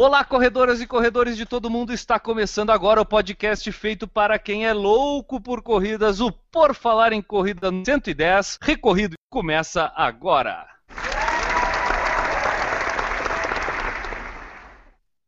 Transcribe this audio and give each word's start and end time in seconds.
Olá, 0.00 0.24
corredoras 0.24 0.80
e 0.80 0.86
corredores 0.86 1.36
de 1.36 1.44
todo 1.44 1.68
mundo. 1.68 1.92
Está 1.92 2.20
começando 2.20 2.70
agora 2.70 3.00
o 3.00 3.04
podcast 3.04 3.72
feito 3.72 4.06
para 4.06 4.38
quem 4.38 4.64
é 4.64 4.72
louco 4.72 5.40
por 5.40 5.60
corridas. 5.60 6.20
O 6.20 6.30
Por 6.30 6.72
Falar 6.72 7.12
em 7.12 7.20
Corrida 7.20 7.68
110, 7.68 8.58
recorrido, 8.62 9.16
começa 9.28 9.92
agora. 9.96 10.77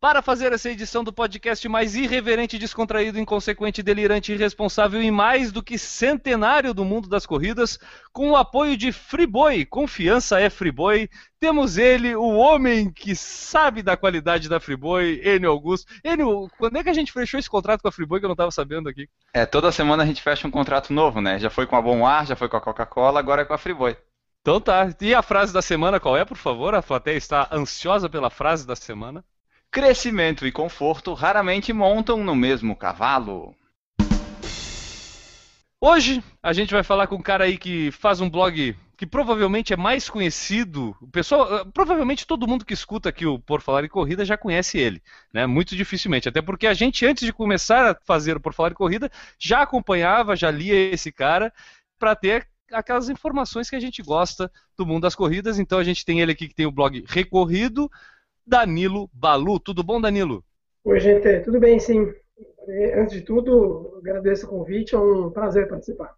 Para 0.01 0.23
fazer 0.23 0.51
essa 0.51 0.71
edição 0.71 1.05
do 1.05 1.13
podcast 1.13 1.69
mais 1.69 1.95
irreverente, 1.95 2.59
descontraído, 2.59 3.19
inconsequente, 3.19 3.83
delirante, 3.83 4.33
irresponsável 4.33 5.03
e 5.03 5.11
mais 5.11 5.53
do 5.53 5.63
que 5.63 5.77
centenário 5.77 6.73
do 6.73 6.87
mundo 6.87 7.07
das 7.07 7.27
corridas, 7.27 7.79
com 8.11 8.31
o 8.31 8.37
apoio 8.37 8.79
de 8.79 8.93
Friboi, 8.93 9.67
confiança 9.67 10.41
é 10.41 10.49
Friboi, 10.49 11.07
temos 11.39 11.77
ele, 11.77 12.17
o 12.17 12.31
homem 12.31 12.91
que 12.91 13.15
sabe 13.15 13.83
da 13.83 13.95
qualidade 13.95 14.49
da 14.49 14.59
Friboi, 14.59 15.21
Enio 15.23 15.51
Augusto. 15.51 15.93
Enio, 16.03 16.49
quando 16.57 16.79
é 16.79 16.83
que 16.83 16.89
a 16.89 16.95
gente 16.95 17.13
fechou 17.13 17.39
esse 17.39 17.51
contrato 17.51 17.83
com 17.83 17.89
a 17.89 17.93
Friboi 17.93 18.21
que 18.21 18.25
eu 18.25 18.29
não 18.29 18.33
estava 18.33 18.51
sabendo 18.51 18.89
aqui? 18.89 19.07
É, 19.35 19.45
toda 19.45 19.71
semana 19.71 20.03
a 20.03 20.07
gente 20.07 20.23
fecha 20.23 20.49
um 20.49 20.51
contrato 20.51 20.95
novo, 20.95 21.21
né? 21.21 21.39
Já 21.39 21.51
foi 21.51 21.67
com 21.67 21.77
a 21.77 21.83
Bom 21.83 22.07
Ar, 22.07 22.27
já 22.27 22.35
foi 22.35 22.49
com 22.49 22.57
a 22.57 22.61
Coca-Cola, 22.63 23.21
agora 23.21 23.43
é 23.43 23.45
com 23.45 23.53
a 23.53 23.59
Friboi. 23.59 23.99
Então 24.41 24.63
tá. 24.63 24.89
E 24.99 25.15
a 25.15 25.21
frase 25.21 25.53
da 25.53 25.61
semana 25.61 26.01
qual 26.01 26.17
é, 26.17 26.25
por 26.25 26.39
favor? 26.39 26.75
A 26.75 26.83
plateia 26.83 27.19
está 27.19 27.47
ansiosa 27.53 28.09
pela 28.09 28.31
frase 28.31 28.67
da 28.67 28.75
semana. 28.75 29.23
Crescimento 29.73 30.45
e 30.49 30.51
conforto 30.51 31.15
raramente 31.15 31.73
montam 31.73 32.25
no 32.25 32.35
mesmo 32.35 32.75
cavalo. 32.75 33.55
Hoje 35.81 36.21
a 36.43 36.53
gente 36.53 36.75
vai 36.75 36.83
falar 36.83 37.07
com 37.07 37.15
um 37.15 37.23
cara 37.23 37.45
aí 37.45 37.57
que 37.57 37.93
faz 37.93 38.21
um 38.21 38.29
blog 38.29 38.77
que 38.97 39.07
provavelmente 39.07 39.73
é 39.73 39.77
mais 39.77 40.11
conhecido. 40.11 40.97
O 41.01 41.07
pessoal, 41.07 41.59
eh, 41.59 41.65
provavelmente 41.73 42.27
todo 42.27 42.49
mundo 42.49 42.65
que 42.65 42.75
escuta 42.75 43.11
aqui 43.11 43.25
o 43.25 43.39
Por 43.39 43.63
Falar 43.63 43.85
em 43.85 43.89
Corrida 43.89 44.25
já 44.25 44.37
conhece 44.37 44.77
ele, 44.77 45.01
né? 45.33 45.47
Muito 45.47 45.77
dificilmente, 45.77 46.29
até 46.29 46.43
porque 46.43 46.67
a 46.67 46.75
gente 46.75 47.07
antes 47.07 47.25
de 47.25 47.33
começar 47.33 47.93
a 47.93 47.95
fazer 48.05 48.37
o 48.37 48.41
Por 48.41 48.53
Falar 48.53 48.73
em 48.73 48.75
Corrida 48.75 49.09
já 49.39 49.63
acompanhava, 49.63 50.35
já 50.35 50.51
lia 50.51 50.75
esse 50.75 51.13
cara 51.13 51.53
para 51.97 52.17
ter 52.17 52.49
aquelas 52.73 53.09
informações 53.09 53.71
que 53.71 53.77
a 53.77 53.81
gente 53.81 54.03
gosta 54.03 54.51
do 54.77 54.85
mundo 54.85 55.03
das 55.03 55.15
corridas. 55.15 55.61
Então 55.61 55.79
a 55.79 55.85
gente 55.85 56.05
tem 56.05 56.21
ele 56.21 56.33
aqui 56.33 56.49
que 56.49 56.55
tem 56.55 56.67
o 56.67 56.73
blog 56.73 57.05
Recorrido, 57.07 57.89
Danilo 58.51 59.09
Balu. 59.13 59.61
Tudo 59.61 59.85
bom, 59.85 60.01
Danilo? 60.01 60.45
Oi, 60.83 60.99
gente, 60.99 61.41
tudo 61.45 61.61
bem, 61.61 61.79
sim. 61.79 62.13
Antes 62.97 63.15
de 63.15 63.21
tudo, 63.23 63.97
agradeço 63.99 64.45
o 64.47 64.49
convite, 64.49 64.95
é 64.95 64.99
um 64.99 65.31
prazer 65.31 65.69
participar. 65.69 66.15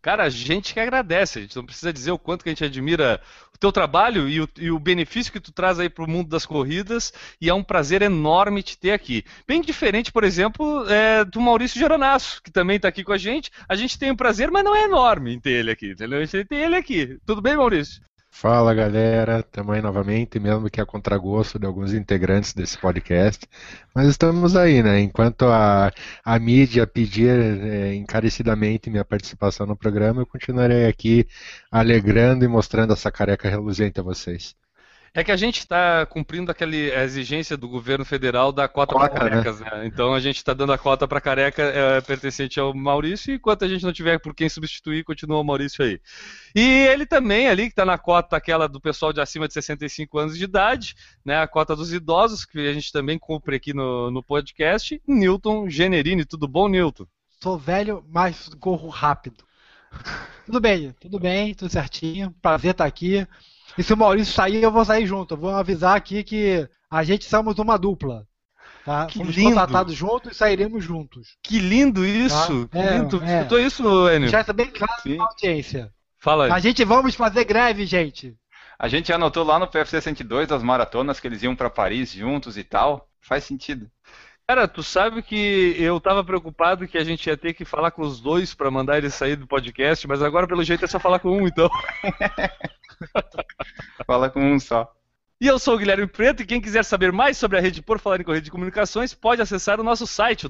Cara, 0.00 0.22
a 0.22 0.28
gente 0.28 0.72
que 0.72 0.78
agradece, 0.78 1.38
a 1.38 1.42
gente 1.42 1.56
não 1.56 1.66
precisa 1.66 1.92
dizer 1.92 2.12
o 2.12 2.18
quanto 2.18 2.44
que 2.44 2.48
a 2.48 2.52
gente 2.52 2.64
admira 2.64 3.20
o 3.52 3.58
teu 3.58 3.72
trabalho 3.72 4.28
e 4.28 4.40
o, 4.40 4.48
e 4.56 4.70
o 4.70 4.78
benefício 4.78 5.32
que 5.32 5.40
tu 5.40 5.52
traz 5.52 5.80
aí 5.80 5.88
para 5.88 6.04
o 6.04 6.08
mundo 6.08 6.28
das 6.28 6.46
corridas, 6.46 7.12
e 7.40 7.48
é 7.48 7.54
um 7.54 7.64
prazer 7.64 8.02
enorme 8.02 8.62
te 8.62 8.78
ter 8.78 8.92
aqui. 8.92 9.24
Bem 9.46 9.60
diferente, 9.60 10.12
por 10.12 10.22
exemplo, 10.22 10.88
é, 10.88 11.24
do 11.24 11.40
Maurício 11.40 11.78
Geronasso, 11.80 12.40
que 12.40 12.52
também 12.52 12.76
está 12.76 12.86
aqui 12.86 13.02
com 13.02 13.12
a 13.12 13.18
gente. 13.18 13.50
A 13.68 13.74
gente 13.74 13.98
tem 13.98 14.12
um 14.12 14.16
prazer, 14.16 14.50
mas 14.50 14.62
não 14.62 14.76
é 14.76 14.84
enorme 14.84 15.34
em 15.34 15.40
ter 15.40 15.50
ele 15.50 15.72
aqui, 15.72 15.90
entendeu? 15.90 16.20
A 16.20 16.24
gente 16.24 16.44
tem 16.44 16.60
ele 16.60 16.76
aqui. 16.76 17.18
Tudo 17.26 17.42
bem, 17.42 17.56
Maurício? 17.56 18.00
Fala 18.36 18.74
galera, 18.74 19.38
estamos 19.40 19.74
aí 19.74 19.80
novamente, 19.80 20.40
mesmo 20.40 20.68
que 20.68 20.80
a 20.80 20.84
contragosto 20.84 21.56
de 21.58 21.66
alguns 21.66 21.94
integrantes 21.94 22.52
desse 22.52 22.76
podcast, 22.76 23.46
mas 23.94 24.08
estamos 24.08 24.56
aí, 24.56 24.82
né? 24.82 25.00
Enquanto 25.00 25.44
a, 25.46 25.92
a 26.24 26.38
mídia 26.40 26.84
pedir 26.86 27.30
é, 27.30 27.94
encarecidamente 27.94 28.90
minha 28.90 29.04
participação 29.04 29.66
no 29.66 29.76
programa, 29.76 30.22
eu 30.22 30.26
continuarei 30.26 30.86
aqui 30.86 31.26
alegrando 31.70 32.44
e 32.44 32.48
mostrando 32.48 32.92
essa 32.92 33.10
careca 33.10 33.48
reluzente 33.48 34.00
a 34.00 34.02
vocês. 34.02 34.54
É 35.16 35.22
que 35.22 35.30
a 35.30 35.36
gente 35.36 35.60
está 35.60 36.04
cumprindo 36.06 36.50
aquela 36.50 36.74
exigência 36.74 37.56
do 37.56 37.68
governo 37.68 38.04
federal 38.04 38.50
da 38.50 38.66
cota, 38.66 38.96
para 38.96 39.08
carecas, 39.08 39.60
né? 39.60 39.70
né? 39.70 39.86
Então 39.86 40.12
a 40.12 40.18
gente 40.18 40.38
está 40.38 40.52
dando 40.52 40.72
a 40.72 40.78
cota 40.78 41.06
para 41.06 41.20
careca 41.20 41.62
é, 41.62 42.00
pertencente 42.00 42.58
ao 42.58 42.74
Maurício, 42.74 43.30
e 43.30 43.36
enquanto 43.36 43.64
a 43.64 43.68
gente 43.68 43.84
não 43.84 43.92
tiver 43.92 44.18
por 44.18 44.34
quem 44.34 44.48
substituir, 44.48 45.04
continua 45.04 45.38
o 45.38 45.44
Maurício 45.44 45.84
aí. 45.84 46.00
E 46.52 46.60
ele 46.88 47.06
também 47.06 47.46
ali, 47.46 47.66
que 47.66 47.68
está 47.68 47.84
na 47.84 47.96
cota 47.96 48.36
aquela 48.36 48.66
do 48.66 48.80
pessoal 48.80 49.12
de 49.12 49.20
acima 49.20 49.46
de 49.46 49.54
65 49.54 50.18
anos 50.18 50.36
de 50.36 50.42
idade, 50.42 50.96
né? 51.24 51.40
A 51.40 51.46
cota 51.46 51.76
dos 51.76 51.92
idosos, 51.92 52.44
que 52.44 52.58
a 52.66 52.72
gente 52.72 52.90
também 52.90 53.16
cumpre 53.16 53.54
aqui 53.54 53.72
no, 53.72 54.10
no 54.10 54.20
podcast, 54.20 55.00
Newton 55.06 55.70
Generini. 55.70 56.24
Tudo 56.24 56.48
bom, 56.48 56.66
Newton? 56.66 57.06
Sou 57.40 57.56
velho, 57.56 58.04
mas 58.10 58.48
corro 58.58 58.88
rápido. 58.88 59.44
tudo 60.44 60.60
bem, 60.60 60.92
tudo 60.98 61.20
bem, 61.20 61.54
tudo 61.54 61.70
certinho. 61.70 62.34
Prazer 62.42 62.72
estar 62.72 62.84
aqui. 62.84 63.24
E 63.78 63.82
se 63.82 63.92
o 63.92 63.96
Maurício 63.96 64.32
sair, 64.34 64.62
eu 64.62 64.70
vou 64.70 64.84
sair 64.84 65.06
junto. 65.06 65.34
Eu 65.34 65.38
vou 65.38 65.50
avisar 65.50 65.96
aqui 65.96 66.22
que 66.22 66.68
a 66.90 67.02
gente 67.02 67.24
somos 67.24 67.58
uma 67.58 67.78
dupla. 67.78 68.26
Tá? 68.84 69.06
Que 69.06 69.18
Fomos 69.18 69.34
lindo. 69.34 69.48
contratados 69.50 69.94
juntos 69.94 70.32
e 70.32 70.34
sairemos 70.34 70.84
juntos. 70.84 71.36
Que 71.42 71.58
lindo 71.58 72.04
isso! 72.04 72.66
Tá? 72.68 72.78
Que 72.82 72.86
É, 72.86 72.98
lindo! 72.98 73.24
é. 73.24 73.36
Escutou 73.38 73.58
isso, 73.60 74.10
Enio? 74.10 74.28
Já 74.28 74.42
está 74.42 74.52
bem 74.52 74.66
claro 74.66 75.02
Sim. 75.02 75.16
na 75.16 75.24
audiência. 75.24 75.90
Fala 76.18 76.44
aí. 76.46 76.50
A 76.52 76.58
gente 76.58 76.84
vamos 76.84 77.14
fazer 77.14 77.44
greve, 77.44 77.86
gente. 77.86 78.34
A 78.78 78.86
gente 78.88 79.12
anotou 79.12 79.42
lá 79.44 79.58
no 79.58 79.66
PFC 79.66 80.00
102 80.02 80.48
das 80.48 80.62
maratonas 80.62 81.18
que 81.18 81.26
eles 81.26 81.42
iam 81.42 81.56
para 81.56 81.70
Paris 81.70 82.12
juntos 82.12 82.58
e 82.58 82.64
tal. 82.64 83.08
Faz 83.20 83.44
sentido. 83.44 83.88
Cara, 84.46 84.68
tu 84.68 84.82
sabe 84.82 85.22
que 85.22 85.74
eu 85.78 85.98
tava 85.98 86.22
preocupado 86.22 86.86
que 86.86 86.98
a 86.98 87.04
gente 87.04 87.26
ia 87.26 87.36
ter 87.36 87.54
que 87.54 87.64
falar 87.64 87.90
com 87.90 88.02
os 88.02 88.20
dois 88.20 88.52
pra 88.54 88.70
mandar 88.70 88.98
eles 88.98 89.14
sair 89.14 89.36
do 89.36 89.46
podcast, 89.46 90.06
mas 90.06 90.20
agora 90.20 90.46
pelo 90.46 90.62
jeito 90.62 90.84
é 90.84 90.88
só 90.88 91.00
falar 91.00 91.18
com 91.20 91.30
um, 91.38 91.46
então. 91.46 91.70
Fala 94.06 94.30
com 94.30 94.40
um 94.40 94.58
só. 94.58 94.92
E 95.40 95.46
eu 95.46 95.58
sou 95.58 95.74
o 95.74 95.78
Guilherme 95.78 96.06
Preto 96.06 96.42
e 96.42 96.46
quem 96.46 96.60
quiser 96.60 96.84
saber 96.84 97.12
mais 97.12 97.36
sobre 97.36 97.58
a 97.58 97.60
rede 97.60 97.82
Por 97.82 97.98
Falar 97.98 98.20
em 98.20 98.24
Corrida 98.24 98.44
de 98.44 98.50
Comunicações 98.50 99.12
pode 99.12 99.42
acessar 99.42 99.80
o 99.80 99.84
nosso 99.84 100.06
site, 100.06 100.46
o 100.46 100.48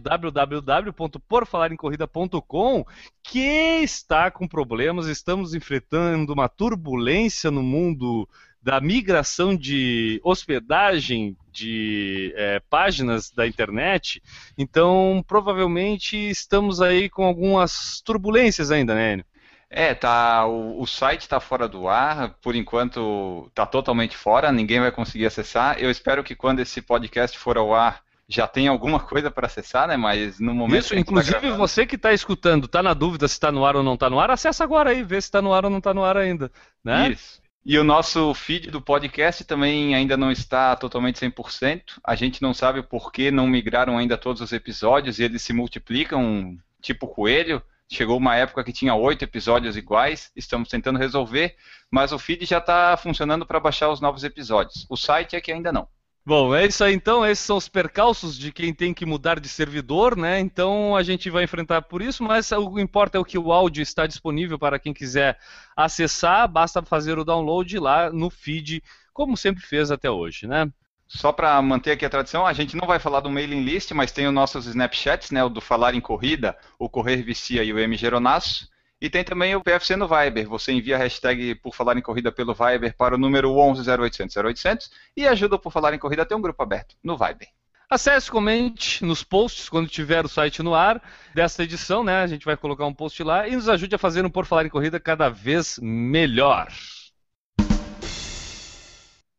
que 3.22 3.40
está 3.82 4.30
com 4.30 4.46
problemas, 4.46 5.08
estamos 5.08 5.54
enfrentando 5.54 6.32
uma 6.32 6.48
turbulência 6.48 7.50
no 7.50 7.62
mundo 7.62 8.28
da 8.62 8.80
migração 8.80 9.56
de 9.56 10.20
hospedagem 10.22 11.36
de 11.50 12.32
é, 12.36 12.60
páginas 12.70 13.30
da 13.30 13.46
internet, 13.46 14.22
então 14.56 15.24
provavelmente 15.26 16.16
estamos 16.16 16.80
aí 16.80 17.10
com 17.10 17.24
algumas 17.24 18.00
turbulências 18.02 18.70
ainda, 18.70 18.94
né, 18.94 19.14
Enio? 19.14 19.26
É, 19.70 19.94
tá. 19.94 20.46
O, 20.46 20.80
o 20.82 20.86
site 20.86 21.28
tá 21.28 21.40
fora 21.40 21.68
do 21.68 21.88
ar, 21.88 22.34
por 22.40 22.54
enquanto 22.54 23.50
tá 23.54 23.66
totalmente 23.66 24.16
fora, 24.16 24.52
ninguém 24.52 24.80
vai 24.80 24.90
conseguir 24.92 25.26
acessar. 25.26 25.78
Eu 25.78 25.90
espero 25.90 26.22
que 26.22 26.34
quando 26.34 26.60
esse 26.60 26.80
podcast 26.80 27.38
for 27.38 27.56
ao 27.58 27.74
ar 27.74 28.02
já 28.28 28.46
tenha 28.46 28.70
alguma 28.70 29.00
coisa 29.00 29.30
para 29.30 29.46
acessar, 29.46 29.88
né? 29.88 29.96
Mas 29.96 30.38
no 30.38 30.54
momento. 30.54 30.80
Isso, 30.80 30.94
tá 30.94 31.00
inclusive 31.00 31.40
gravando- 31.40 31.58
você 31.58 31.86
que 31.86 31.96
está 31.96 32.12
escutando, 32.12 32.66
está 32.66 32.82
na 32.82 32.94
dúvida 32.94 33.26
se 33.28 33.34
está 33.34 33.50
no 33.50 33.64
ar 33.66 33.76
ou 33.76 33.82
não 33.82 33.94
está 33.94 34.08
no 34.08 34.20
ar, 34.20 34.30
acessa 34.30 34.64
agora 34.64 34.90
aí, 34.90 35.02
vê 35.02 35.20
se 35.20 35.28
está 35.28 35.42
no 35.42 35.52
ar 35.52 35.64
ou 35.64 35.70
não 35.70 35.78
está 35.78 35.92
no 35.92 36.04
ar 36.04 36.16
ainda, 36.16 36.50
né? 36.82 37.10
Isso. 37.10 37.42
E 37.66 37.78
o 37.78 37.84
nosso 37.84 38.34
feed 38.34 38.70
do 38.70 38.78
podcast 38.78 39.42
também 39.44 39.94
ainda 39.94 40.18
não 40.18 40.30
está 40.30 40.76
totalmente 40.76 41.18
100%. 41.18 41.82
A 42.04 42.14
gente 42.14 42.42
não 42.42 42.52
sabe 42.52 42.82
por 42.82 43.10
que 43.10 43.30
não 43.30 43.46
migraram 43.46 43.96
ainda 43.96 44.18
todos 44.18 44.42
os 44.42 44.52
episódios 44.52 45.18
e 45.18 45.22
eles 45.24 45.40
se 45.40 45.54
multiplicam 45.54 46.58
tipo 46.82 47.08
coelho. 47.08 47.62
Chegou 47.90 48.16
uma 48.16 48.34
época 48.34 48.64
que 48.64 48.72
tinha 48.72 48.94
oito 48.94 49.22
episódios 49.22 49.76
iguais, 49.76 50.30
estamos 50.34 50.68
tentando 50.68 50.98
resolver, 50.98 51.54
mas 51.90 52.12
o 52.12 52.18
feed 52.18 52.44
já 52.44 52.58
está 52.58 52.96
funcionando 52.96 53.46
para 53.46 53.60
baixar 53.60 53.90
os 53.90 54.00
novos 54.00 54.24
episódios. 54.24 54.86
O 54.88 54.96
site 54.96 55.36
é 55.36 55.40
que 55.40 55.52
ainda 55.52 55.72
não. 55.72 55.88
Bom, 56.26 56.54
é 56.54 56.64
isso 56.64 56.82
aí 56.82 56.94
então. 56.94 57.24
Esses 57.24 57.44
são 57.44 57.58
os 57.58 57.68
percalços 57.68 58.38
de 58.38 58.50
quem 58.50 58.72
tem 58.72 58.94
que 58.94 59.04
mudar 59.04 59.38
de 59.38 59.46
servidor, 59.46 60.16
né? 60.16 60.40
Então 60.40 60.96
a 60.96 61.02
gente 61.02 61.28
vai 61.28 61.44
enfrentar 61.44 61.82
por 61.82 62.00
isso, 62.00 62.24
mas 62.24 62.50
o 62.50 62.72
que 62.72 62.80
importa 62.80 63.18
é 63.18 63.20
o 63.20 63.24
que 63.24 63.36
o 63.36 63.52
áudio 63.52 63.82
está 63.82 64.06
disponível 64.06 64.58
para 64.58 64.78
quem 64.78 64.94
quiser 64.94 65.38
acessar. 65.76 66.48
Basta 66.48 66.82
fazer 66.82 67.18
o 67.18 67.24
download 67.24 67.78
lá 67.78 68.10
no 68.10 68.30
feed, 68.30 68.82
como 69.12 69.36
sempre 69.36 69.62
fez 69.62 69.90
até 69.90 70.10
hoje, 70.10 70.46
né? 70.46 70.72
Só 71.06 71.32
para 71.32 71.60
manter 71.60 71.92
aqui 71.92 72.04
a 72.04 72.10
tradição, 72.10 72.46
a 72.46 72.52
gente 72.52 72.76
não 72.76 72.86
vai 72.86 72.98
falar 72.98 73.20
do 73.20 73.30
mailing 73.30 73.62
list, 73.62 73.92
mas 73.92 74.10
tem 74.10 74.26
os 74.26 74.32
nossos 74.32 74.66
Snapchats, 74.66 75.30
né? 75.30 75.44
O 75.44 75.48
do 75.48 75.60
Falar 75.60 75.94
em 75.94 76.00
Corrida, 76.00 76.56
o 76.78 76.88
Correr 76.88 77.22
Vicia 77.22 77.62
e 77.62 77.72
o 77.72 77.78
M 77.78 77.96
Geronasso. 77.96 78.68
E 79.00 79.10
tem 79.10 79.22
também 79.22 79.54
o 79.54 79.60
PFC 79.62 79.96
no 79.96 80.08
Viber. 80.08 80.48
Você 80.48 80.72
envia 80.72 80.96
a 80.96 80.98
hashtag 80.98 81.54
por 81.56 81.74
falar 81.74 81.96
em 81.98 82.00
corrida 82.00 82.32
pelo 82.32 82.54
Viber 82.54 82.96
para 82.96 83.14
o 83.14 83.18
número 83.18 83.54
11 83.54 83.88
0800 83.88 84.36
0800 84.36 84.90
e 85.16 85.26
ajuda 85.26 85.56
o 85.56 85.58
por 85.58 85.70
falar 85.70 85.92
em 85.92 85.98
corrida 85.98 86.22
a 86.22 86.26
ter 86.26 86.34
um 86.34 86.40
grupo 86.40 86.62
aberto 86.62 86.96
no 87.02 87.16
Viber. 87.16 87.48
Acesse, 87.90 88.30
comente 88.30 89.04
nos 89.04 89.22
posts 89.22 89.68
quando 89.68 89.88
tiver 89.88 90.24
o 90.24 90.28
site 90.28 90.62
no 90.62 90.74
ar 90.74 91.02
desta 91.34 91.62
edição, 91.62 92.02
né? 92.02 92.22
A 92.22 92.26
gente 92.26 92.46
vai 92.46 92.56
colocar 92.56 92.86
um 92.86 92.94
post 92.94 93.22
lá 93.22 93.46
e 93.46 93.54
nos 93.54 93.68
ajude 93.68 93.94
a 93.94 93.98
fazer 93.98 94.24
um 94.24 94.30
Por 94.30 94.46
Falar 94.46 94.64
em 94.64 94.70
Corrida 94.70 94.98
cada 94.98 95.28
vez 95.28 95.78
melhor. 95.82 96.72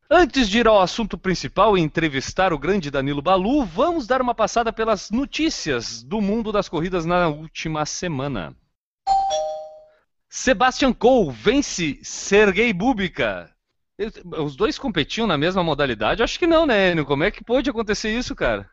Antes 0.08 0.48
de 0.48 0.60
ir 0.60 0.68
ao 0.68 0.80
assunto 0.80 1.18
principal 1.18 1.76
e 1.76 1.80
entrevistar 1.80 2.52
o 2.52 2.58
grande 2.58 2.92
Danilo 2.92 3.20
Balu, 3.20 3.64
vamos 3.64 4.06
dar 4.06 4.22
uma 4.22 4.36
passada 4.36 4.72
pelas 4.72 5.10
notícias 5.10 6.00
do 6.00 6.20
mundo 6.20 6.52
das 6.52 6.68
corridas 6.68 7.04
na 7.04 7.26
última 7.26 7.84
semana. 7.84 8.54
Sebastian 10.28 10.92
Coe 10.92 11.32
vence 11.32 11.98
Sergei 12.04 12.72
Bubika. 12.72 13.50
Os 14.38 14.54
dois 14.54 14.78
competiam 14.78 15.26
na 15.26 15.36
mesma 15.36 15.64
modalidade? 15.64 16.22
Acho 16.22 16.38
que 16.38 16.46
não, 16.46 16.66
né, 16.66 16.92
Enio? 16.92 17.04
Como 17.04 17.24
é 17.24 17.30
que 17.32 17.42
pôde 17.42 17.68
acontecer 17.68 18.16
isso, 18.16 18.32
cara? 18.36 18.70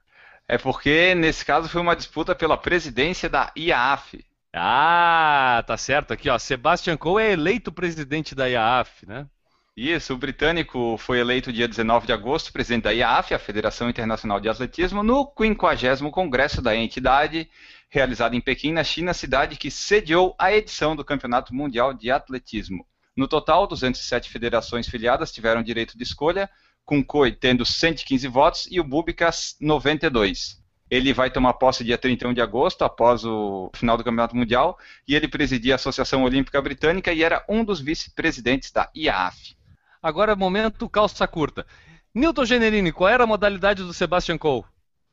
É 0.48 0.60
porque, 0.60 1.16
nesse 1.16 1.44
caso, 1.44 1.68
foi 1.68 1.82
uma 1.82 1.96
disputa 1.96 2.36
pela 2.36 2.58
presidência 2.58 3.28
da 3.28 3.52
IAAF. 3.58 4.24
Ah, 4.54 5.64
tá 5.66 5.78
certo 5.78 6.14
aqui, 6.14 6.30
ó. 6.30 6.38
Sebastian 6.38 6.96
Coe 6.96 7.24
é 7.24 7.32
eleito 7.32 7.72
presidente 7.72 8.36
da 8.36 8.46
IAAF, 8.46 9.08
né? 9.08 9.26
Isso, 9.76 10.14
o 10.14 10.18
britânico 10.18 10.96
foi 11.00 11.20
eleito 11.20 11.52
dia 11.52 11.68
19 11.68 12.06
de 12.06 12.14
agosto 12.14 12.54
presidente 12.54 12.84
da 12.84 12.92
IAAF, 12.92 13.34
a 13.34 13.40
Federação 13.40 13.90
Internacional 13.90 14.40
de 14.40 14.48
Atletismo, 14.48 15.02
no 15.02 15.26
50º 15.26 16.12
Congresso 16.12 16.62
da 16.62 16.76
entidade, 16.76 17.50
realizado 17.90 18.36
em 18.36 18.42
Pequim, 18.42 18.72
na 18.72 18.84
China, 18.84 19.16
cidade 19.16 19.58
que 19.58 19.72
sediou 19.72 20.36
a 20.38 20.54
edição 20.54 20.96
do 20.96 21.04
Campeonato 21.04 21.56
Mundial 21.56 21.92
de 21.92 22.12
Atletismo. 22.12 22.86
No 23.18 23.28
total, 23.28 23.66
207 23.66 24.30
federações 24.30 24.88
filiadas 24.88 25.32
tiveram 25.32 25.64
direito 25.64 25.98
de 25.98 26.04
escolha, 26.04 26.48
com 26.86 27.04
COI 27.04 27.32
tendo 27.32 27.66
115 27.66 28.28
votos 28.28 28.68
e 28.70 28.80
o 28.80 28.84
Bubicas 28.84 29.56
92. 29.60 30.62
Ele 30.88 31.14
vai 31.14 31.32
tomar 31.32 31.54
posse 31.54 31.84
dia 31.84 31.98
31 31.98 32.32
de 32.32 32.42
agosto, 32.42 32.84
após 32.84 33.26
o 33.26 33.72
final 33.74 33.98
do 33.98 34.04
Campeonato 34.04 34.36
Mundial, 34.36 34.78
e 35.08 35.16
ele 35.16 35.28
presidia 35.28 35.74
a 35.74 35.78
Associação 35.78 36.22
Olímpica 36.22 36.62
Britânica 36.62 37.12
e 37.12 37.24
era 37.24 37.44
um 37.50 37.66
dos 37.66 37.82
vice-presidentes 37.82 38.72
da 38.72 38.88
IAAF. 38.96 39.56
Agora, 40.04 40.36
momento 40.36 40.90
calça 40.90 41.26
curta. 41.26 41.66
Newton 42.14 42.44
Generini, 42.44 42.92
qual 42.92 43.10
era 43.10 43.24
a 43.24 43.28
modalidade 43.28 43.84
do 43.84 43.94
Sebastian 43.94 44.38
Coe? 44.38 44.66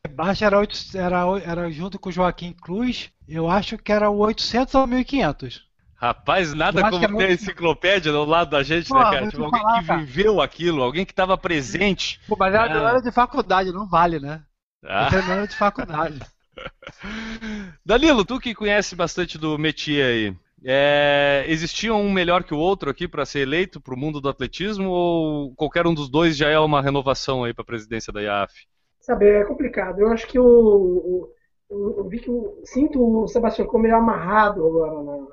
Sebastian 0.04 0.48
era, 0.48 0.66
era, 0.94 1.40
era 1.44 1.70
junto 1.70 1.96
com 1.96 2.08
o 2.08 2.12
Joaquim 2.12 2.52
Cruz, 2.52 3.12
eu 3.28 3.48
acho 3.48 3.78
que 3.78 3.92
era 3.92 4.10
o 4.10 4.18
800 4.18 4.74
ou 4.74 4.86
1500. 4.88 5.70
Rapaz, 5.94 6.54
nada 6.54 6.82
como 6.82 6.98
ter 6.98 7.08
muito... 7.08 7.30
enciclopédia 7.30 8.10
do 8.10 8.24
lado 8.24 8.50
da 8.50 8.62
gente, 8.64 8.88
Pô, 8.88 8.98
né, 8.98 9.04
cara? 9.04 9.28
Tipo, 9.28 9.44
alguém 9.44 9.60
falar, 9.60 9.80
que 9.80 9.86
cara. 9.86 10.00
viveu 10.00 10.40
aquilo, 10.40 10.82
alguém 10.82 11.04
que 11.04 11.12
estava 11.12 11.38
presente. 11.38 12.20
Pô, 12.26 12.36
mas 12.36 12.52
era, 12.52 12.64
ah. 12.64 12.88
era 12.90 13.00
de 13.00 13.12
faculdade, 13.12 13.70
não 13.70 13.86
vale, 13.86 14.18
né? 14.18 14.42
Ah. 14.84 15.08
Não 15.12 15.32
era 15.34 15.46
de 15.46 15.54
faculdade. 15.54 16.18
Danilo, 17.86 18.24
tu 18.24 18.40
que 18.40 18.54
conhece 18.54 18.96
bastante 18.96 19.38
do 19.38 19.56
métier 19.58 20.04
aí, 20.04 20.36
é, 20.64 21.44
existia 21.48 21.94
um 21.94 22.10
melhor 22.10 22.44
que 22.44 22.54
o 22.54 22.58
outro 22.58 22.90
aqui 22.90 23.08
para 23.08 23.24
ser 23.24 23.40
eleito 23.40 23.80
para 23.80 23.94
o 23.94 23.98
mundo 23.98 24.20
do 24.20 24.28
atletismo 24.28 24.88
ou 24.90 25.54
qualquer 25.54 25.86
um 25.86 25.94
dos 25.94 26.08
dois 26.08 26.36
já 26.36 26.48
é 26.48 26.58
uma 26.58 26.82
renovação 26.82 27.44
aí 27.44 27.54
para 27.54 27.62
a 27.62 27.66
presidência 27.66 28.12
da 28.12 28.20
IAF? 28.20 28.52
Sabe, 29.00 29.26
é 29.26 29.44
complicado. 29.44 30.00
Eu 30.00 30.08
acho 30.08 30.26
que 30.26 30.38
o, 30.38 30.44
o 30.44 31.28
eu 31.70 32.08
vi 32.08 32.18
que 32.18 32.30
o, 32.30 32.60
sinto 32.64 33.22
o 33.22 33.28
Sebastião 33.28 33.66
como 33.66 33.84
meio 33.84 33.96
amarrado 33.96 34.66
agora 34.66 35.02
na, 35.02 35.26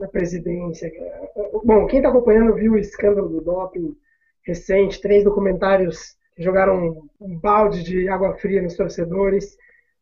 na 0.00 0.08
presidência. 0.08 0.92
Bom, 1.64 1.86
quem 1.86 2.00
está 2.00 2.10
acompanhando 2.10 2.54
viu 2.54 2.72
o 2.72 2.78
escândalo 2.78 3.28
do 3.28 3.40
doping 3.40 3.96
recente, 4.44 5.00
três 5.00 5.24
documentários 5.24 6.16
que 6.36 6.42
jogaram 6.42 7.08
um 7.18 7.38
balde 7.38 7.82
de 7.82 8.08
água 8.08 8.34
fria 8.34 8.60
nos 8.60 8.76
torcedores. 8.76 9.56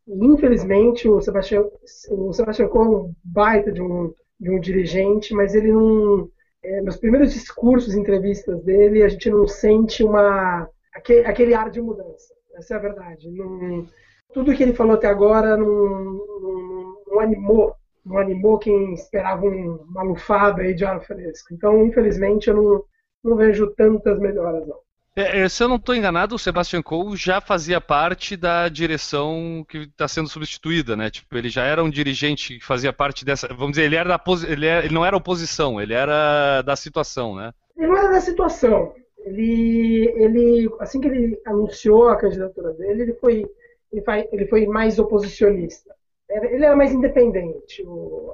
E, 0.06 0.26
infelizmente, 0.26 1.09
o 1.09 1.20
Sebastião, 1.20 1.70
o 2.11 2.32
Sebastião 2.32 2.69
Cohen 2.69 3.11
é 3.11 3.12
baita 3.23 3.70
de 3.70 3.81
um 3.81 4.12
de 4.38 4.50
um 4.50 4.61
dirigente, 4.61 5.35
mas 5.35 5.55
ele 5.55 5.73
não. 5.73 6.31
É, 6.62 6.81
nos 6.82 6.96
primeiros 6.96 7.32
discursos, 7.32 7.94
entrevistas 7.94 8.62
dele, 8.64 9.02
a 9.02 9.08
gente 9.08 9.31
não 9.31 9.46
sente 9.46 10.02
uma 10.02 10.69
aquele, 10.93 11.26
aquele 11.26 11.55
ar 11.55 11.70
de 11.70 11.81
mudança. 11.81 12.35
Essa 12.55 12.75
é 12.75 12.76
a 12.76 12.81
verdade. 12.81 13.31
Não, 13.31 13.87
tudo 14.32 14.55
que 14.55 14.62
ele 14.62 14.75
falou 14.75 14.94
até 14.94 15.06
agora 15.06 15.56
não, 15.56 15.67
não, 15.67 17.02
não 17.06 17.20
animou, 17.20 17.75
não 18.05 18.19
animou 18.19 18.58
quem 18.58 18.93
esperava 18.94 19.46
um, 19.46 19.76
uma 19.88 20.02
lufada 20.02 20.62
aí 20.62 20.75
de 20.75 20.84
ar 20.84 21.00
fresco. 21.00 21.55
Então, 21.55 21.87
infelizmente, 21.87 22.49
eu 22.49 22.56
não, 22.56 22.84
não 23.25 23.37
vejo 23.37 23.73
tantas 23.75 24.19
melhoras 24.19 24.67
não. 24.67 24.79
É, 25.19 25.41
é, 25.41 25.49
se 25.49 25.65
eu 25.65 25.67
não 25.67 25.75
estou 25.75 25.97
enganado, 25.97 26.37
o 26.37 26.38
Sebastian 26.38 26.81
Coe 26.81 27.17
já 27.17 27.41
fazia 27.41 27.81
parte 27.81 28.37
da 28.37 28.69
direção 28.69 29.67
que 29.69 29.79
está 29.79 30.06
sendo 30.06 30.29
substituída, 30.29 30.94
né? 30.94 31.11
Tipo, 31.11 31.37
ele 31.37 31.49
já 31.49 31.65
era 31.65 31.82
um 31.82 31.91
dirigente 31.91 32.56
que 32.56 32.65
fazia 32.65 32.93
parte 32.93 33.25
dessa. 33.25 33.49
Vamos 33.49 33.73
dizer, 33.73 33.82
ele 33.82 33.97
era 33.97 34.17
da 34.17 34.25
ele, 34.49 34.65
era, 34.65 34.85
ele 34.85 34.94
não 34.94 35.05
era 35.05 35.17
oposição, 35.17 35.81
ele 35.81 35.93
era 35.93 36.62
da 36.62 36.76
situação, 36.76 37.35
né? 37.35 37.53
Ele 37.76 37.88
não 37.88 37.97
era 37.97 38.12
da 38.12 38.20
situação. 38.20 38.94
Ele, 39.25 40.15
ele, 40.15 40.70
assim 40.79 41.00
que 41.00 41.09
ele 41.09 41.37
anunciou 41.44 42.09
a 42.11 42.17
candidatura 42.17 42.73
dele, 42.75 43.03
ele 43.03 43.15
foi, 43.15 43.44
ele 43.93 44.03
foi, 44.03 44.29
ele 44.31 44.47
foi 44.47 44.67
mais 44.67 45.00
oposicionista. 45.00 45.93
Ele 46.31 46.65
era 46.65 46.76
mais 46.76 46.93
independente, 46.93 47.85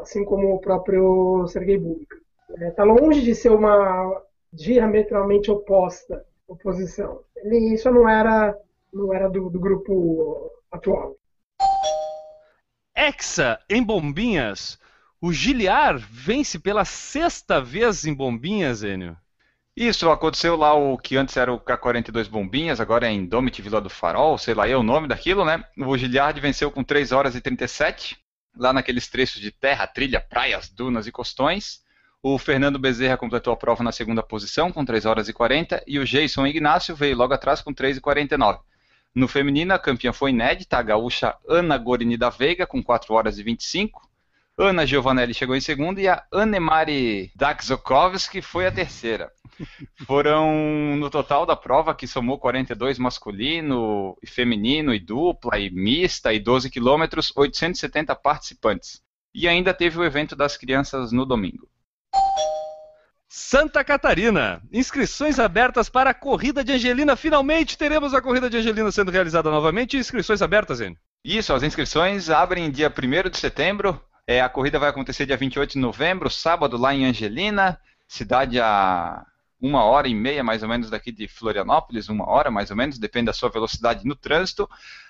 assim 0.03 0.23
como 0.23 0.55
o 0.55 0.61
próprio 0.61 1.47
Sergei 1.49 1.79
Bubka. 1.79 2.19
Está 2.61 2.83
é, 2.83 2.87
longe 2.87 3.23
de 3.23 3.35
ser 3.35 3.53
uma 3.53 4.21
diametralmente 4.53 5.51
oposta 5.51 6.23
oposição. 6.49 7.23
Ele 7.37 7.77
só 7.79 7.91
não 7.91 8.09
era, 8.09 8.57
não 8.93 9.13
era 9.13 9.29
do, 9.29 9.51
do 9.51 9.59
grupo 9.59 10.51
atual. 10.71 11.17
Hexa 12.97 13.61
em 13.69 13.83
Bombinhas. 13.83 14.79
O 15.21 15.33
Giliar 15.33 15.99
vence 15.99 16.59
pela 16.59 16.85
sexta 16.85 17.61
vez 17.61 18.05
em 18.05 18.15
Bombinhas, 18.15 18.83
Enio. 18.83 19.17
Isso, 19.77 20.09
aconteceu 20.09 20.55
lá 20.55 20.73
o 20.73 20.97
que 20.97 21.17
antes 21.17 21.37
era 21.37 21.53
o 21.53 21.59
K42 21.59 22.29
Bombinhas, 22.29 22.81
agora 22.81 23.09
é 23.09 23.13
Indomit 23.13 23.61
Vila 23.61 23.81
do 23.81 23.91
Farol, 23.91 24.39
sei 24.39 24.55
lá, 24.55 24.69
é 24.69 24.77
o 24.77 24.85
nome 24.85 25.09
daquilo, 25.09 25.45
né? 25.45 25.65
O 25.77 25.97
Giliard 25.99 26.39
venceu 26.41 26.71
com 26.71 26.85
3 26.85 27.11
horas 27.11 27.35
e 27.35 27.41
37, 27.41 28.17
lá 28.57 28.73
naqueles 28.73 29.09
trechos 29.09 29.41
de 29.41 29.51
terra, 29.51 29.87
trilha, 29.87 30.21
praias, 30.21 30.69
dunas 30.69 31.09
e 31.09 31.13
costões. 31.13 31.81
O 32.27 32.39
Fernando 32.39 32.79
Bezerra 32.79 33.19
completou 33.19 33.53
a 33.53 33.57
prova 33.57 33.85
na 33.85 33.93
segunda 33.93 34.23
posição, 34.23 34.73
com 34.73 34.83
3 34.83 35.05
horas 35.05 35.29
e 35.29 35.33
40, 35.35 35.85
e 35.87 35.99
o 35.99 36.07
Jason 36.07 36.47
Ignacio 36.47 36.97
veio 36.97 37.15
logo 37.15 37.35
atrás 37.35 37.61
com 37.61 37.71
3 37.71 37.99
e 37.99 38.01
49. 38.01 38.61
No 39.15 39.29
feminino, 39.29 39.75
a 39.75 39.79
campeã 39.79 40.11
foi 40.11 40.31
inédita, 40.31 40.79
a 40.79 40.83
gaúcha 40.83 41.37
Ana 41.47 41.77
Gorini 41.77 42.17
da 42.17 42.31
Veiga, 42.31 42.67
com 42.67 42.83
4 42.83 43.13
horas 43.13 43.39
e 43.39 43.43
25. 43.43 44.09
Ana 44.57 44.87
Giovanelli 44.87 45.35
chegou 45.35 45.55
em 45.55 45.61
segundo 45.61 46.01
e 46.01 46.09
a 46.09 46.25
Anemari 46.33 47.31
Daxokovski 47.37 48.41
foi 48.41 48.67
a 48.67 48.73
terceira. 48.73 49.31
Foram, 50.07 50.97
no 50.97 51.11
total 51.11 51.45
da 51.45 51.55
prova, 51.55 51.95
que 51.95 52.07
somou 52.07 52.39
42 52.39 52.99
masculino 52.99 54.17
e 54.23 54.27
feminino 54.27 54.95
e 54.95 54.99
dupla 54.99 55.59
e 55.59 55.69
mista 55.69 56.33
e 56.33 56.41
12 56.41 56.71
quilômetros, 56.71 57.31
870 57.37 58.17
participantes. 58.17 59.03
E 59.35 59.47
ainda 59.47 59.75
teve 59.75 59.99
o 59.99 60.05
evento 60.05 60.35
das 60.35 60.57
crianças 60.57 61.13
no 61.13 61.27
domingo. 61.27 61.69
Santa 63.29 63.85
Catarina. 63.85 64.63
Inscrições 64.73 65.39
abertas 65.39 65.89
para 65.89 66.11
a 66.11 66.15
corrida 66.15 66.65
de 66.65 66.73
Angelina. 66.73 67.15
Finalmente 67.17 67.79
teremos 67.79 68.15
a 68.15 68.21
corrida 68.21 68.51
de 68.51 68.57
Angelina 68.57 68.91
sendo 68.91 69.11
realizada 69.11 69.51
novamente. 69.51 69.97
Inscrições 69.97 70.43
abertas, 70.43 70.81
Enio? 70.81 70.99
Isso, 71.25 71.53
as 71.53 71.63
inscrições 71.63 72.31
abrem 72.31 72.71
dia 72.71 72.93
1 72.93 73.31
de 73.31 73.39
setembro. 73.39 74.01
É, 74.27 74.41
a 74.41 74.49
corrida 74.49 74.79
vai 74.79 74.91
acontecer 74.91 75.27
dia 75.27 75.37
28 75.37 75.73
de 75.73 75.79
novembro, 75.79 76.31
sábado, 76.31 76.77
lá 76.77 76.95
em 76.95 77.05
Angelina, 77.05 77.79
cidade 78.09 78.59
a 78.61 79.25
uma 79.61 79.85
hora 79.85 80.09
e 80.09 80.15
meia 80.15 80.45
mais 80.45 80.63
ou 80.63 80.69
menos 80.69 80.91
daqui 80.91 81.11
de 81.11 81.27
Florianópolis, 81.27 82.09
uma 82.09 82.29
hora 82.29 82.51
mais 82.51 82.71
ou 82.71 82.77
menos, 82.77 82.99
depende 82.99 83.27
da 83.27 83.33
sua 83.33 83.49
velocidade 83.49 84.07
no 84.07 84.15
trânsito. 84.15 84.69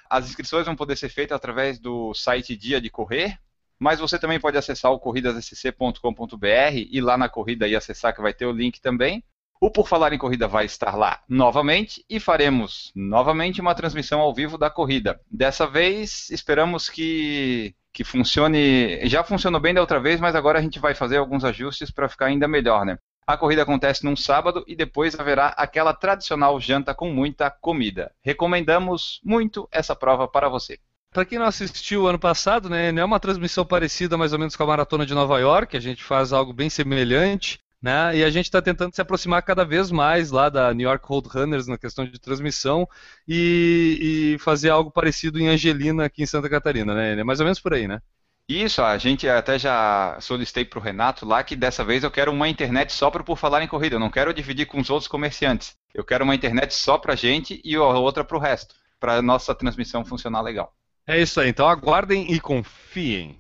As 0.09 0.29
inscrições 0.29 0.67
vão 0.67 0.77
poder 0.77 0.97
ser 0.97 1.09
feitas 1.09 1.37
através 1.37 1.79
do 1.79 2.15
site 2.15 2.57
Dia 2.57 2.81
de 2.81 2.91
Correr, 2.91 3.39
mas 3.79 4.01
você 4.01 4.19
também 4.19 4.41
pode 4.41 4.57
acessar 4.57 4.93
o 4.93 4.99
corridasscc.com.br 4.99 6.47
e 6.75 7.01
lá 7.01 7.17
na 7.17 7.29
corrida 7.29 7.67
e 7.67 7.77
acessar 7.77 8.15
que 8.15 8.23
vai 8.23 8.33
ter 8.33 8.47
o 8.47 8.53
link 8.53 8.81
também. 8.81 9.23
O 9.61 9.71
Por 9.71 9.89
Falar 9.89 10.13
em 10.13 10.19
Corrida 10.19 10.47
vai 10.47 10.67
estar 10.67 10.95
lá 10.95 11.23
novamente 11.29 12.05
e 12.11 12.21
faremos 12.21 12.93
novamente 12.95 13.61
uma 13.61 13.75
transmissão 13.75 14.21
ao 14.21 14.35
vivo 14.35 14.59
da 14.59 14.69
corrida. 14.69 15.21
Dessa 15.31 15.67
vez 15.67 16.29
esperamos 16.31 16.91
que, 16.91 17.75
que 17.93 18.05
funcione. 18.05 19.09
Já 19.09 19.25
funcionou 19.25 19.61
bem 19.61 19.73
da 19.73 19.81
outra 19.81 20.01
vez, 20.01 20.21
mas 20.21 20.35
agora 20.35 20.59
a 20.59 20.63
gente 20.63 20.79
vai 20.79 20.95
fazer 20.95 21.17
alguns 21.17 21.45
ajustes 21.45 21.91
para 21.91 22.09
ficar 22.09 22.27
ainda 22.27 22.47
melhor, 22.47 22.85
né? 22.85 22.99
A 23.27 23.39
corrida 23.39 23.63
acontece 23.63 24.05
num 24.05 24.15
sábado 24.15 24.63
e 24.67 24.77
depois 24.77 25.19
haverá 25.19 25.47
aquela 25.57 25.95
tradicional 25.95 26.61
janta 26.61 26.95
com 26.95 27.09
muita 27.09 27.51
comida. 27.51 28.13
Recomendamos 28.23 29.19
muito 29.25 29.67
essa 29.73 29.97
prova 29.97 30.29
para 30.29 30.49
você. 30.49 30.79
Para 31.15 31.25
quem 31.25 31.39
não 31.39 31.47
assistiu 31.47 32.09
ano 32.09 32.19
passado, 32.19 32.69
né, 32.69 32.89
é 32.89 33.05
uma 33.05 33.21
transmissão 33.21 33.65
parecida 33.65 34.19
mais 34.19 34.33
ou 34.33 34.39
menos 34.39 34.57
com 34.57 34.65
a 34.65 34.67
Maratona 34.67 35.07
de 35.07 35.15
Nova 35.15 35.39
York, 35.39 35.77
a 35.77 35.81
gente 35.81 36.03
faz 36.03 36.33
algo 36.33 36.53
bem 36.53 36.69
semelhante. 36.69 37.61
Né? 37.81 38.17
E 38.17 38.25
a 38.25 38.31
gente 38.31 38.47
está 38.47 38.61
tentando 38.61 38.95
se 38.95 39.01
aproximar 39.01 39.43
cada 39.43 39.65
vez 39.65 39.93
mais 39.93 40.33
lá 40.33 40.49
da 40.49 40.75
New 40.75 40.89
York 40.89 41.07
Roadrunners 41.07 41.69
na 41.69 41.79
questão 41.79 42.05
de 42.05 42.19
transmissão 42.19 42.89
e, 43.29 44.35
e 44.35 44.39
fazer 44.41 44.71
algo 44.71 44.91
parecido 44.91 45.39
em 45.39 45.49
Angelina 45.49 46.07
aqui 46.07 46.23
em 46.23 46.27
Santa 46.27 46.49
Catarina, 46.49 46.95
né? 46.95 47.13
É 47.13 47.23
mais 47.23 47.39
ou 47.41 47.45
menos 47.45 47.61
por 47.61 47.75
aí, 47.75 47.87
né? 47.87 48.01
Isso, 48.49 48.83
a 48.83 48.97
gente 48.99 49.29
até 49.29 49.59
já 49.59 50.19
solicitei 50.21 50.65
para 50.65 50.79
o 50.79 50.83
Renato 50.83 51.27
lá 51.27 51.45
que 51.45 51.55
dessa 51.55 51.85
vez 51.85 52.03
eu 52.03 52.11
quero 52.11 52.33
uma 52.33 52.49
internet 52.49 52.93
só 52.93 53.11
para 53.11 53.23
por 53.23 53.37
falar 53.37 53.63
em 53.63 53.69
corrida. 53.69 53.97
Eu 53.97 54.01
não 54.01 54.11
quero 54.11 54.35
dividir 54.35 54.67
com 54.67 54.81
os 54.81 54.91
outros 54.91 55.07
comerciantes. 55.07 55.77
Eu 55.93 56.05
quero 56.05 56.25
uma 56.25 56.35
internet 56.35 56.75
só 56.75 56.99
para 56.99 57.13
a 57.13 57.17
gente 57.17 57.61
e 57.63 57.77
outra 57.77 58.25
para 58.25 58.37
o 58.37 58.41
resto, 58.41 58.75
para 58.99 59.23
nossa 59.23 59.55
transmissão 59.55 60.05
funcionar 60.05 60.41
legal. 60.41 60.75
É 61.07 61.21
isso 61.21 61.41
aí. 61.41 61.51
Então 61.51 61.69
aguardem 61.69 62.33
e 62.33 62.41
confiem. 62.41 63.39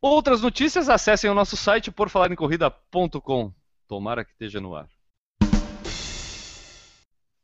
Outras 0.00 0.40
notícias, 0.40 0.88
acessem 0.88 1.28
o 1.30 1.34
nosso 1.34 1.56
site 1.56 1.90
porfalarincorrida.com. 1.90 3.52
Tomara 3.86 4.24
que 4.24 4.32
esteja 4.32 4.60
no 4.60 4.74
ar. 4.74 4.88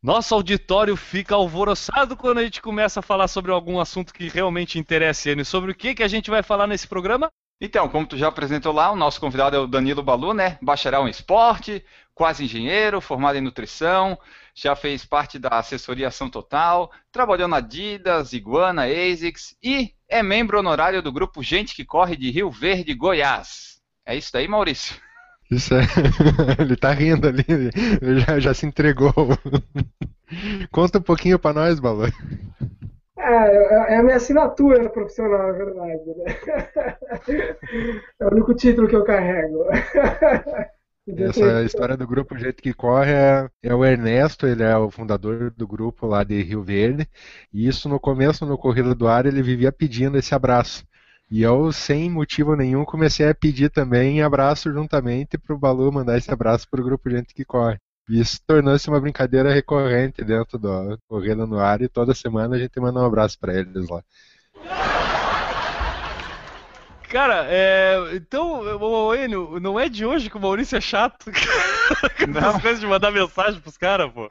Nosso 0.03 0.35
auditório 0.35 0.97
fica 0.97 1.35
alvoroçado 1.35 2.17
quando 2.17 2.39
a 2.39 2.45
gente 2.45 2.63
começa 2.63 3.01
a 3.01 3.03
falar 3.03 3.29
sobre 3.29 3.51
algum 3.51 3.79
assunto 3.81 4.15
que 4.15 4.29
realmente 4.29 4.79
interessa 4.79 5.29
ele. 5.29 5.45
Sobre 5.45 5.73
o 5.73 5.75
que, 5.75 5.95
que 5.95 6.03
a 6.03 6.09
gente 6.09 6.31
vai 6.31 6.43
falar 6.43 6.67
nesse 6.67 6.87
programa? 6.87 7.29
Então, 7.61 7.89
como 7.89 8.07
tu 8.07 8.17
já 8.17 8.29
apresentou 8.29 8.73
lá, 8.73 8.91
o 8.91 8.97
nosso 8.97 9.21
convidado 9.21 9.57
é 9.57 9.59
o 9.59 9.67
Danilo 9.67 10.03
Balu, 10.03 10.33
né? 10.33 10.59
Bacharel 10.63 11.07
em 11.07 11.11
esporte, 11.11 11.85
quase 12.17 12.45
engenheiro, 12.45 12.99
formado 12.99 13.37
em 13.37 13.43
nutrição, 13.43 14.19
já 14.55 14.75
fez 14.75 15.05
parte 15.05 15.39
da 15.39 15.51
assessoria 15.51 16.09
Ação 16.09 16.31
Total, 16.31 16.91
trabalhou 17.13 17.47
na 17.47 17.59
Adidas, 17.59 18.33
Iguana, 18.33 18.87
ASICS 18.87 19.55
e 19.63 19.93
é 20.09 20.23
membro 20.23 20.59
honorário 20.59 21.03
do 21.03 21.13
grupo 21.13 21.43
Gente 21.43 21.77
que 21.77 21.85
Corre 21.85 22.17
de 22.17 22.31
Rio 22.31 22.51
Verde, 22.51 22.95
Goiás. 22.95 23.83
É 24.07 24.17
isso 24.17 24.33
daí, 24.33 24.49
Maurício? 24.49 24.97
Isso 25.51 25.75
é. 25.75 25.83
Ele 26.59 26.75
tá 26.75 26.91
rindo 26.91 27.29
ali, 27.29 27.45
ele 28.01 28.21
já, 28.21 28.41
já 28.41 28.55
se 28.55 28.65
entregou. 28.65 29.13
Conta 30.73 30.99
um 30.99 31.03
pouquinho 31.03 31.39
pra 31.39 31.53
nós, 31.53 31.79
Balu. 31.79 32.07
É, 33.19 33.95
é 33.95 33.99
a 33.99 34.03
minha 34.03 34.17
assinatura 34.17 34.89
profissional, 34.89 35.49
na 35.49 35.53
verdade. 35.53 36.03
Né? 36.17 37.57
É 38.19 38.25
o 38.25 38.33
único 38.33 38.55
título 38.55 38.89
que 38.89 38.97
eu 38.97 39.05
carrego. 39.05 39.67
Essa 41.09 41.63
história 41.63 41.97
do 41.97 42.07
grupo 42.07 42.37
Jeito 42.37 42.61
que 42.61 42.75
Corre 42.75 43.13
é, 43.13 43.49
é, 43.63 43.75
o 43.75 43.85
Ernesto, 43.85 44.45
ele 44.45 44.65
é 44.65 44.77
o 44.77 44.91
fundador 44.91 45.53
do 45.53 45.67
grupo 45.67 46.05
lá 46.05 46.25
de 46.25 46.43
Rio 46.43 46.65
Verde. 46.65 47.09
E 47.53 47.69
isso 47.69 47.89
no 47.89 48.01
começo, 48.01 48.45
no 48.45 48.59
Corrida 48.59 48.93
do 48.93 49.07
Ar, 49.07 49.25
ele 49.25 49.41
vivia 49.41 49.71
pedindo 49.71 50.19
esse 50.19 50.35
abraço. 50.35 50.85
E 51.31 51.43
eu, 51.43 51.73
sem 51.73 52.11
motivo 52.11 52.57
nenhum, 52.57 52.85
comecei 52.85 53.29
a 53.29 53.35
pedir 53.35 53.71
também 53.71 54.21
abraço 54.23 54.73
juntamente 54.73 55.39
para 55.39 55.55
o 55.55 55.59
Balu 55.59 55.93
mandar 55.93 56.19
esse 56.19 56.31
abraço 56.33 56.69
para 56.69 56.81
o 56.81 56.85
grupo 56.85 57.09
Gente 57.09 57.33
que 57.35 57.45
Corre. 57.45 57.79
E 58.09 58.21
isso 58.21 58.41
tornou-se 58.47 58.89
uma 58.89 59.01
brincadeira 59.01 59.53
recorrente 59.53 60.25
dentro 60.25 60.59
do 60.59 60.99
Corrida 61.09 61.47
no 61.47 61.59
Ar 61.59 61.83
e 61.83 61.89
toda 61.89 62.15
semana 62.15 62.57
a 62.57 62.59
gente 62.59 62.79
manda 62.81 63.01
um 63.01 63.05
abraço 63.05 63.39
para 63.39 63.55
eles 63.55 63.89
lá. 63.89 64.03
Cara, 67.09 67.47
é, 67.49 67.97
então, 68.15 68.61
o 68.81 69.15
Enio, 69.15 69.61
não 69.61 69.79
é 69.79 69.89
de 69.89 70.05
hoje 70.05 70.29
que 70.29 70.37
o 70.37 70.41
Maurício 70.41 70.77
é 70.77 70.81
chato. 70.81 71.31
Não. 72.29 72.61
coisas 72.61 72.81
de 72.81 72.87
mandar 72.87 73.11
mensagem 73.13 73.61
pros 73.61 73.77
caras, 73.77 74.11
pô. 74.13 74.29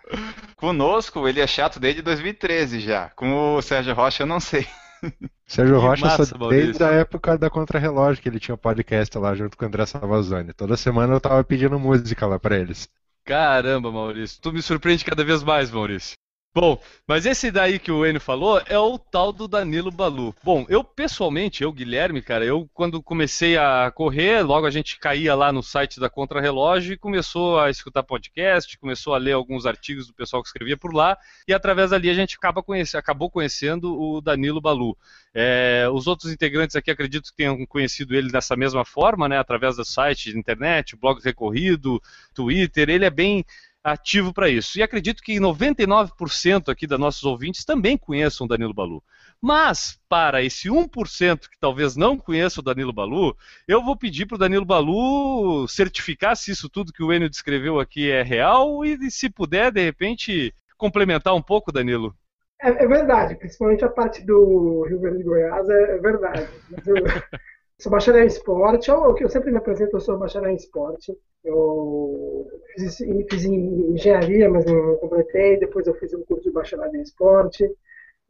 Conosco, 0.58 1.28
ele 1.28 1.40
é 1.40 1.48
chato 1.48 1.80
desde 1.80 2.02
2013 2.02 2.82
já. 2.82 3.10
Com 3.16 3.56
o 3.56 3.62
Sérgio 3.62 3.94
Rocha, 3.94 4.24
eu 4.24 4.28
não 4.28 4.40
sei. 4.40 4.68
Sérgio 5.48 5.80
Rocha 5.80 6.06
massa, 6.06 6.26
só 6.26 6.50
desde 6.50 6.84
a 6.84 6.92
época 6.92 7.38
da 7.38 7.50
Contra-Relógio, 7.50 8.22
que 8.22 8.28
ele 8.28 8.40
tinha 8.40 8.56
um 8.56 8.58
podcast 8.58 9.18
lá 9.18 9.34
junto 9.36 9.56
com 9.56 9.64
o 9.64 9.68
André 9.68 9.86
Salvazani. 9.86 10.54
Toda 10.54 10.76
semana 10.76 11.14
eu 11.14 11.22
tava 11.22 11.44
pedindo 11.44 11.80
música 11.80 12.26
lá 12.26 12.38
pra 12.38 12.58
eles. 12.58 12.90
Caramba, 13.24 13.92
Maurício. 13.92 14.40
Tu 14.42 14.52
me 14.52 14.62
surpreende 14.62 15.06
cada 15.06 15.24
vez 15.24 15.44
mais, 15.44 15.72
Maurício. 15.72 16.16
Bom, 16.58 16.82
mas 17.06 17.26
esse 17.26 17.52
daí 17.52 17.78
que 17.78 17.92
o 17.92 18.06
Enio 18.06 18.22
falou 18.22 18.62
é 18.66 18.80
o 18.80 18.98
tal 18.98 19.34
do 19.34 19.46
Danilo 19.46 19.92
Balu. 19.92 20.34
Bom, 20.42 20.66
eu 20.70 20.86
pessoalmente, 20.86 21.62
eu, 21.62 21.70
Guilherme, 21.70 22.22
cara, 22.22 22.46
eu 22.46 22.70
quando 22.74 23.04
comecei 23.04 23.58
a 23.58 23.92
correr, 23.94 24.42
logo 24.42 24.66
a 24.66 24.72
gente 24.72 24.98
caía 24.98 25.36
lá 25.36 25.52
no 25.52 25.62
site 25.62 26.00
da 26.00 26.10
Contrarrelógio 26.10 26.94
e 26.94 26.98
começou 26.98 27.60
a 27.60 27.70
escutar 27.70 28.04
podcast, 28.04 28.78
começou 28.78 29.14
a 29.14 29.18
ler 29.18 29.34
alguns 29.34 29.66
artigos 29.66 30.08
do 30.08 30.14
pessoal 30.14 30.42
que 30.42 30.48
escrevia 30.48 30.78
por 30.78 30.94
lá, 30.94 31.18
e 31.46 31.54
através 31.54 31.90
dali 31.90 32.10
a 32.10 32.14
gente 32.14 32.38
acaba 32.38 32.64
conhece, 32.64 32.96
acabou 32.96 33.30
conhecendo 33.30 33.94
o 33.94 34.22
Danilo 34.22 34.62
Balu. 34.62 34.98
É, 35.34 35.90
os 35.92 36.08
outros 36.08 36.32
integrantes 36.32 36.78
aqui 36.78 36.90
acredito 36.90 37.32
que 37.32 37.36
tenham 37.36 37.66
conhecido 37.66 38.16
ele 38.16 38.32
dessa 38.32 38.56
mesma 38.56 38.86
forma, 38.86 39.28
né, 39.28 39.38
através 39.38 39.76
do 39.76 39.84
site 39.84 40.30
internet, 40.30 40.96
blog 40.96 41.20
recorrido, 41.22 42.02
Twitter, 42.34 42.90
ele 42.90 43.04
é 43.04 43.10
bem 43.10 43.46
ativo 43.86 44.34
para 44.34 44.50
isso. 44.50 44.80
E 44.80 44.84
acredito 44.84 45.22
que 45.22 45.40
99% 45.40 46.70
aqui 46.70 46.88
dos 46.88 47.00
nossos 47.00 47.24
ouvintes 47.24 47.64
também 47.64 47.96
conheçam 47.96 48.46
o 48.46 48.48
Danilo 48.48 48.74
Balu. 48.74 49.04
Mas, 49.40 50.00
para 50.10 50.42
esse 50.42 50.70
1% 50.70 51.42
que 51.42 51.60
talvez 51.60 51.96
não 51.96 52.18
conheça 52.18 52.62
o 52.62 52.64
Danilo 52.64 52.92
Balu, 52.92 53.38
eu 53.68 53.84
vou 53.84 53.96
pedir 53.96 54.26
para 54.26 54.36
o 54.36 54.40
Danilo 54.40 54.66
Balu 54.66 55.68
certificar 55.68 56.36
se 56.36 56.52
isso 56.52 56.68
tudo 56.68 56.92
que 56.92 57.04
o 57.04 57.14
Enio 57.14 57.30
descreveu 57.30 57.80
aqui 57.80 58.10
é 58.10 58.24
real 58.24 58.84
e, 58.84 59.12
se 59.12 59.30
puder, 59.30 59.72
de 59.72 59.84
repente, 59.84 60.52
complementar 60.78 61.36
um 61.36 61.42
pouco, 61.42 61.72
Danilo. 61.72 62.16
É, 62.60 62.70
é 62.70 62.88
verdade, 62.88 63.36
principalmente 63.36 63.86
a 63.86 63.90
parte 63.90 64.26
do 64.26 64.84
Rio 64.90 65.00
Grande 65.00 65.20
de 65.20 65.24
Goiás 65.26 65.70
é, 65.70 65.96
é 65.96 65.98
verdade. 66.00 66.48
Eu 67.78 67.84
sou 67.84 67.92
bacharel 67.92 68.24
em 68.24 68.28
esporte, 68.28 68.92
que 69.18 69.24
eu 69.24 69.30
sempre 69.30 69.52
me 69.52 69.58
apresento, 69.58 69.96
eu 69.98 70.00
sou 70.00 70.18
bacharel 70.18 70.50
em 70.52 70.56
esporte. 70.56 71.14
Eu 71.44 72.48
fiz, 72.74 72.98
fiz 72.98 73.46
engenharia, 73.46 74.50
mas 74.50 74.66
não 74.66 74.96
completei. 74.98 75.58
Depois 75.60 75.86
eu 75.86 75.94
fiz 75.96 76.14
um 76.14 76.24
curso 76.24 76.44
de 76.44 76.52
bacharelado 76.52 76.96
em 76.96 77.02
esporte. 77.02 77.70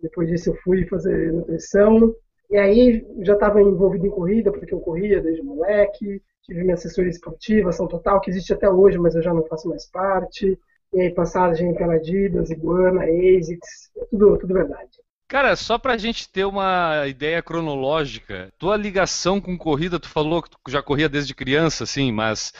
Depois 0.01 0.27
disso 0.29 0.49
eu 0.49 0.55
fui 0.57 0.85
fazer 0.87 1.31
nutrição. 1.31 2.13
E 2.49 2.57
aí 2.57 3.05
já 3.21 3.33
estava 3.33 3.61
envolvido 3.61 4.07
em 4.07 4.09
corrida, 4.09 4.51
porque 4.51 4.73
eu 4.73 4.79
corria 4.79 5.21
desde 5.21 5.43
moleque. 5.43 6.21
Tive 6.43 6.61
minha 6.61 6.75
assessoria 6.75 7.09
esportiva, 7.09 7.69
ação 7.69 7.87
total, 7.87 8.21
que 8.21 8.29
existe 8.29 8.53
até 8.53 8.69
hoje, 8.69 8.97
mas 8.97 9.15
eu 9.15 9.21
já 9.21 9.33
não 9.33 9.45
faço 9.45 9.69
mais 9.69 9.85
parte. 9.85 10.57
E 10.93 11.01
aí 11.01 11.13
passagem 11.13 11.73
pela 11.75 11.95
Adidas, 11.95 12.49
Iguana, 12.49 13.03
ASICS, 13.03 13.91
tudo, 14.09 14.37
tudo 14.37 14.53
verdade. 14.53 14.89
Cara, 15.27 15.55
só 15.55 15.77
pra 15.79 15.97
gente 15.97 16.29
ter 16.31 16.45
uma 16.45 17.07
ideia 17.07 17.41
cronológica, 17.41 18.53
tua 18.59 18.77
ligação 18.77 19.41
com 19.41 19.57
corrida, 19.57 19.99
tu 19.99 20.07
falou 20.07 20.41
que 20.41 20.51
tu 20.51 20.59
já 20.69 20.83
corria 20.83 21.09
desde 21.09 21.33
criança, 21.33 21.83
assim, 21.83 22.11
mas 22.11 22.53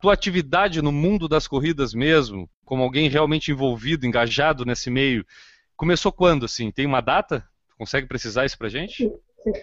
tua 0.00 0.14
atividade 0.14 0.80
no 0.80 0.90
mundo 0.90 1.28
das 1.28 1.46
corridas 1.46 1.92
mesmo, 1.92 2.48
como 2.64 2.82
alguém 2.82 3.08
realmente 3.10 3.50
envolvido, 3.50 4.06
engajado 4.06 4.64
nesse 4.64 4.90
meio, 4.90 5.26
começou 5.76 6.10
quando, 6.10 6.46
assim? 6.46 6.70
Tem 6.70 6.86
uma 6.86 7.02
data? 7.02 7.44
Consegue 7.76 8.06
precisar 8.06 8.46
isso 8.46 8.56
pra 8.56 8.70
gente? 8.70 9.12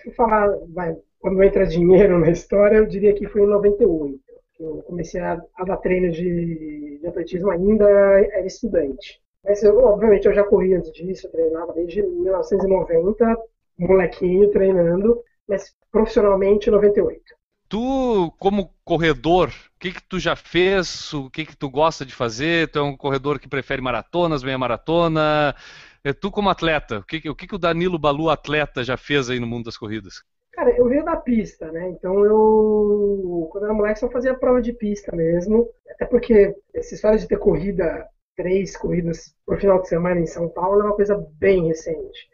Se 0.04 0.12
falar, 0.12 0.48
vai, 0.70 0.96
quando 1.20 1.42
entra 1.42 1.66
dinheiro 1.66 2.20
na 2.20 2.30
história, 2.30 2.78
eu 2.78 2.86
diria 2.86 3.16
que 3.16 3.28
foi 3.28 3.42
em 3.42 3.48
98. 3.48 4.20
Eu 4.60 4.84
comecei 4.84 5.20
a, 5.20 5.42
a 5.56 5.64
dar 5.66 5.78
treino 5.78 6.12
de, 6.12 7.00
de 7.02 7.08
atletismo 7.08 7.50
ainda 7.50 7.86
era 7.90 8.46
estudante. 8.46 9.23
Mas, 9.44 9.62
eu, 9.64 9.78
obviamente, 9.80 10.26
eu 10.26 10.34
já 10.34 10.44
corria 10.44 10.78
antes 10.78 10.92
disso, 10.94 11.32
treinava 11.32 11.74
desde 11.74 12.02
1990, 12.02 13.38
molequinho 13.78 14.52
treinando, 14.52 15.22
mas 15.48 15.76
profissionalmente 15.92 16.70
em 16.70 16.72
98 16.72 17.34
tu, 17.74 18.32
como 18.38 18.72
corredor, 18.86 19.50
o 19.50 19.80
que, 19.80 19.92
que 19.94 20.04
tu 20.04 20.20
já 20.20 20.36
fez? 20.36 21.12
O 21.12 21.28
que, 21.28 21.44
que 21.44 21.58
tu 21.58 21.68
gosta 21.68 22.06
de 22.06 22.14
fazer? 22.14 22.70
Tu 22.70 22.78
é 22.78 22.84
um 22.84 22.96
corredor 22.96 23.40
que 23.40 23.48
prefere 23.48 23.82
maratonas, 23.82 24.44
meia 24.44 24.60
maratona? 24.60 25.56
É, 26.04 26.14
tu, 26.14 26.30
como 26.30 26.52
atleta, 26.52 27.00
o 27.00 27.04
que, 27.04 27.28
o 27.28 27.36
que, 27.36 27.48
que 27.48 27.56
o 27.56 27.58
Danilo 27.58 27.98
Balu, 27.98 28.30
atleta, 28.30 28.84
já 28.84 28.96
fez 28.96 29.28
aí 29.28 29.40
no 29.40 29.48
mundo 29.48 29.66
das 29.66 29.76
corridas? 29.76 30.22
Cara, 30.52 30.70
eu 30.78 30.88
venho 30.88 31.04
da 31.04 31.16
pista, 31.16 31.72
né? 31.72 31.90
Então 31.90 32.24
eu, 32.24 33.50
quando 33.52 33.64
era 33.64 33.74
moleque, 33.74 34.00
só 34.00 34.08
fazia 34.08 34.36
prova 34.36 34.62
de 34.62 34.72
pista 34.72 35.16
mesmo. 35.16 35.68
Até 35.90 36.06
porque 36.06 36.56
essa 36.76 36.94
história 36.94 37.18
de 37.18 37.28
ter 37.28 37.40
corrida, 37.40 38.08
três 38.36 38.76
corridas 38.78 39.36
por 39.46 39.60
final 39.60 39.82
de 39.82 39.88
semana 39.88 40.20
em 40.20 40.26
São 40.26 40.50
Paulo 40.50 40.82
é 40.82 40.84
uma 40.86 40.96
coisa 40.96 41.16
bem 41.38 41.68
recente. 41.68 42.30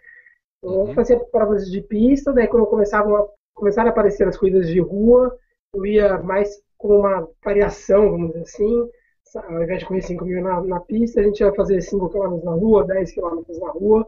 Eu 0.62 0.72
uhum. 0.72 0.94
fazia 0.94 1.20
provas 1.20 1.70
de 1.70 1.82
pista, 1.82 2.34
daí 2.34 2.48
quando 2.48 2.64
eu 2.64 2.68
começava 2.68 3.30
começaram 3.54 3.90
a 3.90 3.92
aparecer 3.92 4.28
as 4.28 4.38
corridas 4.38 4.68
de 4.68 4.80
rua, 4.80 5.38
eu 5.74 5.86
ia 5.86 6.18
mais 6.20 6.50
como 6.78 7.00
uma 7.00 7.28
variação, 7.44 8.12
vamos 8.12 8.30
dizer 8.30 8.42
assim. 8.42 8.90
Ao 9.36 9.62
invés 9.62 9.80
de 9.80 9.86
correr 9.86 10.02
5 10.02 10.26
mil 10.26 10.42
na, 10.42 10.62
na, 10.64 10.80
pista, 10.80 11.20
a 11.20 11.24
gente 11.24 11.42
ia 11.42 11.54
fazer 11.54 11.82
5 11.82 12.10
km 12.10 12.44
na 12.44 12.52
rua, 12.52 12.88
10 12.88 13.14
km 13.14 13.44
na 13.60 13.72
rua. 13.72 14.08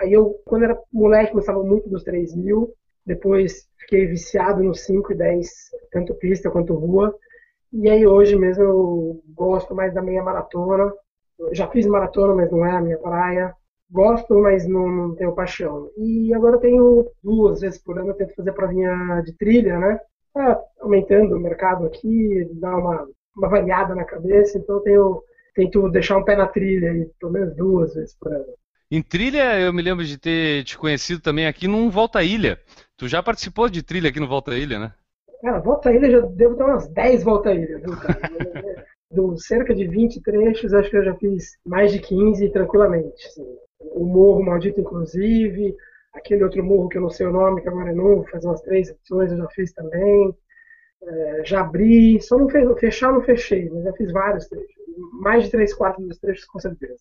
Aí 0.00 0.12
eu, 0.12 0.40
quando 0.46 0.64
era 0.64 0.80
moleque, 0.90 1.34
gostava 1.34 1.62
muito 1.62 1.88
dos 1.90 2.02
3 2.04 2.34
mil. 2.34 2.72
Depois 3.04 3.68
fiquei 3.78 4.06
viciado 4.06 4.62
nos 4.62 4.80
5 4.84 5.12
e 5.12 5.16
10, 5.16 5.50
tanto 5.90 6.14
pista 6.14 6.50
quanto 6.50 6.74
rua. 6.74 7.14
E 7.72 7.90
aí 7.90 8.06
hoje 8.06 8.36
mesmo 8.36 8.62
eu 8.62 9.22
gosto 9.34 9.74
mais 9.74 9.92
da 9.92 10.00
meia 10.00 10.22
maratona. 10.22 10.92
Já 11.52 11.68
fiz 11.68 11.86
maratona, 11.86 12.34
mas 12.34 12.50
não 12.50 12.64
é 12.64 12.72
a 12.72 12.80
minha 12.80 12.98
praia 12.98 13.54
gosto, 13.90 14.38
mas 14.38 14.66
não, 14.66 14.86
não, 14.88 15.14
tenho 15.14 15.34
paixão. 15.34 15.90
E 15.96 16.32
agora 16.34 16.56
eu 16.56 16.60
tenho 16.60 17.10
duas 17.22 17.60
vezes 17.60 17.78
por 17.78 17.98
ano, 17.98 18.10
eu 18.10 18.14
tento 18.14 18.34
fazer 18.34 18.52
provinha 18.52 19.22
de 19.24 19.32
trilha, 19.32 19.78
né? 19.78 19.98
tá 20.32 20.60
aumentando 20.80 21.36
o 21.36 21.40
mercado 21.40 21.86
aqui, 21.86 22.48
dá 22.54 22.76
uma, 22.76 23.08
uma 23.36 23.48
variada 23.48 23.94
na 23.94 24.04
cabeça, 24.04 24.58
então 24.58 24.76
eu 24.76 24.82
tenho, 24.82 25.22
tento 25.54 25.88
deixar 25.90 26.16
um 26.16 26.24
pé 26.24 26.36
na 26.36 26.46
trilha 26.46 26.92
aí, 26.92 27.10
pelo 27.18 27.32
menos 27.32 27.56
duas 27.56 27.94
vezes 27.94 28.14
por 28.14 28.32
ano. 28.32 28.46
Em 28.90 29.02
trilha, 29.02 29.58
eu 29.60 29.72
me 29.72 29.82
lembro 29.82 30.04
de 30.04 30.16
ter 30.16 30.64
te 30.64 30.78
conhecido 30.78 31.20
também 31.20 31.46
aqui 31.46 31.68
num 31.68 31.90
Volta 31.90 32.22
Ilha. 32.22 32.58
Tu 32.96 33.06
já 33.06 33.22
participou 33.22 33.68
de 33.68 33.82
trilha 33.82 34.08
aqui 34.08 34.18
no 34.18 34.28
Volta 34.28 34.56
Ilha, 34.56 34.78
né? 34.78 34.94
Cara, 35.42 35.60
Volta 35.60 35.92
Ilha 35.92 36.10
já 36.10 36.20
devo 36.20 36.56
ter 36.56 36.64
umas 36.64 36.88
10 36.88 37.22
Volta 37.22 37.52
Ilha, 37.52 37.78
viu, 37.78 37.96
cara? 37.96 38.18
Do 39.10 39.38
cerca 39.38 39.74
de 39.74 39.86
20 39.86 40.20
trechos, 40.20 40.74
acho 40.74 40.90
que 40.90 40.96
eu 40.96 41.04
já 41.04 41.14
fiz 41.14 41.56
mais 41.64 41.92
de 41.92 41.98
15 41.98 42.50
tranquilamente. 42.50 43.26
Assim. 43.26 43.46
O 43.80 44.04
Morro 44.04 44.44
Maldito, 44.44 44.80
inclusive, 44.80 45.74
aquele 46.12 46.44
outro 46.44 46.62
morro 46.62 46.88
que 46.88 46.98
eu 46.98 47.02
não 47.02 47.10
sei 47.10 47.26
o 47.26 47.32
nome, 47.32 47.62
que 47.62 47.68
agora 47.68 47.90
é 47.90 47.94
novo, 47.94 48.28
faz 48.30 48.44
umas 48.44 48.60
três 48.60 48.90
edições, 48.90 49.32
eu 49.32 49.38
já 49.38 49.48
fiz 49.48 49.72
também. 49.72 50.34
É, 51.00 51.42
já 51.44 51.60
abri, 51.60 52.20
só 52.20 52.36
não 52.36 52.48
fe 52.48 52.58
fechar 52.80 53.12
não 53.12 53.22
fechei, 53.22 53.70
mas 53.70 53.84
já 53.84 53.92
fiz 53.92 54.12
vários 54.12 54.46
trechos. 54.48 54.74
Mais 55.20 55.44
de 55.44 55.50
três 55.50 55.72
quartos 55.72 56.06
dos 56.06 56.18
trechos, 56.18 56.44
com 56.44 56.58
certeza. 56.58 56.98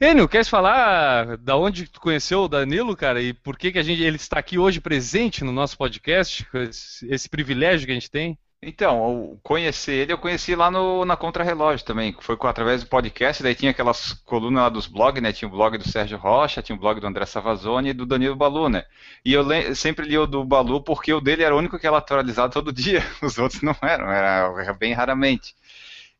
Enio, 0.00 0.28
queres 0.28 0.48
falar 0.48 1.36
da 1.38 1.56
onde 1.56 1.88
tu 1.88 2.00
conheceu 2.00 2.40
o 2.40 2.48
Danilo, 2.48 2.96
cara, 2.96 3.20
e 3.20 3.32
por 3.32 3.56
que, 3.56 3.70
que 3.70 3.78
a 3.78 3.82
gente, 3.82 4.02
ele 4.02 4.16
está 4.16 4.38
aqui 4.38 4.58
hoje 4.58 4.80
presente 4.80 5.44
no 5.44 5.52
nosso 5.52 5.78
podcast, 5.78 6.44
esse, 6.54 7.08
esse 7.08 7.28
privilégio 7.28 7.86
que 7.86 7.92
a 7.92 7.94
gente 7.94 8.10
tem? 8.10 8.38
Então, 8.64 9.40
conhecer 9.42 9.92
ele, 9.92 10.12
eu 10.12 10.18
conheci 10.18 10.54
lá 10.54 10.70
no, 10.70 11.04
na 11.04 11.16
Contra-Relógio 11.16 11.84
também, 11.84 12.14
foi 12.20 12.38
através 12.42 12.84
do 12.84 12.88
podcast, 12.88 13.42
daí 13.42 13.56
tinha 13.56 13.72
aquelas 13.72 14.12
colunas 14.12 14.62
lá 14.62 14.68
dos 14.68 14.86
blogs, 14.86 15.20
né, 15.20 15.32
tinha 15.32 15.48
o 15.48 15.50
blog 15.50 15.76
do 15.76 15.88
Sérgio 15.88 16.16
Rocha, 16.16 16.62
tinha 16.62 16.76
o 16.76 16.78
blog 16.78 17.00
do 17.00 17.06
André 17.08 17.26
Savazone 17.26 17.88
e 17.88 17.92
do 17.92 18.06
Danilo 18.06 18.36
Balu, 18.36 18.68
né, 18.68 18.84
e 19.24 19.32
eu 19.32 19.44
sempre 19.74 20.06
li 20.06 20.16
o 20.16 20.28
do 20.28 20.44
Balu 20.44 20.80
porque 20.80 21.12
o 21.12 21.20
dele 21.20 21.42
era 21.42 21.52
o 21.52 21.58
único 21.58 21.76
que 21.76 21.88
era 21.88 21.98
atualizado 21.98 22.52
todo 22.52 22.70
dia, 22.72 23.04
os 23.20 23.36
outros 23.36 23.62
não 23.62 23.74
eram, 23.82 24.08
era, 24.08 24.62
era 24.62 24.72
bem 24.72 24.92
raramente. 24.92 25.56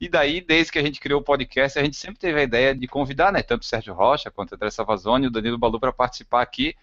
E 0.01 0.09
daí, 0.09 0.41
desde 0.41 0.73
que 0.73 0.81
a 0.81 0.83
gente 0.83 0.99
criou 0.99 1.21
o 1.21 1.25
podcast, 1.25 1.79
a 1.79 1.85
gente 1.85 1.97
sempre 1.97 2.19
teve 2.19 2.41
a 2.41 2.43
ideia 2.43 2.75
de 2.75 2.89
convidar, 2.89 3.33
né, 3.33 3.41
tanto 3.41 3.63
o 3.63 3.67
Sérgio 3.67 3.95
Rocha 3.95 4.33
quanto 4.33 4.51
o 4.51 4.55
André 4.57 4.69
Savazone 4.69 5.27
e 5.27 5.29
o 5.29 5.31
Danilo 5.31 5.59
Balu 5.59 5.79
para 5.79 5.93
participar 5.93 6.43
aqui, 6.43 6.75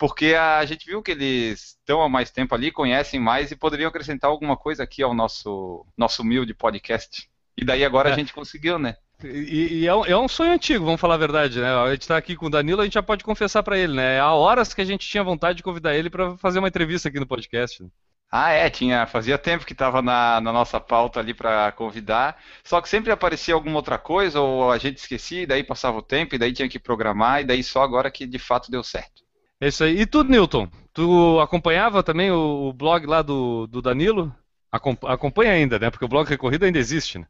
porque 0.00 0.34
a 0.34 0.64
gente 0.64 0.86
viu 0.86 1.02
que 1.02 1.10
eles 1.10 1.76
estão 1.78 2.00
há 2.00 2.08
mais 2.08 2.30
tempo 2.30 2.54
ali, 2.54 2.72
conhecem 2.72 3.20
mais 3.20 3.50
e 3.50 3.56
poderiam 3.56 3.86
acrescentar 3.86 4.30
alguma 4.30 4.56
coisa 4.56 4.82
aqui 4.82 5.02
ao 5.02 5.12
nosso, 5.12 5.84
nosso 5.94 6.22
humilde 6.22 6.54
podcast. 6.54 7.28
E 7.54 7.66
daí 7.66 7.84
agora 7.84 8.08
é. 8.08 8.12
a 8.14 8.16
gente 8.16 8.32
conseguiu, 8.32 8.78
né? 8.78 8.96
E, 9.22 9.80
e 9.80 9.86
é, 9.86 9.94
um, 9.94 10.06
é, 10.06 10.16
um, 10.16 10.26
sonho 10.26 10.52
antigo, 10.52 10.86
vamos 10.86 11.02
falar 11.02 11.16
a 11.16 11.18
verdade, 11.18 11.60
né? 11.60 11.68
A 11.68 11.90
gente 11.90 12.00
está 12.00 12.16
aqui 12.16 12.34
com 12.34 12.46
o 12.46 12.50
Danilo, 12.50 12.80
a 12.80 12.84
gente 12.84 12.94
já 12.94 13.02
pode 13.02 13.22
confessar 13.22 13.62
para 13.62 13.76
ele, 13.76 13.92
né? 13.92 14.18
Há 14.18 14.32
horas 14.32 14.72
que 14.72 14.80
a 14.80 14.86
gente 14.86 15.06
tinha 15.06 15.22
vontade 15.22 15.58
de 15.58 15.62
convidar 15.62 15.94
ele 15.94 16.08
para 16.08 16.34
fazer 16.38 16.60
uma 16.60 16.68
entrevista 16.68 17.10
aqui 17.10 17.20
no 17.20 17.26
podcast. 17.26 17.86
Ah, 18.32 18.52
é, 18.52 18.70
tinha, 18.70 19.06
fazia 19.06 19.36
tempo 19.36 19.66
que 19.66 19.74
estava 19.74 20.00
na, 20.00 20.40
na, 20.40 20.50
nossa 20.50 20.80
pauta 20.80 21.20
ali 21.20 21.34
para 21.34 21.72
convidar, 21.72 22.42
só 22.64 22.80
que 22.80 22.88
sempre 22.88 23.12
aparecia 23.12 23.52
alguma 23.52 23.76
outra 23.76 23.98
coisa, 23.98 24.40
ou 24.40 24.72
a 24.72 24.78
gente 24.78 24.96
esquecia, 24.96 25.42
e 25.42 25.46
daí 25.46 25.62
passava 25.62 25.98
o 25.98 26.02
tempo, 26.02 26.34
e 26.34 26.38
daí 26.38 26.54
tinha 26.54 26.70
que 26.70 26.78
programar, 26.78 27.42
e 27.42 27.44
daí 27.44 27.62
só 27.62 27.82
agora 27.82 28.10
que 28.10 28.26
de 28.26 28.38
fato 28.38 28.70
deu 28.70 28.82
certo. 28.82 29.28
É 29.60 29.68
isso 29.68 29.84
aí. 29.84 30.00
E 30.00 30.06
tu, 30.06 30.24
Newton? 30.24 30.68
Tu 30.92 31.40
acompanhava 31.40 32.02
também 32.02 32.30
o, 32.30 32.68
o 32.68 32.72
blog 32.72 33.06
lá 33.06 33.22
do, 33.22 33.66
do 33.66 33.80
Danilo? 33.82 34.34
Acompanha 34.72 35.52
ainda, 35.52 35.78
né? 35.78 35.90
Porque 35.90 36.04
o 36.04 36.08
blog 36.08 36.28
Recorrida 36.28 36.66
ainda 36.66 36.78
existe, 36.78 37.18
né? 37.18 37.26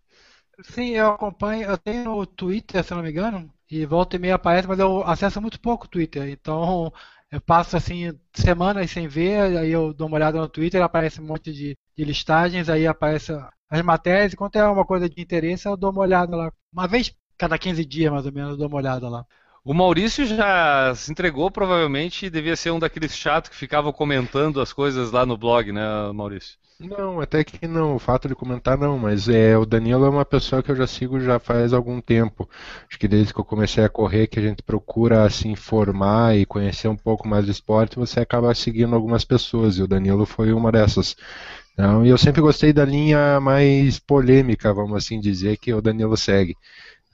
Sim, 0.63 0.91
eu 0.91 1.09
acompanho. 1.09 1.65
Eu 1.71 1.79
tenho 1.79 2.13
o 2.13 2.27
Twitter, 2.27 2.85
se 2.85 2.95
não 2.95 3.03
me 3.03 3.11
engano, 3.11 3.53
e 3.71 3.87
volta 3.87 4.17
e 4.17 4.19
meia 4.19 4.35
aparece, 4.35 4.69
mas 4.69 4.79
eu 4.79 5.03
acesso 5.05 5.41
muito 5.41 5.61
pouco 5.61 5.87
o 5.87 5.89
Twitter. 5.89 6.29
Então 6.29 6.93
eu 7.31 7.41
passo 7.41 7.77
assim 7.77 8.13
semanas 8.35 8.91
sem 8.91 9.09
ver, 9.09 9.57
aí 9.57 9.71
eu 9.71 9.93
dou 9.95 10.07
uma 10.09 10.17
olhada 10.17 10.39
no 10.41 10.49
Twitter, 10.49 10.83
aparece 10.83 11.21
um 11.21 11.27
monte 11.27 11.53
de, 11.53 11.77
de 11.97 12.05
listagens, 12.05 12.69
aí 12.69 12.87
aparece 12.87 13.33
as 13.69 13.83
matérias, 13.83 14.33
e 14.33 14.37
quando 14.37 14.57
é 14.57 14.67
uma 14.67 14.85
coisa 14.85 15.09
de 15.09 15.21
interesse, 15.23 15.67
eu 15.69 15.77
dou 15.77 15.91
uma 15.93 16.01
olhada 16.03 16.37
lá. 16.37 16.53
Uma 16.73 16.89
vez 16.89 17.15
cada 17.39 17.59
15 17.59 17.85
dias, 17.85 18.13
mais 18.13 18.27
ou 18.27 18.33
menos, 18.33 18.51
eu 18.53 18.57
dou 18.59 18.69
uma 18.69 18.77
olhada 18.79 19.09
lá. 19.09 19.25
O 19.63 19.75
Maurício 19.75 20.25
já 20.25 20.95
se 20.95 21.13
entregou, 21.13 21.51
provavelmente, 21.51 22.27
e 22.27 22.31
devia 22.31 22.57
ser 22.57 22.71
um 22.71 22.79
daqueles 22.79 23.15
chatos 23.15 23.51
que 23.51 23.57
ficavam 23.57 23.93
comentando 23.93 24.61
as 24.61 24.73
coisas 24.73 25.13
lá 25.13 25.27
no 25.27 25.37
blog, 25.37 25.71
né, 25.71 25.83
Maurício? 26.15 26.59
Não, 26.81 27.21
até 27.21 27.45
que 27.45 27.69
não, 27.69 27.97
o 27.97 27.99
fato 27.99 28.27
de 28.27 28.35
comentar 28.35 28.79
não, 28.79 28.99
mas 28.99 29.29
é, 29.29 29.57
o 29.59 29.67
Danilo 29.67 30.07
é 30.07 30.09
uma 30.09 30.25
pessoa 30.25 30.63
que 30.63 30.71
eu 30.71 30.77
já 30.77 30.87
sigo 30.87 31.21
já 31.21 31.39
faz 31.39 31.75
algum 31.75 32.01
tempo. 32.01 32.49
Acho 32.89 32.99
que 32.99 33.07
desde 33.07 33.35
que 33.35 33.41
eu 33.41 33.45
comecei 33.45 33.85
a 33.85 33.89
correr, 33.91 34.29
que 34.29 34.39
a 34.39 34.43
gente 34.43 34.63
procura 34.63 35.29
se 35.29 35.47
informar 35.47 36.35
e 36.39 36.47
conhecer 36.47 36.89
um 36.89 36.97
pouco 36.97 37.29
mais 37.29 37.45
do 37.45 37.51
esporte, 37.51 37.99
você 37.99 38.21
acaba 38.21 38.55
seguindo 38.55 38.95
algumas 38.95 39.27
pessoas, 39.27 39.77
e 39.77 39.83
o 39.83 39.87
Danilo 39.87 40.25
foi 40.25 40.55
uma 40.55 40.73
dessas. 40.73 41.15
Então, 41.75 42.05
e 42.05 42.09
eu 42.09 42.17
sempre 42.17 42.41
gostei 42.41 42.73
da 42.73 42.85
linha 42.87 43.39
mais 43.41 43.99
polêmica, 43.99 44.73
vamos 44.73 44.97
assim 44.97 45.21
dizer, 45.21 45.59
que 45.59 45.75
o 45.75 45.83
Danilo 45.83 46.17
segue. 46.17 46.57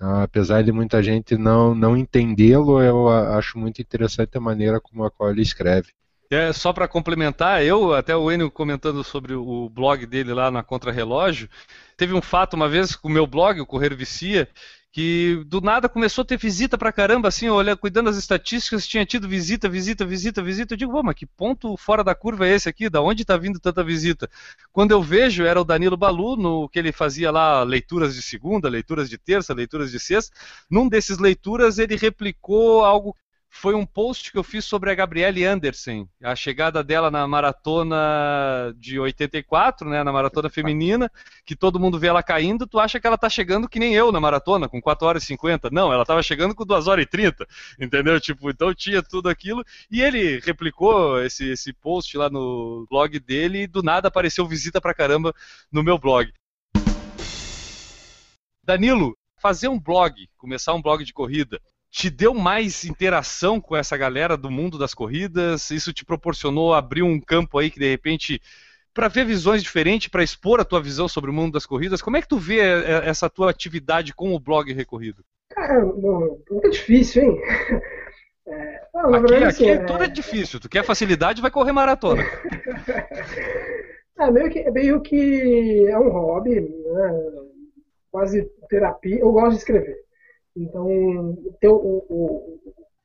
Apesar 0.00 0.62
de 0.62 0.72
muita 0.72 1.02
gente 1.02 1.36
não, 1.36 1.74
não 1.74 1.96
entendê-lo, 1.96 2.82
eu 2.82 3.08
acho 3.08 3.58
muito 3.58 3.80
interessante 3.82 4.36
a 4.36 4.40
maneira 4.40 4.80
como 4.80 5.04
a 5.04 5.10
qual 5.10 5.30
ele 5.30 5.42
escreve. 5.42 5.92
É, 6.30 6.52
só 6.52 6.72
para 6.72 6.88
complementar, 6.88 7.64
eu, 7.64 7.94
até 7.94 8.16
o 8.16 8.30
Enio 8.32 8.50
comentando 8.50 9.04
sobre 9.04 9.34
o 9.34 9.68
blog 9.68 10.04
dele 10.06 10.34
lá 10.34 10.50
na 10.50 10.62
Contra-Relógio, 10.62 11.48
teve 11.96 12.14
um 12.14 12.20
fato 12.20 12.54
uma 12.54 12.68
vez 12.68 12.96
com 12.96 13.08
o 13.08 13.10
meu 13.10 13.26
blog, 13.26 13.60
o 13.60 13.66
Correr 13.66 13.94
Vicia, 13.94 14.48
que 14.96 15.44
do 15.46 15.60
nada 15.60 15.90
começou 15.90 16.22
a 16.22 16.24
ter 16.24 16.38
visita 16.38 16.78
pra 16.78 16.90
caramba, 16.90 17.28
assim, 17.28 17.50
olhando, 17.50 17.76
cuidando 17.76 18.06
das 18.06 18.16
estatísticas, 18.16 18.86
tinha 18.88 19.04
tido 19.04 19.28
visita, 19.28 19.68
visita, 19.68 20.06
visita, 20.06 20.42
visita. 20.42 20.72
Eu 20.72 20.78
digo, 20.78 21.02
mas 21.02 21.14
que 21.14 21.26
ponto 21.26 21.76
fora 21.76 22.02
da 22.02 22.14
curva 22.14 22.46
é 22.46 22.54
esse 22.54 22.66
aqui? 22.66 22.88
Da 22.88 23.02
onde 23.02 23.20
está 23.20 23.36
vindo 23.36 23.60
tanta 23.60 23.84
visita? 23.84 24.26
Quando 24.72 24.92
eu 24.92 25.02
vejo, 25.02 25.44
era 25.44 25.60
o 25.60 25.64
Danilo 25.64 25.98
Balu, 25.98 26.36
no 26.36 26.66
que 26.70 26.78
ele 26.78 26.92
fazia 26.92 27.30
lá 27.30 27.62
leituras 27.62 28.14
de 28.14 28.22
segunda, 28.22 28.70
leituras 28.70 29.10
de 29.10 29.18
terça, 29.18 29.52
leituras 29.52 29.90
de 29.90 30.00
sexta. 30.00 30.34
Num 30.70 30.88
desses 30.88 31.18
leituras, 31.18 31.78
ele 31.78 31.94
replicou 31.94 32.82
algo 32.82 33.14
foi 33.56 33.74
um 33.74 33.86
post 33.86 34.30
que 34.30 34.38
eu 34.38 34.44
fiz 34.44 34.64
sobre 34.64 34.90
a 34.90 34.94
Gabriele 34.94 35.44
Anderson, 35.44 36.06
a 36.22 36.36
chegada 36.36 36.84
dela 36.84 37.10
na 37.10 37.26
maratona 37.26 37.96
de 38.76 39.00
84, 39.00 39.88
né, 39.88 40.04
na 40.04 40.12
maratona 40.12 40.50
feminina, 40.50 41.10
que 41.44 41.56
todo 41.56 41.80
mundo 41.80 41.98
vê 41.98 42.08
ela 42.08 42.22
caindo, 42.22 42.66
tu 42.66 42.78
acha 42.78 43.00
que 43.00 43.06
ela 43.06 43.16
tá 43.16 43.30
chegando 43.30 43.68
que 43.68 43.78
nem 43.78 43.94
eu 43.94 44.12
na 44.12 44.20
maratona, 44.20 44.68
com 44.68 44.80
4 44.80 45.06
horas 45.06 45.22
e 45.22 45.26
50. 45.26 45.70
Não, 45.72 45.90
ela 45.90 46.04
tava 46.04 46.22
chegando 46.22 46.54
com 46.54 46.66
2 46.66 46.86
horas 46.86 47.04
e 47.04 47.08
30, 47.08 47.46
entendeu? 47.80 48.20
Tipo, 48.20 48.50
então 48.50 48.74
tinha 48.74 49.02
tudo 49.02 49.28
aquilo, 49.30 49.64
e 49.90 50.02
ele 50.02 50.38
replicou 50.40 51.22
esse, 51.22 51.48
esse 51.48 51.72
post 51.72 52.16
lá 52.18 52.28
no 52.28 52.86
blog 52.90 53.18
dele, 53.18 53.62
e 53.62 53.66
do 53.66 53.82
nada 53.82 54.08
apareceu 54.08 54.46
visita 54.46 54.82
pra 54.82 54.94
caramba 54.94 55.34
no 55.72 55.82
meu 55.82 55.98
blog. 55.98 56.30
Danilo, 58.62 59.16
fazer 59.38 59.68
um 59.68 59.80
blog, 59.80 60.28
começar 60.36 60.74
um 60.74 60.82
blog 60.82 61.04
de 61.04 61.12
corrida, 61.14 61.58
te 61.90 62.10
deu 62.10 62.34
mais 62.34 62.84
interação 62.84 63.60
com 63.60 63.76
essa 63.76 63.96
galera 63.96 64.36
do 64.36 64.50
mundo 64.50 64.78
das 64.78 64.94
corridas? 64.94 65.70
Isso 65.70 65.92
te 65.92 66.04
proporcionou 66.04 66.74
abrir 66.74 67.02
um 67.02 67.20
campo 67.20 67.58
aí 67.58 67.70
que 67.70 67.78
de 67.78 67.88
repente 67.90 68.40
para 68.96 69.08
ver 69.08 69.26
visões 69.26 69.62
diferentes, 69.62 70.08
para 70.08 70.22
expor 70.22 70.58
a 70.58 70.64
tua 70.64 70.80
visão 70.80 71.06
sobre 71.06 71.30
o 71.30 71.32
mundo 71.32 71.52
das 71.52 71.66
corridas. 71.66 72.00
Como 72.00 72.16
é 72.16 72.22
que 72.22 72.28
tu 72.28 72.38
vê 72.38 72.60
é, 72.60 73.02
essa 73.06 73.28
tua 73.28 73.50
atividade 73.50 74.14
com 74.14 74.34
o 74.34 74.40
blog 74.40 74.72
Recorrido? 74.72 75.22
Cara, 75.50 75.84
muito 75.84 76.70
difícil, 76.70 77.22
hein? 77.22 77.40
É, 78.48 78.80
não, 78.94 79.12
aqui, 79.12 79.26
verdade, 79.26 79.34
aqui 79.34 79.44
assim, 79.44 79.68
é 79.70 79.78
tudo 79.78 80.04
é 80.04 80.06
difícil. 80.06 80.60
Tu 80.60 80.68
quer 80.68 80.84
facilidade, 80.84 81.42
vai 81.42 81.50
correr 81.50 81.72
maratona. 81.72 82.22
é, 84.20 84.30
meio 84.30 84.48
que, 84.48 84.58
é 84.60 84.70
meio 84.70 85.00
que 85.00 85.84
é 85.88 85.98
um 85.98 86.10
hobby, 86.10 86.60
né? 86.60 87.22
quase 88.08 88.48
terapia. 88.68 89.18
Eu 89.18 89.32
gosto 89.32 89.50
de 89.50 89.56
escrever. 89.56 90.05
Então, 90.56 90.86
o, 90.86 92.06
o, 92.08 92.60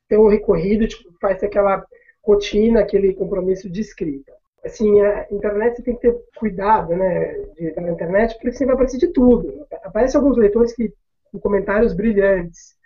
ter 0.08 0.16
o 0.16 0.28
recorrido 0.28 0.88
tipo, 0.88 1.12
faz 1.20 1.42
aquela 1.42 1.84
rotina, 2.24 2.80
aquele 2.80 3.14
compromisso 3.14 3.70
de 3.70 3.80
escrita. 3.80 4.32
Assim, 4.64 5.00
a 5.00 5.26
internet 5.30 5.76
você 5.76 5.82
tem 5.82 5.94
que 5.94 6.02
ter 6.02 6.16
cuidado, 6.36 6.94
né, 6.96 7.34
de, 7.56 7.72
da 7.72 7.90
internet, 7.90 8.34
porque 8.34 8.52
você 8.52 8.64
vai 8.64 8.74
aparecer 8.74 8.98
de 8.98 9.08
tudo. 9.08 9.66
Aparecem 9.84 10.20
alguns 10.20 10.36
leitores 10.36 10.72
que 10.72 10.92
com 11.32 11.40
comentários 11.40 11.94
brilhantes. 11.94 12.76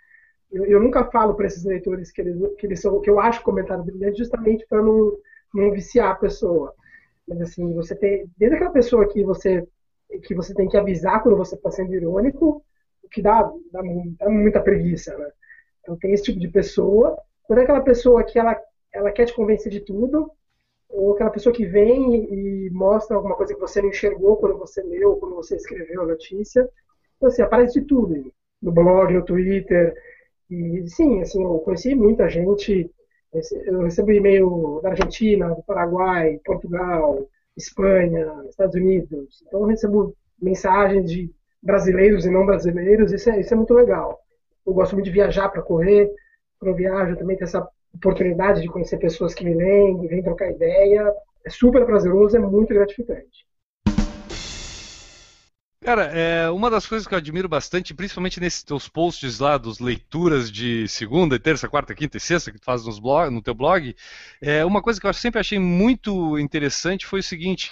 Eu, 0.51 0.65
eu 0.65 0.79
nunca 0.79 1.03
falo 1.11 1.35
para 1.35 1.47
esses 1.47 1.63
leitores 1.63 2.11
que 2.11 2.21
eles, 2.21 2.37
que 2.57 2.65
eles 2.65 2.81
são, 2.81 2.99
que 3.01 3.09
eu 3.09 3.19
acho 3.19 3.43
comentário 3.43 3.83
brilhante, 3.83 4.19
justamente 4.19 4.65
para 4.67 4.81
não, 4.81 5.17
não 5.53 5.71
viciar 5.71 6.11
a 6.11 6.15
pessoa. 6.15 6.73
Mas 7.27 7.41
assim, 7.41 7.73
você 7.73 7.95
tem, 7.95 8.25
desde 8.37 8.55
aquela 8.55 8.71
pessoa 8.71 9.07
que 9.07 9.23
você 9.23 9.67
que 10.23 10.33
você 10.33 10.53
tem 10.53 10.69
que 10.69 10.77
avisar 10.77 11.21
quando 11.21 11.37
você 11.37 11.55
está 11.55 11.69
sendo 11.69 11.93
irônico, 11.93 12.63
o 13.07 13.09
que 13.09 13.21
dá, 13.21 13.41
dá, 13.71 13.81
dá, 14.19 14.29
muita 14.29 14.61
preguiça, 14.61 15.17
né? 15.17 15.29
Então 15.81 15.97
tem 15.97 16.13
esse 16.13 16.23
tipo 16.23 16.39
de 16.39 16.49
pessoa. 16.49 17.17
Quando 17.43 17.59
é 17.59 17.63
aquela 17.63 17.81
pessoa 17.81 18.23
que 18.23 18.37
ela, 18.37 18.59
ela 18.93 19.11
quer 19.11 19.25
te 19.25 19.33
convencer 19.33 19.71
de 19.71 19.79
tudo, 19.79 20.29
ou 20.89 21.13
aquela 21.13 21.29
pessoa 21.29 21.53
que 21.53 21.65
vem 21.65 22.25
e, 22.25 22.69
mostra 22.69 23.15
alguma 23.15 23.35
coisa 23.35 23.53
que 23.53 23.59
você 23.59 23.81
não 23.81 23.89
enxergou 23.89 24.37
quando 24.37 24.57
você 24.57 24.81
leu, 24.83 25.15
quando 25.17 25.35
você 25.35 25.55
escreveu 25.55 26.03
a 26.03 26.07
notícia. 26.07 26.69
Então, 27.15 27.29
assim, 27.29 27.41
aparece 27.41 27.79
de 27.79 27.87
tudo, 27.87 28.31
no 28.61 28.71
blog, 28.71 29.13
no 29.13 29.25
Twitter. 29.25 29.95
E 30.49 30.87
sim, 30.87 31.21
assim, 31.21 31.43
eu 31.43 31.59
conheci 31.59 31.95
muita 31.95 32.29
gente. 32.29 32.91
Eu 33.65 33.81
recebo 33.81 34.11
e-mail 34.11 34.79
da 34.81 34.89
Argentina, 34.89 35.53
do 35.53 35.63
Paraguai, 35.63 36.39
Portugal, 36.45 37.27
Espanha, 37.55 38.45
Estados 38.49 38.75
Unidos. 38.75 39.43
Então 39.47 39.61
eu 39.61 39.65
recebo 39.65 40.15
mensagens 40.41 41.09
de 41.09 41.31
brasileiros 41.61 42.25
e 42.25 42.29
não 42.29 42.45
brasileiros, 42.45 43.11
isso 43.11 43.29
é, 43.29 43.39
isso 43.39 43.53
é 43.53 43.57
muito 43.57 43.73
legal. 43.73 44.19
Eu 44.65 44.73
gosto 44.73 44.93
muito 44.93 45.05
de 45.05 45.11
viajar 45.11 45.49
para 45.49 45.61
correr, 45.61 46.09
quando 46.59 46.71
eu 46.71 46.75
viajo 46.75 47.15
também 47.15 47.37
ter 47.37 47.45
essa 47.45 47.67
oportunidade 47.93 48.61
de 48.61 48.67
conhecer 48.67 48.97
pessoas 48.97 49.33
que 49.33 49.43
me 49.43 49.53
leem, 49.53 49.99
que 49.99 50.07
vêm 50.07 50.23
trocar 50.23 50.49
ideia. 50.49 51.11
É 51.45 51.49
super 51.49 51.85
prazeroso, 51.85 52.35
é 52.35 52.39
muito 52.39 52.73
gratificante. 52.73 53.47
Cara, 55.87 56.03
é, 56.05 56.49
uma 56.49 56.69
das 56.69 56.85
coisas 56.85 57.07
que 57.07 57.13
eu 57.13 57.17
admiro 57.17 57.47
bastante, 57.47 57.93
principalmente 57.93 58.41
nesses 58.41 58.61
teus 58.61 58.89
posts 58.89 59.39
lá, 59.39 59.57
dos 59.57 59.79
leituras 59.79 60.51
de 60.51 60.85
segunda, 60.87 61.39
terça, 61.39 61.69
quarta, 61.69 61.95
quinta 61.95 62.17
e 62.17 62.19
sexta 62.19 62.51
que 62.51 62.59
tu 62.59 62.65
faz 62.65 62.85
nos 62.85 62.99
blog, 62.99 63.33
no 63.33 63.41
teu 63.41 63.53
blog, 63.53 63.95
é, 64.41 64.65
uma 64.65 64.81
coisa 64.81 64.99
que 64.99 65.07
eu 65.07 65.13
sempre 65.13 65.39
achei 65.39 65.57
muito 65.57 66.37
interessante 66.37 67.05
foi 67.05 67.21
o 67.21 67.23
seguinte, 67.23 67.71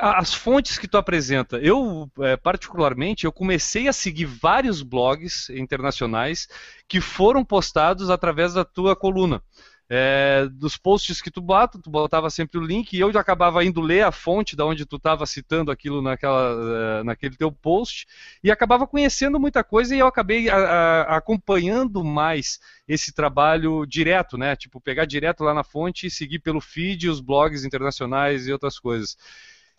as 0.00 0.34
fontes 0.34 0.78
que 0.78 0.88
tu 0.88 0.96
apresenta. 0.96 1.58
Eu, 1.58 2.10
é, 2.20 2.36
particularmente, 2.36 3.24
eu 3.24 3.32
comecei 3.32 3.88
a 3.88 3.92
seguir 3.92 4.26
vários 4.26 4.82
blogs 4.82 5.50
internacionais 5.50 6.48
que 6.88 7.00
foram 7.00 7.44
postados 7.44 8.10
através 8.10 8.54
da 8.54 8.64
tua 8.64 8.94
coluna 8.96 9.42
é, 9.88 10.48
dos 10.50 10.76
posts 10.76 11.22
que 11.22 11.30
tu 11.30 11.40
bota, 11.40 11.78
tu 11.78 11.88
botava 11.88 12.28
sempre 12.28 12.58
o 12.58 12.62
link 12.62 12.92
e 12.92 13.00
eu 13.00 13.12
já 13.12 13.20
acabava 13.20 13.64
indo 13.64 13.80
ler 13.80 14.02
a 14.02 14.10
fonte 14.10 14.56
da 14.56 14.66
onde 14.66 14.84
tu 14.84 14.96
estava 14.96 15.24
citando 15.26 15.70
aquilo 15.70 16.02
naquela, 16.02 17.00
é, 17.00 17.02
naquele 17.04 17.36
teu 17.36 17.52
post 17.52 18.06
e 18.42 18.50
acabava 18.50 18.86
conhecendo 18.86 19.38
muita 19.38 19.62
coisa 19.62 19.94
e 19.94 20.00
eu 20.00 20.06
acabei 20.06 20.48
a, 20.48 20.56
a, 20.56 21.16
acompanhando 21.16 22.02
mais 22.02 22.58
esse 22.88 23.12
trabalho 23.12 23.86
direto, 23.86 24.36
né? 24.36 24.56
Tipo, 24.56 24.80
pegar 24.80 25.04
direto 25.04 25.44
lá 25.44 25.54
na 25.54 25.62
fonte 25.62 26.06
e 26.06 26.10
seguir 26.10 26.40
pelo 26.40 26.60
feed 26.60 27.08
os 27.08 27.20
blogs 27.20 27.64
internacionais 27.64 28.48
e 28.48 28.52
outras 28.52 28.78
coisas. 28.78 29.16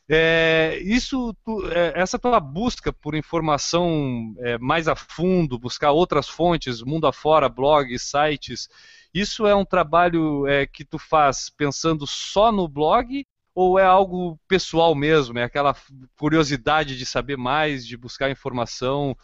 É, 0.09 0.79
isso, 0.83 1.35
tu, 1.43 1.69
é, 1.69 1.91
essa 1.95 2.17
tua 2.17 2.39
busca 2.39 2.93
por 2.93 3.13
informação 3.13 4.33
é, 4.39 4.57
mais 4.57 4.87
a 4.87 4.95
fundo, 4.95 5.59
buscar 5.59 5.91
outras 5.91 6.29
fontes, 6.29 6.81
mundo 6.81 7.07
afora, 7.07 7.49
blogs, 7.49 8.03
sites, 8.03 8.69
isso 9.13 9.45
é 9.45 9.53
um 9.53 9.65
trabalho 9.65 10.47
é, 10.47 10.65
que 10.65 10.85
tu 10.85 10.97
faz 10.97 11.49
pensando 11.49 12.07
só 12.07 12.51
no 12.51 12.67
blog 12.67 13.25
ou 13.53 13.79
é 13.79 13.83
algo 13.83 14.39
pessoal 14.47 14.93
mesmo? 14.95 15.39
É 15.39 15.43
aquela 15.43 15.75
curiosidade 16.17 16.97
de 16.97 17.05
saber 17.05 17.35
mais, 17.35 17.85
de 17.85 17.97
buscar 17.97 18.29
informação? 18.29 19.17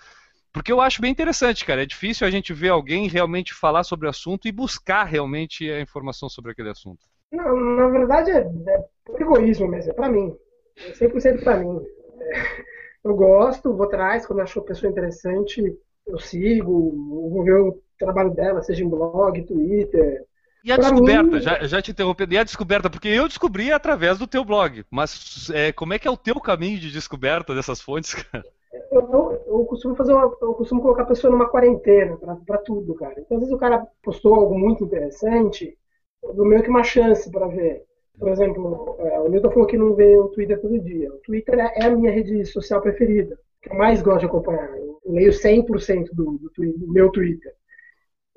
Porque 0.52 0.72
eu 0.72 0.82
acho 0.82 1.02
bem 1.02 1.12
interessante, 1.12 1.64
cara. 1.64 1.84
É 1.84 1.86
difícil 1.86 2.28
a 2.28 2.32
gente 2.32 2.52
ver 2.52 2.70
alguém 2.70 3.08
realmente 3.08 3.54
falar 3.54 3.84
sobre 3.84 4.08
o 4.08 4.10
assunto 4.10 4.48
e 4.48 4.52
buscar 4.52 5.04
realmente 5.04 5.70
a 5.70 5.80
informação 5.80 6.28
sobre 6.28 6.52
aquele 6.52 6.70
assunto. 6.70 7.06
Não, 7.32 7.56
na 7.76 7.88
verdade 7.88 8.32
é, 8.32 8.40
é 8.40 9.22
egoísmo 9.22 9.68
mesmo, 9.68 9.92
é 9.92 9.94
pra 9.94 10.10
mim. 10.10 10.36
É 10.78 10.92
100% 10.92 11.44
pra 11.44 11.58
mim. 11.58 11.82
É, 12.20 12.64
eu 13.04 13.16
gosto, 13.16 13.76
vou 13.76 13.86
atrás, 13.86 14.26
quando 14.26 14.42
acho 14.42 14.60
a 14.60 14.64
pessoa 14.64 14.92
interessante, 14.92 15.62
eu 16.08 16.20
sigo, 16.20 17.30
vou 17.30 17.44
ver 17.44 17.60
o 17.60 17.82
trabalho 17.98 18.34
dela, 18.34 18.62
seja 18.62 18.84
em 18.84 18.90
blog, 18.90 19.44
Twitter. 19.46 20.26
E 20.64 20.72
a 20.72 20.76
pra 20.76 20.90
descoberta, 20.90 21.24
mim... 21.24 21.42
já, 21.42 21.64
já 21.66 21.82
te 21.82 21.92
interrompendo, 21.92 22.34
e 22.34 22.38
a 22.38 22.44
descoberta, 22.44 22.90
porque 22.90 23.10
eu 23.10 23.28
descobri 23.28 23.72
através 23.72 24.18
do 24.18 24.28
teu 24.28 24.46
blog, 24.46 24.86
mas 24.90 25.50
é, 25.54 25.74
como 25.74 25.94
é 25.94 26.00
que 26.00 26.08
é 26.08 26.12
o 26.12 26.18
teu 26.18 26.40
caminho 26.40 26.80
de 26.80 26.92
descoberta 26.92 27.54
dessas 27.54 27.82
fontes, 27.82 28.14
cara? 28.16 28.44
Eu, 28.92 29.02
eu, 29.02 29.44
eu 29.48 29.66
costumo 29.66 29.96
fazer 29.96 30.14
uma, 30.14 30.24
eu 30.42 30.54
costumo 30.54 30.82
colocar 30.82 31.04
a 31.04 31.08
pessoa 31.08 31.32
numa 31.32 31.50
quarentena 31.50 32.18
para 32.46 32.58
tudo, 32.60 32.96
cara. 32.96 33.16
Então, 33.20 33.38
às 33.38 33.44
vezes 33.44 33.54
o 33.54 33.60
cara 33.60 33.86
postou 34.02 34.34
algo 34.34 34.58
muito 34.58 34.84
interessante, 34.84 35.78
eu 36.24 36.34
dou 36.34 36.46
meio 36.46 36.64
que 36.64 36.70
uma 36.70 36.84
chance 36.84 37.30
para 37.30 37.48
ver. 37.48 37.84
Por 38.18 38.30
exemplo, 38.30 38.96
é, 39.00 39.20
o 39.20 39.30
Newton 39.30 39.52
falou 39.52 39.68
que 39.68 39.78
não 39.78 39.96
vê 39.96 40.16
o 40.18 40.30
Twitter 40.30 40.62
todo 40.62 40.80
dia. 40.80 41.12
O 41.12 41.18
Twitter 41.20 41.60
é 41.60 41.86
a 41.86 41.90
minha 41.90 42.12
rede 42.12 42.46
social 42.46 42.82
preferida, 42.82 43.38
que 43.62 43.72
eu 43.72 43.76
mais 43.76 44.02
gosto 44.02 44.20
de 44.20 44.26
acompanhar. 44.28 44.70
Eu 44.78 45.00
leio 45.06 45.32
100% 45.32 46.10
do, 46.14 46.38
do, 46.38 46.52
do 46.56 46.92
meu 46.92 47.12
Twitter. 47.12 47.54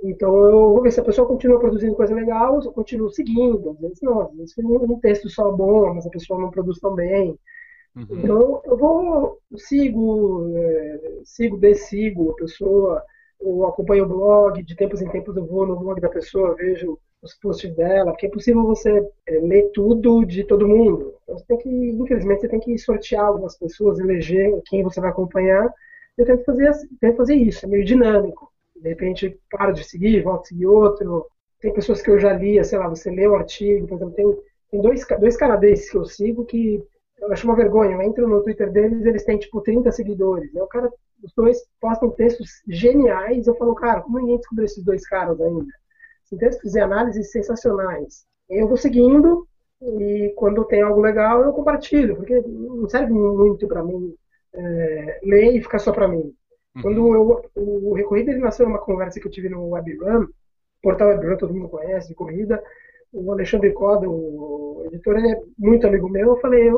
Então 0.02 0.36
eu 0.44 0.72
vou 0.72 0.82
ver 0.82 0.92
se 0.92 1.00
a 1.00 1.04
pessoa 1.04 1.26
continua 1.26 1.58
produzindo 1.58 1.94
coisa 1.94 2.14
legal, 2.14 2.60
eu 2.62 2.72
continuo 2.72 3.10
seguindo. 3.10 3.70
Às 3.70 3.80
vezes 3.80 3.98
não, 4.02 4.20
às 4.20 4.34
vezes 4.34 4.54
um 4.58 5.00
texto 5.00 5.28
só 5.28 5.50
bom, 5.50 5.94
mas 5.94 6.06
a 6.06 6.10
pessoa 6.10 6.40
não 6.40 6.50
produz 6.50 6.78
tão 6.78 6.94
bem. 6.94 7.38
Uhum. 7.94 8.06
Então 8.10 8.62
eu 8.64 8.76
vou, 8.76 9.38
sigo, 9.56 10.52
é, 10.54 11.20
sigo, 11.24 11.56
desigo 11.56 12.32
a 12.32 12.34
pessoa, 12.34 13.02
eu 13.40 13.64
acompanho 13.66 14.04
o 14.04 14.08
blog, 14.08 14.62
de 14.62 14.76
tempos 14.76 15.00
em 15.00 15.08
tempos 15.08 15.36
eu 15.36 15.46
vou 15.46 15.66
no 15.66 15.78
blog 15.78 16.00
da 16.00 16.08
pessoa, 16.08 16.54
vejo 16.54 16.98
os 17.22 17.34
posts 17.34 17.74
dela, 17.74 18.12
porque 18.12 18.26
é 18.26 18.30
possível 18.30 18.64
você 18.64 18.90
é, 19.26 19.38
ler 19.40 19.70
tudo 19.72 20.24
de 20.24 20.44
todo 20.44 20.68
mundo. 20.68 21.14
Então 21.22 21.38
você 21.38 21.44
tem 21.46 21.58
que, 21.58 21.68
infelizmente, 21.68 22.40
você 22.42 22.48
tem 22.48 22.60
que 22.60 22.78
sortear 22.78 23.26
algumas 23.26 23.58
pessoas, 23.58 23.98
eleger 23.98 24.60
quem 24.66 24.82
você 24.82 25.00
vai 25.00 25.10
acompanhar. 25.10 25.72
Eu 26.16 26.24
tento 26.26 26.44
fazer, 26.44 26.72
tento 27.00 27.16
fazer 27.16 27.34
isso, 27.34 27.66
é 27.66 27.68
meio 27.68 27.84
dinâmico 27.84 28.50
de 28.80 28.88
repente 28.88 29.40
paro 29.50 29.72
de 29.72 29.84
seguir, 29.84 30.22
volto 30.22 30.42
a 30.42 30.46
seguir 30.46 30.66
outro. 30.66 31.26
Tem 31.60 31.72
pessoas 31.72 32.02
que 32.02 32.10
eu 32.10 32.18
já 32.18 32.32
li, 32.32 32.62
sei 32.64 32.78
lá, 32.78 32.88
você 32.88 33.10
lê 33.10 33.26
o 33.26 33.34
artigo, 33.34 33.86
por 33.86 33.96
exemplo, 33.96 34.14
tem, 34.14 34.38
tem 34.70 34.80
dois, 34.80 35.06
dois 35.18 35.36
canadenses 35.36 35.90
que 35.90 35.96
eu 35.96 36.04
sigo 36.04 36.44
que 36.44 36.82
eu 37.18 37.32
acho 37.32 37.46
uma 37.46 37.56
vergonha. 37.56 37.94
Eu 37.94 38.02
entro 38.02 38.28
no 38.28 38.42
Twitter 38.42 38.70
deles, 38.70 39.04
eles 39.06 39.24
têm 39.24 39.38
tipo 39.38 39.60
30 39.60 39.90
seguidores. 39.90 40.54
Aí 40.54 40.60
o 40.60 40.66
cara, 40.66 40.90
os 41.22 41.32
dois 41.34 41.58
postam 41.80 42.10
textos 42.10 42.62
geniais. 42.68 43.46
Eu 43.46 43.56
falo, 43.56 43.74
cara, 43.74 44.02
como 44.02 44.18
ninguém 44.18 44.36
descobriu 44.36 44.66
esses 44.66 44.84
dois 44.84 45.06
caras 45.08 45.40
ainda? 45.40 45.72
São 46.26 46.38
textos 46.38 46.74
e 46.74 46.80
análises 46.80 47.30
sensacionais. 47.30 48.26
Eu 48.48 48.68
vou 48.68 48.76
seguindo 48.76 49.46
e 49.82 50.32
quando 50.36 50.64
tem 50.64 50.82
algo 50.82 51.00
legal 51.00 51.42
eu 51.42 51.52
compartilho, 51.52 52.16
porque 52.16 52.40
não 52.40 52.88
serve 52.88 53.12
muito 53.12 53.66
para 53.66 53.82
mim 53.82 54.14
é, 54.54 55.20
ler 55.22 55.54
e 55.54 55.62
ficar 55.62 55.78
só 55.78 55.92
para 55.92 56.08
mim. 56.08 56.34
Uhum. 56.76 56.82
Quando 56.82 57.14
eu, 57.14 57.50
o 57.56 57.94
Recorrida 57.94 58.30
ele 58.30 58.40
nasceu 58.40 58.66
numa 58.66 58.78
conversa 58.78 59.20
que 59.20 59.26
eu 59.26 59.30
tive 59.30 59.48
no 59.48 59.70
WebRun, 59.70 60.26
portal 60.82 61.08
WebRun 61.08 61.36
todo 61.36 61.54
mundo 61.54 61.68
conhece, 61.68 62.08
de 62.08 62.14
corrida. 62.14 62.62
O 63.12 63.32
Alexandre 63.32 63.72
Coda, 63.72 64.08
o 64.08 64.82
editor, 64.86 65.16
ele 65.16 65.32
é 65.32 65.40
muito 65.58 65.86
amigo 65.86 66.08
meu. 66.08 66.30
Eu 66.30 66.36
falei, 66.36 66.70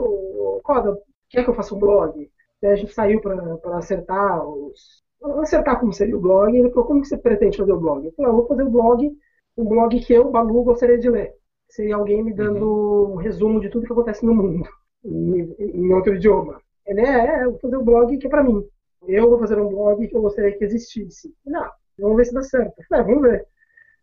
Coda, 0.62 0.98
quer 1.30 1.42
que 1.42 1.50
eu 1.50 1.54
faça 1.54 1.74
um 1.74 1.78
blog? 1.78 2.30
Daí 2.60 2.72
a 2.72 2.76
gente 2.76 2.92
saiu 2.92 3.20
para 3.20 3.78
acertar 3.78 4.46
os, 4.46 5.02
acertar 5.40 5.80
como 5.80 5.92
seria 5.92 6.16
o 6.16 6.20
blog. 6.20 6.56
Ele 6.56 6.70
falou, 6.70 6.86
como 6.86 7.04
você 7.04 7.16
pretende 7.16 7.56
fazer 7.56 7.72
o 7.72 7.80
blog? 7.80 8.04
Eu 8.04 8.12
falei, 8.12 8.30
ah, 8.30 8.32
eu 8.32 8.36
vou 8.36 8.46
fazer 8.46 8.62
o 8.62 8.70
blog, 8.70 9.10
um 9.58 9.64
blog 9.64 10.00
que 10.00 10.12
eu, 10.12 10.30
Balu, 10.30 10.64
gostaria 10.64 10.98
de 10.98 11.10
ler. 11.10 11.34
Seria 11.68 11.96
alguém 11.96 12.22
me 12.22 12.32
dando 12.32 12.64
uhum. 12.64 13.12
um 13.12 13.16
resumo 13.16 13.60
de 13.60 13.68
tudo 13.68 13.86
que 13.86 13.92
acontece 13.92 14.24
no 14.24 14.34
mundo, 14.34 14.66
em, 15.04 15.54
em 15.58 15.92
outro 15.92 16.14
idioma. 16.14 16.60
Ele 16.86 17.00
é, 17.00 17.40
é, 17.40 17.44
eu 17.44 17.50
vou 17.50 17.60
fazer 17.60 17.76
o 17.76 17.80
um 17.80 17.84
blog 17.84 18.16
que 18.16 18.26
é 18.26 18.30
para 18.30 18.42
mim 18.42 18.64
eu 19.06 19.28
vou 19.28 19.38
fazer 19.38 19.58
um 19.58 19.68
blog 19.68 20.06
que 20.06 20.16
eu 20.16 20.22
gostaria 20.22 20.56
que 20.56 20.64
existisse. 20.64 21.32
Não, 21.46 21.68
vamos 21.98 22.16
ver 22.16 22.26
se 22.26 22.34
dá 22.34 22.42
certo. 22.42 22.74
falei, 22.88 23.04
ah, 23.04 23.06
vamos 23.06 23.22
ver. 23.22 23.46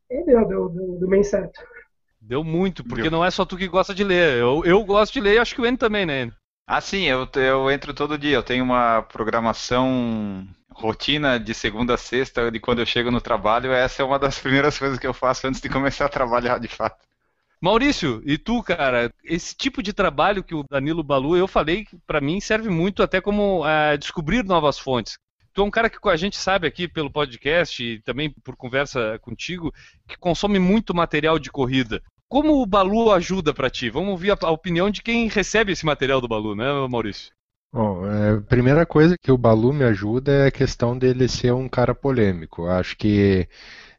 E 0.09 0.23
deu, 0.23 0.47
deu, 0.47 0.69
deu, 0.69 0.99
deu 0.99 1.09
bem 1.09 1.23
certo. 1.23 1.59
Deu 2.21 2.43
muito, 2.43 2.83
porque 2.83 3.03
deu. 3.03 3.11
não 3.11 3.25
é 3.25 3.29
só 3.29 3.45
tu 3.45 3.57
que 3.57 3.67
gosta 3.67 3.93
de 3.93 4.03
ler. 4.03 4.39
Eu, 4.39 4.63
eu 4.65 4.83
gosto 4.83 5.13
de 5.13 5.21
ler 5.21 5.35
e 5.35 5.37
acho 5.37 5.53
que 5.53 5.61
o 5.61 5.65
N 5.65 5.77
também, 5.77 6.05
né? 6.05 6.31
Ah, 6.67 6.81
sim, 6.81 7.03
eu, 7.03 7.27
eu 7.35 7.69
entro 7.69 7.93
todo 7.93 8.17
dia. 8.17 8.35
Eu 8.35 8.43
tenho 8.43 8.63
uma 8.63 9.01
programação 9.03 10.47
rotina 10.71 11.39
de 11.39 11.53
segunda 11.53 11.93
a 11.93 11.97
sexta, 11.97 12.51
de 12.51 12.59
quando 12.59 12.79
eu 12.79 12.85
chego 12.85 13.11
no 13.11 13.21
trabalho. 13.21 13.71
Essa 13.71 14.01
é 14.01 14.05
uma 14.05 14.19
das 14.19 14.37
primeiras 14.39 14.77
coisas 14.77 14.97
que 14.99 15.07
eu 15.07 15.13
faço 15.13 15.47
antes 15.47 15.61
de 15.61 15.69
começar 15.69 16.05
a 16.05 16.09
trabalhar 16.09 16.59
de 16.59 16.67
fato. 16.67 17.05
Maurício, 17.61 18.21
e 18.25 18.37
tu, 18.37 18.61
cara, 18.61 19.11
esse 19.23 19.55
tipo 19.55 19.81
de 19.81 19.93
trabalho 19.93 20.43
que 20.43 20.53
o 20.53 20.63
Danilo 20.69 21.03
Balu, 21.03 21.37
eu 21.37 21.47
falei 21.47 21.87
para 22.05 22.21
mim 22.21 22.39
serve 22.39 22.69
muito 22.69 23.01
até 23.01 23.21
como 23.21 23.65
é, 23.65 23.97
descobrir 23.97 24.43
novas 24.43 24.77
fontes. 24.77 25.17
Tu 25.53 25.61
é 25.61 25.63
um 25.63 25.71
cara 25.71 25.89
que 25.89 25.97
a 26.09 26.17
gente 26.17 26.37
sabe 26.37 26.67
aqui 26.67 26.87
pelo 26.87 27.09
podcast 27.09 27.81
e 27.81 28.01
também 28.01 28.29
por 28.29 28.57
conversa 28.57 29.17
contigo 29.19 29.73
que 30.05 30.17
consome 30.17 30.59
muito 30.59 30.93
material 30.93 31.39
de 31.39 31.49
corrida. 31.49 32.03
Como 32.27 32.61
o 32.61 32.65
Balu 32.65 33.11
ajuda 33.11 33.53
para 33.53 33.69
ti? 33.69 33.89
Vamos 33.89 34.09
ouvir 34.09 34.31
a, 34.31 34.49
opinião 34.49 34.89
de 34.89 35.01
quem 35.01 35.27
recebe 35.27 35.71
esse 35.71 35.85
material 35.85 36.19
do 36.19 36.27
Balu, 36.27 36.55
né, 36.55 36.65
Maurício? 36.89 37.31
Bom, 37.71 38.05
é, 38.07 38.37
a 38.37 38.41
primeira 38.41 38.85
coisa 38.85 39.17
que 39.17 39.31
o 39.31 39.37
Balu 39.37 39.73
me 39.73 39.83
ajuda 39.83 40.31
é 40.31 40.47
a 40.47 40.51
questão 40.51 40.97
dele 40.97 41.27
ser 41.27 41.53
um 41.53 41.67
cara 41.67 41.93
polêmico. 41.93 42.67
Acho 42.67 42.97
que 42.97 43.47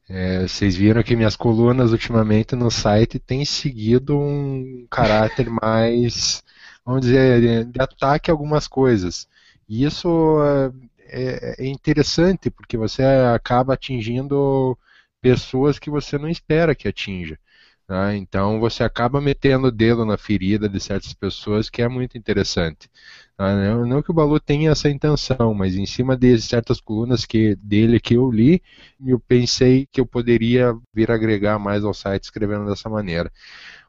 é, 0.09 0.43
vocês 0.43 0.75
viram 0.75 1.03
que 1.03 1.17
minhas 1.17 1.37
colunas 1.37 1.93
ultimamente 1.93 2.57
no 2.57 2.71
site 2.71 3.19
têm 3.19 3.45
seguido 3.45 4.19
um 4.19 4.87
caráter 4.91 5.49
mais, 5.63 6.43
vamos 6.85 7.03
dizer, 7.03 7.65
de 7.67 7.81
ataque 7.81 8.31
a 8.31 8.35
algumas 8.35 8.67
coisas. 8.67 9.29
E 9.69 9.85
isso 9.85 10.09
é, 10.43 10.73
é, 11.09 11.65
é 11.65 11.67
interessante 11.67 12.51
porque 12.51 12.77
você 12.77 13.03
acaba 13.03 13.75
atingindo 13.75 14.79
pessoas 15.21 15.79
que 15.79 15.91
você 15.91 16.19
não 16.19 16.29
espera 16.29 16.75
que 16.75 16.89
atinja. 16.89 17.39
Né? 17.89 18.17
Então 18.17 18.59
você 18.59 18.83
acaba 18.83 19.21
metendo 19.21 19.69
o 19.69 19.71
dedo 19.71 20.05
na 20.05 20.17
ferida 20.17 20.69
de 20.69 20.81
certas 20.81 21.15
pessoas, 21.15 21.71
que 21.71 21.83
é 21.83 21.89
muito 21.89 22.19
interessante. 22.19 22.91
Né? 23.39 23.75
Não 23.87 24.03
que 24.03 24.11
o 24.11 24.15
Balu 24.15 24.41
tenha 24.41 24.71
essa 24.73 24.91
intenção, 24.91 25.55
mas 25.55 25.77
em 25.77 25.87
cima 25.87 26.17
de 26.17 26.39
certas 26.41 26.81
colunas 26.81 27.25
que, 27.25 27.55
dele 27.57 28.01
que 28.01 28.15
eu 28.15 28.31
li, 28.31 28.63
eu 29.05 29.21
pensei 29.21 29.87
que 29.93 30.01
eu 30.01 30.07
poderia 30.07 30.75
vir 30.93 31.11
agregar 31.11 31.59
mais 31.59 31.85
ao 31.85 31.95
site 31.95 32.25
escrevendo 32.25 32.67
dessa 32.67 32.89
maneira. 32.89 33.31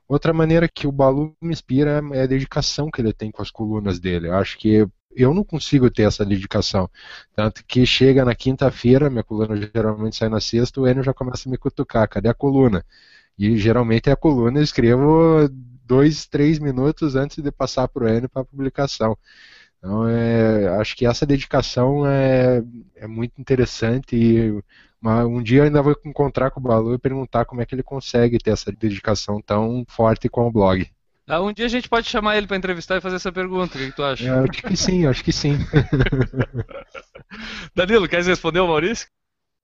Outra 0.08 0.34
maneira 0.34 0.70
que 0.70 0.88
o 0.88 0.92
Balu 0.92 1.36
me 1.42 1.52
inspira 1.54 2.02
é 2.14 2.22
a 2.24 2.28
dedicação 2.28 2.90
que 2.90 3.02
ele 3.02 3.14
tem 3.14 3.32
com 3.32 3.42
as 3.42 3.52
colunas 3.52 4.00
dele. 4.00 4.28
Eu 4.28 4.36
acho 4.36 4.58
que 4.58 4.88
eu 5.16 5.34
não 5.34 5.44
consigo 5.44 5.90
ter 5.90 6.04
essa 6.04 6.26
dedicação. 6.26 6.90
Tanto 7.36 7.66
que 7.66 7.86
chega 7.86 8.24
na 8.24 8.36
quinta-feira, 8.36 9.10
minha 9.10 9.24
coluna 9.24 9.56
geralmente 9.58 10.16
sai 10.16 10.30
na 10.30 10.40
sexta, 10.40 10.80
o 10.80 10.88
Enio 10.88 11.04
já 11.04 11.14
começa 11.14 11.50
a 11.50 11.52
me 11.52 11.58
cutucar, 11.58 12.08
cadê 12.08 12.30
a 12.30 12.34
coluna? 12.34 12.86
E 13.38 13.58
geralmente 13.58 14.10
é 14.10 14.14
a 14.14 14.18
coluna 14.18 14.60
eu 14.60 14.64
escrevo 14.64 15.48
dois, 15.86 16.26
três 16.26 16.60
minutos 16.60 17.16
antes 17.16 17.42
de 17.42 17.52
passar 17.52 17.88
para 17.88 18.04
o 18.04 18.10
Enio 18.10 18.30
para 18.30 18.44
publicação. 18.44 19.18
Então, 19.78 20.08
é, 20.08 20.68
acho 20.80 20.96
que 20.96 21.06
essa 21.06 21.26
dedicação 21.26 22.06
é, 22.06 22.64
é 22.96 23.08
muito 23.08 23.40
interessante 23.40 24.16
e 24.16 24.64
uma, 25.02 25.24
um 25.26 25.42
dia 25.42 25.60
eu 25.60 25.64
ainda 25.66 25.82
vou 25.82 25.96
encontrar 26.04 26.50
com 26.50 26.60
o 26.60 26.64
Balu 26.64 26.96
e 26.96 27.00
perguntar 27.00 27.46
como 27.46 27.62
é 27.62 27.66
que 27.66 27.76
ele 27.76 27.84
consegue 27.84 28.40
ter 28.40 28.52
essa 28.52 28.72
dedicação 28.72 29.40
tão 29.42 29.86
forte 29.88 30.28
com 30.28 30.48
o 30.48 30.52
blog. 30.52 30.90
Ah, 31.28 31.42
um 31.42 31.52
dia 31.52 31.66
a 31.66 31.70
gente 31.70 31.90
pode 31.90 32.08
chamar 32.08 32.38
ele 32.38 32.48
para 32.48 32.58
entrevistar 32.58 32.98
e 32.98 33.02
fazer 33.02 33.18
essa 33.18 33.32
pergunta. 33.32 33.78
O 33.78 33.80
que, 33.80 33.88
que 33.88 33.96
tu 33.96 34.04
acha? 34.04 34.26
Eu 34.26 34.44
acho 34.44 34.64
que 34.64 34.78
sim, 34.78 35.06
acho 35.06 35.24
que 35.24 35.34
sim. 35.34 35.58
Danilo, 37.76 38.08
quer 38.08 38.24
responder 38.24 38.62
o 38.62 38.68
Maurício? 38.68 39.08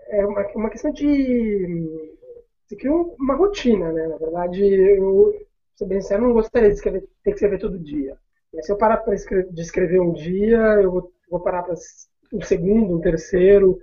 É 0.09 0.25
uma, 0.25 0.45
uma 0.55 0.69
questão 0.69 0.91
de. 0.91 2.17
Você 2.65 2.75
cria 2.75 2.91
uma 2.91 3.35
rotina, 3.35 3.91
né? 3.91 4.07
Na 4.07 4.17
verdade, 4.17 4.63
eu, 4.63 5.33
ser 5.75 5.85
bem 5.85 6.01
sincero, 6.01 6.23
não 6.23 6.33
gostaria 6.33 6.69
de 6.69 6.75
escrever, 6.75 7.01
ter 7.23 7.31
que 7.31 7.35
escrever 7.35 7.59
todo 7.59 7.77
dia. 7.77 8.17
Mas 8.53 8.65
se 8.65 8.71
eu 8.71 8.77
parar 8.77 8.97
pra 8.97 9.15
escrever, 9.15 9.51
de 9.51 9.61
escrever 9.61 9.99
um 9.99 10.13
dia, 10.13 10.59
eu 10.81 10.91
vou, 10.91 11.11
vou 11.29 11.39
parar 11.39 11.63
para 11.63 11.75
um 12.33 12.41
segundo, 12.41 12.95
um 12.95 13.01
terceiro. 13.01 13.79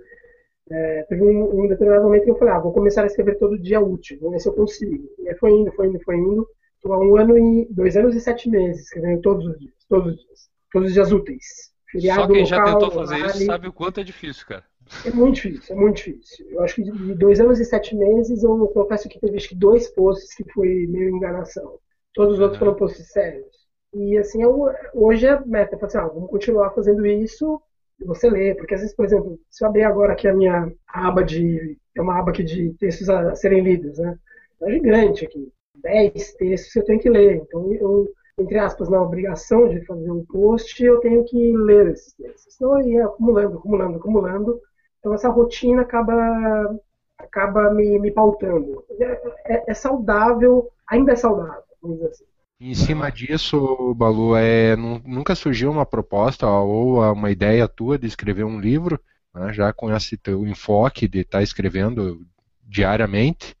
É, 0.69 1.03
teve 1.03 1.21
um, 1.21 1.63
um, 1.63 1.67
determinado 1.67 2.05
momento 2.05 2.23
que 2.23 2.31
eu 2.31 2.37
falei, 2.37 2.53
ah, 2.53 2.59
vou 2.59 2.71
começar 2.71 3.03
a 3.03 3.07
escrever 3.07 3.37
todo 3.37 3.59
dia 3.59 3.81
útil, 3.81 4.17
vamos 4.19 4.33
ver 4.33 4.39
se 4.39 4.47
eu 4.47 4.53
consigo. 4.53 5.09
E 5.19 5.27
aí 5.27 5.35
foi 5.35 5.51
indo, 5.51 5.71
foi 5.73 5.87
indo, 5.87 5.99
foi 5.99 6.15
indo. 6.15 6.47
Estou 6.75 6.93
há 6.93 6.99
um 6.99 7.15
ano 7.17 7.37
e 7.37 7.67
dois 7.69 7.95
anos 7.95 8.15
e 8.15 8.21
sete 8.21 8.49
meses 8.49 8.83
escrevendo 8.83 9.21
todos 9.21 9.45
os 9.45 9.59
dias, 9.59 9.73
todos 9.87 10.13
os 10.13 10.19
dias, 10.19 10.49
todos 10.71 10.87
os 10.87 10.93
dias 10.93 11.11
úteis. 11.11 11.71
Feriado 11.91 12.21
Só 12.21 12.27
quem 12.27 12.43
local, 12.43 12.45
já 12.45 12.63
tentou 12.63 12.91
fazer 12.91 13.15
horário, 13.15 13.35
isso 13.35 13.45
sabe 13.45 13.67
o 13.67 13.73
quanto 13.73 13.99
é 13.99 14.03
difícil, 14.03 14.47
cara. 14.47 14.63
É 15.05 15.11
muito 15.11 15.35
difícil, 15.35 15.75
é 15.75 15.79
muito 15.79 15.97
difícil. 15.97 16.47
Eu 16.49 16.61
acho 16.63 16.75
que 16.75 16.83
de 16.83 17.15
dois 17.15 17.39
anos 17.39 17.59
e 17.59 17.65
sete 17.65 17.95
meses, 17.95 18.43
eu 18.43 18.67
confesso 18.67 19.09
que 19.09 19.19
teve 19.19 19.37
que 19.37 19.55
dois 19.55 19.89
posts 19.89 20.35
que 20.35 20.43
foi 20.51 20.85
meio 20.87 21.09
enganação. 21.09 21.79
Todos 22.13 22.35
os 22.35 22.39
outros 22.41 22.59
foram 22.59 22.75
posts 22.75 23.11
sérios. 23.11 23.61
E 23.93 24.17
assim, 24.17 24.41
eu, 24.43 24.69
hoje 24.93 25.27
a 25.27 25.41
meta 25.45 25.75
é 25.75 25.85
assim, 25.85 25.97
ah, 25.97 26.07
vamos 26.07 26.29
continuar 26.29 26.71
fazendo 26.71 27.05
isso 27.05 27.61
e 27.99 28.05
você 28.05 28.29
lê. 28.29 28.55
Porque 28.55 28.73
às 28.73 28.81
vezes, 28.81 28.95
por 28.95 29.05
exemplo, 29.05 29.39
se 29.49 29.63
eu 29.63 29.69
abrir 29.69 29.83
agora 29.83 30.13
aqui 30.13 30.27
a 30.27 30.33
minha 30.33 30.71
aba 30.87 31.23
de. 31.23 31.77
É 31.95 32.01
uma 32.01 32.19
aba 32.19 32.31
aqui 32.31 32.43
de 32.43 32.73
textos 32.79 33.09
a, 33.09 33.35
serem 33.35 33.63
lidos, 33.63 33.97
né? 33.97 34.17
É 34.61 34.71
gigante 34.71 35.25
aqui. 35.25 35.51
10 35.83 36.33
textos 36.33 36.75
eu 36.75 36.85
tenho 36.85 36.99
que 36.99 37.09
ler. 37.09 37.37
Então, 37.37 37.73
eu, 37.73 38.07
entre 38.37 38.57
aspas, 38.59 38.89
na 38.89 39.01
obrigação 39.01 39.67
de 39.67 39.83
fazer 39.85 40.11
um 40.11 40.25
post, 40.25 40.83
eu 40.83 40.99
tenho 40.99 41.23
que 41.25 41.57
ler 41.57 41.87
esses 41.91 42.13
textos. 42.13 42.59
Eu 42.61 42.79
ia 42.81 43.05
acumulando, 43.05 43.57
acumulando, 43.57 43.97
acumulando. 43.97 44.61
Então, 45.01 45.15
essa 45.15 45.29
rotina 45.29 45.81
acaba, 45.81 46.79
acaba 47.17 47.73
me, 47.73 47.97
me 47.99 48.11
pautando. 48.11 48.85
É, 48.99 49.55
é, 49.55 49.63
é 49.67 49.73
saudável, 49.73 50.71
ainda 50.87 51.11
é 51.11 51.15
saudável, 51.15 51.63
vamos 51.81 51.97
dizer 51.97 52.09
assim. 52.11 52.25
Em 52.59 52.75
cima 52.75 53.11
disso, 53.11 53.95
Balu, 53.95 54.35
é, 54.35 54.75
nunca 54.75 55.33
surgiu 55.33 55.71
uma 55.71 55.83
proposta 55.83 56.47
ou 56.47 57.01
uma 57.11 57.31
ideia 57.31 57.67
tua 57.67 57.97
de 57.97 58.05
escrever 58.05 58.43
um 58.43 58.59
livro, 58.59 58.99
né, 59.33 59.51
já 59.51 59.73
com 59.73 59.91
esse 59.91 60.15
teu 60.15 60.45
enfoque 60.45 61.07
de 61.07 61.21
estar 61.21 61.39
tá 61.39 61.43
escrevendo 61.43 62.21
diariamente? 62.63 63.55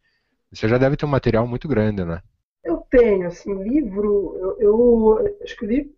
Você 0.53 0.67
já 0.67 0.77
deve 0.77 0.95
ter 0.95 1.05
um 1.07 1.09
material 1.09 1.47
muito 1.47 1.67
grande, 1.67 2.05
né? 2.05 2.21
Eu 2.63 2.77
tenho, 2.91 3.25
assim, 3.25 3.51
livro, 3.63 4.37
eu, 4.39 4.57
eu 4.59 5.37
acho 5.43 5.57
que 5.57 5.65
o 5.65 5.67
livro 5.67 5.91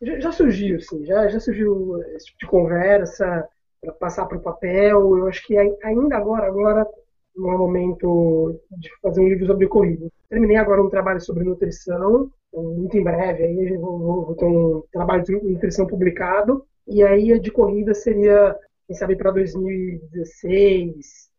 já, 0.00 0.20
já, 0.20 0.32
surgiu, 0.32 0.76
assim, 0.76 1.04
já, 1.04 1.28
já 1.28 1.38
surgiu 1.38 2.02
esse 2.14 2.26
tipo 2.26 2.38
de 2.38 2.46
conversa 2.46 3.46
para 3.86 3.94
passar 3.94 4.26
para 4.26 4.38
o 4.38 4.42
papel. 4.42 5.18
Eu 5.18 5.26
acho 5.28 5.46
que 5.46 5.56
ainda 5.56 6.16
agora, 6.16 6.46
agora 6.46 6.86
não 7.34 7.52
é 7.52 7.56
momento 7.56 8.60
de 8.78 8.90
fazer 9.02 9.20
um 9.20 9.28
livro 9.28 9.46
sobre 9.46 9.68
corrida. 9.68 10.08
Terminei 10.28 10.56
agora 10.56 10.82
um 10.82 10.90
trabalho 10.90 11.20
sobre 11.20 11.44
nutrição, 11.44 12.30
então, 12.48 12.62
muito 12.62 12.96
em 12.96 13.02
breve 13.02 13.44
aí 13.44 13.76
vou, 13.76 13.98
vou, 13.98 14.26
vou 14.26 14.34
ter 14.34 14.46
um 14.46 14.82
trabalho 14.92 15.22
de 15.22 15.32
nutrição 15.32 15.86
publicado 15.86 16.64
e 16.86 17.02
aí 17.02 17.32
a 17.32 17.38
de 17.38 17.50
corrida 17.50 17.92
seria, 17.94 18.56
quem 18.86 18.96
sabe, 18.96 19.16
para 19.16 19.30
2016, 19.32 21.30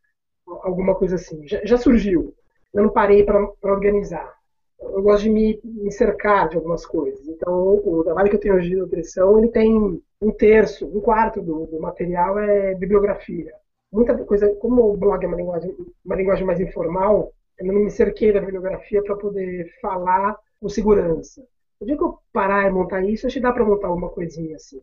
alguma 0.63 0.93
coisa 0.95 1.15
assim. 1.15 1.47
Já, 1.47 1.59
já 1.63 1.77
surgiu 1.77 2.35
eu 2.77 2.83
não 2.83 2.89
parei 2.89 3.23
para 3.23 3.51
organizar. 3.63 4.36
Eu 4.79 5.01
gosto 5.01 5.23
de 5.23 5.29
me, 5.29 5.59
me, 5.63 5.91
cercar 5.91 6.49
de 6.49 6.55
algumas 6.55 6.85
coisas. 6.85 7.27
Então, 7.27 7.81
o 7.83 8.03
trabalho 8.03 8.29
que 8.29 8.35
eu 8.35 8.39
tenho 8.39 8.55
hoje 8.55 8.69
de 8.69 8.75
nutrição, 8.75 9.37
ele 9.39 9.49
tem 9.49 10.01
um 10.21 10.31
terço, 10.31 10.85
um 10.85 11.01
quarto 11.01 11.41
do, 11.41 11.65
do 11.65 11.79
material 11.79 12.37
é 12.39 12.75
bibliografia. 12.75 13.53
Muita 13.91 14.15
coisa, 14.25 14.53
como 14.55 14.93
o 14.93 14.97
blog 14.97 15.23
é 15.23 15.27
uma 15.27 15.37
linguagem, 15.37 15.75
uma 16.05 16.15
linguagem 16.15 16.45
mais 16.45 16.59
informal, 16.59 17.33
eu 17.57 17.65
não 17.65 17.73
me 17.73 17.89
cerquei 17.89 18.31
da 18.31 18.39
bibliografia 18.39 19.01
para 19.03 19.15
poder 19.15 19.71
falar 19.81 20.37
com 20.59 20.69
segurança. 20.69 21.43
O 21.79 21.85
dia 21.85 21.97
que 21.97 22.03
eu 22.03 22.19
parar 22.31 22.67
e 22.67 22.71
montar 22.71 23.03
isso, 23.03 23.27
acho 23.27 23.35
que 23.35 23.41
dá 23.41 23.51
para 23.51 23.65
montar 23.65 23.91
uma 23.91 24.09
coisinha 24.09 24.55
assim. 24.55 24.81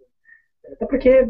Até 0.73 0.87
porque, 0.87 1.29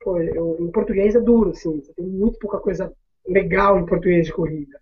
pô, 0.00 0.18
eu, 0.18 0.56
em 0.60 0.70
português 0.70 1.14
é 1.14 1.20
duro, 1.20 1.50
assim, 1.50 1.80
tem 1.96 2.06
muito 2.06 2.38
pouca 2.38 2.58
coisa 2.58 2.92
legal 3.26 3.78
em 3.78 3.86
português 3.86 4.26
de 4.26 4.32
corrida. 4.32 4.80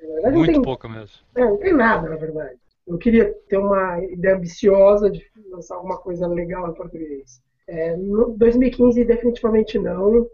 Verdade, 0.00 0.36
Muito 0.36 0.52
tem, 0.52 0.62
pouco 0.62 0.88
mesmo. 0.88 1.18
É, 1.34 1.40
não 1.44 1.56
tem 1.56 1.72
nada, 1.72 2.08
na 2.08 2.16
verdade. 2.16 2.58
Eu 2.86 2.96
queria 2.98 3.32
ter 3.48 3.58
uma 3.58 4.02
ideia 4.04 4.36
ambiciosa 4.36 5.10
de 5.10 5.22
lançar 5.50 5.76
alguma 5.76 5.98
coisa 5.98 6.26
legal 6.26 6.70
em 6.70 6.74
português. 6.74 7.42
É, 7.66 7.96
no 7.96 8.36
2015, 8.36 9.04
definitivamente 9.04 9.78
não. 9.78 10.26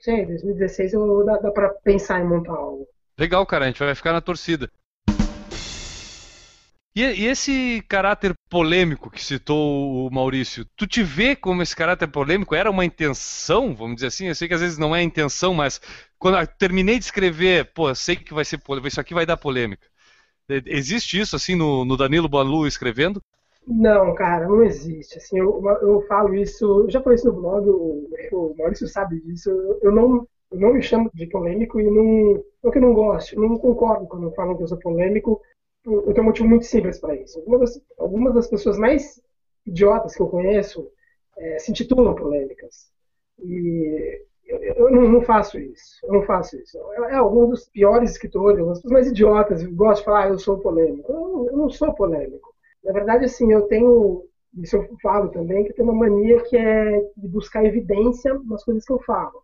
Sei, 0.00 0.26
2016 0.26 0.94
eu, 0.94 1.24
dá, 1.24 1.38
dá 1.38 1.50
para 1.52 1.68
pensar 1.68 2.20
em 2.20 2.26
montar 2.26 2.54
algo. 2.54 2.88
Legal, 3.16 3.46
cara, 3.46 3.66
a 3.66 3.68
gente 3.68 3.78
vai 3.78 3.94
ficar 3.94 4.12
na 4.12 4.20
torcida. 4.20 4.68
E, 6.94 7.00
e, 7.00 7.26
esse 7.26 7.82
caráter 7.88 8.34
polêmico 8.50 9.10
que 9.10 9.24
citou 9.24 10.06
o 10.06 10.10
Maurício, 10.10 10.66
tu 10.76 10.86
te 10.86 11.02
vê 11.02 11.34
como 11.34 11.62
esse 11.62 11.74
caráter 11.74 12.06
polêmico? 12.06 12.54
Era 12.54 12.70
uma 12.70 12.84
intenção, 12.84 13.74
vamos 13.74 13.96
dizer 13.96 14.08
assim? 14.08 14.28
Eu 14.28 14.34
sei 14.34 14.46
que 14.46 14.52
às 14.54 14.60
vezes 14.60 14.76
não 14.76 14.94
é 14.94 15.02
intenção, 15.02 15.54
mas 15.54 15.80
quando 16.18 16.38
eu 16.38 16.46
terminei 16.46 16.98
de 16.98 17.06
escrever, 17.06 17.72
pô, 17.72 17.94
sei 17.94 18.16
que 18.16 18.34
vai 18.34 18.44
ser 18.44 18.58
polêmico, 18.58 18.88
isso 18.88 19.00
aqui 19.00 19.14
vai 19.14 19.24
dar 19.24 19.38
polêmica. 19.38 19.86
Existe 20.66 21.18
isso, 21.18 21.34
assim, 21.34 21.54
no, 21.54 21.84
no 21.84 21.96
Danilo 21.96 22.28
Balu 22.28 22.66
escrevendo? 22.66 23.22
Não, 23.66 24.14
cara, 24.14 24.46
não 24.46 24.62
existe. 24.62 25.16
Assim, 25.16 25.38
eu, 25.38 25.62
eu 25.80 26.02
falo 26.06 26.34
isso, 26.34 26.82
eu 26.82 26.90
já 26.90 27.00
falei 27.00 27.16
isso 27.16 27.28
no 27.28 27.40
blog, 27.40 27.68
o, 27.68 28.08
o 28.32 28.54
Maurício 28.58 28.86
sabe 28.86 29.18
disso. 29.20 29.48
Eu, 29.48 29.78
eu 29.84 29.92
não, 29.92 30.26
eu 30.50 30.60
não 30.60 30.74
me 30.74 30.82
chamo 30.82 31.10
de 31.14 31.26
polêmico 31.26 31.80
e 31.80 31.84
não. 31.84 32.44
Não 32.62 32.70
que 32.70 32.78
eu 32.78 32.82
não 32.82 32.94
gosto, 32.94 33.34
eu 33.34 33.40
não 33.40 33.58
concordo 33.58 34.06
quando 34.06 34.30
falam 34.34 34.56
que 34.56 34.62
eu 34.62 34.68
sou 34.68 34.78
polêmico 34.78 35.40
eu 35.84 36.12
tenho 36.12 36.22
um 36.22 36.28
motivo 36.28 36.48
muito 36.48 36.64
simples 36.66 36.98
para 36.98 37.14
isso. 37.16 37.38
Algumas 37.38 37.60
das, 37.60 37.82
algumas 37.98 38.34
das, 38.34 38.48
pessoas 38.48 38.78
mais 38.78 39.20
idiotas 39.66 40.14
que 40.14 40.22
eu 40.22 40.28
conheço 40.28 40.88
é, 41.36 41.58
se 41.58 41.70
intitulam 41.70 42.14
polêmicas. 42.14 42.90
E 43.38 44.24
eu, 44.46 44.58
eu 44.62 44.90
não, 44.90 45.08
não, 45.08 45.22
faço 45.22 45.58
isso. 45.58 45.98
Eu 46.04 46.12
não 46.12 46.22
faço 46.22 46.56
isso. 46.56 46.78
É, 46.92 47.12
é 47.12 47.14
algum 47.14 47.48
dos 47.48 47.68
piores 47.68 48.12
escritores, 48.12 48.60
as 48.60 48.78
pessoas 48.78 48.92
mais 48.92 49.06
idiotas, 49.08 49.64
gostam 49.64 50.00
de 50.00 50.04
falar, 50.04 50.24
ah, 50.24 50.28
eu 50.28 50.38
sou 50.38 50.58
polêmico. 50.58 51.10
Eu 51.12 51.32
eu 51.52 51.56
não 51.56 51.70
sou 51.70 51.94
polêmico. 51.94 52.54
Na 52.82 52.92
verdade, 52.92 53.26
assim, 53.26 53.52
eu 53.52 53.62
tenho, 53.68 54.24
isso 54.56 54.76
eu 54.76 54.96
falo 55.02 55.28
também, 55.28 55.64
que 55.64 55.70
eu 55.70 55.76
tenho 55.76 55.90
uma 55.90 56.08
mania 56.08 56.42
que 56.42 56.56
é 56.56 57.00
de 57.16 57.28
buscar 57.28 57.64
evidência 57.64 58.34
nas 58.44 58.64
coisas 58.64 58.84
que 58.84 58.92
eu 58.92 59.00
falo. 59.00 59.42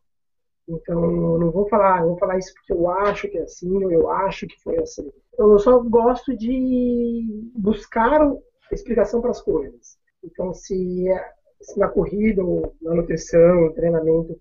Então, 0.67 1.05
eu 1.05 1.39
não 1.39 1.51
vou 1.51 1.69
falar, 1.69 2.03
eu 2.03 2.09
vou 2.09 2.19
falar 2.19 2.39
isso 2.39 2.53
porque 2.55 2.73
eu 2.73 2.91
acho 2.91 3.29
que 3.29 3.39
é 3.39 3.43
assim, 3.43 3.85
ou 3.85 3.93
eu 3.93 4.11
acho 4.11 4.47
que 4.47 4.61
foi 4.63 4.79
assim. 4.79 5.11
Eu 5.39 5.57
só 5.61 5.79
gosto 5.79 6.37
de 6.37 7.51
buscar 7.55 8.21
explicação 8.73 9.21
para 9.21 9.31
as 9.31 9.41
coisas. 9.41 9.97
Então, 10.25 10.53
se, 10.53 11.07
se 11.61 11.79
na 11.79 11.89
corrida, 11.89 12.45
ou 12.45 12.75
na 12.83 12.95
nutrição, 12.95 13.67
no 13.67 13.73
treinamento, 13.73 14.39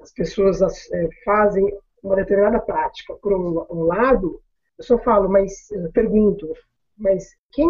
as 0.00 0.12
pessoas 0.12 0.60
é, 0.62 1.08
fazem 1.24 1.76
uma 2.02 2.14
determinada 2.14 2.60
prática 2.60 3.14
por 3.14 3.32
um, 3.32 3.66
um, 3.68 3.82
lado, 3.82 4.40
eu 4.78 4.84
só 4.84 4.96
falo, 4.98 5.28
mas 5.28 5.68
eu 5.72 5.90
pergunto, 5.90 6.48
mas 6.96 7.34
quem 7.50 7.68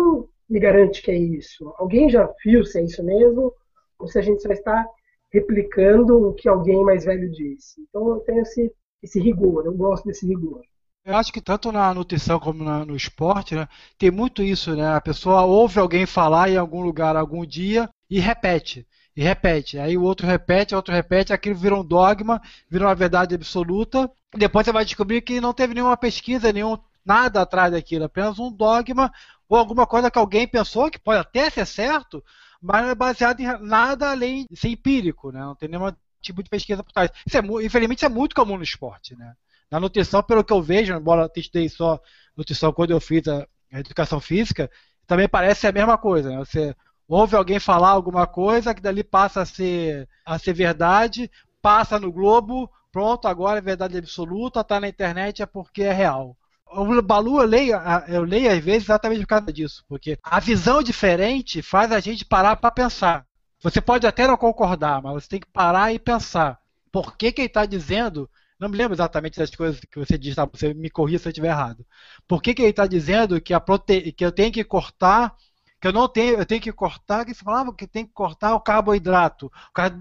me 0.49 0.61
garante 0.61 1.01
que 1.01 1.11
é 1.11 1.17
isso? 1.17 1.73
Alguém 1.79 2.11
já 2.11 2.31
viu 2.45 2.65
se 2.67 2.79
é 2.79 2.83
isso 2.83 3.03
mesmo? 3.03 3.53
Ou 3.99 4.07
se 4.07 4.19
a 4.19 4.23
gente 4.23 4.43
só 4.43 4.53
está 4.53 4.87
replicando 5.33 6.29
o 6.29 6.35
que 6.35 6.49
alguém 6.49 6.83
mais 6.85 7.07
velho 7.07 7.31
disse. 7.31 7.81
Então 7.89 8.11
eu 8.11 8.21
tenho 8.21 8.43
esse, 8.43 8.71
esse 9.03 9.19
rigor, 9.19 9.65
eu 9.65 9.73
gosto 9.73 10.05
desse 10.05 10.27
rigor. 10.27 10.63
Eu 11.09 11.17
acho 11.17 11.33
que 11.33 11.41
tanto 11.41 11.73
na 11.73 11.95
nutrição 11.95 12.39
como 12.39 12.63
na, 12.63 12.85
no 12.85 12.95
esporte, 12.95 13.55
né, 13.55 13.67
tem 13.97 14.11
muito 14.11 14.43
isso, 14.43 14.77
né? 14.77 14.95
A 14.95 15.01
pessoa 15.01 15.43
ouve 15.43 15.81
alguém 15.81 16.05
falar 16.05 16.51
em 16.51 16.59
algum 16.59 16.83
lugar 16.83 17.17
algum 17.17 17.47
dia 17.47 17.89
e 18.11 18.21
repete. 18.21 18.87
E 19.17 19.23
repete. 19.23 19.79
Aí 19.79 19.97
o 19.97 20.03
outro 20.03 20.27
repete, 20.27 20.75
o 20.75 20.77
outro 20.77 20.93
repete, 20.95 21.33
aquilo 21.33 21.55
vira 21.57 21.75
um 21.75 21.83
dogma, 21.83 22.43
vira 22.69 22.85
uma 22.85 22.95
verdade 22.95 23.35
absoluta. 23.35 24.11
Depois 24.37 24.67
você 24.67 24.71
vai 24.73 24.85
descobrir 24.85 25.23
que 25.23 25.41
não 25.41 25.55
teve 25.55 25.73
nenhuma 25.73 25.97
pesquisa, 25.97 26.53
nenhum 26.53 26.77
nada 27.03 27.41
atrás 27.41 27.73
daquilo, 27.73 28.05
apenas 28.05 28.39
um 28.39 28.53
dogma, 28.53 29.11
ou 29.49 29.57
alguma 29.57 29.87
coisa 29.87 30.11
que 30.11 30.19
alguém 30.19 30.47
pensou 30.47 30.91
que 30.91 30.99
pode 30.99 31.21
até 31.21 31.49
ser 31.49 31.65
certo, 31.67 32.23
mas 32.61 32.83
não 32.83 32.91
é 32.91 32.95
baseado 32.95 33.41
em 33.41 33.47
nada 33.63 34.11
além 34.11 34.45
de 34.51 34.55
ser 34.59 34.69
empírico, 34.69 35.33
né? 35.33 35.41
Não 35.41 35.55
tem 35.55 35.71
nenhum 35.71 35.91
tipo 36.21 36.43
de 36.43 36.51
pesquisa 36.51 36.85
por 36.85 36.93
trás. 36.93 37.11
Isso 37.27 37.39
é, 37.39 37.41
infelizmente, 37.65 38.01
isso 38.01 38.07
é 38.07 38.11
muito 38.11 38.37
comum 38.37 38.59
no 38.59 38.63
esporte, 38.63 39.17
né? 39.17 39.33
Na 39.71 39.79
nutrição, 39.79 40.23
pelo 40.23 40.45
que 40.45 40.53
eu 40.53 40.63
vejo, 40.63 40.95
embora 40.95 41.31
eu 41.35 41.69
só 41.69 42.01
nutrição 42.37 42.73
quando 42.73 42.91
eu 42.91 43.01
fiz 43.01 43.27
a, 43.29 43.47
a 43.73 43.81
educação 43.81 44.21
física, 44.21 44.71
também 45.07 45.29
parece 45.29 45.67
a 45.67 45.73
mesma 45.73 45.99
coisa, 45.99 46.31
né? 46.31 46.39
Você 46.39 46.75
ouve 47.09 47.35
alguém 47.37 47.59
falar 47.59 47.91
alguma 47.91 48.27
coisa 48.27 48.75
que 48.75 48.83
dali 48.83 49.03
passa 49.03 49.43
a 49.43 49.47
ser, 49.47 50.09
a 50.25 50.39
ser 50.39 50.53
verdade, 50.53 51.31
passa 51.63 51.99
no 51.99 52.13
Globo, 52.13 52.71
pronto, 52.93 53.27
agora 53.27 53.59
é 53.59 53.63
verdade 53.63 53.97
absoluta, 53.97 54.61
está 54.61 54.79
na 54.79 54.89
internet 54.89 55.43
é 55.43 55.47
porque 55.47 55.83
é 55.83 55.93
real. 55.93 56.37
O 56.71 57.01
Balu 57.01 57.41
eu 57.41 57.47
leio, 57.47 57.77
eu 58.09 58.23
leio 58.25 58.53
às 58.53 58.63
vezes 58.63 58.85
exatamente 58.85 59.21
por 59.21 59.29
causa 59.29 59.53
disso, 59.53 59.83
porque 59.89 60.19
a 60.23 60.39
visão 60.39 60.83
diferente 60.83 61.63
faz 61.63 61.91
a 61.91 61.99
gente 61.99 62.27
parar 62.27 62.57
para 62.57 62.71
pensar. 62.71 63.27
Você 63.63 63.81
pode 63.81 64.07
até 64.07 64.27
não 64.27 64.37
concordar, 64.37 65.03
mas 65.03 65.15
você 65.15 65.29
tem 65.29 65.41
que 65.41 65.51
parar 65.51 65.93
e 65.93 65.99
pensar. 65.99 66.59
Por 66.93 67.17
que, 67.17 67.33
que 67.33 67.41
ele 67.41 67.49
está 67.49 67.65
dizendo? 67.65 68.31
Não 68.59 68.69
me 68.69 68.77
lembro 68.77 68.95
exatamente 68.95 69.39
das 69.39 69.51
coisas 69.51 69.81
que 69.81 69.99
você 69.99 70.19
disse, 70.19 70.37
tá? 70.37 70.45
você 70.45 70.75
me 70.75 70.91
corrija 70.91 71.19
se 71.19 71.29
eu 71.29 71.31
estiver 71.31 71.49
errado. 71.49 71.87
Por 72.27 72.43
que, 72.43 72.55
que 72.55 72.63
ele 72.63 72.71
está 72.71 72.87
dizendo 72.87 73.41
que, 73.41 73.55
a 73.55 73.61
prote... 73.61 74.13
que 74.13 74.25
eu 74.25 74.33
tenho 74.33 74.53
que 74.53 74.65
cortar 74.65 75.35
que 75.81 75.87
eu 75.87 75.93
não 75.93 76.09
tenho, 76.09 76.39
eu 76.39 76.47
tenho 76.47 76.61
que 76.61 76.73
cortar, 76.73 77.25
que 77.25 77.33
você 77.33 77.45
falava 77.45 77.75
que 77.75 77.87
tem 77.87 78.05
que 78.05 78.13
cortar 78.13 78.55
o 78.55 78.61
carboidrato. 78.61 79.51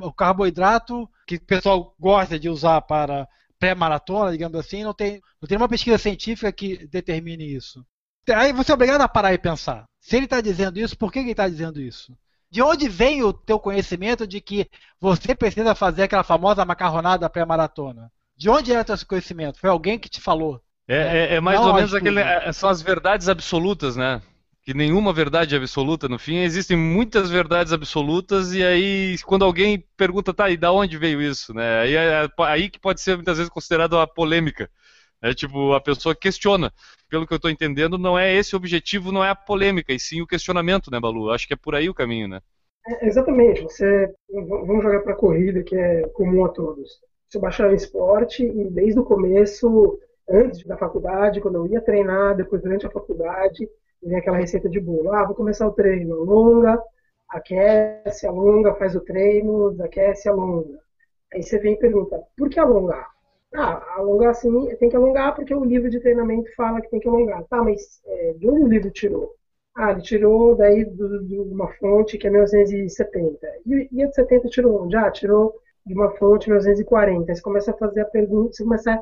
O 0.02 0.12
carboidrato 0.12 1.10
que 1.28 1.36
o 1.36 1.46
pessoal 1.46 1.96
gosta 2.00 2.40
de 2.40 2.50
usar 2.50 2.82
para 2.82 3.28
pré-maratona, 3.60 4.32
digamos 4.32 4.58
assim, 4.60 4.84
não 4.84 4.94
tem, 4.94 5.22
não 5.42 5.48
tem 5.48 5.58
uma 5.58 5.70
pesquisa 5.70 5.98
científica 5.98 6.52
que 6.52 6.88
determine 6.88 7.56
isso. 7.56 7.86
Aí 8.30 8.52
você 8.54 8.72
é 8.72 8.76
obrigado 8.76 9.02
a 9.02 9.08
parar 9.08 9.34
e 9.34 9.38
pensar. 9.38 9.86
Se 10.00 10.16
ele 10.16 10.26
está 10.26 10.42
dizendo 10.42 10.80
isso, 10.80 10.98
por 10.98 11.12
que 11.12 11.20
ele 11.20 11.32
está 11.32 11.48
dizendo 11.48 11.80
isso? 11.80 12.18
De 12.50 12.62
onde 12.62 12.88
vem 12.90 13.24
o 13.24 13.34
teu 13.34 13.60
conhecimento 13.60 14.26
de 14.26 14.42
que 14.42 14.70
você 15.00 15.36
precisa 15.36 15.76
fazer 15.76 16.04
aquela 16.04 16.24
famosa 16.24 16.66
macarronada 16.66 17.30
pré-maratona? 17.30 18.12
De 18.38 18.50
onde 18.50 18.72
é 18.72 18.80
o 18.80 18.86
teu 18.86 18.96
conhecimento? 19.08 19.60
Foi 19.60 19.70
alguém 19.70 19.98
que 19.98 20.10
te 20.10 20.22
falou? 20.22 20.62
É, 20.88 20.96
é, 20.96 21.36
é 21.36 21.42
mais 21.42 21.60
não 21.60 21.70
ou 21.70 21.74
menos 21.74 21.94
aquele, 21.94 22.20
é, 22.20 22.52
são 22.54 22.70
as 22.70 22.82
verdades 22.82 23.28
absolutas, 23.28 23.96
né? 23.96 24.22
que 24.68 24.74
nenhuma 24.74 25.14
verdade 25.14 25.56
é 25.56 25.58
absoluta 25.58 26.10
no 26.10 26.20
fim, 26.20 26.40
existem 26.40 26.76
muitas 26.76 27.30
verdades 27.30 27.72
absolutas 27.72 28.54
e 28.54 28.62
aí 28.62 29.16
quando 29.26 29.46
alguém 29.46 29.82
pergunta, 29.96 30.34
tá, 30.34 30.50
e 30.50 30.58
da 30.58 30.74
onde 30.74 30.98
veio 30.98 31.22
isso, 31.22 31.54
né? 31.54 31.80
Aí 31.80 31.96
é 31.96 32.28
aí 32.40 32.70
que 32.70 32.78
pode 32.78 33.00
ser 33.00 33.16
muitas 33.16 33.38
vezes 33.38 33.50
considerado 33.50 33.98
a 33.98 34.06
polêmica. 34.06 34.70
É 35.22 35.34
tipo, 35.34 35.72
a 35.72 35.80
pessoa 35.80 36.14
questiona. 36.14 36.70
Pelo 37.08 37.26
que 37.26 37.32
eu 37.32 37.38
estou 37.38 37.50
entendendo, 37.50 37.98
não 37.98 38.20
é 38.20 38.36
esse 38.36 38.56
o 38.56 38.58
objetivo, 38.58 39.10
não 39.10 39.24
é 39.24 39.30
a 39.30 39.36
polêmica, 39.36 39.94
e 39.94 40.00
sim 40.00 40.22
o 40.22 40.28
questionamento, 40.28 40.92
né, 40.92 41.00
Balu? 41.00 41.32
Acho 41.32 41.48
que 41.48 41.54
é 41.54 41.58
por 41.58 41.74
aí 41.74 41.90
o 41.90 41.94
caminho, 41.94 42.28
né? 42.28 42.42
É, 42.86 43.08
exatamente. 43.08 43.64
Você 43.64 44.14
vamos 44.30 44.84
jogar 44.84 45.00
para 45.00 45.16
corrida, 45.16 45.64
que 45.64 45.78
é 45.78 46.02
comum 46.10 46.44
a 46.44 46.50
todos. 46.50 46.90
Você 47.30 47.40
baixar 47.40 47.70
o 47.70 47.76
esporte 47.76 48.44
e 48.46 48.70
desde 48.70 49.00
o 49.00 49.04
começo, 49.06 50.00
antes 50.30 50.64
da 50.66 50.78
faculdade, 50.78 51.42
quando 51.42 51.56
eu 51.56 51.68
ia 51.68 51.82
treinar, 51.82 52.36
depois 52.36 52.62
durante 52.62 52.86
a 52.86 52.90
faculdade, 52.92 53.70
vem 54.02 54.18
aquela 54.18 54.38
receita 54.38 54.70
de 54.70 54.80
bolo. 54.80 55.12
Ah, 55.14 55.26
vou 55.26 55.36
começar 55.36 55.68
o 55.68 55.74
treino, 55.74 56.16
alonga, 56.16 56.82
aquece, 57.30 58.26
alonga, 58.28 58.76
faz 58.76 58.96
o 58.96 59.02
treino, 59.02 59.72
desaquece, 59.72 60.30
alonga. 60.30 60.80
Aí 61.34 61.44
você 61.44 61.60
vem 61.60 61.74
e 61.74 61.80
pergunta, 61.80 62.22
por 62.38 62.50
que 62.50 62.60
alongar? 62.60 63.10
Ah, 63.54 63.96
alongar 63.98 64.32
assim, 64.32 64.76
tem 64.78 64.90
que 64.90 64.96
alongar 64.96 65.36
porque 65.36 65.54
o 65.54 65.64
livro 65.64 65.90
de 65.90 66.00
treinamento 66.00 66.50
fala 66.56 66.82
que 66.82 66.90
tem 66.90 67.00
que 67.00 67.08
alongar. 67.08 67.44
Tá, 67.46 67.64
mas 67.64 68.02
é, 68.06 68.34
de 68.34 68.50
onde 68.50 68.64
o 68.64 68.68
livro 68.68 68.92
tirou? 68.92 69.36
Ah, 69.76 69.92
ele 69.92 70.02
tirou 70.02 70.56
daí 70.56 70.86
de 70.86 71.40
uma 71.40 71.68
fonte 71.74 72.18
que 72.18 72.28
é 72.28 72.30
1970. 72.30 73.48
E, 73.66 73.88
e 73.92 74.04
a 74.04 74.08
de 74.08 74.16
70 74.16 74.50
tirou 74.50 74.84
onde? 74.84 74.96
Ah, 74.96 75.12
tirou 75.12 75.54
de 75.88 75.94
uma 75.94 76.12
fonte 76.18 76.50
1940. 76.50 77.32
Aí 77.32 77.36
você 77.36 77.42
começa 77.42 77.72
a 77.72 77.78
fazer 77.78 78.02
a 78.02 78.06
pergunta, 78.06 78.54
você 78.54 78.64
começa 78.64 79.00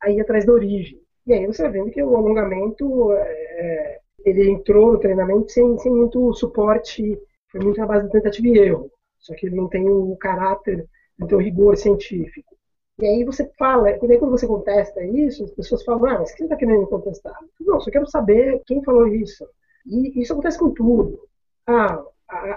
a 0.00 0.10
ir 0.10 0.20
atrás 0.20 0.46
da 0.46 0.52
origem. 0.52 1.00
E 1.26 1.32
aí 1.32 1.46
você 1.46 1.62
vai 1.62 1.72
vendo 1.72 1.90
que 1.90 2.02
o 2.02 2.16
alongamento 2.16 3.12
é, 3.12 3.98
ele 4.24 4.50
entrou 4.50 4.92
no 4.92 4.98
treinamento 4.98 5.50
sem, 5.50 5.76
sem 5.78 5.92
muito 5.92 6.32
suporte, 6.34 7.18
foi 7.50 7.60
muito 7.60 7.78
na 7.78 7.86
base 7.86 8.06
de 8.06 8.12
tentativa 8.12 8.46
e 8.46 8.58
erro. 8.58 8.90
Só 9.18 9.34
que 9.34 9.46
ele 9.46 9.56
não 9.56 9.68
tem 9.68 9.88
o 9.88 10.16
caráter, 10.16 10.86
não 11.18 11.26
tem 11.26 11.36
o 11.36 11.40
rigor 11.40 11.76
científico. 11.76 12.56
E 13.00 13.06
aí 13.06 13.24
você 13.24 13.48
fala, 13.58 13.92
quando 13.92 14.30
você 14.30 14.46
contesta 14.46 15.04
isso, 15.04 15.44
as 15.44 15.50
pessoas 15.52 15.84
falam, 15.84 16.06
ah, 16.06 16.18
mas 16.20 16.32
quem 16.32 16.46
está 16.46 16.56
querendo 16.56 16.86
contestar? 16.86 17.36
Não, 17.60 17.80
só 17.80 17.90
quero 17.90 18.06
saber 18.06 18.60
quem 18.66 18.82
falou 18.82 19.06
isso. 19.06 19.46
E 19.86 20.20
isso 20.20 20.32
acontece 20.32 20.58
com 20.58 20.70
tudo. 20.70 21.20
Ah, 21.66 22.02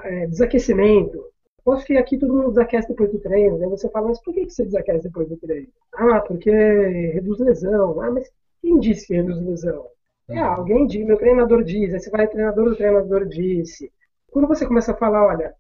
é, 0.04 0.28
desaquecimento. 0.28 1.31
Posso 1.63 1.86
que 1.86 1.97
aqui 1.97 2.17
todo 2.17 2.34
mundo 2.34 2.50
desaquece 2.50 2.88
depois 2.88 3.12
do 3.12 3.19
treino. 3.19 3.62
Aí 3.62 3.69
você 3.69 3.89
fala, 3.89 4.10
mas 4.10 4.21
por 4.21 4.34
que 4.34 4.50
você 4.50 4.65
desaquece 4.65 5.04
depois 5.04 5.30
do 5.30 5.38
treino? 5.38 5.67
Ah, 5.93 6.19
porque 6.21 6.50
reduz 6.50 7.39
lesão. 7.39 8.02
Ah, 8.02 8.12
mas 8.12 8.32
quem 8.62 8.80
disse 8.80 9.08
que 9.08 9.13
reduz 9.13 9.39
lesão? 9.39 9.88
É, 10.30 10.39
alguém 10.39 10.88
diz, 10.88 11.06
meu 11.06 11.17
treinador 11.17 11.63
diz, 11.63 11.93
aí 11.93 12.00
você 12.00 12.10
vai, 12.10 12.28
treinador 12.28 12.69
do 12.69 12.76
treinador 12.76 13.26
disse. 13.26 13.91
Quando 14.32 14.47
você 14.47 14.65
começa 14.65 14.93
a 14.93 14.97
falar, 14.97 15.26
olha, 15.28 15.54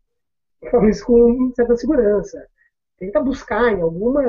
eu 0.61 0.71
falo 0.71 0.87
isso 0.87 1.05
com 1.05 1.51
certa 1.53 1.75
segurança. 1.75 2.47
Tenta 2.97 3.19
buscar 3.19 3.73
em 3.73 3.81
alguma, 3.81 4.21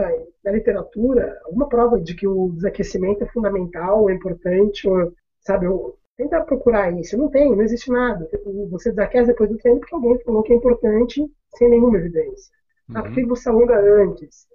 na 0.43 0.51
literatura, 0.51 1.39
alguma 1.45 1.69
prova 1.69 2.01
de 2.01 2.15
que 2.15 2.27
o 2.27 2.51
desaquecimento 2.51 3.23
é 3.23 3.27
fundamental, 3.29 4.11
é 4.11 4.15
importante, 4.15 4.89
ou, 4.89 5.13
sabe, 5.41 5.69
ou, 5.69 5.97
tenta 6.23 6.41
procurar 6.43 6.93
isso. 6.93 7.17
Não 7.17 7.29
tem, 7.29 7.51
não 7.51 7.63
existe 7.63 7.91
nada. 7.91 8.29
Você 8.71 8.91
desaquece 8.91 9.29
depois 9.29 9.51
do 9.51 9.59
treino 9.59 9.81
porque 9.81 9.95
alguém 9.95 10.19
falou 10.21 10.43
que 10.43 10.53
é 10.53 10.57
importante 10.57 11.31
sem 11.57 11.69
nenhuma 11.69 11.99
evidência. 11.99 12.53
Uhum. 12.89 12.97
Ah, 12.99 13.03
por 13.03 13.13
que 13.13 13.25
você 13.25 13.49
alonga 13.49 13.79
antes? 13.79 14.47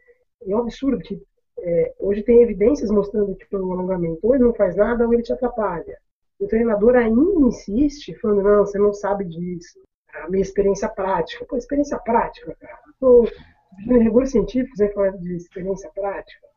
É 0.45 0.55
um 0.55 0.59
absurdo 0.59 0.99
que 0.99 1.21
é, 1.59 1.93
hoje 1.99 2.23
tem 2.23 2.41
evidências 2.41 2.89
mostrando 2.91 3.35
que 3.35 3.55
o 3.55 3.71
alongamento 3.71 4.19
ou 4.21 4.35
ele 4.35 4.43
não 4.43 4.53
faz 4.53 4.75
nada 4.75 5.05
ou 5.05 5.13
ele 5.13 5.23
te 5.23 5.33
atrapalha. 5.33 5.97
O 6.39 6.47
treinador 6.47 6.95
ainda 6.95 7.19
insiste, 7.47 8.13
falando, 8.19 8.43
não, 8.43 8.65
você 8.65 8.77
não 8.77 8.93
sabe 8.93 9.25
disso. 9.25 9.79
A 10.13 10.29
minha 10.29 10.41
experiência 10.41 10.87
prática. 10.87 11.45
Pô, 11.45 11.57
experiência 11.57 11.97
prática, 11.99 12.55
cara. 12.59 12.79
Estou 12.91 13.27
pedindo 13.75 13.99
rigor 13.99 14.27
científico, 14.27 14.75
você 14.75 14.89
falar 14.89 15.17
de 15.17 15.35
experiência 15.35 15.89
prática. 15.93 16.47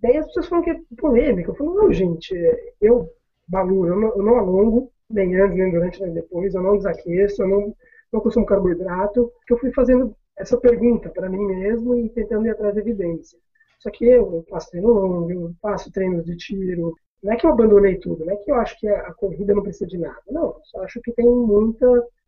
Daí 0.00 0.16
as 0.16 0.26
pessoas 0.26 0.48
falam 0.48 0.64
que 0.64 0.70
é 0.70 0.80
polêmica. 0.96 1.50
Eu 1.50 1.54
falo, 1.54 1.74
não, 1.74 1.92
gente, 1.92 2.34
eu, 2.80 3.08
Balu, 3.46 3.86
eu 3.86 3.96
não, 3.96 4.08
eu 4.16 4.22
não 4.22 4.38
alongo, 4.38 4.92
nem 5.10 5.36
antes, 5.40 5.56
nem 5.56 5.70
durante, 5.70 6.00
nem 6.02 6.12
depois, 6.12 6.54
eu 6.54 6.62
não 6.62 6.76
desaqueço, 6.76 7.42
eu 7.42 7.48
não, 7.48 7.76
não 8.12 8.20
consumo 8.20 8.46
carboidrato, 8.46 9.30
porque 9.36 9.52
eu 9.52 9.58
fui 9.58 9.72
fazendo 9.72 10.16
essa 10.36 10.58
pergunta 10.58 11.10
para 11.10 11.28
mim 11.28 11.44
mesmo 11.46 11.96
e 11.96 12.08
tentando 12.10 12.46
ir 12.46 12.50
atrás 12.50 12.74
de 12.74 12.80
evidência. 12.80 13.38
Só 13.78 13.90
que 13.90 14.06
eu 14.06 14.44
faço 14.48 14.70
treino 14.70 14.88
longo, 14.88 15.30
eu 15.30 15.54
faço 15.60 15.92
treinos 15.92 16.24
de 16.24 16.36
tiro. 16.36 16.94
Não 17.22 17.32
é 17.32 17.36
que 17.36 17.46
eu 17.46 17.50
abandonei 17.50 17.98
tudo, 17.98 18.24
não 18.24 18.32
é 18.32 18.36
que 18.36 18.50
eu 18.50 18.56
acho 18.56 18.78
que 18.78 18.88
a 18.88 19.12
corrida 19.14 19.54
não 19.54 19.62
precisa 19.62 19.86
de 19.86 19.98
nada. 19.98 20.22
Não, 20.30 20.56
só 20.64 20.82
acho 20.82 21.00
que 21.02 21.12
tem 21.12 21.26
muita, 21.26 21.86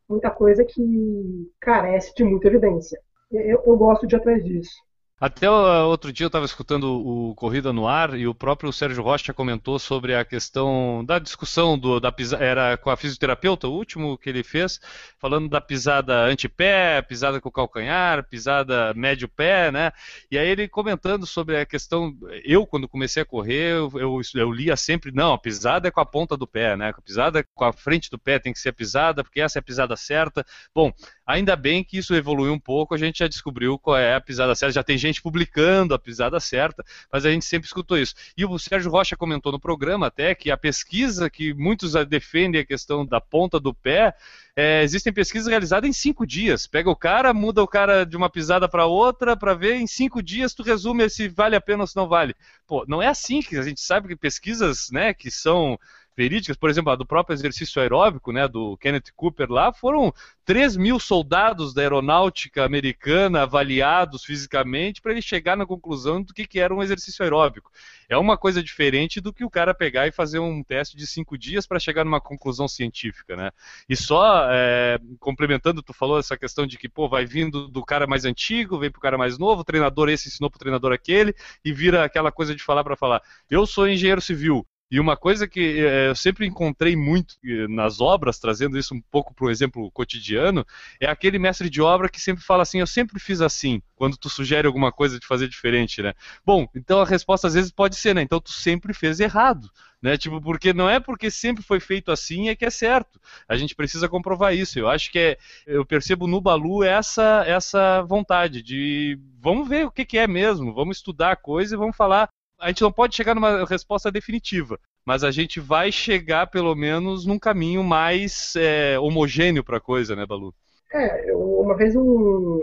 muita 0.08 0.30
coisa 0.30 0.64
que 0.64 1.50
carece 1.60 2.14
de 2.14 2.24
muita 2.24 2.48
evidência. 2.48 3.00
Eu, 3.30 3.62
eu 3.66 3.76
gosto 3.76 4.06
de 4.06 4.14
ir 4.14 4.18
atrás 4.18 4.44
disso. 4.44 4.76
Até 5.18 5.50
outro 5.50 6.12
dia 6.12 6.24
eu 6.24 6.28
estava 6.28 6.44
escutando 6.44 6.84
o 6.92 7.34
Corrida 7.36 7.72
no 7.72 7.88
Ar 7.88 8.18
e 8.18 8.26
o 8.26 8.34
próprio 8.34 8.70
Sérgio 8.70 9.02
Rocha 9.02 9.32
comentou 9.32 9.78
sobre 9.78 10.14
a 10.14 10.22
questão 10.26 11.02
da 11.06 11.18
discussão 11.18 11.78
do, 11.78 11.98
da 11.98 12.14
era 12.38 12.76
com 12.76 12.90
a 12.90 12.98
fisioterapeuta, 12.98 13.66
o 13.66 13.72
último 13.72 14.18
que 14.18 14.28
ele 14.28 14.44
fez, 14.44 14.78
falando 15.18 15.48
da 15.48 15.58
pisada 15.58 16.26
antepé, 16.26 17.00
pisada 17.00 17.40
com 17.40 17.48
o 17.48 17.52
calcanhar, 17.52 18.28
pisada 18.28 18.92
médio 18.92 19.26
pé, 19.26 19.72
né? 19.72 19.90
E 20.30 20.36
aí 20.36 20.46
ele 20.46 20.68
comentando 20.68 21.26
sobre 21.26 21.58
a 21.58 21.64
questão, 21.64 22.14
eu 22.44 22.66
quando 22.66 22.86
comecei 22.86 23.22
a 23.22 23.26
correr, 23.26 23.72
eu, 23.72 23.90
eu, 23.94 24.20
eu 24.34 24.52
lia 24.52 24.76
sempre, 24.76 25.10
não, 25.12 25.32
a 25.32 25.38
pisada 25.38 25.88
é 25.88 25.90
com 25.90 26.00
a 26.00 26.04
ponta 26.04 26.36
do 26.36 26.46
pé, 26.46 26.76
né? 26.76 26.90
A 26.90 27.00
pisada 27.00 27.38
é 27.40 27.44
com 27.54 27.64
a 27.64 27.72
frente 27.72 28.10
do 28.10 28.18
pé 28.18 28.38
tem 28.38 28.52
que 28.52 28.58
ser 28.58 28.68
a 28.68 28.74
pisada, 28.74 29.24
porque 29.24 29.40
essa 29.40 29.58
é 29.58 29.60
a 29.60 29.62
pisada 29.62 29.96
certa. 29.96 30.44
Bom, 30.74 30.92
ainda 31.26 31.56
bem 31.56 31.82
que 31.82 31.96
isso 31.96 32.14
evoluiu 32.14 32.52
um 32.52 32.60
pouco, 32.60 32.94
a 32.94 32.98
gente 32.98 33.20
já 33.20 33.28
descobriu 33.28 33.78
qual 33.78 33.96
é 33.96 34.14
a 34.14 34.20
pisada 34.20 34.54
certa, 34.54 34.74
já 34.74 34.82
tem 34.84 34.98
gente 34.98 35.05
publicando 35.20 35.94
a 35.94 35.98
pisada 35.98 36.38
certa, 36.40 36.84
mas 37.12 37.24
a 37.24 37.30
gente 37.30 37.44
sempre 37.44 37.66
escutou 37.66 37.98
isso. 37.98 38.14
E 38.36 38.44
o 38.44 38.58
Sérgio 38.58 38.90
Rocha 38.90 39.16
comentou 39.16 39.52
no 39.52 39.60
programa 39.60 40.06
até 40.06 40.34
que 40.34 40.50
a 40.50 40.56
pesquisa 40.56 41.30
que 41.30 41.54
muitos 41.54 41.92
defendem 42.08 42.60
a 42.60 42.66
questão 42.66 43.04
da 43.04 43.20
ponta 43.20 43.58
do 43.60 43.72
pé, 43.72 44.14
é, 44.54 44.82
existem 44.82 45.12
pesquisas 45.12 45.48
realizadas 45.48 45.88
em 45.88 45.92
cinco 45.92 46.26
dias. 46.26 46.66
Pega 46.66 46.88
o 46.88 46.96
cara, 46.96 47.34
muda 47.34 47.62
o 47.62 47.68
cara 47.68 48.04
de 48.04 48.16
uma 48.16 48.30
pisada 48.30 48.68
para 48.68 48.86
outra 48.86 49.36
para 49.36 49.54
ver 49.54 49.76
em 49.76 49.86
cinco 49.86 50.22
dias 50.22 50.54
tu 50.54 50.62
resume 50.62 51.08
se 51.10 51.28
vale 51.28 51.54
a 51.54 51.60
pena 51.60 51.82
ou 51.82 51.86
se 51.86 51.94
não 51.94 52.08
vale. 52.08 52.34
Pô, 52.66 52.84
não 52.88 53.02
é 53.02 53.06
assim 53.06 53.40
que 53.40 53.56
a 53.56 53.62
gente 53.62 53.80
sabe 53.80 54.08
que 54.08 54.16
pesquisas, 54.16 54.88
né, 54.90 55.12
que 55.12 55.30
são 55.30 55.78
verídicas, 56.16 56.56
por 56.56 56.70
exemplo, 56.70 56.90
a 56.90 56.96
do 56.96 57.04
próprio 57.04 57.34
exercício 57.34 57.80
aeróbico, 57.80 58.32
né, 58.32 58.48
do 58.48 58.76
Kenneth 58.78 59.12
Cooper 59.14 59.50
lá, 59.50 59.72
foram 59.72 60.12
3 60.44 60.76
mil 60.76 60.98
soldados 60.98 61.74
da 61.74 61.82
aeronáutica 61.82 62.64
americana 62.64 63.42
avaliados 63.42 64.24
fisicamente 64.24 65.02
para 65.02 65.12
ele 65.12 65.20
chegar 65.20 65.56
na 65.56 65.66
conclusão 65.66 66.22
do 66.22 66.32
que, 66.32 66.46
que 66.46 66.58
era 66.58 66.74
um 66.74 66.82
exercício 66.82 67.22
aeróbico. 67.22 67.70
É 68.08 68.16
uma 68.16 68.38
coisa 68.38 68.62
diferente 68.62 69.20
do 69.20 69.32
que 69.32 69.44
o 69.44 69.50
cara 69.50 69.74
pegar 69.74 70.06
e 70.06 70.12
fazer 70.12 70.38
um 70.38 70.62
teste 70.62 70.96
de 70.96 71.06
cinco 71.06 71.36
dias 71.36 71.66
para 71.66 71.78
chegar 71.80 72.04
numa 72.04 72.20
conclusão 72.20 72.68
científica, 72.68 73.36
né? 73.36 73.50
E 73.88 73.96
só 73.96 74.46
é, 74.50 74.98
complementando, 75.18 75.82
tu 75.82 75.92
falou 75.92 76.18
essa 76.18 76.36
questão 76.36 76.66
de 76.66 76.78
que, 76.78 76.88
pô, 76.88 77.08
vai 77.08 77.26
vindo 77.26 77.68
do 77.68 77.84
cara 77.84 78.06
mais 78.06 78.24
antigo, 78.24 78.78
vem 78.78 78.90
pro 78.90 79.00
cara 79.00 79.18
mais 79.18 79.36
novo, 79.38 79.60
o 79.62 79.64
treinador 79.64 80.08
esse 80.08 80.28
ensinou 80.28 80.48
pro 80.48 80.58
treinador 80.58 80.92
aquele, 80.92 81.34
e 81.64 81.72
vira 81.72 82.04
aquela 82.04 82.30
coisa 82.30 82.54
de 82.54 82.62
falar 82.62 82.84
para 82.84 82.96
falar. 82.96 83.20
Eu 83.50 83.66
sou 83.66 83.88
engenheiro 83.88 84.20
civil, 84.20 84.66
e 84.90 85.00
uma 85.00 85.16
coisa 85.16 85.48
que 85.48 85.80
é, 85.80 86.08
eu 86.08 86.14
sempre 86.14 86.46
encontrei 86.46 86.94
muito 86.94 87.34
eh, 87.44 87.66
nas 87.68 88.00
obras, 88.00 88.38
trazendo 88.38 88.78
isso 88.78 88.94
um 88.94 89.00
pouco 89.10 89.34
para 89.34 89.46
o 89.46 89.50
exemplo 89.50 89.90
cotidiano, 89.90 90.64
é 91.00 91.06
aquele 91.06 91.38
mestre 91.40 91.68
de 91.68 91.82
obra 91.82 92.08
que 92.08 92.20
sempre 92.20 92.44
fala 92.44 92.62
assim: 92.62 92.78
Eu 92.78 92.86
sempre 92.86 93.18
fiz 93.18 93.40
assim, 93.40 93.82
quando 93.96 94.16
tu 94.16 94.28
sugere 94.28 94.66
alguma 94.66 94.92
coisa 94.92 95.18
de 95.18 95.26
fazer 95.26 95.48
diferente, 95.48 96.00
né? 96.02 96.14
Bom, 96.44 96.68
então 96.74 97.00
a 97.00 97.04
resposta 97.04 97.48
às 97.48 97.54
vezes 97.54 97.72
pode 97.72 97.96
ser, 97.96 98.14
né? 98.14 98.22
Então 98.22 98.40
tu 98.40 98.52
sempre 98.52 98.94
fez 98.94 99.18
errado, 99.18 99.68
né? 100.00 100.16
Tipo, 100.16 100.40
porque 100.40 100.72
não 100.72 100.88
é 100.88 101.00
porque 101.00 101.32
sempre 101.32 101.64
foi 101.64 101.80
feito 101.80 102.12
assim 102.12 102.48
é 102.48 102.54
que 102.54 102.64
é 102.64 102.70
certo. 102.70 103.20
A 103.48 103.56
gente 103.56 103.74
precisa 103.74 104.08
comprovar 104.08 104.54
isso. 104.54 104.78
Eu 104.78 104.88
acho 104.88 105.10
que 105.10 105.18
é, 105.18 105.38
eu 105.66 105.84
percebo 105.84 106.28
no 106.28 106.40
Balu 106.40 106.84
essa, 106.84 107.42
essa 107.44 108.02
vontade 108.02 108.62
de 108.62 109.18
vamos 109.40 109.68
ver 109.68 109.86
o 109.86 109.90
que, 109.90 110.04
que 110.04 110.18
é 110.18 110.28
mesmo, 110.28 110.72
vamos 110.72 110.98
estudar 110.98 111.32
a 111.32 111.36
coisa 111.36 111.74
e 111.74 111.78
vamos 111.78 111.96
falar 111.96 112.28
a 112.58 112.68
gente 112.68 112.82
não 112.82 112.92
pode 112.92 113.14
chegar 113.14 113.34
numa 113.34 113.64
resposta 113.64 114.10
definitiva, 114.10 114.78
mas 115.04 115.22
a 115.22 115.30
gente 115.30 115.60
vai 115.60 115.92
chegar 115.92 116.50
pelo 116.50 116.74
menos 116.74 117.26
num 117.26 117.38
caminho 117.38 117.84
mais 117.84 118.54
é, 118.56 118.98
homogêneo 118.98 119.62
para 119.62 119.76
a 119.76 119.80
coisa, 119.80 120.16
né, 120.16 120.26
Balu? 120.26 120.54
É, 120.92 121.34
uma 121.34 121.76
vez 121.76 121.94
um, 121.96 122.60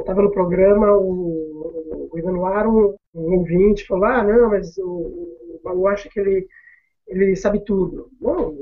estava 0.00 0.22
no 0.22 0.30
programa 0.30 0.92
o, 0.92 2.10
o 2.12 2.18
Ivan 2.18 2.32
um, 2.32 2.94
um 3.14 3.38
ouvinte, 3.38 3.86
falou: 3.86 4.04
Ah, 4.04 4.22
não, 4.22 4.50
mas 4.50 4.76
o 4.78 5.60
Balu 5.62 5.86
acha 5.88 6.08
que 6.08 6.20
ele, 6.20 6.46
ele 7.08 7.36
sabe 7.36 7.64
tudo. 7.64 8.10
Não, 8.20 8.54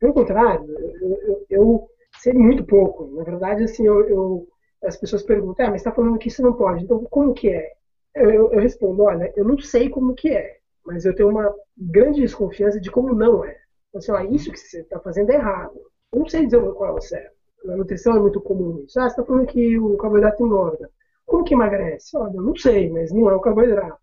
pelo 0.00 0.14
contrário, 0.14 0.66
eu, 1.00 1.18
eu, 1.26 1.46
eu 1.50 1.90
sei 2.18 2.32
muito 2.32 2.64
pouco. 2.64 3.06
Na 3.16 3.24
verdade, 3.24 3.64
assim, 3.64 3.86
eu, 3.86 4.08
eu 4.08 4.48
as 4.82 4.96
pessoas 4.96 5.22
perguntam: 5.22 5.66
Ah, 5.66 5.70
mas 5.70 5.80
está 5.80 5.92
falando 5.92 6.18
que 6.18 6.28
isso 6.28 6.42
não 6.42 6.54
pode, 6.54 6.84
então 6.84 7.04
como 7.04 7.34
que 7.34 7.48
é? 7.48 7.75
Eu, 8.16 8.52
eu, 8.52 8.60
respondo, 8.60 9.02
olha, 9.02 9.32
eu 9.36 9.44
não 9.44 9.58
sei 9.58 9.88
como 9.88 10.14
que 10.14 10.30
é, 10.30 10.58
mas 10.84 11.04
eu 11.04 11.14
tenho 11.14 11.28
uma 11.28 11.54
grande 11.76 12.20
desconfiança 12.20 12.80
de 12.80 12.90
como 12.90 13.14
não 13.14 13.44
é. 13.44 13.56
Então, 13.88 13.98
assim, 13.98 14.12
ó, 14.12 14.34
isso 14.34 14.50
que 14.50 14.58
você 14.58 14.80
está 14.80 14.98
fazendo 15.00 15.30
é 15.30 15.34
errado. 15.34 15.78
Eu 16.12 16.20
não 16.20 16.28
sei 16.28 16.46
dizer 16.46 16.60
qual 16.72 16.90
é 16.90 16.98
o 16.98 17.00
certo. 17.00 17.36
Na 17.64 17.76
nutrição 17.76 18.16
é 18.16 18.20
muito 18.20 18.40
comum 18.40 18.84
isso. 18.84 18.98
Ah, 18.98 19.04
você 19.04 19.08
está 19.08 19.24
falando 19.24 19.46
que 19.46 19.78
o 19.78 19.96
carboidrato 19.96 20.42
engorda. 20.42 20.90
Como 21.24 21.44
que 21.44 21.54
emagrece? 21.54 22.16
Olha, 22.16 22.36
eu 22.36 22.42
não 22.42 22.56
sei, 22.56 22.88
mas 22.90 23.12
não 23.12 23.28
é 23.28 23.34
o 23.34 23.40
carboidrato. 23.40 23.98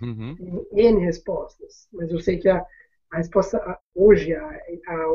Uhum. 0.00 0.64
Tem 0.72 0.86
N 0.86 1.04
respostas. 1.04 1.86
Mas 1.92 2.10
eu 2.10 2.18
sei 2.18 2.38
que 2.38 2.48
a, 2.48 2.64
a 3.12 3.16
resposta 3.18 3.78
hoje, 3.94 4.34
a, 4.34 4.60
a 4.88 5.08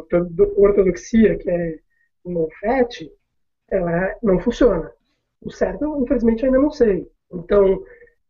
ortodoxia, 0.55 1.37
que 1.37 1.49
é 1.49 1.79
o 2.23 2.31
no 2.31 2.49
fat, 2.61 3.11
ela 3.69 4.15
não 4.21 4.39
funciona. 4.39 4.91
O 5.41 5.51
certo, 5.51 6.01
infelizmente, 6.01 6.43
eu 6.43 6.47
ainda 6.47 6.59
não 6.59 6.71
sei. 6.71 7.09
Então, 7.31 7.83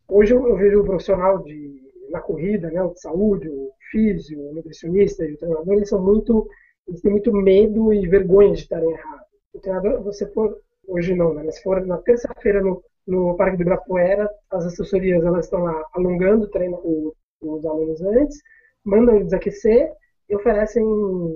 Hoje 0.09 0.33
eu, 0.33 0.47
eu 0.47 0.55
vejo 0.55 0.81
o 0.81 0.85
profissional 0.85 1.43
de, 1.43 1.81
na 2.09 2.21
corrida, 2.21 2.69
né, 2.71 2.81
o 2.81 2.93
de 2.93 3.01
saúde, 3.01 3.49
o 3.49 3.71
físio, 3.91 4.39
o 4.39 4.53
nutricionista 4.53 5.25
e 5.25 5.33
o 5.33 5.37
treinador, 5.37 5.73
eles 5.73 5.89
são 5.89 6.01
muito, 6.01 6.47
eles 6.87 7.01
têm 7.01 7.11
muito 7.11 7.31
medo 7.33 7.93
e 7.93 8.07
vergonha 8.07 8.53
de 8.53 8.61
estarem 8.61 8.89
errados. 8.89 9.27
O 9.53 9.59
treinador, 9.59 10.01
você 10.03 10.25
for, 10.31 10.57
hoje 10.87 11.13
não, 11.13 11.33
né, 11.33 11.43
mas 11.43 11.55
se 11.55 11.63
for 11.63 11.85
na 11.85 11.97
terça-feira 11.97 12.61
no, 12.61 12.81
no 13.05 13.35
Parque 13.35 13.57
do 13.57 13.61
Ibirapuera, 13.61 14.29
as 14.49 14.65
assessorias 14.65 15.23
elas 15.23 15.45
estão 15.45 15.63
lá 15.63 15.85
alongando 15.93 16.45
o 16.45 16.49
treino, 16.49 16.75
o, 16.77 17.13
os 17.41 17.65
alunos 17.65 18.01
antes, 18.01 18.37
mandam 18.85 19.17
eles 19.17 19.33
aquecer 19.33 19.91
e 20.29 20.35
oferecem 20.35 20.83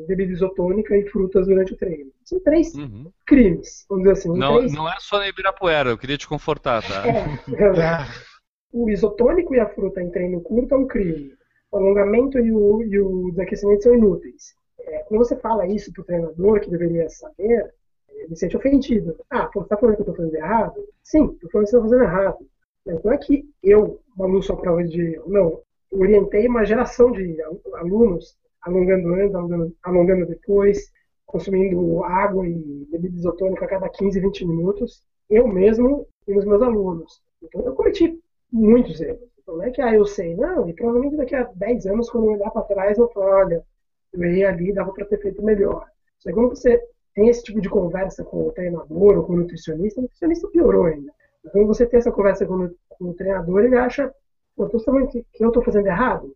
bebida 0.08 0.34
isotônica 0.34 0.98
e 0.98 1.08
frutas 1.10 1.48
durante 1.48 1.74
o 1.74 1.78
treino. 1.78 2.12
São 2.26 2.40
três 2.42 2.74
uhum. 2.76 3.10
crimes, 3.26 3.86
vamos 3.90 4.04
dizer 4.04 4.14
assim. 4.14 4.38
Não, 4.38 4.58
três... 4.58 4.74
não 4.74 4.90
é 4.90 4.96
só 5.00 5.18
na 5.18 5.28
Ibirapuera, 5.28 5.90
eu 5.90 5.98
queria 5.98 6.18
te 6.18 6.28
confortar, 6.28 6.82
tá? 6.82 7.08
É, 7.08 7.22
é 7.56 8.31
o 8.72 8.90
isotônico 8.90 9.54
e 9.54 9.60
a 9.60 9.70
fruta 9.70 10.02
em 10.02 10.10
treino 10.10 10.42
curto 10.42 10.76
é 10.76 10.78
um 10.78 10.88
crime. 10.88 11.34
O 11.72 11.78
alongamento 11.78 12.40
e 12.40 12.52
o, 12.52 12.84
e 12.84 13.00
o 13.00 13.30
desaquecimento 13.32 13.84
são 13.84 13.94
inúteis. 13.94 14.56
É, 14.80 15.00
quando 15.04 15.20
você 15.20 15.36
fala 15.38 15.68
isso 15.68 15.92
para 15.94 16.02
o 16.02 16.06
treinador, 16.06 16.60
que 16.60 16.70
deveria 16.70 17.10
saber, 17.10 17.74
ele 18.10 18.30
se 18.30 18.42
sente 18.42 18.58
ofendido. 18.58 19.16
Ah, 19.30 19.50
você 19.54 19.60
está 19.60 19.78
falando 19.78 19.96
que 19.96 20.02
eu 20.02 20.04
estou 20.04 20.16
fazendo 20.16 20.36
errado? 20.36 20.88
Sim, 21.04 21.26
estou 21.34 21.50
falando 21.50 21.66
que 21.66 21.72
você 21.72 21.78
está 21.78 21.82
fazendo 21.82 22.04
errado. 22.04 22.48
Mas 22.86 23.04
não 23.04 23.12
é 23.12 23.18
que 23.18 23.46
eu, 23.64 24.00
Malu, 24.16 24.42
sou 24.42 24.58
prova 24.58 24.84
de 24.84 25.02
erro. 25.02 25.30
Não. 25.30 25.62
Orientei 25.92 26.48
uma 26.48 26.66
geração 26.66 27.12
de 27.12 27.38
alunos, 27.76 28.38
alongando 28.62 29.14
antes, 29.14 29.36
alongando, 29.36 29.76
alongando 29.84 30.26
depois, 30.26 30.92
consumindo 31.26 32.04
água 32.04 32.48
e 32.48 32.88
bebida 32.90 33.16
isotônica 33.16 33.66
a 33.66 33.68
cada 33.68 33.90
15, 33.90 34.20
20 34.20 34.46
minutos. 34.46 35.04
Eu 35.30 35.48
mesmo 35.48 36.08
e 36.28 36.38
os 36.38 36.46
meus 36.46 36.62
alunos. 36.62 37.22
Então 37.42 37.62
eu 37.66 37.74
cometi 37.74 38.20
muitos 38.52 39.00
erros. 39.02 39.30
Então, 39.40 39.58
não 39.58 39.64
é 39.64 39.72
que 39.72 39.82
ah, 39.82 39.94
eu 39.94 40.06
sei, 40.06 40.36
não, 40.36 40.68
e 40.70 40.74
provavelmente 40.74 41.18
daqui 41.18 41.36
a 41.36 41.44
10 41.44 41.86
anos, 41.88 42.10
quando 42.10 42.26
eu 42.26 42.32
olhar 42.34 42.52
para 42.52 42.62
trás, 42.64 42.98
eu 42.98 43.10
falo, 43.10 43.26
olha, 43.26 43.66
eu 44.14 44.24
errei 44.24 44.46
ali, 44.46 44.74
dava 44.74 44.92
para 44.92 45.06
ter 45.06 45.22
feito 45.22 45.42
melhor. 45.44 45.88
Só 46.20 46.30
que 46.30 46.36
quando 46.36 46.50
você 46.50 46.80
tem 47.14 47.28
esse 47.28 47.44
tipo 47.44 47.60
de 47.60 47.70
conversa 47.70 48.24
com 48.24 48.48
o 48.48 48.52
treinador 48.52 49.18
ou 49.18 49.24
com 49.26 49.34
o 49.34 49.38
nutricionista, 49.38 50.00
o 50.00 50.04
nutricionista 50.04 50.48
piorou 50.50 50.86
ainda. 50.86 51.12
Então, 51.40 51.52
quando 51.52 51.68
você 51.68 51.86
tem 51.86 52.00
essa 52.00 52.12
conversa 52.12 52.46
com 52.46 52.66
o, 52.66 52.76
com 52.90 53.06
o 53.10 53.14
treinador, 53.14 53.64
ele 53.64 53.76
acha, 53.76 54.14
pô, 54.56 54.70
tô 54.70 54.80
sabendo 54.80 55.08
que, 55.08 55.26
eu 55.40 55.48
estou 55.48 55.64
fazendo 55.64 55.88
errado? 55.88 56.36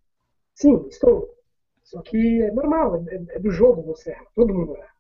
Sim, 0.54 0.86
estou. 0.90 1.30
Só 1.84 2.02
que 2.02 2.42
é 2.42 2.52
normal, 2.52 3.04
é, 3.08 3.36
é 3.36 3.40
do 3.40 3.52
jogo 3.52 3.84
você 3.84 4.12
erra, 4.12 4.26
todo 4.34 4.54
mundo 4.54 4.76
erra. 4.76 4.96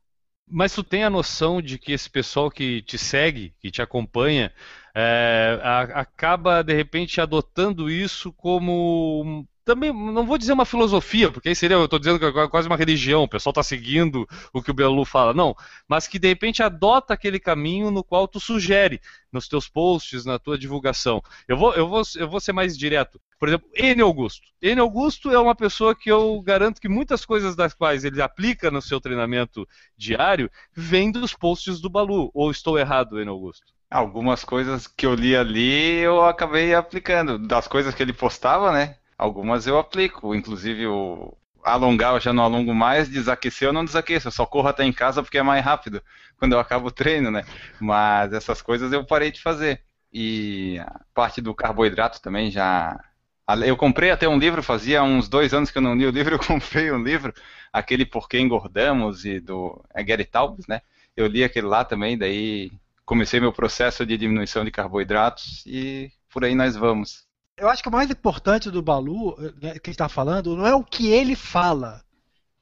Mas 0.48 0.74
tu 0.74 0.84
tem 0.84 1.04
a 1.04 1.10
noção 1.10 1.60
de 1.60 1.80
que 1.80 1.92
esse 1.92 2.08
pessoal 2.08 2.52
que 2.52 2.84
te 2.84 3.00
segue, 3.00 3.56
que 3.60 3.72
te 3.72 3.82
acompanha, 3.82 4.54
é, 4.96 5.60
a, 5.62 5.82
acaba 6.00 6.64
de 6.64 6.74
repente 6.74 7.20
adotando 7.20 7.90
isso 7.90 8.32
como 8.32 9.46
também 9.66 9.92
não 9.92 10.28
vou 10.28 10.38
dizer 10.38 10.54
uma 10.54 10.64
filosofia, 10.64 11.32
porque 11.32 11.50
aí 11.50 11.56
seria, 11.56 11.76
eu 11.76 11.86
estou 11.86 11.98
dizendo 11.98 12.20
que 12.20 12.26
é 12.26 12.48
quase 12.48 12.68
uma 12.68 12.78
religião, 12.78 13.24
o 13.24 13.28
pessoal 13.28 13.50
está 13.50 13.64
seguindo 13.64 14.28
o 14.54 14.62
que 14.62 14.70
o 14.70 14.74
Belu 14.74 15.04
fala, 15.04 15.34
não, 15.34 15.56
mas 15.88 16.08
que 16.08 16.20
de 16.20 16.28
repente 16.28 16.62
adota 16.62 17.16
aquele 17.16 17.40
caminho 17.40 17.90
no 17.90 18.04
qual 18.04 18.28
tu 18.28 18.40
sugere 18.40 19.02
nos 19.34 19.48
teus 19.48 19.68
posts, 19.68 20.24
na 20.24 20.38
tua 20.38 20.56
divulgação. 20.56 21.20
Eu 21.48 21.58
vou, 21.58 21.74
eu 21.74 21.90
vou, 21.90 22.04
eu 22.16 22.30
vou 22.30 22.40
ser 22.40 22.54
mais 22.54 22.78
direto. 22.78 23.20
Por 23.40 23.50
exemplo, 23.50 23.68
N 23.74 24.02
Augusto. 24.04 24.48
N 24.62 24.80
Augusto 24.80 25.32
é 25.32 25.40
uma 25.40 25.56
pessoa 25.56 25.96
que 25.96 26.12
eu 26.12 26.40
garanto 26.42 26.80
que 26.80 26.88
muitas 26.88 27.26
coisas 27.26 27.56
das 27.56 27.74
quais 27.74 28.06
ele 28.06 28.22
aplica 28.22 28.70
no 28.70 28.82
seu 28.82 29.02
treinamento 29.02 29.68
diário 29.98 30.50
vêm 30.74 31.12
dos 31.12 31.34
posts 31.34 31.82
do 31.82 31.90
Balu. 31.90 32.30
Ou 32.34 32.52
estou 32.52 32.78
errado, 32.78 33.20
N 33.20 33.30
Augusto? 33.30 33.75
Algumas 33.96 34.44
coisas 34.44 34.88
que 34.88 35.06
eu 35.06 35.16
li 35.16 35.38
ali 35.38 36.00
eu 36.00 36.26
acabei 36.26 36.76
aplicando. 36.76 37.40
Das 37.40 37.66
coisas 37.66 37.96
que 37.96 38.04
ele 38.04 38.12
postava, 38.12 38.70
né? 38.74 38.98
Algumas 39.18 39.66
eu 39.68 39.80
aplico, 39.80 40.36
inclusive 40.36 40.86
o 40.86 41.34
alongar 41.64 42.14
eu 42.14 42.20
já 42.20 42.34
não 42.34 42.44
alongo 42.44 42.76
mais, 42.76 43.08
desaquecer 43.08 43.70
eu 43.70 43.74
não 43.74 43.86
desaqueço, 43.86 44.28
eu 44.28 44.34
só 44.34 44.46
corro 44.46 44.68
até 44.68 44.84
em 44.84 44.92
casa 44.92 45.24
porque 45.24 45.38
é 45.38 45.44
mais 45.44 45.64
rápido 45.64 46.04
quando 46.38 46.52
eu 46.52 46.60
acabo 46.60 46.90
o 46.90 46.92
treino, 46.92 47.32
né? 47.32 47.46
Mas 47.80 48.34
essas 48.34 48.62
coisas 48.62 48.92
eu 48.92 49.06
parei 49.06 49.32
de 49.32 49.42
fazer. 49.42 49.82
E 50.12 50.78
a 50.80 51.00
parte 51.14 51.40
do 51.40 51.56
carboidrato 51.56 52.22
também 52.22 52.52
já. 52.52 53.00
Eu 53.66 53.78
comprei 53.78 54.12
até 54.12 54.28
um 54.28 54.38
livro, 54.38 54.62
fazia 54.62 55.04
uns 55.04 55.30
dois 55.30 55.54
anos 55.54 55.72
que 55.72 55.78
eu 55.78 55.82
não 55.82 55.96
li 55.96 56.06
o 56.06 56.12
livro, 56.12 56.36
eu 56.36 56.40
comprei 56.40 56.92
um 56.92 57.02
livro, 57.02 57.34
aquele 57.72 58.06
Por 58.06 58.28
que 58.28 58.38
Engordamos, 58.38 59.24
e 59.24 59.40
do 59.40 59.82
é 59.94 60.04
Gary 60.04 60.26
Taubes, 60.26 60.68
né? 60.68 60.82
Eu 61.16 61.28
li 61.28 61.46
aquele 61.46 61.68
lá 61.68 61.86
também, 61.86 62.18
daí 62.18 62.70
comecei 63.06 63.40
meu 63.40 63.54
processo 63.54 64.06
de 64.06 64.18
diminuição 64.18 64.66
de 64.66 64.72
carboidratos 64.72 65.64
e 65.66 66.12
por 66.30 66.44
aí 66.44 66.56
nós 66.56 66.76
vamos. 66.76 67.26
Eu 67.56 67.70
acho 67.70 67.82
que 67.82 67.88
o 67.88 67.92
mais 67.92 68.10
importante 68.10 68.70
do 68.70 68.82
Balu, 68.82 69.36
né, 69.62 69.80
que 69.80 69.92
está 69.92 70.10
falando, 70.10 70.58
não 70.58 70.68
é 70.68 70.76
o 70.76 70.84
que 70.84 71.08
ele 71.08 71.36
fala, 71.36 72.04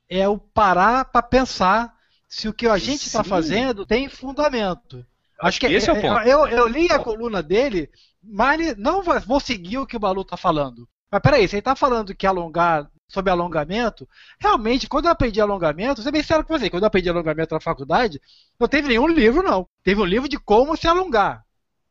é 0.08 0.28
o 0.28 0.38
parar 0.38 1.06
para 1.06 1.24
pensar 1.24 1.96
se 2.28 2.48
o 2.48 2.54
que 2.54 2.68
a 2.68 2.78
gente 2.78 3.08
está 3.08 3.24
fazendo 3.24 3.86
tem 3.86 4.10
fundamento. 4.10 5.06
Acho 5.42 5.60
que 5.60 5.66
esse 5.68 5.90
é, 5.90 5.96
é 5.96 5.98
o 5.98 6.02
ponto. 6.02 6.20
Eu, 6.22 6.48
eu 6.48 6.68
li 6.68 6.92
a 6.92 7.00
coluna 7.00 7.42
dele, 7.42 7.90
mas 8.22 8.78
não 8.78 9.02
vou 9.02 9.40
seguir 9.40 9.80
o 9.80 9.88
que 9.88 9.98
o 9.98 10.00
Balu 10.00 10.22
está 10.22 10.38
falando. 10.38 10.88
Mas 11.12 11.22
peraí, 11.22 11.48
se 11.48 11.56
ele 11.56 11.60
está 11.60 11.76
falando 11.76 12.16
que 12.16 12.28
alongar 12.28 12.90
sobre 13.14 13.32
alongamento, 13.32 14.08
realmente, 14.40 14.88
quando 14.88 15.06
eu 15.06 15.12
aprendi 15.12 15.40
alongamento, 15.40 16.02
ser 16.02 16.12
bem 16.12 16.24
sério 16.24 16.44
com 16.44 16.58
você, 16.58 16.70
quando 16.70 16.84
eu 16.84 16.88
aprendi 16.88 17.10
alongamento 17.10 17.54
na 17.54 17.62
faculdade, 17.62 18.20
não 18.60 18.68
teve 18.68 18.88
nenhum 18.88 19.08
livro, 19.08 19.44
não. 19.44 19.68
Teve 19.84 20.02
um 20.02 20.06
livro 20.06 20.28
de 20.28 20.38
como 20.40 20.76
se 20.76 20.88
alongar. 20.88 21.44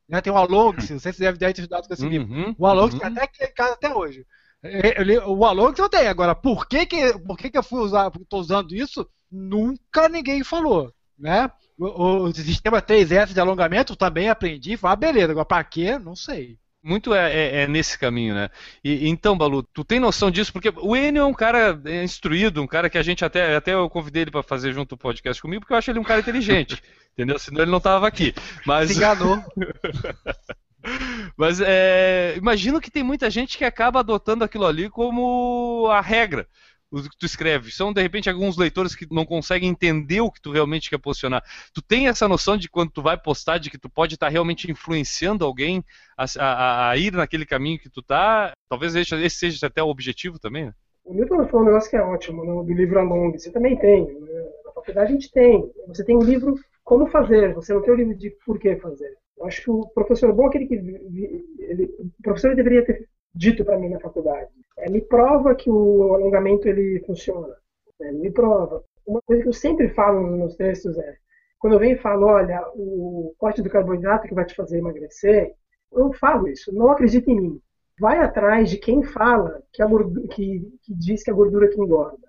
Né? 0.09 0.21
Tem 0.21 0.33
o 0.33 0.37
Along, 0.37 0.81
se 0.81 0.99
você 0.99 1.13
deve 1.13 1.39
ter 1.39 1.51
estudado 1.53 1.87
com 1.87 1.95
esse 1.95 2.05
uhum, 2.05 2.11
livro. 2.11 2.57
O 2.59 2.67
Along 2.67 2.95
uhum. 2.95 3.01
até 3.03 3.23
aqui 3.23 3.45
em 3.45 3.55
casa 3.55 3.75
até 3.75 3.95
hoje. 3.95 4.27
Ele, 4.63 5.19
o 5.19 5.45
Alonso 5.45 5.81
eu 5.81 5.89
tenho. 5.89 6.09
Agora, 6.09 6.35
por 6.35 6.69
que, 6.69 6.87
que, 6.87 7.19
por 7.21 7.37
que, 7.37 7.51
que 7.51 7.59
eu 7.59 7.63
fui 7.63 7.81
usar, 7.81 8.11
tô 8.29 8.39
usando 8.39 8.75
isso? 8.75 9.09
Nunca 9.31 10.09
ninguém 10.09 10.45
falou. 10.45 10.93
Né? 11.19 11.51
O, 11.79 12.25
o 12.25 12.35
sistema 12.35 12.81
3S 12.81 13.33
de 13.33 13.41
alongamento 13.41 13.97
também 13.97 14.29
aprendi. 14.29 14.77
Falei, 14.77 14.93
ah, 14.93 14.97
beleza, 14.97 15.33
agora 15.33 15.47
pra 15.47 15.65
quê? 15.65 15.99
Não 15.99 16.15
sei 16.15 16.59
muito 16.83 17.15
é, 17.15 17.33
é, 17.33 17.63
é, 17.63 17.67
nesse 17.67 17.99
caminho, 17.99 18.35
né? 18.35 18.51
E, 18.83 19.09
então, 19.09 19.37
Balu, 19.37 19.63
tu 19.63 19.85
tem 19.85 20.01
noção 20.01 20.31
disso? 20.31 20.53
Porque 20.53 20.73
o 20.77 20.97
Enio 20.97 21.23
é 21.23 21.27
um 21.27 21.35
cara 21.35 21.81
instruído, 22.03 22.63
um 22.63 22.67
cara 22.67 22.91
que 22.91 22.99
a 22.99 23.03
gente 23.03 23.25
até, 23.25 23.55
até 23.55 23.75
eu 23.75 23.89
convidei 23.89 24.23
ele 24.23 24.31
para 24.31 24.43
fazer 24.43 24.73
junto 24.73 24.95
o 24.95 24.99
podcast 24.99 25.41
comigo, 25.41 25.61
porque 25.61 25.73
eu 25.73 25.79
acho 25.79 25.91
ele 25.91 25.99
um 25.99 26.05
cara 26.05 26.21
inteligente, 26.21 26.83
entendeu? 27.15 27.39
Senão 27.39 27.63
ele 27.63 27.71
não 27.71 27.81
tava 27.81 28.07
aqui. 28.09 28.35
Mas... 28.67 28.91
Se 28.91 28.97
enganou. 28.97 29.43
Mas 31.37 31.61
é, 31.61 32.35
imagino 32.37 32.81
que 32.81 32.91
tem 32.91 33.05
muita 33.05 33.31
gente 33.31 33.57
que 33.57 33.65
acaba 33.65 34.01
adotando 34.01 34.43
aquilo 34.43 34.67
ali 34.67 34.91
como 34.91 35.87
a 35.89 36.01
regra 36.01 36.49
o 36.93 37.03
que 37.03 37.19
tu 37.19 37.25
escreve. 37.25 37.73
São, 37.73 37.93
de 37.93 38.03
repente, 38.03 38.29
alguns 38.29 38.59
leitores 38.59 38.95
que 38.95 39.07
não 39.11 39.25
conseguem 39.25 39.71
entender 39.71 40.21
o 40.21 40.31
que 40.31 40.41
tu 40.41 40.53
realmente 40.53 40.91
quer 40.91 40.99
posicionar. 40.99 41.43
Tu 41.73 41.81
tem 41.81 42.07
essa 42.07 42.29
noção 42.29 42.57
de 42.57 42.69
quando 42.69 42.91
tu 42.91 43.03
vai 43.03 43.17
postar, 43.17 43.59
de 43.59 43.71
que 43.71 43.79
tu 43.79 43.89
pode 43.89 44.15
estar 44.15 44.29
realmente 44.29 44.71
influenciando 44.71 45.45
alguém 45.45 45.83
a, 46.17 46.27
a, 46.39 46.91
a, 46.91 46.97
ir 46.99 47.13
naquele 47.13 47.47
caminho 47.47 47.79
que 47.79 47.89
tu 47.89 48.03
tá? 48.03 48.53
Talvez 48.69 48.95
esse, 48.95 49.31
seja 49.31 49.67
até 49.67 49.83
o 49.83 49.89
objetivo 49.89 50.39
também, 50.39 50.67
né? 50.67 50.75
O 51.05 51.15
Milton 51.15 51.49
falou 51.49 51.63
um 51.63 51.67
negócio 51.67 51.91
que 51.91 51.97
é 51.97 52.03
ótimo, 52.03 52.45
né, 52.45 52.53
do 52.65 52.73
livro 52.73 52.99
Along. 53.01 53.33
Você 53.33 53.51
também 53.51 53.77
tem. 53.77 54.05
Né? 54.07 54.51
Na 54.65 54.73
faculdade 54.73 55.11
a 55.11 55.15
gente 55.15 55.33
tem. 55.33 55.69
Você 55.89 56.05
tem 56.05 56.17
um 56.17 56.23
livro 56.23 56.55
como 56.85 57.07
fazer, 57.09 57.55
você 57.55 57.73
não 57.73 57.83
tem 57.83 57.91
o 57.91 57.95
um 57.95 57.99
livro 57.99 58.15
de 58.17 58.31
por 58.45 58.59
que 58.59 58.77
fazer. 58.77 59.17
Eu 59.37 59.47
acho 59.47 59.63
que 59.63 59.71
o 59.71 59.87
professor 59.89 60.33
bom 60.33 60.47
aquele 60.47 60.67
que. 60.67 60.75
Ele, 60.75 61.85
o 61.99 62.23
professor 62.23 62.55
deveria 62.55 62.85
ter 62.85 63.09
dito 63.35 63.65
para 63.65 63.79
mim 63.79 63.89
na 63.89 64.01
faculdade 64.01 64.51
é, 64.83 64.91
me 64.91 65.01
prova 65.01 65.55
que 65.55 65.71
o 65.71 66.15
alongamento 66.15 66.69
ele 66.69 67.03
funciona. 67.07 67.55
Né? 68.01 68.13
Me 68.13 68.31
prova. 68.31 68.85
Uma 69.07 69.21
coisa 69.23 69.43
que 69.43 69.49
eu 69.49 69.53
sempre 69.53 69.89
falo 69.91 70.37
nos 70.37 70.57
textos 70.57 70.99
é, 70.99 71.17
quando 71.59 71.75
eu 71.75 71.79
venho 71.79 71.95
e 71.95 72.01
falo, 72.01 72.27
olha, 72.27 72.61
o 72.75 73.35
corte 73.39 73.63
do 73.63 73.71
carboidrato 73.71 74.27
que 74.27 74.35
vai 74.35 74.45
te 74.45 74.55
fazer 74.55 74.79
emagrecer, 74.79 75.55
eu 75.93 76.13
falo 76.15 76.49
isso, 76.49 76.75
não 76.75 76.91
acredita 76.91 77.31
em 77.31 77.41
mim. 77.41 77.61
Vai 78.01 78.19
atrás 78.19 78.71
de 78.71 78.79
quem 78.79 79.03
fala 79.03 79.63
que, 79.73 79.83
a 79.83 79.87
gordura, 79.87 80.27
que, 80.29 80.61
que 80.83 80.95
diz 80.95 81.23
que 81.23 81.31
a 81.31 81.35
gordura 81.35 81.69
que 81.69 81.81
engorda. 81.81 82.29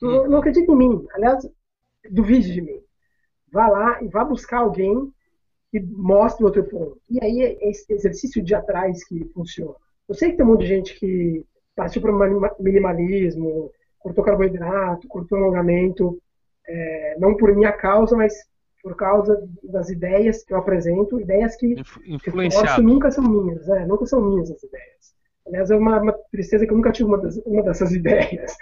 Não, 0.00 0.26
não 0.26 0.38
acredita 0.38 0.72
em 0.72 0.76
mim. 0.76 1.06
Aliás, 1.12 1.48
duvide 2.10 2.52
de 2.52 2.60
mim. 2.60 2.80
Vá 3.52 3.68
lá 3.68 4.02
e 4.02 4.08
vá 4.08 4.24
buscar 4.24 4.58
alguém 4.58 5.12
que 5.70 5.80
mostre 5.80 6.42
o 6.42 6.46
outro 6.46 6.64
ponto. 6.64 7.00
E 7.08 7.22
aí 7.22 7.42
é 7.42 7.70
esse 7.70 7.92
exercício 7.92 8.42
de 8.42 8.54
atrás 8.54 9.04
que 9.04 9.24
funciona. 9.26 9.76
Eu 10.12 10.14
sei 10.14 10.30
que 10.30 10.36
tem 10.36 10.44
um 10.44 10.50
monte 10.50 10.60
de 10.60 10.66
gente 10.66 11.00
que 11.00 11.42
partiu 11.74 12.02
para 12.02 12.12
o 12.12 12.62
minimalismo, 12.62 13.72
cortou 13.98 14.22
carboidrato, 14.22 15.08
cortou 15.08 15.38
alongamento, 15.38 16.20
é, 16.68 17.16
não 17.18 17.34
por 17.34 17.54
minha 17.56 17.72
causa, 17.72 18.14
mas 18.14 18.34
por 18.82 18.94
causa 18.94 19.42
das 19.62 19.88
ideias 19.88 20.44
que 20.44 20.52
eu 20.52 20.58
apresento, 20.58 21.18
ideias 21.18 21.56
que 21.56 21.76
eu 22.76 22.82
nunca 22.82 23.10
são 23.10 23.24
minhas, 23.24 23.66
é, 23.70 23.86
nunca 23.86 24.04
são 24.04 24.20
minhas 24.20 24.50
as 24.50 24.62
ideias. 24.62 25.14
Aliás, 25.46 25.70
é 25.70 25.76
uma, 25.76 25.98
uma 25.98 26.12
tristeza 26.30 26.66
que 26.66 26.72
eu 26.72 26.76
nunca 26.76 26.92
tive 26.92 27.08
uma, 27.08 27.18
das, 27.18 27.38
uma 27.46 27.62
dessas 27.62 27.92
ideias. 27.96 28.54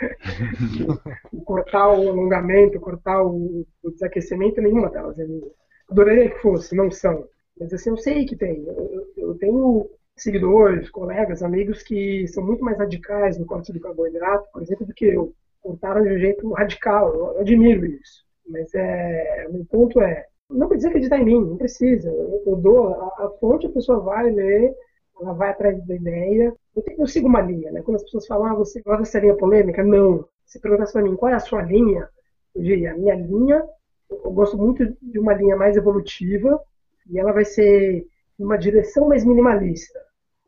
cortar 1.44 1.88
o 1.88 2.10
alongamento, 2.10 2.78
cortar 2.78 3.24
o, 3.24 3.66
o 3.82 3.90
desaquecimento, 3.90 4.60
nenhuma 4.60 4.88
delas 4.88 5.18
é 5.18 5.24
minha. 5.24 5.50
Adoraria 5.90 6.30
que 6.30 6.38
fosse, 6.38 6.76
não 6.76 6.92
são. 6.92 7.26
Mas 7.58 7.72
assim, 7.72 7.90
eu 7.90 7.96
sei 7.96 8.24
que 8.24 8.36
tem. 8.36 8.64
Eu, 8.64 9.08
eu 9.16 9.34
tenho 9.34 9.90
seguidores, 10.22 10.90
colegas, 10.90 11.42
amigos 11.42 11.82
que 11.82 12.26
são 12.28 12.44
muito 12.44 12.64
mais 12.64 12.78
radicais 12.78 13.38
no 13.38 13.46
corte 13.46 13.72
do 13.72 13.80
carboidrato, 13.80 14.48
por 14.52 14.62
exemplo, 14.62 14.86
do 14.86 14.94
que 14.94 15.06
eu. 15.06 15.34
Cortaram 15.62 16.02
de 16.02 16.10
um 16.10 16.18
jeito 16.18 16.50
radical, 16.52 17.14
eu 17.14 17.40
admiro 17.40 17.84
isso. 17.86 18.24
Mas 18.48 18.74
é, 18.74 19.46
o 19.48 19.52
meu 19.52 19.64
ponto 19.66 20.00
é, 20.00 20.26
não 20.48 20.68
precisa 20.68 20.88
acreditar 20.88 21.18
em 21.18 21.24
mim, 21.24 21.40
não 21.44 21.56
precisa. 21.56 22.10
Eu, 22.10 22.42
eu 22.46 22.56
dou 22.56 22.88
a, 22.88 23.26
a, 23.26 23.30
fonte, 23.40 23.66
a 23.66 23.70
pessoa 23.70 24.00
vai 24.00 24.30
ler, 24.30 24.74
ela 25.20 25.32
vai 25.32 25.50
atrás 25.50 25.84
da 25.86 25.94
ideia. 25.94 26.52
Eu, 26.74 26.82
tenho, 26.82 27.00
eu 27.00 27.06
sigo 27.06 27.28
uma 27.28 27.40
linha, 27.40 27.70
né? 27.70 27.82
Quando 27.82 27.96
as 27.96 28.02
pessoas 28.04 28.26
falam, 28.26 28.46
ah, 28.46 28.54
você 28.54 28.80
gosta 28.82 29.02
dessa 29.02 29.20
linha 29.20 29.36
polêmica? 29.36 29.82
Não. 29.84 30.24
Se 30.44 30.60
perguntasse 30.60 30.92
para 30.92 31.02
mim, 31.02 31.16
qual 31.16 31.30
é 31.30 31.34
a 31.34 31.40
sua 31.40 31.62
linha? 31.62 32.08
Eu 32.54 32.62
diria, 32.62 32.92
a 32.92 32.96
minha 32.96 33.14
linha, 33.14 33.64
eu 34.10 34.32
gosto 34.32 34.56
muito 34.56 34.84
de 35.00 35.18
uma 35.18 35.34
linha 35.34 35.56
mais 35.56 35.76
evolutiva, 35.76 36.60
e 37.08 37.18
ela 37.18 37.32
vai 37.32 37.44
ser 37.44 38.06
uma 38.38 38.56
direção 38.56 39.08
mais 39.08 39.24
minimalista. 39.24 40.00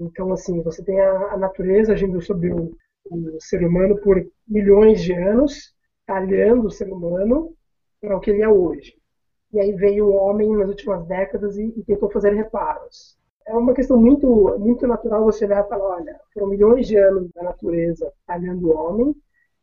Então, 0.03 0.33
assim, 0.33 0.61
você 0.63 0.83
tem 0.85 1.01
a, 1.01 1.33
a 1.33 1.37
natureza 1.37 1.93
agindo 1.93 2.21
sobre 2.21 2.53
o, 2.53 2.73
o, 3.07 3.41
ser 3.41 3.65
humano 3.65 3.97
por 4.01 4.25
milhões 4.47 5.03
de 5.03 5.13
anos, 5.13 5.75
talhando 6.07 6.67
o 6.67 6.71
ser 6.71 6.93
humano 6.93 7.55
para 8.01 8.17
o 8.17 8.21
que 8.21 8.31
ele 8.31 8.43
é 8.43 8.49
hoje. 8.49 8.95
E 9.53 9.61
aí 9.61 9.73
veio 9.73 10.07
o 10.07 10.15
homem 10.15 10.57
nas 10.57 10.69
últimas 10.69 11.07
décadas 11.07 11.57
e, 11.57 11.73
e 11.77 11.85
tentou 11.85 12.11
fazer 12.11 12.35
reparos. 12.35 13.17
É 13.47 13.55
uma 13.55 13.75
questão 13.75 13.97
muito, 13.97 14.27
muito 14.59 14.87
natural 14.87 15.25
você 15.25 15.45
olhar 15.45 15.65
e 15.65 15.69
falar, 15.69 15.97
olha, 15.97 16.21
foram 16.33 16.49
milhões 16.49 16.87
de 16.87 16.97
anos 16.97 17.31
da 17.33 17.43
natureza 17.43 18.13
talhando 18.27 18.69
o 18.69 18.77
homem, 18.77 19.15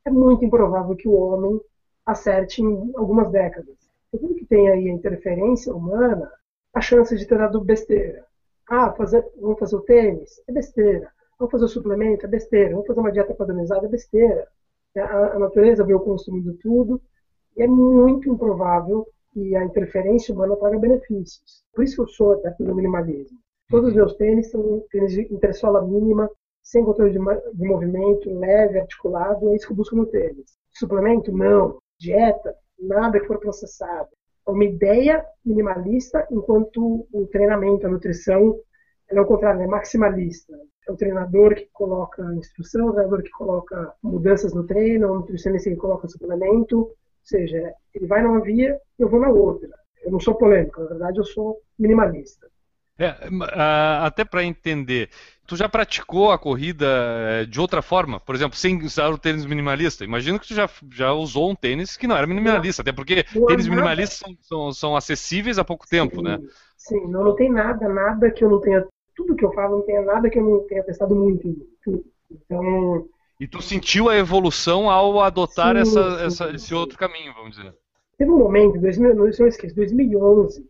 é 0.06 0.10
muito 0.10 0.44
improvável 0.46 0.96
que 0.96 1.08
o 1.08 1.14
homem 1.14 1.60
acerte 2.06 2.62
em 2.62 2.92
algumas 2.96 3.32
décadas. 3.32 3.78
Tudo 4.12 4.36
que 4.36 4.46
tem 4.46 4.70
aí 4.70 4.90
a 4.90 4.94
interferência 4.94 5.74
humana, 5.74 6.32
a 6.74 6.82
chance 6.82 7.16
de 7.16 7.26
ter 7.26 7.38
dado 7.38 7.62
besteira. 7.62 8.26
Ah, 8.70 8.94
fazer, 8.94 9.26
vamos 9.42 9.58
fazer 9.58 9.76
o 9.76 9.82
tênis? 9.82 10.42
É 10.48 10.52
besteira. 10.52 11.12
Vamos 11.40 11.52
fazer 11.52 11.66
o 11.66 11.68
suplemento? 11.68 12.26
É 12.26 12.30
besteira. 12.30 12.70
Vamos 12.72 12.86
fazer 12.86 13.00
uma 13.00 13.12
dieta 13.12 13.34
padronizada? 13.34 13.88
É 13.88 13.90
besteira. 13.90 14.48
A, 14.96 15.36
a 15.36 15.40
natureza 15.40 15.84
veio 15.84 16.00
construindo 16.00 16.54
tudo 16.62 17.02
e 17.58 17.64
é 17.64 17.68
muito 17.68 18.30
improvável 18.30 19.08
que 19.34 19.56
a 19.56 19.64
interferência 19.64 20.34
humana 20.34 20.56
traga 20.56 20.78
benefícios. 20.78 21.64
Por 21.74 21.84
isso 21.84 21.96
que 21.96 22.02
eu 22.02 22.08
sou 22.08 22.34
adepto 22.34 22.64
do 22.64 22.76
minimalismo. 22.76 23.40
Todos 23.70 23.90
os 23.90 23.96
meus 23.96 24.16
tênis 24.16 24.52
são 24.52 24.84
tênis 24.92 25.14
de 25.14 25.22
intersola 25.34 25.82
mínima, 25.82 26.30
sem 26.62 26.84
controle 26.84 27.12
de, 27.12 27.20
de 27.20 27.68
movimento, 27.68 28.30
leve, 28.38 28.80
articulado, 28.80 29.50
é 29.50 29.56
isso 29.56 29.68
que 29.68 29.74
eu 29.74 29.78
busco 29.78 29.96
no 29.96 30.06
tênis. 30.06 30.58
Suplemento? 30.72 31.32
Não. 31.32 31.80
Dieta? 32.00 32.56
Nada 32.80 33.20
que 33.20 33.28
for 33.28 33.40
processado 33.40 34.10
uma 34.48 34.66
ideia 34.66 35.24
minimalista, 35.46 36.28
enquanto 36.32 37.08
o 37.12 37.28
treinamento, 37.28 37.86
a 37.86 37.90
nutrição, 37.90 38.60
é 39.08 39.20
o 39.20 39.26
contrário, 39.26 39.62
é 39.62 39.68
maximalista. 39.68 40.58
É 40.88 40.92
o 40.92 40.96
treinador 40.96 41.56
que 41.56 41.70
coloca 41.72 42.24
instrução, 42.36 42.88
o 42.88 42.94
treinador 42.94 43.24
que 43.24 43.30
coloca 43.32 43.94
mudanças 44.02 44.54
no 44.54 44.66
treino, 44.66 45.12
o 45.12 45.16
nutricionista 45.16 45.70
que 45.70 45.76
coloca 45.76 46.08
suplemento, 46.08 46.78
ou 46.80 46.96
seja, 47.24 47.74
ele 47.94 48.08
vai 48.08 48.24
numa 48.24 48.42
via, 48.42 48.80
eu 48.98 49.08
vou 49.08 49.20
na 49.20 49.30
outra. 49.30 49.70
Eu 50.04 50.12
não 50.12 50.20
sou 50.20 50.36
polêmico, 50.36 50.82
na 50.82 50.88
verdade 50.88 51.20
eu 51.20 51.26
sou 51.26 51.62
minimalista. 51.78 52.48
É, 53.00 53.16
até 54.04 54.26
para 54.26 54.44
entender, 54.44 55.10
tu 55.48 55.56
já 55.56 55.70
praticou 55.70 56.32
a 56.32 56.38
corrida 56.38 56.86
é, 56.86 57.46
de 57.46 57.58
outra 57.58 57.82
forma? 57.82 58.20
Por 58.20 58.36
exemplo, 58.36 58.58
sem 58.58 58.78
usar 58.84 59.10
o 59.10 59.18
tênis 59.18 59.46
minimalista? 59.46 60.04
Imagino 60.04 60.38
que 60.38 60.46
tu 60.46 60.54
já, 60.54 60.70
já 60.92 61.14
usou 61.14 61.50
um 61.50 61.56
tênis 61.56 61.96
que 61.96 62.06
não 62.06 62.18
era 62.18 62.28
minimalista, 62.28 62.82
até 62.82 62.92
porque 62.92 63.26
não 63.34 63.46
tênis 63.46 63.70
minimalistas 63.70 64.20
são, 64.20 64.38
são, 64.42 64.74
são, 64.74 64.96
acessíveis 64.98 65.58
há 65.58 65.64
pouco 65.64 65.88
tempo, 65.88 66.18
sim, 66.18 66.24
né? 66.24 66.40
Sim, 66.78 67.08
não, 67.08 67.24
não 67.24 67.36
tem 67.36 67.50
nada, 67.50 67.88
nada 67.88 68.30
que 68.32 68.44
eu 68.44 68.50
não 68.50 68.60
tenha. 68.60 68.86
Tudo 69.16 69.34
que 69.34 69.46
eu 69.46 69.54
falo 69.54 69.78
não 69.78 69.86
tem 69.86 70.04
nada 70.04 70.30
que 70.30 70.38
eu 70.38 70.44
não 70.44 70.68
tenha 70.68 70.84
testado 70.84 71.16
muito. 71.16 71.56
Então. 72.30 73.08
E 73.40 73.48
tu 73.48 73.62
sentiu 73.62 74.10
a 74.10 74.18
evolução 74.18 74.90
ao 74.90 75.22
adotar 75.22 75.74
sim, 75.74 75.82
essa, 75.82 76.18
sim, 76.18 76.26
essa, 76.26 76.56
esse 76.56 76.76
outro 76.76 76.98
caminho, 76.98 77.34
vamos 77.34 77.56
dizer? 77.56 77.74
Teve 78.18 78.30
um 78.30 78.40
momento, 78.40 78.78
2000, 78.78 79.16
não 79.16 79.28
esqueço, 79.30 79.74
2011 79.74 80.69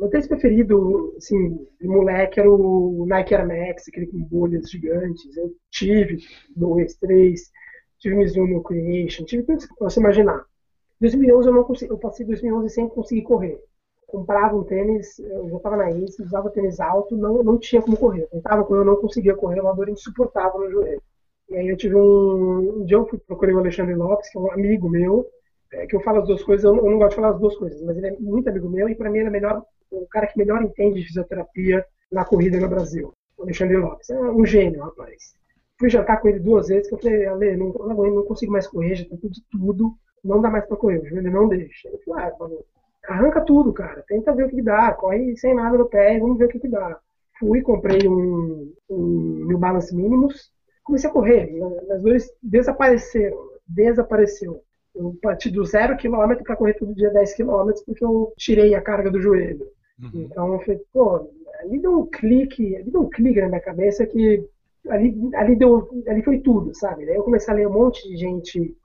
meu 0.00 0.08
tênis 0.08 0.26
preferido, 0.26 1.14
assim, 1.18 1.66
de 1.78 1.86
moleque 1.86 2.40
era 2.40 2.50
o 2.50 3.04
Nike 3.06 3.34
Air 3.34 3.46
Max, 3.46 3.86
aquele 3.86 4.06
com 4.06 4.18
bolhas 4.18 4.70
gigantes. 4.70 5.36
Eu 5.36 5.54
tive 5.70 6.24
dois, 6.56 6.94
três, 6.94 7.50
tive 7.98 8.16
Mizuno 8.16 8.62
Creation, 8.62 9.24
tive 9.24 9.42
tudo 9.42 9.58
que 9.58 9.78
você 9.78 10.00
imaginar. 10.00 10.42
2011 11.02 11.48
eu 11.48 11.54
não 11.54 11.64
consegui, 11.64 11.92
eu 11.92 11.98
passei 11.98 12.24
2011 12.24 12.70
sem 12.70 12.88
conseguir 12.88 13.22
correr. 13.22 13.60
Comprava 14.06 14.56
um 14.56 14.64
tênis, 14.64 15.18
eu 15.18 15.56
estava 15.56 15.76
na 15.76 15.90
Ace, 15.90 16.22
usava 16.22 16.50
tênis 16.50 16.80
alto, 16.80 17.14
não, 17.14 17.42
não 17.42 17.58
tinha 17.58 17.82
como 17.82 17.96
correr. 17.96 18.26
Tentava 18.28 18.64
correr, 18.64 18.80
eu 18.80 18.84
não 18.86 18.96
conseguia 18.96 19.36
correr, 19.36 19.60
uma 19.60 19.74
dor 19.74 19.90
insuportável 19.90 20.60
no 20.60 20.70
joelho. 20.70 21.02
E 21.50 21.56
aí 21.56 21.68
eu 21.68 21.76
tive 21.76 21.94
um, 21.94 22.80
um 22.80 22.84
dia 22.86 22.96
eu 22.96 23.06
fui, 23.06 23.18
procurei 23.18 23.54
o 23.54 23.58
Alexandre 23.58 23.94
Lopes, 23.94 24.30
que 24.30 24.38
é 24.38 24.40
um 24.40 24.50
amigo 24.50 24.88
meu, 24.88 25.26
é, 25.74 25.86
que 25.86 25.94
eu 25.94 26.00
falo 26.00 26.20
as 26.20 26.26
duas 26.26 26.42
coisas, 26.42 26.64
eu 26.64 26.74
não, 26.74 26.84
eu 26.86 26.90
não, 26.90 26.98
gosto 26.98 27.10
de 27.10 27.16
falar 27.16 27.30
as 27.30 27.40
duas 27.40 27.56
coisas, 27.56 27.82
mas 27.82 27.96
ele 27.98 28.06
é 28.06 28.16
muito 28.18 28.48
amigo 28.48 28.68
meu 28.68 28.88
e 28.88 28.94
para 28.94 29.10
mim 29.10 29.18
ele 29.18 29.28
é 29.28 29.30
melhor 29.30 29.62
o 29.90 30.06
cara 30.06 30.26
que 30.26 30.38
melhor 30.38 30.62
entende 30.62 31.00
de 31.00 31.06
fisioterapia 31.06 31.84
na 32.10 32.24
corrida 32.24 32.58
no 32.58 32.68
Brasil, 32.68 33.14
o 33.36 33.42
Alexandre 33.42 33.76
Lopes. 33.76 34.10
É 34.10 34.18
um 34.18 34.44
gênio, 34.44 34.82
rapaz. 34.82 35.34
Fui 35.78 35.88
jantar 35.88 36.20
com 36.20 36.28
ele 36.28 36.40
duas 36.40 36.68
vezes, 36.68 36.88
que 36.88 36.94
eu 36.94 36.98
falei, 36.98 37.26
Ale, 37.26 37.56
não, 37.56 37.72
não, 37.72 38.24
consigo 38.24 38.52
mais 38.52 38.66
correr, 38.66 38.96
já 38.96 39.04
tem 39.06 39.18
tudo, 39.18 39.34
tudo, 39.50 39.94
não 40.22 40.40
dá 40.40 40.50
mais 40.50 40.66
pra 40.66 40.76
correr, 40.76 40.98
o 40.98 41.06
joelho 41.06 41.32
não 41.32 41.48
deixa. 41.48 41.88
Ele 41.88 41.98
falou, 41.98 42.20
ah, 42.20 42.30
falou, 42.36 42.66
arranca 43.08 43.40
tudo, 43.40 43.72
cara, 43.72 44.04
tenta 44.06 44.34
ver 44.34 44.46
o 44.46 44.50
que 44.50 44.62
dá, 44.62 44.92
corre 44.92 45.36
sem 45.36 45.54
nada 45.54 45.78
no 45.78 45.88
pé, 45.88 46.18
vamos 46.18 46.38
ver 46.38 46.46
o 46.46 46.48
que, 46.48 46.58
que 46.58 46.68
dá. 46.68 46.98
Fui, 47.38 47.62
comprei 47.62 48.06
um, 48.06 48.70
um 48.90 49.46
New 49.46 49.56
Balance 49.56 49.94
Minimus, 49.96 50.52
comecei 50.84 51.08
a 51.08 51.12
correr. 51.12 51.50
As 51.90 52.02
dores 52.02 52.30
desapareceram. 52.42 53.50
Desapareceu. 53.66 54.62
Eu 54.94 55.16
parti 55.22 55.48
do 55.50 55.64
zero 55.64 55.96
quilômetro 55.96 56.44
para 56.44 56.56
correr 56.56 56.74
todo 56.74 56.94
dia 56.94 57.10
10 57.10 57.34
quilômetros 57.34 57.84
porque 57.84 58.04
eu 58.04 58.32
tirei 58.36 58.74
a 58.74 58.82
carga 58.82 59.10
do 59.10 59.20
joelho. 59.20 59.66
Uhum. 60.02 60.10
Então 60.22 60.52
eu 60.54 60.60
falei, 60.60 60.80
pô, 60.92 61.30
ali 61.60 61.78
deu 61.78 62.00
um 62.00 62.06
clique, 62.06 62.76
ali 62.76 62.90
deu 62.90 63.02
um 63.02 63.10
clique 63.10 63.40
na 63.40 63.48
minha 63.48 63.60
cabeça 63.60 64.06
que 64.06 64.44
ali, 64.88 65.14
ali, 65.34 65.56
deu, 65.56 65.88
ali 66.06 66.22
foi 66.22 66.40
tudo, 66.40 66.74
sabe? 66.74 67.06
Daí 67.06 67.16
eu 67.16 67.24
comecei 67.24 67.52
a 67.52 67.56
ler 67.56 67.68
um 67.68 67.72
monte 67.72 68.08
de 68.08 68.16
gente 68.16 68.76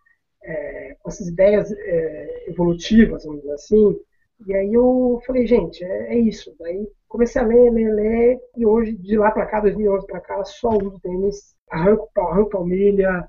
é, 0.44 0.96
com 1.02 1.10
essas 1.10 1.28
ideias 1.28 1.72
é, 1.72 2.46
evolutivas, 2.50 3.24
vamos 3.26 3.42
dizer 3.42 3.54
assim, 3.54 3.98
e 4.46 4.54
aí 4.54 4.74
eu 4.74 5.22
falei, 5.26 5.48
gente, 5.48 5.84
é, 5.84 6.14
é, 6.14 6.18
isso. 6.18 6.54
Daí 6.60 6.88
comecei 7.08 7.42
a 7.42 7.46
ler, 7.46 7.72
ler, 7.72 7.94
ler, 7.94 8.40
e 8.58 8.66
hoje, 8.66 8.94
de 8.94 9.18
lá 9.18 9.32
para 9.32 9.46
cá, 9.46 9.62
2011 9.62 10.06
para 10.06 10.20
cá, 10.20 10.44
só 10.44 10.70
uso 10.70 11.00
tênis, 11.00 11.56
arranco, 11.70 12.10
arranco 12.18 12.50
palmilha, 12.50 13.28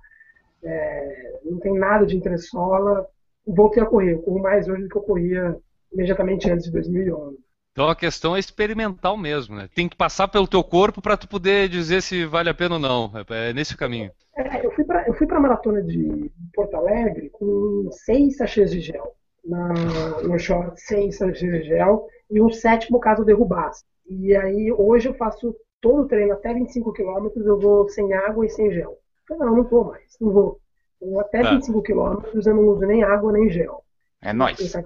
é, 0.63 1.41
não 1.45 1.59
tem 1.61 1.75
nada 1.75 2.05
de 2.05 2.17
entressola, 2.17 3.07
voltei 3.47 3.83
a 3.83 3.87
correr. 3.87 4.15
Eu 4.15 4.23
corro 4.23 4.41
mais 4.41 4.69
hoje 4.69 4.83
do 4.83 4.89
que 4.89 4.97
eu 4.97 5.03
corria 5.03 5.57
imediatamente 5.93 6.51
antes 6.51 6.67
de 6.67 6.73
2011. 6.73 7.39
Então 7.77 7.91
a 7.91 7.95
questão 7.95 8.35
é 8.35 8.39
experimental 8.39 9.19
mesmo, 9.19 9.55
né? 9.55 9.69
Tem 9.75 9.87
que 9.87 9.95
passar 9.95 10.29
pelo 10.29 10.49
teu 10.49 10.65
corpo 10.65 11.03
para 11.03 11.15
tu 11.15 11.29
poder 11.29 11.69
dizer 11.69 12.01
se 12.01 12.25
vale 12.25 12.49
a 12.49 12.55
pena 12.55 12.77
ou 12.77 12.81
não. 12.81 13.13
É, 13.15 13.51
é 13.51 13.53
nesse 13.53 13.77
caminho. 13.77 14.11
É, 14.35 14.65
eu 14.65 14.71
fui 14.71 14.83
para 14.83 15.07
eu 15.07 15.13
fui 15.13 15.27
para 15.27 15.37
a 15.37 15.41
maratona 15.41 15.83
de 15.83 16.31
Porto 16.55 16.75
Alegre 16.75 17.29
com 17.29 17.91
seis 17.93 18.39
sachês 18.39 18.71
de 18.71 18.81
gel 18.81 19.15
na, 19.45 19.75
no 20.23 20.39
short, 20.39 20.81
seis 20.81 21.19
sachês 21.19 21.53
de 21.53 21.65
gel 21.65 22.07
e 22.31 22.41
um 22.41 22.49
sétimo 22.49 22.99
caso 22.99 23.27
derrubasse. 23.27 23.85
E 24.09 24.35
aí 24.35 24.73
hoje 24.73 25.11
eu 25.11 25.15
faço 25.15 25.55
todo 25.79 26.05
o 26.05 26.09
treino 26.09 26.33
até 26.33 26.55
25 26.55 26.95
km, 26.95 27.29
eu 27.37 27.61
vou 27.61 27.91
sem 27.91 28.11
água 28.15 28.47
e 28.47 28.49
sem 28.49 28.73
gel. 28.73 28.93
Eu 29.29 29.37
falei, 29.37 29.51
não, 29.51 29.57
não 29.59 29.65
vou 29.65 29.85
mais, 29.85 30.17
não 30.19 30.33
vou. 30.33 30.59
Eu 31.03 31.21
até 31.21 31.43
tá. 31.43 31.51
25 31.51 31.83
km 31.83 32.23
eu 32.33 32.55
não 32.55 32.69
uso 32.69 32.87
nem 32.87 33.05
água 33.05 33.33
nem 33.33 33.51
gel. 33.51 33.85
É 34.23 34.33
nóis. 34.33 34.75
É, 34.75 34.79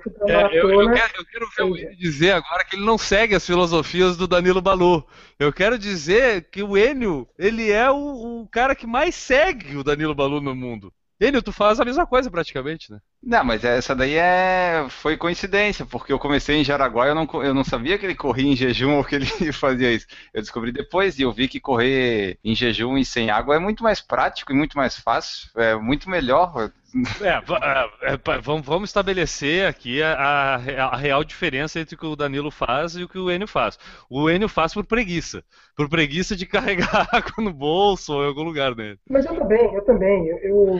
eu, 0.53 0.70
eu, 0.70 0.93
quero, 0.93 1.12
eu, 1.16 1.24
quero, 1.24 1.49
ver 1.57 1.62
o 1.62 1.76
Enio 1.76 1.97
dizer 1.97 2.33
agora 2.33 2.64
que 2.64 2.76
ele 2.76 2.85
não 2.85 2.99
segue 2.99 3.35
as 3.35 3.47
filosofias 3.47 4.16
do 4.16 4.26
Danilo 4.26 4.61
Balu. 4.61 5.07
Eu 5.39 5.53
quero 5.53 5.78
dizer 5.78 6.51
que 6.51 6.62
o 6.62 6.76
Enio, 6.76 7.28
ele 7.39 7.70
é 7.70 7.91
o, 7.91 8.43
o 8.43 8.49
cara 8.49 8.74
que 8.74 8.87
mais 8.87 9.14
segue 9.14 9.76
o 9.76 9.85
Danilo 9.85 10.14
Balu 10.14 10.41
no 10.41 10.55
mundo. 10.55 10.93
Enio, 11.20 11.43
tu 11.43 11.53
faz 11.53 11.78
a 11.78 11.85
mesma 11.85 12.07
coisa 12.07 12.31
praticamente, 12.31 12.91
né? 12.91 12.99
Não, 13.22 13.45
mas 13.45 13.62
essa 13.62 13.95
daí 13.95 14.14
é 14.14 14.87
foi 14.89 15.18
coincidência, 15.18 15.85
porque 15.85 16.11
eu 16.11 16.18
comecei 16.18 16.57
em 16.57 16.64
Jaraguá 16.64 17.05
e 17.05 17.11
eu 17.11 17.14
não, 17.14 17.28
eu 17.45 17.53
não 17.53 17.62
sabia 17.62 17.99
que 17.99 18.07
ele 18.07 18.14
corria 18.14 18.51
em 18.51 18.57
jejum 18.57 18.97
ou 18.97 19.05
que 19.05 19.16
ele 19.16 19.26
fazia 19.53 19.93
isso. 19.93 20.07
Eu 20.33 20.41
descobri 20.41 20.72
depois 20.72 21.18
e 21.18 21.22
eu 21.22 21.31
vi 21.31 21.47
que 21.47 21.61
correr 21.61 22.39
em 22.43 22.55
jejum 22.55 22.97
e 22.97 23.05
sem 23.05 23.28
água 23.28 23.57
é 23.57 23.59
muito 23.59 23.83
mais 23.83 24.01
prático 24.01 24.51
e 24.51 24.55
muito 24.55 24.78
mais 24.78 24.99
fácil, 24.99 25.51
é 25.57 25.76
muito 25.76 26.09
melhor. 26.09 26.72
É, 27.20 28.11
é, 28.11 28.14
é 28.14 28.41
vamos, 28.43 28.66
vamos 28.66 28.91
estabelecer 28.91 29.66
aqui 29.66 30.03
a, 30.03 30.57
a, 30.57 30.97
real 30.97 31.22
diferença 31.22 31.78
entre 31.78 31.95
o 31.95 31.99
que 31.99 32.07
o 32.07 32.16
Danilo 32.16 32.51
faz 32.51 32.97
e 32.97 33.05
o 33.05 33.09
que 33.09 33.18
o 33.18 33.30
Enio 33.30 33.47
faz. 33.47 33.78
O 34.09 34.28
Enio 34.28 34.49
faz 34.49 34.74
por 34.74 34.84
preguiça. 34.84 35.45
Por 35.76 35.88
preguiça 35.88 36.34
de 36.34 36.47
carregar 36.47 37.09
água 37.12 37.45
no 37.45 37.53
bolso 37.53 38.14
ou 38.14 38.24
em 38.24 38.26
algum 38.26 38.43
lugar 38.43 38.74
dele. 38.74 38.99
Mas 39.09 39.24
eu 39.24 39.36
também, 39.36 39.74
eu 39.74 39.84
também. 39.84 40.26
Eu, 40.28 40.38
eu... 40.38 40.78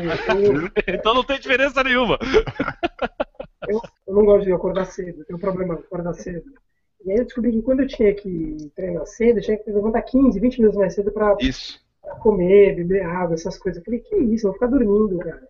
então 0.89 1.15
não 1.15 1.23
tem 1.23 1.39
diferença 1.39 1.83
nenhuma. 1.85 2.19
Eu, 3.69 3.81
eu, 4.07 4.15
não 4.15 4.25
gosto 4.25 4.45
de 4.45 4.53
acordar 4.53 4.87
cedo, 4.87 5.25
tenho 5.25 5.37
um 5.37 5.41
problema 5.41 5.77
com 5.77 5.83
acordar 5.83 6.15
cedo. 6.15 6.45
E 7.05 7.13
aí 7.13 7.19
eu 7.19 7.25
descobri 7.25 7.53
que 7.53 7.63
quando 7.63 7.81
eu 7.81 7.87
tinha 7.87 8.13
que 8.15 8.71
treinar 8.75 9.07
cedo, 9.07 9.39
eu 9.39 9.43
tinha 9.43 9.57
que 9.57 9.71
levantar 9.71 10.03
15, 10.03 10.39
20 10.39 10.59
minutos 10.59 10.79
mais 10.79 10.95
cedo 10.95 11.13
pra, 11.13 11.37
pra 11.37 12.15
comer, 12.17 12.75
beber 12.75 13.07
água, 13.07 13.35
essas 13.35 13.57
coisas. 13.57 13.81
Eu 13.81 13.85
falei, 13.85 14.01
que 14.01 14.17
isso, 14.17 14.47
eu 14.47 14.51
vou 14.51 14.55
ficar 14.55 14.67
dormindo, 14.67 15.19
cara. 15.19 15.50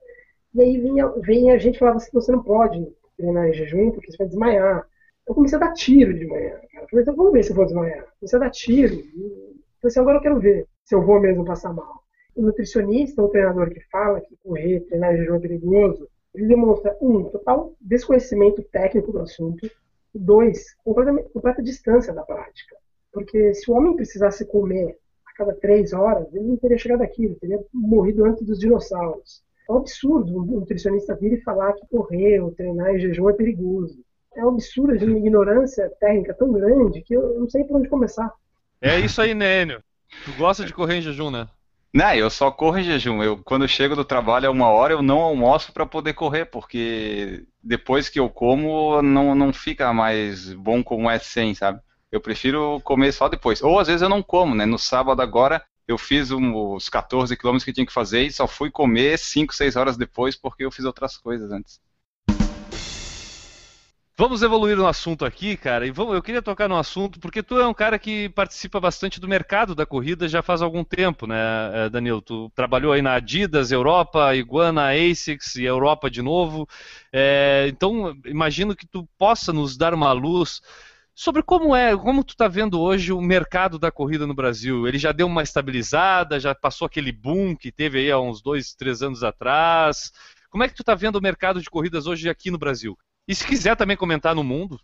E 0.54 0.60
aí 0.60 0.78
vinha, 0.78 1.08
vinha 1.22 1.54
a 1.54 1.58
gente 1.58 1.78
falava 1.78 1.98
assim, 1.98 2.10
você 2.12 2.32
não 2.32 2.42
pode 2.42 2.86
treinar 3.16 3.48
em 3.48 3.52
jejum 3.52 3.90
porque 3.90 4.10
você 4.10 4.18
vai 4.18 4.26
desmaiar. 4.26 4.86
Eu 5.26 5.34
comecei 5.34 5.56
a 5.56 5.60
dar 5.60 5.72
tiro 5.72 6.12
de 6.12 6.26
manhã, 6.26 6.58
cara. 6.72 6.84
Eu 6.84 6.88
falei, 6.88 7.02
então 7.02 7.14
vamos 7.14 7.32
ver 7.32 7.44
se 7.44 7.50
eu 7.50 7.56
vou 7.56 7.64
desmaiar. 7.64 8.06
Comecei 8.18 8.36
a 8.36 8.40
dar 8.40 8.50
tiro. 8.50 8.94
Eu 8.94 9.00
falei 9.00 9.84
assim, 9.84 10.00
agora 10.00 10.18
eu 10.18 10.22
quero 10.22 10.40
ver 10.40 10.66
se 10.84 10.94
eu 10.94 11.02
vou 11.02 11.20
mesmo 11.20 11.44
passar 11.44 11.72
mal. 11.72 12.02
O 12.34 12.42
nutricionista, 12.42 13.22
o 13.22 13.28
treinador 13.28 13.70
que 13.70 13.80
fala 13.90 14.20
que 14.20 14.36
correr, 14.42 14.80
treinar 14.80 15.14
em 15.14 15.18
jejum 15.18 15.36
é 15.36 15.40
perigoso, 15.40 16.08
ele 16.34 16.46
demonstra, 16.46 16.96
um, 17.00 17.24
total 17.24 17.74
desconhecimento 17.80 18.62
técnico 18.62 19.12
do 19.12 19.20
assunto, 19.20 19.70
e 20.14 20.18
dois, 20.18 20.74
completa, 20.84 21.22
completa 21.32 21.62
distância 21.62 22.12
da 22.12 22.22
prática. 22.22 22.76
Porque 23.12 23.54
se 23.54 23.70
o 23.70 23.74
homem 23.74 23.94
precisasse 23.94 24.44
comer 24.44 24.98
a 25.26 25.32
cada 25.36 25.54
três 25.54 25.92
horas, 25.92 26.32
ele 26.34 26.46
não 26.46 26.56
teria 26.56 26.78
chegado 26.78 27.02
aqui, 27.02 27.24
ele 27.24 27.36
teria 27.36 27.64
morrido 27.72 28.24
antes 28.24 28.44
dos 28.44 28.58
dinossauros. 28.58 29.42
É 29.70 29.72
um 29.72 29.76
absurdo 29.78 30.36
um 30.36 30.60
nutricionista 30.60 31.14
vir 31.14 31.34
e 31.34 31.42
falar 31.42 31.72
que 31.74 31.86
correr 31.86 32.40
ou 32.40 32.50
treinar 32.50 32.92
em 32.92 32.98
jejum 32.98 33.30
é 33.30 33.32
perigoso. 33.32 34.00
É 34.36 34.44
um 34.44 34.48
absurdo 34.48 34.98
de 34.98 35.04
uma 35.04 35.16
ignorância 35.16 35.88
técnica 36.00 36.34
tão 36.34 36.52
grande 36.52 37.00
que 37.02 37.14
eu 37.14 37.38
não 37.38 37.48
sei 37.48 37.62
por 37.62 37.76
onde 37.76 37.88
começar. 37.88 38.32
É 38.80 38.98
isso 38.98 39.22
aí, 39.22 39.32
Nênio. 39.32 39.80
Tu 40.24 40.32
gosta 40.36 40.64
de 40.64 40.74
correr 40.74 40.96
em 40.96 41.02
jejum, 41.02 41.30
né? 41.30 41.46
Não, 41.94 42.12
eu 42.14 42.28
só 42.30 42.50
corro 42.50 42.78
em 42.78 42.84
jejum. 42.84 43.22
Eu, 43.22 43.38
quando 43.44 43.62
eu 43.62 43.68
chego 43.68 43.94
do 43.94 44.04
trabalho 44.04 44.48
a 44.48 44.50
uma 44.50 44.68
hora, 44.68 44.92
eu 44.92 45.02
não 45.02 45.20
almoço 45.20 45.72
para 45.72 45.86
poder 45.86 46.14
correr, 46.14 46.46
porque 46.46 47.44
depois 47.62 48.08
que 48.08 48.18
eu 48.18 48.28
como, 48.28 49.00
não, 49.02 49.36
não 49.36 49.52
fica 49.52 49.92
mais 49.92 50.52
bom 50.52 50.82
como 50.82 51.08
é 51.08 51.18
sem, 51.20 51.54
sabe? 51.54 51.80
Eu 52.10 52.20
prefiro 52.20 52.80
comer 52.82 53.12
só 53.12 53.28
depois. 53.28 53.62
Ou 53.62 53.78
às 53.78 53.86
vezes 53.86 54.02
eu 54.02 54.08
não 54.08 54.22
como, 54.22 54.52
né? 54.52 54.66
No 54.66 54.78
sábado 54.78 55.22
agora, 55.22 55.62
eu 55.90 55.98
fiz 55.98 56.30
um, 56.30 56.74
os 56.74 56.88
14 56.88 57.36
quilômetros 57.36 57.64
que 57.64 57.72
tinha 57.72 57.86
que 57.86 57.92
fazer 57.92 58.22
e 58.22 58.32
só 58.32 58.46
fui 58.46 58.70
comer 58.70 59.18
5, 59.18 59.54
6 59.54 59.76
horas 59.76 59.96
depois 59.96 60.36
porque 60.36 60.64
eu 60.64 60.70
fiz 60.70 60.84
outras 60.84 61.16
coisas 61.16 61.50
antes. 61.50 61.80
Vamos 64.20 64.42
evoluir 64.42 64.76
no 64.76 64.86
assunto 64.86 65.24
aqui, 65.24 65.56
cara. 65.56 65.86
E 65.86 65.90
vamos, 65.90 66.14
eu 66.14 66.20
queria 66.20 66.42
tocar 66.42 66.68
no 66.68 66.76
assunto 66.76 67.18
porque 67.18 67.42
tu 67.42 67.58
é 67.58 67.66
um 67.66 67.72
cara 67.72 67.98
que 67.98 68.28
participa 68.28 68.78
bastante 68.78 69.18
do 69.18 69.26
mercado 69.26 69.74
da 69.74 69.86
corrida 69.86 70.28
já 70.28 70.42
faz 70.42 70.60
algum 70.60 70.84
tempo, 70.84 71.26
né, 71.26 71.36
eh, 71.72 71.88
Danilo? 71.88 72.20
Tu 72.20 72.52
trabalhou 72.54 72.92
aí 72.92 73.00
na 73.00 73.14
Adidas, 73.14 73.72
Europa, 73.72 74.36
Iguana, 74.36 74.90
Asics 74.90 75.56
e 75.56 75.64
Europa 75.64 76.10
de 76.10 76.20
novo. 76.20 76.68
É, 77.10 77.66
então, 77.70 78.14
imagino 78.26 78.76
que 78.76 78.86
tu 78.86 79.08
possa 79.16 79.54
nos 79.54 79.74
dar 79.74 79.94
uma 79.94 80.12
luz 80.12 80.60
sobre 81.20 81.42
como 81.42 81.76
é, 81.76 81.94
como 81.94 82.24
tu 82.24 82.30
está 82.30 82.48
vendo 82.48 82.80
hoje 82.80 83.12
o 83.12 83.20
mercado 83.20 83.78
da 83.78 83.92
corrida 83.92 84.26
no 84.26 84.32
Brasil. 84.32 84.88
Ele 84.88 84.96
já 84.96 85.12
deu 85.12 85.26
uma 85.26 85.42
estabilizada, 85.42 86.40
já 86.40 86.54
passou 86.54 86.86
aquele 86.86 87.12
boom 87.12 87.54
que 87.54 87.70
teve 87.70 87.98
aí 87.98 88.10
há 88.10 88.18
uns 88.18 88.40
dois, 88.40 88.72
três 88.72 89.02
anos 89.02 89.22
atrás. 89.22 90.12
Como 90.48 90.64
é 90.64 90.68
que 90.68 90.74
tu 90.74 90.80
está 90.80 90.94
vendo 90.94 91.16
o 91.16 91.22
mercado 91.22 91.60
de 91.60 91.68
corridas 91.68 92.06
hoje 92.06 92.30
aqui 92.30 92.50
no 92.50 92.56
Brasil? 92.56 92.96
E 93.28 93.34
se 93.34 93.46
quiser 93.46 93.76
também 93.76 93.98
comentar 93.98 94.34
no 94.34 94.42
mundo, 94.42 94.80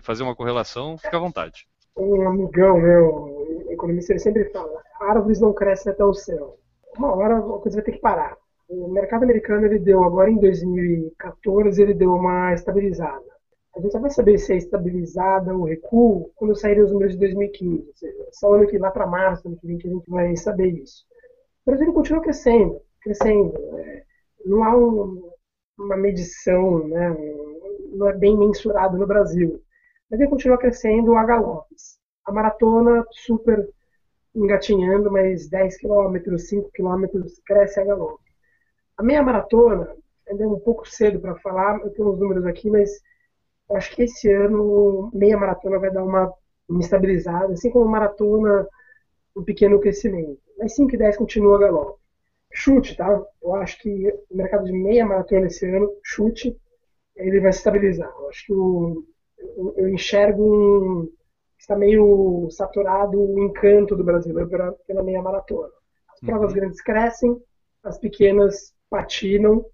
fazer 0.00 0.22
uma 0.22 0.36
correlação, 0.36 0.96
fica 0.96 1.16
à 1.16 1.20
vontade. 1.20 1.66
Um 1.96 2.28
amigão 2.28 2.78
meu, 2.78 3.66
economista, 3.70 4.12
ele 4.12 4.20
sempre 4.20 4.44
fala: 4.52 4.80
árvores 5.00 5.40
não 5.40 5.52
crescem 5.52 5.90
até 5.90 6.04
o 6.04 6.14
céu. 6.14 6.56
Uma 6.96 7.12
hora 7.16 7.38
a 7.38 7.42
coisa 7.58 7.78
vai 7.78 7.84
ter 7.84 7.92
que 7.92 8.00
parar. 8.00 8.36
O 8.68 8.86
mercado 8.86 9.24
americano 9.24 9.66
ele 9.66 9.80
deu 9.80 10.04
agora 10.04 10.30
em 10.30 10.38
2014 10.38 11.82
ele 11.82 11.94
deu 11.94 12.14
uma 12.14 12.54
estabilizada 12.54 13.39
a 13.76 13.80
gente 13.80 13.92
só 13.92 14.00
vai 14.00 14.10
saber 14.10 14.38
se 14.38 14.52
é 14.52 14.56
estabilizada 14.56 15.54
ou 15.54 15.64
recuo 15.64 16.30
quando 16.34 16.56
saírem 16.56 16.82
os 16.82 16.92
números 16.92 17.12
de 17.14 17.20
2015. 17.20 17.86
Ou 17.86 17.94
seja, 17.94 18.28
só 18.32 18.54
ano 18.54 18.66
que 18.66 18.78
lá 18.78 18.90
para 18.90 19.06
março, 19.06 19.46
ano 19.46 19.56
que 19.56 19.66
vem, 19.66 19.78
que 19.78 19.88
a 19.88 19.90
gente 19.90 20.10
vai 20.10 20.36
saber 20.36 20.68
isso. 20.68 21.04
O 21.64 21.70
Brasil 21.70 21.92
continua 21.92 22.22
crescendo, 22.22 22.80
crescendo. 23.00 23.54
É, 23.78 24.02
não 24.44 24.64
há 24.64 24.76
um, 24.76 25.30
uma 25.78 25.96
medição, 25.96 26.86
né, 26.88 27.16
não 27.92 28.08
é 28.08 28.16
bem 28.16 28.36
mensurado 28.36 28.98
no 28.98 29.06
Brasil. 29.06 29.62
Mas 30.10 30.20
ele 30.20 30.30
continua 30.30 30.58
crescendo 30.58 31.14
a 31.14 31.24
galopes. 31.24 31.98
A 32.24 32.32
maratona 32.32 33.04
super 33.12 33.68
engatinhando, 34.34 35.10
mas 35.10 35.48
10 35.48 35.78
km, 35.78 36.36
5 36.36 36.70
km 36.72 37.04
cresce 37.44 37.80
a 37.80 37.84
galope. 37.84 38.22
A 38.96 39.02
meia 39.02 39.22
maratona, 39.22 39.94
ainda 40.28 40.44
é 40.44 40.46
um 40.46 40.58
pouco 40.58 40.88
cedo 40.88 41.20
para 41.20 41.36
falar, 41.36 41.80
eu 41.80 41.90
tenho 41.90 42.12
uns 42.12 42.18
números 42.18 42.46
aqui, 42.46 42.68
mas 42.68 42.90
acho 43.76 43.94
que 43.94 44.02
esse 44.02 44.30
ano 44.32 45.10
meia 45.12 45.36
maratona 45.36 45.78
vai 45.78 45.90
dar 45.90 46.04
uma, 46.04 46.32
uma 46.68 46.80
estabilizada, 46.80 47.52
assim 47.52 47.70
como 47.70 47.88
maratona, 47.88 48.66
um 49.36 49.44
pequeno 49.44 49.80
crescimento. 49.80 50.40
Mas 50.58 50.74
5 50.74 50.94
e 50.94 50.98
10 50.98 51.16
continua 51.16 51.56
a 51.56 51.60
galope. 51.60 52.00
Chute, 52.52 52.96
tá? 52.96 53.22
Eu 53.42 53.54
acho 53.54 53.78
que 53.80 54.08
o 54.30 54.36
mercado 54.36 54.64
de 54.64 54.72
meia 54.72 55.06
maratona 55.06 55.46
esse 55.46 55.66
ano, 55.66 55.90
chute, 56.02 56.56
ele 57.16 57.40
vai 57.40 57.52
se 57.52 57.58
estabilizar. 57.58 58.12
Eu 58.18 58.28
acho 58.28 58.46
que 58.46 58.52
o, 58.52 59.04
eu, 59.38 59.74
eu 59.76 59.88
enxergo 59.88 60.42
um, 60.42 61.12
está 61.58 61.76
meio 61.76 62.48
saturado 62.50 63.20
o 63.20 63.38
encanto 63.44 63.94
do 63.94 64.02
brasileiro 64.02 64.48
pela, 64.48 64.72
pela 64.86 65.02
meia 65.02 65.22
maratona. 65.22 65.72
As 66.12 66.20
provas 66.20 66.50
uhum. 66.50 66.56
grandes 66.56 66.82
crescem, 66.82 67.36
as 67.84 67.98
pequenas 67.98 68.74
patinam. 68.88 69.64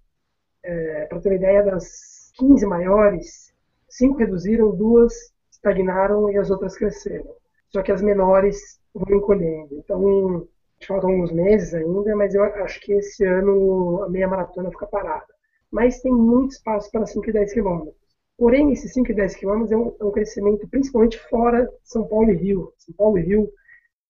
É, 0.63 1.05
Para 1.05 1.19
ter 1.19 1.29
uma 1.29 1.35
ideia, 1.35 1.63
das 1.63 2.31
15 2.37 2.65
maiores, 2.65 3.53
cinco 3.97 4.19
reduziram, 4.19 4.75
duas 4.75 5.13
estagnaram 5.51 6.29
e 6.29 6.37
as 6.37 6.49
outras 6.51 6.77
cresceram. 6.77 7.35
Só 7.69 7.81
que 7.81 7.91
as 7.91 8.01
menores 8.01 8.79
vão 8.93 9.17
encolhendo. 9.17 9.75
Então, 9.75 10.47
faltam 10.85 11.09
alguns 11.09 11.31
meses 11.31 11.73
ainda, 11.73 12.15
mas 12.15 12.35
eu 12.35 12.43
acho 12.43 12.79
que 12.81 12.93
esse 12.93 13.25
ano 13.25 14.03
a 14.03 14.09
meia 14.09 14.27
maratona 14.27 14.71
fica 14.71 14.85
parada. 14.87 15.25
Mas 15.71 15.99
tem 15.99 16.11
muito 16.11 16.51
espaço 16.51 16.89
para 16.91 17.05
5 17.05 17.29
e 17.29 17.33
10 17.33 17.53
quilômetros. 17.53 17.95
Porém, 18.37 18.71
esses 18.71 18.93
5 18.93 19.11
e 19.11 19.15
10 19.15 19.35
quilômetros 19.35 19.71
é 19.71 19.77
um, 19.77 19.95
é 19.99 20.05
um 20.05 20.11
crescimento 20.11 20.67
principalmente 20.69 21.19
fora 21.29 21.67
São 21.83 22.07
Paulo 22.07 22.29
e 22.29 22.35
Rio. 22.35 22.71
São 22.77 22.93
Paulo 22.95 23.17
e 23.17 23.23
Rio, 23.23 23.49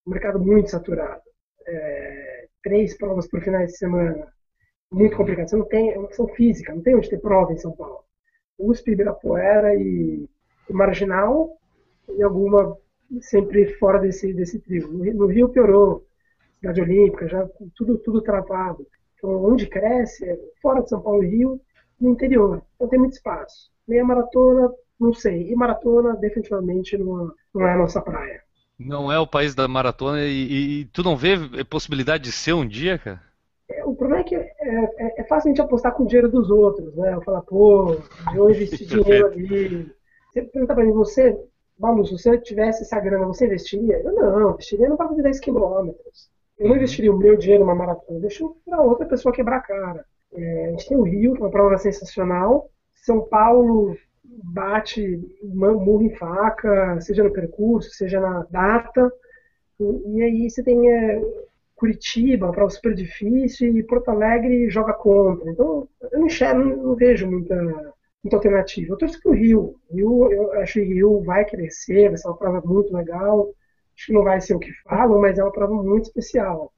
um 0.06 0.10
mercado 0.10 0.38
muito 0.38 0.70
saturado. 0.70 1.22
É, 1.66 2.46
três 2.62 2.96
provas 2.96 3.26
por 3.26 3.42
finais 3.42 3.72
de 3.72 3.78
semana, 3.78 4.28
muito 4.92 5.16
complicado. 5.16 5.48
Você 5.48 5.56
não 5.56 5.66
tem, 5.66 5.92
é 5.92 5.98
uma 5.98 6.08
questão 6.08 6.28
física, 6.28 6.74
não 6.74 6.82
tem 6.82 6.94
onde 6.94 7.08
ter 7.08 7.20
prova 7.20 7.52
em 7.52 7.58
São 7.58 7.72
Paulo. 7.72 8.04
USP, 8.58 8.92
Ibirapuera 8.92 9.74
e, 9.74 10.28
e 10.68 10.72
Marginal, 10.72 11.56
e 12.16 12.22
alguma 12.22 12.76
sempre 13.20 13.66
fora 13.74 13.98
desse, 13.98 14.32
desse 14.32 14.58
trio. 14.58 14.88
No, 14.88 15.26
Rio 15.26 15.48
piorou, 15.48 16.06
cidade 16.58 16.80
olímpica, 16.80 17.28
já 17.28 17.48
tudo, 17.74 17.98
tudo 17.98 18.20
travado. 18.20 18.86
Então, 19.16 19.44
onde 19.44 19.66
cresce 19.66 20.28
é 20.28 20.38
fora 20.60 20.82
de 20.82 20.88
São 20.88 21.00
Paulo 21.00 21.24
e 21.24 21.28
Rio, 21.28 21.60
no 22.00 22.10
interior. 22.10 22.62
Então 22.76 22.88
tem 22.88 22.98
muito 22.98 23.14
espaço. 23.14 23.70
Meia 23.86 24.04
maratona, 24.04 24.70
não 25.00 25.12
sei. 25.12 25.50
E 25.50 25.56
maratona, 25.56 26.14
definitivamente, 26.16 26.96
não, 26.96 27.32
não 27.54 27.66
é 27.66 27.72
a 27.72 27.78
nossa 27.78 28.00
praia. 28.00 28.42
Não 28.78 29.10
é 29.10 29.18
o 29.18 29.26
país 29.26 29.54
da 29.54 29.66
maratona 29.66 30.22
e, 30.22 30.30
e, 30.30 30.80
e 30.80 30.84
tu 30.86 31.02
não 31.02 31.16
vê 31.16 31.36
possibilidade 31.64 32.24
de 32.24 32.32
ser 32.32 32.52
um 32.52 32.66
dia, 32.66 32.96
cara? 32.98 33.20
É, 33.68 33.84
o 33.84 33.94
problema 33.94 34.20
é 34.20 34.24
que 34.24 34.36
é, 34.36 34.50
é, 34.60 35.17
fácil 35.28 35.48
a 35.48 35.50
gente 35.50 35.60
apostar 35.60 35.94
com 35.94 36.04
o 36.04 36.06
dinheiro 36.06 36.28
dos 36.28 36.50
outros, 36.50 36.94
né? 36.96 37.14
Eu 37.14 37.22
falar, 37.22 37.42
pô, 37.42 37.96
de 38.32 38.40
onde 38.40 38.64
esse 38.64 38.84
dinheiro 38.86 39.26
ali? 39.26 39.90
Você 40.32 40.42
pergunta 40.42 40.74
pra 40.74 40.84
mim, 40.84 40.92
você, 40.92 41.38
Balu, 41.78 42.04
se 42.04 42.12
você 42.12 42.38
tivesse 42.38 42.82
essa 42.82 42.98
grana, 42.98 43.26
você 43.26 43.46
investiria? 43.46 44.00
Eu 44.00 44.12
não, 44.12 44.50
investiria 44.50 44.88
no 44.88 44.96
papo 44.96 45.14
de 45.14 45.22
10 45.22 45.40
quilômetros. 45.40 46.30
Eu 46.58 46.68
não 46.68 46.76
investiria 46.76 47.12
o 47.12 47.18
meu 47.18 47.36
dinheiro 47.36 47.64
numa 47.64 47.74
maratona, 47.74 48.20
deixo 48.20 48.56
para 48.64 48.82
outra 48.82 49.06
pessoa 49.06 49.32
quebrar 49.32 49.58
a 49.58 49.62
cara. 49.62 50.04
É, 50.32 50.66
a 50.66 50.70
gente 50.70 50.88
tem 50.88 50.96
o 50.96 51.02
Rio, 51.02 51.34
que 51.34 51.40
é 51.40 51.44
uma 51.44 51.50
prova 51.50 51.78
sensacional. 51.78 52.68
São 52.94 53.20
Paulo 53.20 53.96
bate 54.24 55.20
murro 55.42 56.02
em 56.02 56.14
faca, 56.16 57.00
seja 57.00 57.22
no 57.22 57.32
percurso, 57.32 57.90
seja 57.90 58.20
na 58.20 58.46
data. 58.50 59.10
E, 59.80 60.16
e 60.16 60.22
aí 60.22 60.50
você 60.50 60.62
tem 60.62 60.90
é, 60.90 61.22
Curitiba, 61.78 62.50
prova 62.50 62.70
super 62.70 62.92
difícil, 62.92 63.76
e 63.76 63.82
Porto 63.84 64.08
Alegre 64.08 64.68
joga 64.68 64.92
contra. 64.92 65.48
Então 65.48 65.88
eu 66.10 66.18
não, 66.18 66.26
enxergo, 66.26 66.64
não, 66.64 66.96
vejo 66.96 67.30
muita, 67.30 67.54
muita 68.24 68.36
alternativa. 68.36 68.92
Eu 68.92 68.98
torço 68.98 69.20
pro 69.22 69.32
Rio. 69.32 69.76
Rio. 69.90 70.30
Eu 70.32 70.52
acho 70.54 70.74
que 70.74 70.80
o 70.80 70.84
Rio 70.84 71.20
vai 71.22 71.44
crescer, 71.44 72.08
vai 72.08 72.18
ser 72.18 72.26
uma 72.28 72.36
prova 72.36 72.60
muito 72.66 72.92
legal. 72.92 73.48
Acho 73.96 74.06
que 74.06 74.12
não 74.12 74.24
vai 74.24 74.40
ser 74.40 74.54
o 74.54 74.58
que 74.58 74.72
falam, 74.82 75.20
mas 75.20 75.38
é 75.38 75.42
uma 75.42 75.52
prova 75.52 75.74
muito 75.74 76.06
especial. 76.06 76.72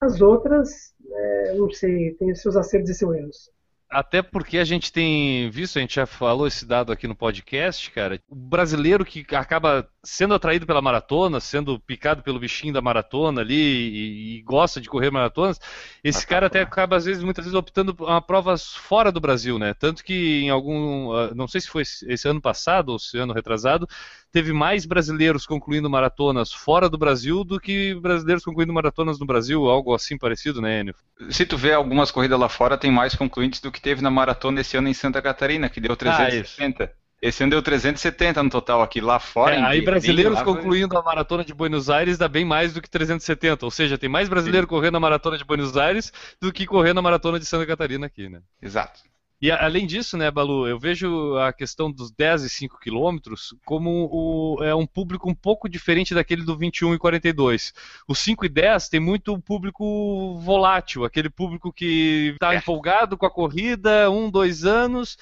As 0.00 0.22
outras, 0.22 0.94
é, 1.10 1.54
não 1.54 1.70
sei, 1.70 2.14
tem 2.14 2.34
seus 2.34 2.56
acertos 2.56 2.90
e 2.90 2.94
seus 2.94 3.14
erros. 3.14 3.50
Até 3.88 4.20
porque 4.20 4.58
a 4.58 4.64
gente 4.64 4.92
tem 4.92 5.48
visto, 5.48 5.78
a 5.78 5.80
gente 5.80 5.94
já 5.94 6.06
falou 6.06 6.46
esse 6.46 6.66
dado 6.66 6.90
aqui 6.90 7.06
no 7.06 7.14
podcast, 7.14 7.88
cara. 7.92 8.20
O 8.28 8.34
brasileiro 8.34 9.04
que 9.04 9.24
acaba 9.34 9.88
sendo 10.02 10.34
atraído 10.34 10.66
pela 10.66 10.82
maratona, 10.82 11.38
sendo 11.38 11.78
picado 11.78 12.20
pelo 12.22 12.40
bichinho 12.40 12.72
da 12.72 12.80
maratona 12.80 13.42
ali 13.42 13.54
e, 13.54 14.38
e 14.38 14.42
gosta 14.42 14.80
de 14.80 14.88
correr 14.88 15.10
maratonas, 15.10 15.60
esse 16.02 16.24
ah, 16.24 16.28
cara 16.28 16.46
até 16.46 16.60
acaba, 16.60 16.96
às 16.96 17.04
vezes, 17.04 17.22
muitas 17.22 17.44
vezes, 17.44 17.56
optando 17.56 17.94
por 17.94 18.22
provas 18.22 18.74
fora 18.74 19.12
do 19.12 19.20
Brasil, 19.20 19.56
né? 19.56 19.72
Tanto 19.72 20.02
que 20.02 20.42
em 20.42 20.50
algum. 20.50 21.12
Ah, 21.12 21.32
não 21.34 21.46
sei 21.46 21.60
se 21.60 21.68
foi 21.68 21.82
esse 21.82 22.28
ano 22.28 22.40
passado 22.40 22.88
ou 22.90 22.96
esse 22.96 23.16
ano 23.16 23.32
retrasado, 23.32 23.88
teve 24.36 24.52
mais 24.52 24.84
brasileiros 24.84 25.46
concluindo 25.46 25.88
maratonas 25.88 26.52
fora 26.52 26.90
do 26.90 26.98
Brasil 26.98 27.42
do 27.42 27.58
que 27.58 27.94
brasileiros 27.94 28.44
concluindo 28.44 28.70
maratonas 28.70 29.18
no 29.18 29.24
Brasil, 29.24 29.64
algo 29.64 29.94
assim 29.94 30.18
parecido, 30.18 30.60
né, 30.60 30.80
Enio? 30.80 30.94
Se 31.30 31.46
tu 31.46 31.56
vê 31.56 31.72
algumas 31.72 32.10
corridas 32.10 32.38
lá 32.38 32.46
fora, 32.46 32.76
tem 32.76 32.90
mais 32.90 33.14
concluintes 33.14 33.62
do 33.62 33.72
que 33.72 33.80
teve 33.80 34.02
na 34.02 34.10
maratona 34.10 34.60
esse 34.60 34.76
ano 34.76 34.88
em 34.88 34.92
Santa 34.92 35.22
Catarina, 35.22 35.70
que 35.70 35.80
deu 35.80 35.96
360. 35.96 36.84
Ah, 36.84 36.90
esse 37.22 37.42
ano 37.42 37.52
deu 37.52 37.62
370 37.62 38.42
no 38.42 38.50
total 38.50 38.82
aqui, 38.82 39.00
lá 39.00 39.18
fora. 39.18 39.54
É, 39.54 39.62
aí 39.62 39.80
brasileiros 39.80 40.42
concluindo 40.42 40.98
a 40.98 41.02
maratona 41.02 41.42
de 41.42 41.54
Buenos 41.54 41.88
Aires 41.88 42.18
dá 42.18 42.28
bem 42.28 42.44
mais 42.44 42.74
do 42.74 42.82
que 42.82 42.90
370. 42.90 43.64
Ou 43.64 43.70
seja, 43.70 43.96
tem 43.96 44.10
mais 44.10 44.28
brasileiro 44.28 44.66
Sim. 44.66 44.68
correndo 44.68 44.98
a 44.98 45.00
maratona 45.00 45.38
de 45.38 45.44
Buenos 45.46 45.78
Aires 45.78 46.12
do 46.38 46.52
que 46.52 46.66
correndo 46.66 46.98
a 46.98 47.02
maratona 47.02 47.40
de 47.40 47.46
Santa 47.46 47.64
Catarina 47.64 48.04
aqui, 48.04 48.28
né? 48.28 48.42
Exato. 48.60 49.00
E 49.40 49.50
além 49.50 49.86
disso, 49.86 50.16
né, 50.16 50.30
Balu, 50.30 50.66
eu 50.66 50.78
vejo 50.78 51.36
a 51.36 51.52
questão 51.52 51.92
dos 51.92 52.10
10 52.10 52.44
e 52.44 52.48
5 52.48 52.80
quilômetros 52.80 53.54
como 53.66 54.08
o, 54.10 54.64
é 54.64 54.74
um 54.74 54.86
público 54.86 55.28
um 55.28 55.34
pouco 55.34 55.68
diferente 55.68 56.14
daquele 56.14 56.42
do 56.42 56.56
21 56.56 56.94
e 56.94 56.98
42. 56.98 57.74
O 58.08 58.14
5 58.14 58.46
e 58.46 58.48
10 58.48 58.88
tem 58.88 58.98
muito 58.98 59.38
público 59.38 60.38
volátil, 60.40 61.04
aquele 61.04 61.28
público 61.28 61.70
que 61.70 62.30
está 62.32 62.54
é. 62.54 62.56
empolgado 62.56 63.18
com 63.18 63.26
a 63.26 63.30
corrida, 63.30 64.10
um, 64.10 64.30
dois 64.30 64.64
anos, 64.64 65.18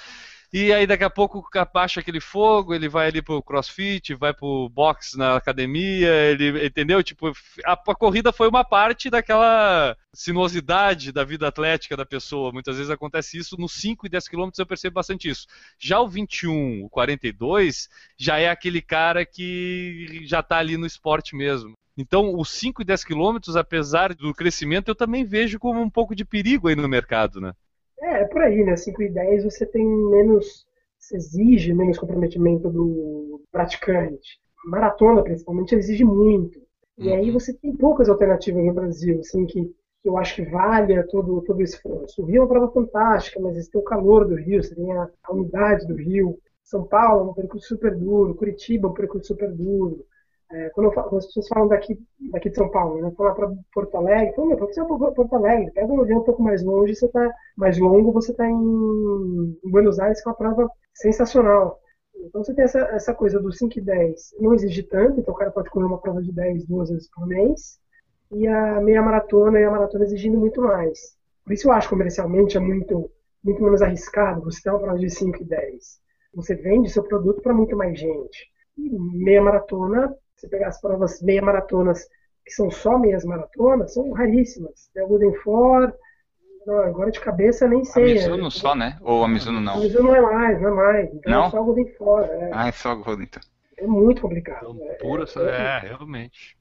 e 0.57 0.73
aí 0.73 0.87
daqui 0.87 1.03
a 1.03 1.11
pouco 1.11 1.45
baixa 1.73 1.99
aquele 1.99 2.21
fogo, 2.21 2.73
ele 2.73 2.89
vai 2.89 3.09
ali 3.09 3.21
pro 3.21 3.43
crossfit, 3.43 4.15
vai 4.15 4.33
pro 4.33 4.69
box 4.69 5.17
na 5.17 5.35
academia, 5.35 6.09
ele 6.31 6.65
entendeu? 6.65 7.03
Tipo, 7.03 7.33
a, 7.65 7.73
a, 7.73 7.95
corrida 7.97 8.33
foi 8.33 8.47
uma 8.47 8.63
parte 8.63 9.11
daquela 9.11 9.97
sinuosidade 10.13 11.11
da 11.11 11.25
vida 11.25 11.49
atlética 11.49 11.97
da 11.97 12.07
pessoa. 12.07 12.53
Muitas 12.53 12.77
vezes 12.77 12.89
acontece 12.89 13.37
isso 13.37 13.57
nos 13.59 13.73
5 13.73 14.07
e 14.07 14.09
10 14.09 14.29
quilômetros, 14.29 14.61
eu 14.61 14.67
percebo 14.67 14.95
bastante 14.95 15.29
isso. 15.29 15.49
Já 15.77 15.99
o 15.99 16.07
21, 16.09 16.85
o 16.85 16.89
42, 16.89 17.89
já 18.17 18.39
é 18.39 18.49
aquele 18.49 18.81
cara 18.81 19.27
que 19.27 20.21
já 20.25 20.39
está 20.39 20.59
ali 20.59 20.77
no 20.77 20.87
esporte 20.87 21.35
mesmo. 21.35 21.73
Então, 21.99 22.39
os 22.39 22.51
5 22.51 22.81
e 22.81 22.85
10 22.85 23.03
quilômetros, 23.03 23.57
apesar 23.57 24.15
do 24.15 24.33
crescimento, 24.33 24.87
eu 24.87 24.95
também 24.95 25.25
vejo 25.25 25.59
como 25.59 25.81
um 25.81 25.91
pouco 25.91 26.15
de 26.15 26.25
perigo 26.25 26.69
aí 26.69 26.77
no 26.77 26.89
mercado, 26.89 27.41
né? 27.41 27.53
É, 28.05 28.21
é 28.21 28.25
por 28.25 28.43
aí, 28.43 28.63
né? 28.63 28.77
5 28.77 29.03
e 29.03 29.09
10 29.09 29.45
você 29.45 29.65
tem 29.65 29.87
menos. 29.87 30.67
Você 30.99 31.17
exige 31.17 31.75
menos 31.75 31.99
comprometimento 31.99 32.71
do 32.71 33.43
praticante. 33.51 34.39
Maratona, 34.65 35.23
principalmente, 35.23 35.75
exige 35.75 36.05
muito. 36.05 36.61
E 36.97 37.13
aí 37.13 37.27
uhum. 37.27 37.33
você 37.33 37.53
tem 37.53 37.75
poucas 37.77 38.09
alternativas 38.09 38.65
no 38.65 38.73
Brasil, 38.73 39.19
assim, 39.21 39.45
que, 39.47 39.65
que 39.65 40.09
eu 40.09 40.17
acho 40.17 40.37
que 40.37 40.51
valha 40.51 41.07
todo, 41.09 41.43
todo 41.43 41.59
o 41.59 41.63
esforço. 41.63 42.23
O 42.23 42.25
Rio 42.25 42.39
é 42.39 42.41
uma 42.41 42.49
prova 42.49 42.73
fantástica, 42.73 43.41
mas 43.41 43.57
você 43.57 43.71
tem 43.71 43.81
o 43.81 43.85
calor 43.85 44.27
do 44.27 44.37
Rio, 44.37 44.63
você 44.63 44.75
tem 44.75 44.93
a, 44.93 45.11
a 45.25 45.33
umidade 45.33 45.87
do 45.87 45.95
Rio. 45.95 46.39
São 46.63 46.85
Paulo 46.85 47.29
é 47.29 47.31
um 47.31 47.35
percurso 47.35 47.69
super 47.69 47.95
duro, 47.95 48.35
Curitiba 48.35 48.89
é 48.89 48.91
um 48.91 48.95
percurso 48.95 49.29
super 49.29 49.53
duro. 49.53 50.07
É, 50.53 50.71
quando, 50.71 50.93
falo, 50.93 51.09
quando, 51.09 51.21
as 51.21 51.27
pessoas 51.27 51.49
falam 51.49 51.69
daqui, 51.69 51.99
daqui 52.31 52.51
de 52.51 52.57
São 52.57 52.71
Paulo, 52.71 53.01
né? 53.01 53.11
Falar 53.17 53.35
para 53.35 53.53
Porto 53.73 53.97
Alegre, 53.97 54.35
falo, 54.35 54.49
meu, 54.49 54.59
você 54.59 54.81
é 54.81 54.85
Porto 54.85 55.35
Alegre, 55.35 55.71
pega 55.73 55.93
um 55.93 56.01
avião 56.01 56.21
um 56.21 56.25
pouco 56.25 56.43
mais 56.43 56.63
longe, 56.63 56.95
você 56.95 57.09
tá 57.09 57.31
mais 57.57 57.79
longo, 57.79 58.13
você 58.13 58.31
está 58.31 58.49
em, 58.49 58.55
em, 58.55 59.71
Buenos 59.71 59.99
Aires 59.99 60.23
com 60.23 60.31
uma 60.31 60.37
prova 60.37 60.71
sensacional. 60.95 61.81
Então 62.15 62.45
você 62.45 62.55
tem 62.55 62.65
essa, 62.65 62.79
essa 62.79 63.15
coisa 63.15 63.41
do 63.41 63.53
5 63.53 63.79
e 63.79 63.83
10, 63.83 64.35
não 64.39 64.55
exige 64.55 64.83
tanto, 64.85 65.19
então 65.19 65.35
o 65.35 65.37
cara 65.37 65.51
pode 65.51 65.71
correr 65.71 65.87
uma 65.87 66.01
prova 66.01 66.23
de 66.23 66.33
10 66.33 66.67
duas 66.67 66.91
vezes 66.91 67.11
por 67.11 67.27
mês, 67.27 67.79
e 68.31 68.47
a 68.47 68.81
meia 68.81 69.03
maratona 69.03 69.59
e 69.59 69.65
a 69.65 69.71
maratona 69.71 70.05
exigindo 70.05 70.39
muito 70.39 70.61
mais. 70.61 70.99
Por 71.45 71.53
isso 71.53 71.69
eu 71.69 71.73
acho 71.73 71.89
comercialmente 71.89 72.57
é 72.57 72.61
muito, 72.61 73.11
muito 73.43 73.63
menos 73.63 73.83
arriscado 73.83 74.43
você 74.43 74.63
ter 74.63 74.71
uma 74.71 74.81
prova 74.81 74.99
de 74.99 75.11
5 75.11 75.43
e 75.43 75.45
10. 75.45 76.05
Você 76.35 76.55
vende 76.55 76.91
seu 76.91 77.03
produto 77.03 77.43
para 77.43 77.55
muito 77.55 77.77
mais 77.77 77.99
gente. 77.99 78.51
E 78.77 78.91
meia 78.91 79.43
maratona 79.43 80.15
você 80.37 80.49
pegar 80.49 80.69
as 80.69 80.81
provas 80.81 81.23
meia 81.23 81.43
maratonas, 81.43 82.07
que 82.45 82.53
são 82.53 82.71
só 82.71 82.99
meias 82.99 83.25
maratonas, 83.25 83.95
são 83.95 84.13
raríssimas. 84.13 84.91
Tem 84.93 85.03
a 85.03 85.07
Golden 85.07 85.35
Four, 85.37 85.93
não, 86.67 86.79
agora 86.79 87.11
de 87.11 87.21
cabeça 87.21 87.69
nem 87.69 87.85
sei. 87.85 88.13
A 88.13 88.15
Mizuno 88.15 88.47
é, 88.47 88.51
só, 88.51 88.75
né? 88.75 88.99
Ou 89.03 89.23
a 89.23 89.29
Mizuno 89.29 89.61
não? 89.61 89.75
A 89.75 89.81
Mizuno 89.81 90.09
não 90.09 90.17
é 90.17 90.21
mais, 90.21 90.63
não 90.63 90.69
é 90.69 90.75
mais. 90.75 91.15
Então 91.15 91.33
não? 91.33 91.45
é 91.45 91.51
só 91.51 91.59
a 91.59 91.63
Golden 91.63 91.95
Four. 91.95 92.23
É. 92.23 92.51
Ah, 92.53 92.69
é 92.69 92.73
só 92.73 92.91
a 92.91 92.95
Golden 92.95 93.25
então. 93.25 93.43
É 93.77 93.87
muito 93.87 94.23
complicado. 94.23 94.71
Então, 94.71 94.97
pura, 94.99 95.25
é, 95.25 95.41
é, 95.41 95.51
é, 95.51 95.79
realmente. 95.89 96.57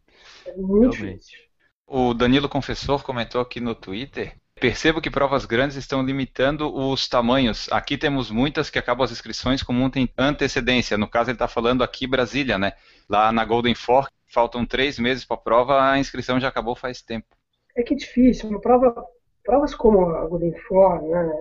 É 0.46 0.56
muito 0.56 0.94
realmente. 0.96 1.20
difícil. 1.20 1.40
O 1.88 2.14
Danilo 2.14 2.50
Confessor 2.50 3.04
comentou 3.04 3.40
aqui 3.40 3.60
no 3.60 3.76
Twitter 3.76 4.36
Percebo 4.60 5.02
que 5.02 5.10
provas 5.10 5.46
grandes 5.46 5.76
estão 5.76 6.04
limitando 6.04 6.74
os 6.74 7.08
tamanhos. 7.08 7.68
Aqui 7.72 7.98
temos 7.98 8.32
muitas 8.32 8.70
que 8.70 8.80
acabam 8.80 9.04
as 9.04 9.12
inscrições 9.12 9.62
com 9.62 9.74
muita 9.74 10.00
antecedência. 10.18 10.98
No 10.98 11.10
caso, 11.10 11.30
ele 11.30 11.36
está 11.36 11.48
falando 11.48 11.84
aqui 11.84 12.08
Brasília, 12.08 12.58
né? 12.58 12.74
Lá 13.10 13.32
na 13.32 13.44
Golden 13.44 13.76
Fork, 13.76 14.12
faltam 14.28 14.66
três 14.66 14.98
meses 14.98 15.26
para 15.26 15.36
a 15.36 15.40
prova, 15.40 15.92
a 15.92 16.00
inscrição 16.00 16.40
já 16.40 16.48
acabou 16.48 16.76
faz 16.76 17.02
tempo. 17.02 17.28
É 17.76 17.84
que 17.84 17.94
é 17.94 17.98
difícil. 17.98 18.50
Uma 18.50 18.62
prova, 18.62 19.06
provas 19.44 19.76
como 19.76 20.06
a 20.08 20.26
Golden 20.28 20.54
Fork, 20.68 21.06
né? 21.06 21.32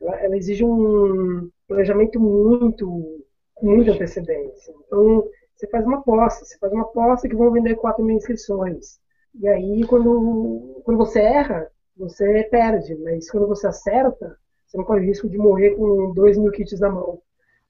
Ela, 0.00 0.20
ela 0.20 0.36
exige 0.36 0.64
um 0.64 1.50
planejamento 1.66 2.20
muito, 2.20 3.24
com 3.54 3.66
muita 3.66 3.92
antecedência. 3.92 4.72
Então, 4.86 5.24
você 5.56 5.66
faz 5.68 5.84
uma 5.84 5.98
aposta, 5.98 6.44
você 6.44 6.56
faz 6.58 6.72
uma 6.72 6.82
aposta 6.82 7.28
que 7.28 7.36
vão 7.36 7.52
vender 7.52 7.74
4 7.76 8.04
mil 8.04 8.16
inscrições. 8.16 8.98
E 9.38 9.48
aí, 9.48 9.84
quando, 9.86 10.80
quando 10.84 10.96
você 10.96 11.20
erra, 11.20 11.70
você 11.96 12.44
perde, 12.44 12.94
mas 12.96 13.30
quando 13.30 13.46
você 13.46 13.66
acerta, 13.66 14.36
você 14.66 14.76
não 14.76 14.84
corre 14.84 15.06
risco 15.06 15.28
de 15.28 15.36
morrer 15.36 15.70
com 15.70 16.12
2 16.14 16.38
mil 16.38 16.52
kits 16.52 16.78
na 16.78 16.90
mão. 16.90 17.20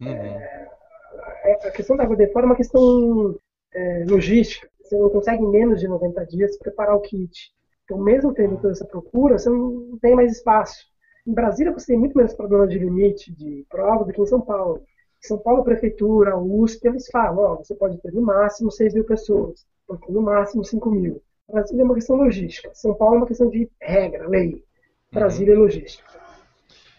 Uhum. 0.01 0.09
É, 0.09 1.69
a 1.69 1.71
questão 1.71 1.97
da 1.97 2.05
água 2.05 2.17
de 2.17 2.27
fora 2.29 2.47
é 2.47 2.49
uma 2.49 2.57
questão 2.57 3.39
é, 3.73 4.05
logística. 4.09 4.69
Você 4.83 4.99
não 4.99 5.09
consegue 5.09 5.43
em 5.43 5.51
menos 5.51 5.81
de 5.81 5.89
90 5.89 6.27
dias 6.27 6.59
preparar 6.59 6.97
o 6.97 7.01
kit. 7.01 7.53
Então, 7.85 7.99
mesmo 7.99 8.35
tendo 8.35 8.57
toda 8.57 8.73
essa 8.73 8.85
procura, 8.85 9.39
você 9.39 9.49
não 9.49 9.99
tem 10.01 10.15
mais 10.15 10.33
espaço. 10.33 10.87
Em 11.27 11.33
Brasília, 11.33 11.73
você 11.73 11.89
tem 11.89 11.99
muito 11.99 12.17
menos 12.17 12.35
problema 12.35 12.67
de 12.67 12.79
limite 12.79 13.33
de 13.35 13.65
prova 13.69 14.05
do 14.05 14.13
que 14.13 14.21
em 14.21 14.27
São 14.27 14.41
Paulo. 14.41 14.83
Em 15.23 15.27
São 15.27 15.39
Paulo, 15.39 15.61
a 15.61 15.65
prefeitura, 15.65 16.33
a 16.33 16.41
USP, 16.41 16.87
eles 16.87 17.09
falam, 17.11 17.39
ó, 17.39 17.57
você 17.57 17.75
pode 17.75 17.99
ter 17.99 18.13
no 18.13 18.23
máximo 18.23 18.71
6 18.71 18.95
mil 18.95 19.05
pessoas, 19.05 19.67
pode 19.87 20.01
ter 20.07 20.13
no 20.13 20.23
máximo 20.23 20.65
5 20.65 20.91
mil. 20.91 21.23
Brasília 21.51 21.83
é 21.83 21.85
uma 21.85 21.95
questão 21.95 22.17
logística. 22.17 22.71
São 22.75 22.95
Paulo 22.95 23.17
é 23.17 23.19
uma 23.19 23.27
questão 23.27 23.49
de 23.49 23.69
regra, 23.81 24.29
lei. 24.29 24.65
Brasília 25.13 25.55
uhum. 25.55 25.61
é 25.61 25.63
logística. 25.65 26.11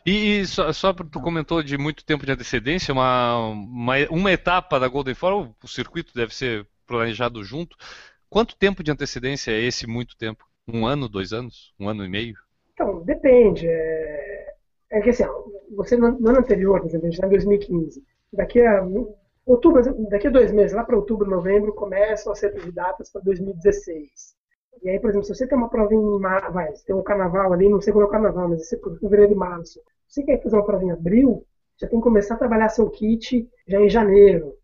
E, 0.05 0.39
e 0.39 0.47
só, 0.47 0.71
só 0.73 0.93
tu 0.93 1.21
comentou 1.21 1.61
de 1.61 1.77
muito 1.77 2.03
tempo 2.03 2.25
de 2.25 2.31
antecedência, 2.31 2.93
uma, 2.93 3.37
uma, 3.49 3.93
uma 4.09 4.31
etapa 4.31 4.79
da 4.79 4.87
Golden 4.87 5.13
Forum, 5.13 5.53
o 5.63 5.67
circuito 5.67 6.13
deve 6.13 6.33
ser 6.33 6.67
planejado 6.87 7.43
junto. 7.43 7.77
Quanto 8.29 8.57
tempo 8.57 8.83
de 8.83 8.91
antecedência 8.91 9.51
é 9.51 9.61
esse 9.61 9.85
muito 9.85 10.17
tempo? 10.17 10.45
Um 10.67 10.85
ano, 10.85 11.07
dois 11.07 11.33
anos? 11.33 11.73
Um 11.79 11.87
ano 11.87 12.03
e 12.03 12.09
meio? 12.09 12.35
Então, 12.73 13.03
depende. 13.03 13.67
É, 13.67 14.53
é 14.91 15.01
que 15.01 15.09
assim, 15.09 15.25
você 15.75 15.95
no, 15.95 16.11
no 16.19 16.29
ano 16.29 16.39
anterior, 16.39 16.79
por 16.79 16.87
exemplo, 16.87 17.07
a 17.07 17.09
gente 17.09 17.17
está 17.17 17.27
em 17.27 17.31
2015. 17.31 18.03
Daqui 18.33 18.61
a 18.61 18.83
outubro, 19.45 19.81
daqui 20.09 20.27
a 20.27 20.31
dois 20.31 20.51
meses, 20.51 20.75
lá 20.75 20.83
para 20.83 20.95
outubro, 20.95 21.29
novembro, 21.29 21.73
começam 21.73 22.31
a 22.31 22.35
ser 22.35 22.53
datas 22.71 23.11
para 23.11 23.21
2016. 23.21 24.35
E 24.84 24.89
aí, 24.89 24.99
por 24.99 25.09
exemplo, 25.09 25.26
se 25.26 25.36
você 25.36 25.47
tem 25.47 25.57
uma 25.57 25.69
prova 25.69 25.93
em 25.93 26.19
março, 26.19 26.51
vai, 26.51 26.76
você 26.76 26.86
tem 26.86 26.95
um 26.95 27.03
carnaval 27.03 27.53
ali, 27.53 27.69
não 27.69 27.82
sei 27.82 27.93
quando 27.93 28.05
é 28.05 28.07
o 28.07 28.11
carnaval, 28.11 28.49
mas 28.49 28.67
você 28.67 28.78
por 28.78 28.97
fevereiro 28.99 29.34
e 29.34 29.36
março. 29.36 29.80
Se 30.07 30.22
você 30.22 30.24
quer 30.24 30.41
fazer 30.41 30.55
uma 30.55 30.65
prova 30.65 30.84
em 30.84 30.91
abril, 30.91 31.45
já 31.80 31.88
tem 31.88 31.99
que 31.99 32.03
começar 32.03 32.36
a 32.36 32.38
trabalhar 32.38 32.69
seu 32.69 32.89
kit 32.89 33.49
já 33.67 33.80
em 33.80 33.89
janeiro. 33.89 34.55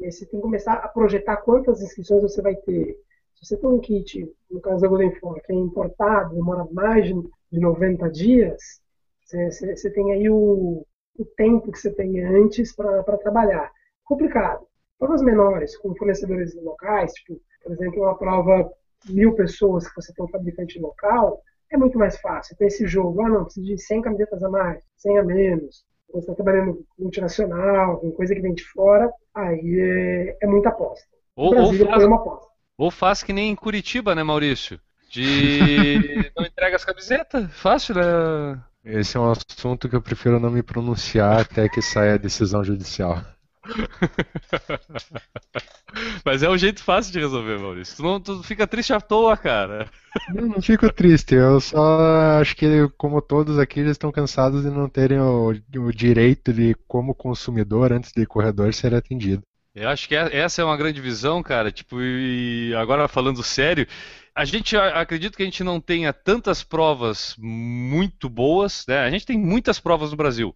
E 0.00 0.04
aí 0.04 0.12
você 0.12 0.26
tem 0.26 0.38
que 0.38 0.42
começar 0.42 0.74
a 0.74 0.88
projetar 0.88 1.38
quantas 1.38 1.80
inscrições 1.80 2.22
você 2.22 2.42
vai 2.42 2.54
ter. 2.56 2.96
Se 3.34 3.46
você 3.46 3.56
tem 3.56 3.68
um 3.68 3.80
kit, 3.80 4.32
no 4.50 4.60
caso 4.60 4.80
da 4.80 4.88
Golden 4.88 5.14
Four, 5.16 5.40
que 5.42 5.52
é 5.52 5.54
importado, 5.54 6.34
demora 6.34 6.66
mais 6.72 7.06
de 7.06 7.60
90 7.60 8.10
dias, 8.10 8.80
você, 9.24 9.50
você, 9.50 9.76
você 9.76 9.90
tem 9.90 10.12
aí 10.12 10.30
o, 10.30 10.84
o 11.18 11.24
tempo 11.36 11.72
que 11.72 11.78
você 11.78 11.92
tem 11.92 12.22
antes 12.24 12.74
para 12.74 13.02
trabalhar. 13.18 13.70
Complicado. 14.04 14.66
Provas 14.98 15.20
menores, 15.20 15.76
com 15.76 15.94
fornecedores 15.94 16.54
locais, 16.54 17.12
tipo, 17.12 17.40
por 17.62 17.72
exemplo, 17.72 18.02
uma 18.02 18.16
prova 18.16 18.72
mil 19.08 19.34
pessoas 19.34 19.88
que 19.88 19.94
você 19.94 20.12
tem 20.12 20.24
um 20.24 20.28
fabricante 20.28 20.78
local, 20.78 21.42
é 21.70 21.76
muito 21.76 21.98
mais 21.98 22.18
fácil. 22.18 22.56
Tem 22.56 22.68
esse 22.68 22.86
jogo, 22.86 23.20
ah, 23.22 23.28
não, 23.28 23.44
preciso 23.44 23.66
de 23.66 23.78
100 23.78 24.02
camisetas 24.02 24.42
a 24.42 24.48
mais, 24.48 24.82
100 24.96 25.18
a 25.18 25.24
menos. 25.24 25.84
Você 26.12 26.30
está 26.30 26.34
trabalhando 26.34 26.84
multinacional, 26.98 27.98
com 27.98 28.10
coisa 28.12 28.34
que 28.34 28.40
vem 28.40 28.54
de 28.54 28.64
fora, 28.64 29.10
aí 29.34 29.80
é, 29.80 30.44
é 30.44 30.46
muita 30.46 30.68
aposta. 30.68 31.06
Ou, 31.34 31.54
ou, 31.54 31.74
faz, 31.74 32.04
uma 32.04 32.16
aposta. 32.16 32.46
ou 32.78 32.90
faz 32.90 33.22
que 33.22 33.32
nem 33.32 33.50
em 33.50 33.56
Curitiba, 33.56 34.14
né, 34.14 34.22
Maurício? 34.22 34.80
De 35.10 36.30
não 36.36 36.46
entrega 36.46 36.76
as 36.76 36.84
camisetas, 36.84 37.52
fácil, 37.52 37.96
né? 37.96 38.62
Esse 38.84 39.16
é 39.16 39.20
um 39.20 39.30
assunto 39.30 39.88
que 39.88 39.96
eu 39.96 40.00
prefiro 40.00 40.38
não 40.38 40.50
me 40.50 40.62
pronunciar 40.62 41.40
até 41.40 41.68
que 41.68 41.82
saia 41.82 42.14
a 42.14 42.18
decisão 42.18 42.62
judicial. 42.62 43.20
Mas 46.24 46.42
é 46.42 46.50
um 46.50 46.58
jeito 46.58 46.82
fácil 46.82 47.12
de 47.12 47.20
resolver, 47.20 47.58
Maurício. 47.58 47.96
Tu 47.96 48.02
não 48.02 48.20
tu 48.20 48.42
fica 48.42 48.66
triste 48.66 48.92
à 48.92 49.00
toa, 49.00 49.36
cara. 49.36 49.88
Não, 50.34 50.46
não 50.46 50.62
fico 50.62 50.92
triste. 50.92 51.34
Eu 51.34 51.60
só 51.60 52.38
acho 52.40 52.56
que, 52.56 52.88
como 52.96 53.22
todos 53.22 53.58
aqui, 53.58 53.84
já 53.84 53.90
estão 53.90 54.12
cansados 54.12 54.62
de 54.62 54.70
não 54.70 54.88
terem 54.88 55.20
o, 55.20 55.50
o 55.50 55.92
direito 55.92 56.52
de, 56.52 56.74
como 56.86 57.14
consumidor, 57.14 57.92
antes 57.92 58.12
de 58.12 58.26
corredor, 58.26 58.72
ser 58.74 58.94
atendido. 58.94 59.42
Eu 59.74 59.88
acho 59.90 60.08
que 60.08 60.16
é, 60.16 60.38
essa 60.38 60.62
é 60.62 60.64
uma 60.64 60.76
grande 60.76 61.00
visão, 61.00 61.42
cara. 61.42 61.70
Tipo, 61.70 62.00
e 62.00 62.74
agora 62.74 63.08
falando 63.08 63.42
sério, 63.42 63.86
a 64.34 64.44
gente 64.44 64.76
acredita 64.76 65.36
que 65.36 65.42
a 65.42 65.46
gente 65.46 65.62
não 65.62 65.80
tenha 65.80 66.12
tantas 66.12 66.62
provas 66.62 67.34
muito 67.38 68.28
boas, 68.28 68.84
né? 68.88 69.00
A 69.00 69.10
gente 69.10 69.26
tem 69.26 69.38
muitas 69.38 69.78
provas 69.78 70.10
no 70.10 70.16
Brasil. 70.16 70.54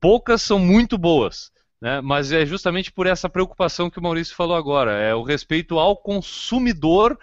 Poucas 0.00 0.42
são 0.42 0.58
muito 0.58 0.96
boas. 0.96 1.50
Né? 1.80 2.00
Mas 2.00 2.30
é 2.30 2.44
justamente 2.44 2.92
por 2.92 3.06
essa 3.06 3.28
preocupação 3.28 3.88
que 3.88 3.98
o 3.98 4.02
Maurício 4.02 4.36
falou 4.36 4.56
agora, 4.56 4.92
é 4.92 5.14
o 5.14 5.22
respeito 5.22 5.78
ao 5.78 5.96
consumidor, 5.96 7.18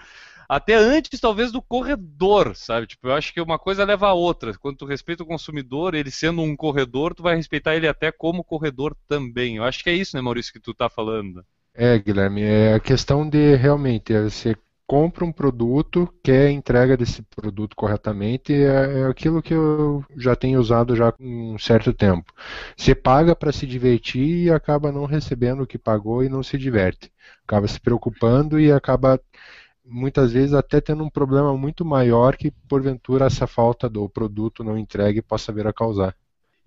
até 0.49 0.75
antes 0.75 1.19
talvez 1.19 1.51
do 1.51 1.61
corredor, 1.61 2.55
sabe? 2.55 2.87
Tipo, 2.87 3.07
eu 3.09 3.13
acho 3.13 3.33
que 3.33 3.41
uma 3.41 3.59
coisa 3.59 3.83
leva 3.83 4.07
a 4.07 4.13
outra. 4.13 4.57
Quando 4.57 4.77
tu 4.77 4.85
respeita 4.85 5.23
o 5.23 5.27
consumidor, 5.27 5.93
ele 5.93 6.09
sendo 6.09 6.41
um 6.41 6.55
corredor, 6.55 7.13
tu 7.13 7.21
vai 7.21 7.35
respeitar 7.35 7.75
ele 7.75 7.87
até 7.87 8.11
como 8.11 8.43
corredor 8.43 8.95
também. 9.07 9.57
Eu 9.57 9.63
acho 9.63 9.83
que 9.83 9.89
é 9.89 9.93
isso, 9.93 10.15
né, 10.15 10.21
Maurício, 10.21 10.53
que 10.53 10.59
tu 10.59 10.73
tá 10.73 10.89
falando. 10.89 11.43
É, 11.73 11.99
Guilherme, 11.99 12.41
é 12.41 12.73
a 12.73 12.79
questão 12.79 13.29
de 13.29 13.55
realmente 13.55 14.11
é 14.11 14.23
você 14.23 14.55
compra 14.87 15.25
um 15.25 15.31
produto, 15.31 16.07
quer 16.23 16.47
a 16.47 16.51
entrega 16.51 16.95
desse 16.95 17.21
produto 17.21 17.75
corretamente, 17.75 18.53
é, 18.53 19.01
é, 19.01 19.05
aquilo 19.07 19.41
que 19.41 19.53
eu 19.53 20.03
já 20.15 20.35
tenho 20.35 20.59
usado 20.59 20.95
já 20.95 21.09
há 21.09 21.13
um 21.19 21.57
certo 21.59 21.93
tempo. 21.93 22.33
Você 22.75 22.95
paga 22.95 23.35
para 23.35 23.51
se 23.51 23.67
divertir 23.67 24.45
e 24.45 24.51
acaba 24.51 24.91
não 24.91 25.05
recebendo 25.05 25.63
o 25.63 25.67
que 25.67 25.77
pagou 25.77 26.23
e 26.23 26.29
não 26.29 26.41
se 26.41 26.57
diverte. 26.57 27.11
Acaba 27.45 27.67
se 27.67 27.79
preocupando 27.79 28.59
e 28.59 28.71
acaba 28.71 29.19
muitas 29.85 30.31
vezes 30.33 30.53
até 30.53 30.81
tendo 30.81 31.03
um 31.03 31.09
problema 31.09 31.55
muito 31.57 31.85
maior 31.85 32.37
que 32.37 32.51
porventura 32.69 33.25
essa 33.25 33.47
falta 33.47 33.89
do 33.89 34.09
produto 34.09 34.63
não 34.63 34.77
entregue 34.77 35.21
possa 35.21 35.51
vir 35.51 35.67
a 35.67 35.73
causar. 35.73 36.15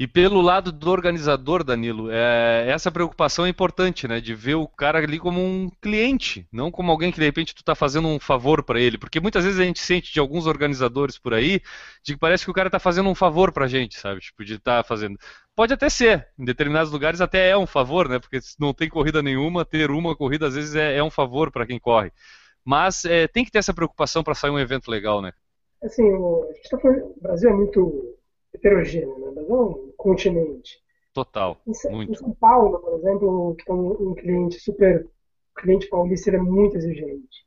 E 0.00 0.06
pelo 0.06 0.40
lado 0.40 0.72
do 0.72 0.90
organizador, 0.90 1.62
Danilo, 1.62 2.10
é, 2.10 2.64
essa 2.70 2.90
preocupação 2.90 3.44
é 3.44 3.50
importante, 3.50 4.08
né? 4.08 4.18
De 4.18 4.34
ver 4.34 4.54
o 4.54 4.66
cara 4.66 4.98
ali 4.98 5.18
como 5.18 5.44
um 5.44 5.68
cliente, 5.78 6.48
não 6.50 6.70
como 6.70 6.90
alguém 6.90 7.12
que 7.12 7.18
de 7.18 7.26
repente 7.26 7.54
tu 7.54 7.58
está 7.58 7.74
fazendo 7.74 8.08
um 8.08 8.18
favor 8.18 8.62
para 8.62 8.80
ele. 8.80 8.96
Porque 8.96 9.20
muitas 9.20 9.44
vezes 9.44 9.60
a 9.60 9.62
gente 9.62 9.78
sente 9.78 10.10
de 10.10 10.18
alguns 10.18 10.46
organizadores 10.46 11.18
por 11.18 11.34
aí 11.34 11.60
de 12.02 12.14
que 12.14 12.18
parece 12.18 12.46
que 12.46 12.50
o 12.50 12.54
cara 12.54 12.68
está 12.68 12.78
fazendo 12.78 13.10
um 13.10 13.14
favor 13.14 13.52
para 13.52 13.66
a 13.66 13.68
gente, 13.68 14.00
sabe? 14.00 14.22
Tipo, 14.22 14.42
de 14.42 14.54
estar 14.54 14.78
tá 14.78 14.82
fazendo. 14.82 15.18
Pode 15.54 15.74
até 15.74 15.90
ser, 15.90 16.26
em 16.38 16.46
determinados 16.46 16.90
lugares 16.90 17.20
até 17.20 17.50
é 17.50 17.58
um 17.58 17.66
favor, 17.66 18.08
né? 18.08 18.18
Porque 18.18 18.40
se 18.40 18.58
não 18.58 18.72
tem 18.72 18.88
corrida 18.88 19.22
nenhuma, 19.22 19.66
ter 19.66 19.90
uma 19.90 20.16
corrida 20.16 20.46
às 20.46 20.54
vezes 20.54 20.74
é, 20.74 20.96
é 20.96 21.04
um 21.04 21.10
favor 21.10 21.50
para 21.52 21.66
quem 21.66 21.78
corre. 21.78 22.10
Mas 22.64 23.04
é, 23.04 23.28
tem 23.28 23.44
que 23.44 23.50
ter 23.50 23.58
essa 23.58 23.74
preocupação 23.74 24.24
para 24.24 24.34
sair 24.34 24.50
um 24.50 24.58
evento 24.58 24.90
legal, 24.90 25.20
né? 25.20 25.34
Assim, 25.84 26.10
o, 26.10 26.50
tá 26.70 26.78
Brasil 27.20 27.50
é 27.50 27.52
muito 27.52 28.18
heterogêneo, 28.54 29.18
né? 29.18 29.32
Mas 29.34 29.48
é 29.48 29.52
um 29.52 29.92
continente. 29.96 30.78
Total. 31.12 31.60
Em, 31.66 31.90
muito. 31.90 32.12
em 32.12 32.14
São 32.14 32.32
Paulo, 32.32 32.78
por 32.78 32.98
exemplo, 32.98 33.54
que 33.56 33.70
é 33.70 33.74
um, 33.74 34.10
um 34.10 34.14
cliente 34.14 34.60
super. 34.60 35.06
O 35.52 35.60
cliente 35.60 35.88
paulista 35.88 36.30
é 36.30 36.38
muito 36.38 36.76
exigente. 36.76 37.46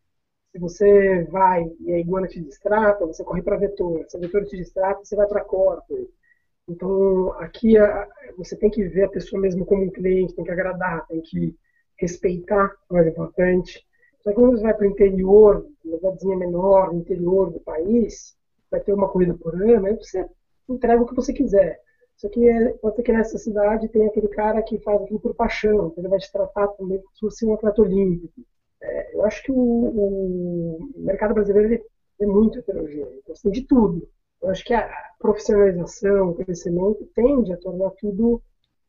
Se 0.51 0.60
você 0.60 1.24
vai 1.24 1.66
e 1.80 1.93
a 1.93 1.99
iguana 1.99 2.28
te 2.28 2.39
distrata, 2.39 3.06
você 3.06 3.24
corre 3.24 3.41
para 3.41 3.58
vetor. 3.58 4.06
Se 4.08 4.18
a 4.18 4.20
vetor 4.20 4.45
te 4.45 4.56
distrata, 4.56 5.04
você 5.04 5.16
vai 5.16 5.28
para 5.28 5.41
a 5.41 5.45
corpo. 5.45 6.12
Então, 6.68 7.32
aqui 7.34 7.78
a, 7.78 8.08
você 8.38 8.56
tem 8.56 8.70
que 8.70 8.84
ver 8.84 9.06
a 9.06 9.10
pessoa 9.10 9.41
mesmo 9.41 9.66
como 9.66 9.84
um 9.84 9.89
cliente, 9.89 10.36
tem 10.36 10.45
que 10.45 10.51
agradar, 10.51 11.08
tem 11.08 11.22
que 11.22 11.56
respeitar, 11.97 12.72
o 12.89 12.93
mais 12.93 13.08
importante. 13.08 13.84
Só 14.22 14.30
que 14.30 14.36
quando 14.36 14.58
você 14.58 14.64
vai 14.64 14.74
para 14.74 14.88
o 14.88 14.89
interior, 14.89 15.68
uma 15.84 15.97
cidadezinha 15.97 16.38
menor, 16.38 16.93
no 16.93 16.99
interior 16.99 17.51
do 17.51 17.60
país, 17.60 18.36
vai 18.70 18.80
ter 18.80 18.93
uma 18.93 19.10
corrida 19.10 19.34
por 19.34 19.56
ano, 19.56 19.88
aí 19.88 19.95
você 19.95 20.26
entrega 20.70 21.01
o 21.01 21.05
que 21.05 21.16
você 21.16 21.34
quiser. 21.34 21.82
Só 22.18 22.30
que 22.30 22.47
é, 22.47 22.70
pode 22.74 22.95
ser 22.95 23.03
que 23.03 23.11
nessa 23.11 23.38
cidade 23.38 23.89
tem 23.89 24.07
aquele 24.07 24.28
cara 24.28 24.61
que 24.61 24.80
faz 24.80 25.01
aquilo 25.01 25.20
por 25.20 25.36
paixão, 25.36 25.88
então 25.88 25.93
ele 25.97 26.07
vai 26.07 26.20
te 26.20 26.32
tratar 26.32 26.68
também 26.70 26.99
como 26.99 27.14
se 27.14 27.20
fosse 27.20 27.45
um 27.45 27.53
atleta 27.53 27.82
olímpico. 27.82 28.41
É, 28.82 29.16
eu 29.16 29.26
acho 29.26 29.43
que 29.43 29.51
o, 29.51 29.55
o 29.55 30.89
mercado 30.97 31.34
brasileiro 31.34 31.84
é 32.20 32.26
muito 32.26 32.59
heterogêneo, 32.59 33.20
então 33.20 33.36
tem 33.41 33.51
de 33.51 33.64
tudo. 33.64 34.07
Eu 34.41 34.49
acho 34.49 34.64
que 34.64 34.74
a 34.74 34.89
profissionalização, 35.20 36.30
o 36.30 36.36
crescimento 36.36 37.09
tende 37.16 37.53
a 37.53 37.57
tornar 37.57 37.91
tudo, 37.91 38.41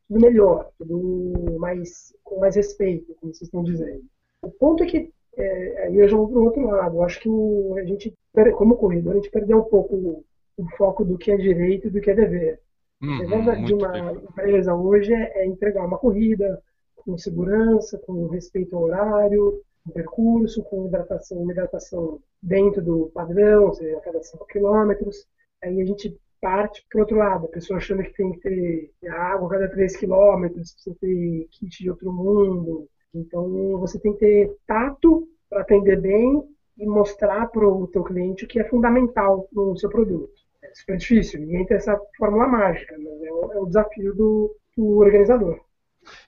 tudo 0.07 0.19
melhor, 0.19 0.69
tudo 0.77 1.57
mais, 1.57 2.13
com 2.23 2.39
mais 2.39 2.55
respeito, 2.55 3.15
como 3.15 3.33
vocês 3.33 3.47
estão 3.47 3.63
dizendo. 3.63 4.03
O 4.41 4.51
ponto 4.51 4.83
é 4.83 4.87
que, 4.87 5.13
é, 5.37 5.83
aí 5.83 5.97
eu 5.97 6.07
já 6.07 6.17
vou 6.17 6.27
para 6.27 6.39
o 6.39 6.43
outro 6.43 6.65
lado, 6.65 6.97
eu 6.97 7.03
acho 7.03 7.19
que 7.21 7.29
o, 7.29 7.75
a 7.77 7.83
gente, 7.83 8.13
como 8.57 8.77
corredor, 8.77 9.13
a 9.13 9.15
gente 9.15 9.31
perdeu 9.31 9.59
um 9.59 9.63
pouco 9.63 10.23
o 10.57 10.67
foco 10.77 11.03
do 11.03 11.17
que 11.17 11.31
é 11.31 11.37
direito 11.37 11.87
e 11.87 11.91
do 11.91 12.01
que 12.01 12.11
é 12.11 12.15
dever. 12.15 12.59
Uhum, 13.01 13.49
a 13.49 13.55
de 13.55 13.73
uma 13.73 14.13
empresa 14.13 14.73
hoje 14.73 15.13
é, 15.13 15.41
é, 15.41 15.45
entregar 15.45 15.85
uma 15.85 15.97
corrida 15.97 16.61
com 16.95 17.17
segurança, 17.17 17.99
com 17.99 18.27
respeito 18.27 18.75
ao 18.75 18.83
horário, 18.83 19.61
com 19.83 19.91
percurso, 19.91 20.63
com 20.63 20.87
hidratação, 20.87 21.37
uma 21.37 21.51
hidratação 21.51 22.19
dentro 22.41 22.81
do 22.81 23.11
padrão, 23.13 23.65
ou 23.65 23.73
seja, 23.73 23.97
a 23.97 24.01
cada 24.01 24.23
5 24.23 24.45
quilômetros. 24.47 25.27
Aí 25.61 25.81
a 25.81 25.85
gente 25.85 26.17
parte 26.41 26.85
para 26.89 27.01
outro 27.01 27.17
lado, 27.17 27.45
a 27.45 27.49
pessoa 27.49 27.77
achando 27.77 28.03
que 28.03 28.13
tem 28.13 28.31
que 28.31 28.39
ter 28.39 29.09
água 29.09 29.47
a 29.47 29.51
cada 29.51 29.69
3 29.69 29.97
quilômetros, 29.97 30.73
precisa 30.73 30.95
ter 30.99 31.47
kit 31.51 31.83
de 31.83 31.89
outro 31.89 32.11
mundo. 32.11 32.87
Então 33.13 33.77
você 33.77 33.99
tem 33.99 34.13
que 34.13 34.19
ter 34.19 34.55
tato 34.65 35.27
para 35.49 35.61
atender 35.61 35.99
bem 35.99 36.43
e 36.77 36.85
mostrar 36.85 37.47
para 37.47 37.67
o 37.67 37.87
teu 37.87 38.03
cliente 38.03 38.45
o 38.45 38.47
que 38.47 38.59
é 38.59 38.63
fundamental 38.63 39.47
no 39.51 39.77
seu 39.77 39.89
produto 39.89 40.44
super 40.75 40.97
difícil. 40.97 41.39
Ninguém 41.39 41.65
tem 41.65 41.77
essa 41.77 41.99
fórmula 42.17 42.47
mágica, 42.47 42.95
mas 42.97 43.23
é 43.23 43.31
o, 43.31 43.51
é 43.53 43.59
o 43.59 43.65
desafio 43.65 44.13
do, 44.13 44.55
do, 44.77 44.97
organizador. 44.97 45.59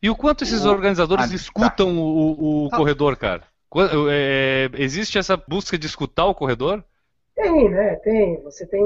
E 0.02 0.10
o 0.10 0.16
quanto 0.16 0.44
esses 0.44 0.66
organizadores 0.66 1.32
ah, 1.32 1.36
escutam 1.36 1.94
tá. 1.94 2.02
o, 2.02 2.66
o 2.66 2.70
ah. 2.72 2.78
corredor, 2.78 3.16
cara? 3.18 3.44
É, 4.10 4.70
existe 4.76 5.18
essa 5.18 5.38
busca 5.38 5.78
de 5.78 5.86
escutar 5.86 6.26
o 6.26 6.34
corredor? 6.34 6.84
Tem, 7.36 7.70
né? 7.70 7.96
Tem. 7.98 8.42
Você 8.44 8.66
tem. 8.66 8.82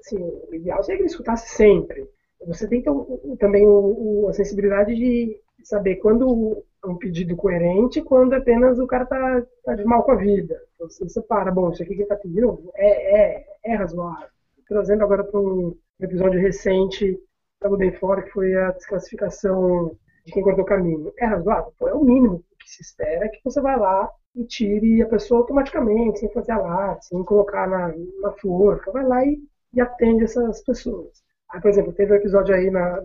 Assim, 0.00 0.16
o 0.18 0.54
ideal 0.54 0.82
seria 0.82 0.98
que 0.98 1.02
ele 1.02 1.10
escutasse 1.10 1.54
sempre. 1.54 2.08
Você 2.46 2.66
tem 2.66 2.82
o- 2.88 3.20
o- 3.32 3.36
também 3.38 3.66
o- 3.66 4.24
o- 4.24 4.28
a 4.28 4.32
sensibilidade 4.32 4.94
de 4.94 5.38
saber 5.62 5.96
quando 5.96 6.64
é 6.84 6.88
um 6.88 6.96
pedido 6.96 7.36
coerente 7.36 8.00
e 8.00 8.02
quando 8.02 8.32
apenas 8.32 8.78
o 8.78 8.86
cara 8.86 9.06
tá, 9.06 9.42
tá 9.64 9.74
de 9.74 9.84
mal 9.84 10.02
com 10.02 10.12
a 10.12 10.16
vida. 10.16 10.60
Então, 10.74 10.88
você 10.88 11.08
separa, 11.08 11.52
bom, 11.52 11.70
isso 11.70 11.82
aqui 11.82 11.94
que 11.94 12.00
ele 12.00 12.08
tá 12.08 12.16
pedindo 12.16 12.70
é, 12.74 13.20
é, 13.20 13.46
é 13.64 13.74
razoável. 13.76 14.28
Trazendo 14.72 15.04
agora 15.04 15.24
para 15.24 15.40
um 15.40 15.76
episódio 16.00 16.40
recente 16.40 17.18
da 17.60 17.68
Golden 17.68 17.92
Fora, 17.92 18.22
que 18.22 18.30
foi 18.30 18.54
a 18.56 18.70
desclassificação 18.72 19.96
de 20.24 20.32
quem 20.32 20.42
cortou 20.42 20.64
o 20.64 20.66
caminho. 20.66 21.12
É 21.18 21.26
razoável? 21.26 21.72
Pô, 21.78 21.88
é 21.88 21.94
o 21.94 22.04
mínimo 22.04 22.44
que 22.58 22.70
se 22.70 22.82
espera 22.82 23.28
que 23.28 23.40
você 23.44 23.60
vai 23.60 23.78
lá 23.78 24.08
e 24.34 24.44
tire 24.44 25.02
a 25.02 25.08
pessoa 25.08 25.40
automaticamente, 25.40 26.20
sem 26.20 26.32
fazer 26.32 26.52
alarde, 26.52 27.06
sem 27.06 27.22
colocar 27.24 27.68
na, 27.68 27.92
na 28.20 28.32
forca. 28.32 28.90
Vai 28.92 29.04
lá 29.06 29.24
e, 29.24 29.38
e 29.74 29.80
atende 29.80 30.24
essas 30.24 30.62
pessoas. 30.62 31.22
Aí, 31.50 31.60
por 31.60 31.68
exemplo, 31.70 31.92
teve 31.92 32.12
um 32.12 32.16
episódio 32.16 32.54
aí 32.54 32.70
na, 32.70 33.02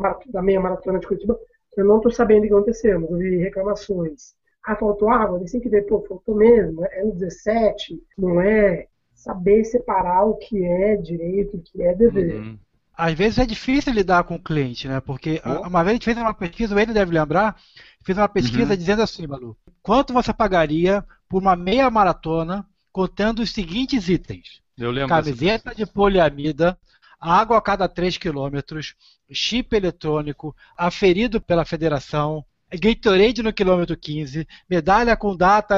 mara- 0.00 0.18
da 0.26 0.42
meia 0.42 0.60
maratona 0.60 0.98
de 0.98 1.06
Curitiba, 1.06 1.38
que 1.72 1.80
eu 1.80 1.84
não 1.84 1.96
estou 1.96 2.12
sabendo 2.12 2.44
o 2.44 2.46
que 2.48 2.54
aconteceu, 2.54 3.00
mas 3.00 3.10
eu 3.10 3.18
vi 3.18 3.36
reclamações. 3.38 4.34
Ah, 4.64 4.76
faltou 4.76 5.10
água? 5.10 5.40
Têm 5.50 5.60
que 5.60 5.82
pô, 5.82 6.04
faltou 6.06 6.36
mesmo, 6.36 6.84
é 6.86 7.02
no 7.02 7.12
17, 7.12 8.00
não 8.16 8.40
é? 8.40 8.86
Saber 9.22 9.64
separar 9.64 10.24
o 10.24 10.34
que 10.34 10.64
é 10.64 10.96
direito, 10.96 11.56
o 11.56 11.62
que 11.62 11.80
é 11.80 11.94
dever. 11.94 12.40
Uhum. 12.40 12.58
Às 12.92 13.14
vezes 13.14 13.38
é 13.38 13.46
difícil 13.46 13.92
lidar 13.92 14.24
com 14.24 14.34
o 14.34 14.42
cliente, 14.42 14.88
né? 14.88 15.00
Porque 15.00 15.40
Oh. 15.46 15.68
uma 15.68 15.84
vez 15.84 15.90
a 15.90 15.92
gente 15.94 16.04
fez 16.04 16.16
uma 16.18 16.34
pesquisa, 16.34 16.74
o 16.74 16.78
ele 16.78 16.92
deve 16.92 17.12
lembrar, 17.12 17.56
fez 18.04 18.18
uma 18.18 18.28
pesquisa 18.28 18.72
Uhum. 18.72 18.76
dizendo 18.76 19.00
assim, 19.00 19.24
Malu, 19.26 19.56
quanto 19.80 20.12
você 20.12 20.32
pagaria 20.32 21.04
por 21.28 21.40
uma 21.40 21.54
meia 21.54 21.88
maratona 21.88 22.66
contando 22.90 23.40
os 23.40 23.52
seguintes 23.52 24.08
itens? 24.08 24.60
Eu 24.76 24.90
lembro. 24.90 25.08
Camiseta 25.10 25.72
de 25.72 25.86
poliamida, 25.86 26.76
água 27.20 27.58
a 27.58 27.62
cada 27.62 27.88
3 27.88 28.18
quilômetros, 28.18 28.96
chip 29.30 29.74
eletrônico, 29.76 30.54
aferido 30.76 31.40
pela 31.40 31.64
federação, 31.64 32.44
Gatorade 32.74 33.42
no 33.42 33.52
quilômetro 33.52 33.96
15, 33.96 34.48
medalha 34.68 35.16
com 35.16 35.36
data, 35.36 35.76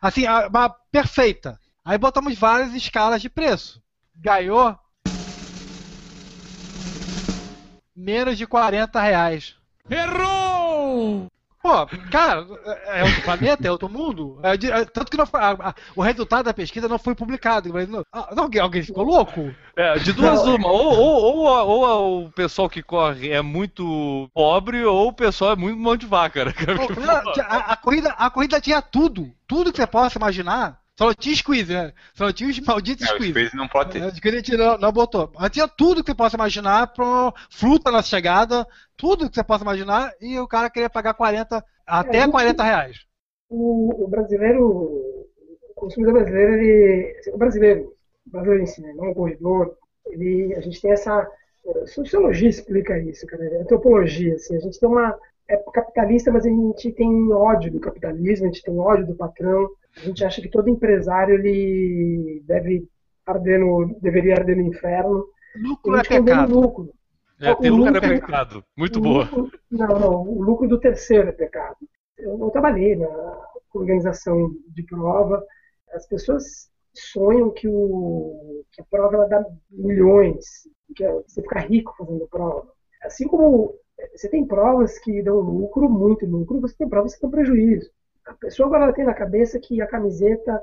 assim, 0.00 0.24
uma 0.28 0.68
perfeita. 0.68 1.58
Aí 1.84 1.98
botamos 1.98 2.38
várias 2.38 2.72
escalas 2.74 3.20
de 3.20 3.28
preço. 3.28 3.80
Ganhou 4.16 4.76
menos 7.94 8.38
de 8.38 8.46
40 8.46 9.00
reais. 9.00 9.54
Errou! 9.90 11.26
Pô, 11.62 11.86
cara, 12.10 12.46
é 12.88 13.02
outro 13.04 13.22
planeta, 13.22 13.66
é 13.66 13.70
outro 13.70 13.88
mundo. 13.88 14.38
É 14.42 14.52
é- 14.52 14.84
tanto 14.84 15.10
que 15.10 15.16
não 15.16 15.24
foi- 15.24 15.40
a- 15.40 15.52
a- 15.70 15.74
o 15.96 16.02
resultado 16.02 16.44
da 16.44 16.52
pesquisa 16.52 16.88
não 16.88 16.98
foi 16.98 17.14
publicado. 17.14 17.72
Mas 17.72 17.88
não- 17.88 18.04
ah, 18.12 18.28
não, 18.34 18.44
alguém, 18.44 18.60
alguém 18.60 18.82
ficou 18.82 19.02
louco? 19.02 19.54
É, 19.74 19.98
de 19.98 20.12
duas 20.12 20.42
uma. 20.42 20.68
Ou, 20.68 20.92
ou, 20.94 21.36
ou, 21.36 21.48
a- 21.48 21.62
ou 21.62 21.86
a- 21.86 22.00
o 22.26 22.30
pessoal 22.32 22.68
que 22.68 22.82
corre 22.82 23.30
é 23.30 23.40
muito 23.40 24.28
pobre, 24.34 24.84
ou 24.84 25.08
o 25.08 25.12
pessoal 25.12 25.52
é 25.52 25.56
muito 25.56 25.78
mão 25.78 25.96
de 25.96 26.04
vaca, 26.06 26.44
né? 26.44 26.52
A, 27.48 27.72
a 27.72 27.76
corrida, 27.76 28.10
a 28.10 28.28
corrida 28.30 28.60
tinha 28.60 28.82
tudo. 28.82 29.32
Tudo 29.46 29.70
que 29.72 29.78
você 29.78 29.86
possa 29.86 30.18
imaginar. 30.18 30.83
Só 30.98 31.06
não 31.06 31.14
tinha 31.14 31.34
squeeze, 31.36 31.72
né? 31.72 31.92
Só 32.14 32.24
não 32.26 32.32
tinha 32.32 32.50
os 32.50 32.60
malditos 32.60 33.04
É, 33.04 33.08
squeeze. 33.08 33.30
Squeeze 33.30 33.56
não 33.56 33.68
pode 33.68 33.90
ter. 33.92 34.02
É, 34.02 34.10
squeeze 34.14 34.36
a 34.36 34.40
gente 34.40 34.56
não, 34.56 34.78
não 34.78 34.92
botou. 34.92 35.30
Mas 35.34 35.50
tinha 35.50 35.68
tudo 35.68 36.02
que 36.02 36.10
você 36.10 36.14
possa 36.16 36.36
imaginar, 36.36 36.88
pro, 36.92 37.32
fruta 37.50 37.90
na 37.90 38.02
chegada, 38.02 38.66
tudo 38.96 39.28
que 39.28 39.34
você 39.36 39.44
possa 39.44 39.64
imaginar, 39.64 40.12
e 40.20 40.38
o 40.38 40.48
cara 40.48 40.70
queria 40.70 40.90
pagar 40.90 41.14
40, 41.14 41.64
até 41.86 42.18
É, 42.18 42.28
40 42.28 42.62
reais. 42.62 43.06
o, 43.48 44.04
o 44.04 44.08
brasileiro, 44.08 44.64
o 44.66 45.74
consumidor 45.74 46.14
brasileiro, 46.14 46.54
ele, 46.54 47.14
o 47.32 47.38
brasileiro, 47.38 47.92
o 48.26 48.30
brasileiro 48.30 48.62
em 48.62 48.66
si, 48.66 48.80
né, 48.82 48.92
não 48.94 49.10
o 49.10 49.14
corredor, 49.14 49.76
ele, 50.06 50.54
a 50.56 50.60
gente 50.60 50.80
tem 50.80 50.92
essa, 50.92 51.26
sociologia 51.86 52.48
explica 52.48 52.98
isso, 52.98 53.26
cara, 53.26 53.44
é 53.44 53.62
antropologia, 53.62 54.34
assim, 54.34 54.56
a 54.56 54.60
gente 54.60 54.78
tem 54.80 54.88
uma, 54.88 55.18
é 55.48 55.56
capitalista, 55.72 56.32
mas 56.32 56.46
a 56.46 56.48
gente 56.48 56.92
tem 56.92 57.32
ódio 57.32 57.72
do 57.72 57.80
capitalismo, 57.80 58.46
a 58.46 58.50
gente 58.50 58.62
tem 58.62 58.78
ódio 58.78 59.06
do 59.06 59.14
patrão, 59.14 59.68
a 59.96 60.00
gente 60.00 60.24
acha 60.24 60.40
que 60.42 60.48
todo 60.50 60.68
empresário, 60.68 61.34
ele 61.34 62.42
deve 62.46 62.86
arder 63.26 63.60
no, 63.60 63.96
deveria 64.00 64.34
arder 64.34 64.56
no 64.56 64.62
inferno, 64.62 65.24
Lucro 65.56 65.96
é 65.96 66.00
o 66.00 66.24
pecado. 66.24 66.60
lucro. 66.60 66.90
É, 67.40 67.54
ter 67.54 67.70
O 67.70 67.76
lucro 67.76 67.96
é 67.96 68.00
lucro- 68.00 68.08
pecado. 68.20 68.64
Muito 68.76 68.98
O 68.98 69.02
boa. 69.02 69.24
lucro- 69.24 69.50
não, 69.70 69.86
não, 70.00 70.22
o 70.22 70.42
lucro 70.42 70.68
do 70.68 70.80
terceiro 70.80 71.28
é 71.28 71.32
pecado. 71.32 71.76
Eu, 72.18 72.38
eu 72.38 72.50
trabalhei 72.50 72.96
na 72.96 73.08
organização 73.72 74.50
de 74.68 74.82
prova. 74.84 75.44
As 75.92 76.06
pessoas 76.08 76.68
sonham 76.92 77.50
que, 77.50 77.68
o, 77.68 78.64
que 78.72 78.80
a 78.82 78.84
prova 78.84 79.14
ela 79.16 79.28
dá 79.28 79.44
milhões, 79.70 80.44
que 80.96 81.04
é- 81.04 81.12
você 81.12 81.42
fica 81.42 81.60
rico 81.60 81.94
fazendo 81.96 82.26
prova. 82.28 82.66
Assim 83.02 83.26
como 83.28 83.74
eh, 83.98 84.10
você 84.16 84.28
tem 84.28 84.44
provas 84.46 84.98
que 84.98 85.22
dão 85.22 85.38
lucro, 85.40 85.88
muito 85.88 86.24
lucro, 86.26 86.60
você 86.60 86.76
tem 86.76 86.88
provas 86.88 87.14
que 87.14 87.20
dão 87.22 87.30
prejuízo. 87.30 87.90
A 88.26 88.32
pessoa 88.34 88.66
agora 88.66 88.92
tem 88.92 89.04
na 89.04 89.14
cabeça 89.14 89.58
que 89.58 89.80
a 89.80 89.86
camiseta, 89.86 90.60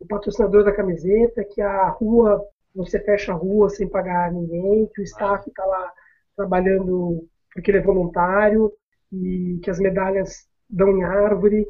o 0.00 0.06
patrocinador 0.06 0.64
da 0.64 0.72
camiseta, 0.72 1.44
que 1.44 1.60
a 1.60 1.88
rua, 1.88 2.44
você 2.74 2.98
fecha 3.00 3.32
a 3.32 3.36
rua 3.36 3.68
sem 3.70 3.88
pagar 3.88 4.32
ninguém, 4.32 4.88
que 4.94 5.00
o 5.00 5.04
staff 5.04 5.48
está 5.48 5.64
lá 5.64 5.92
trabalhando 6.36 7.26
porque 7.52 7.70
ele 7.70 7.78
é 7.78 7.82
voluntário 7.82 8.72
e 9.12 9.60
que 9.62 9.70
as 9.70 9.78
medalhas 9.78 10.48
dão 10.68 10.88
em 10.88 11.04
árvore. 11.04 11.68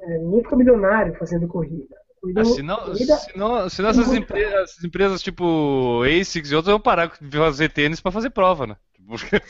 É, 0.00 0.18
ninguém 0.18 0.42
fica 0.42 0.56
milionário 0.56 1.14
fazendo 1.16 1.46
corrida. 1.46 1.94
Ah, 2.34 2.44
senão, 2.44 2.94
senão, 2.96 3.68
senão 3.68 3.90
essas 3.90 4.12
empresas, 4.12 4.70
essas 4.70 4.84
empresas 4.84 5.22
tipo 5.22 6.02
ASICS 6.02 6.50
e 6.50 6.56
outras 6.56 6.72
vão 6.72 6.80
parar 6.80 7.12
de 7.20 7.36
fazer 7.36 7.70
tênis 7.70 8.00
pra 8.00 8.10
fazer 8.10 8.30
prova, 8.30 8.66
né? 8.66 8.76
Porque, 9.06 9.40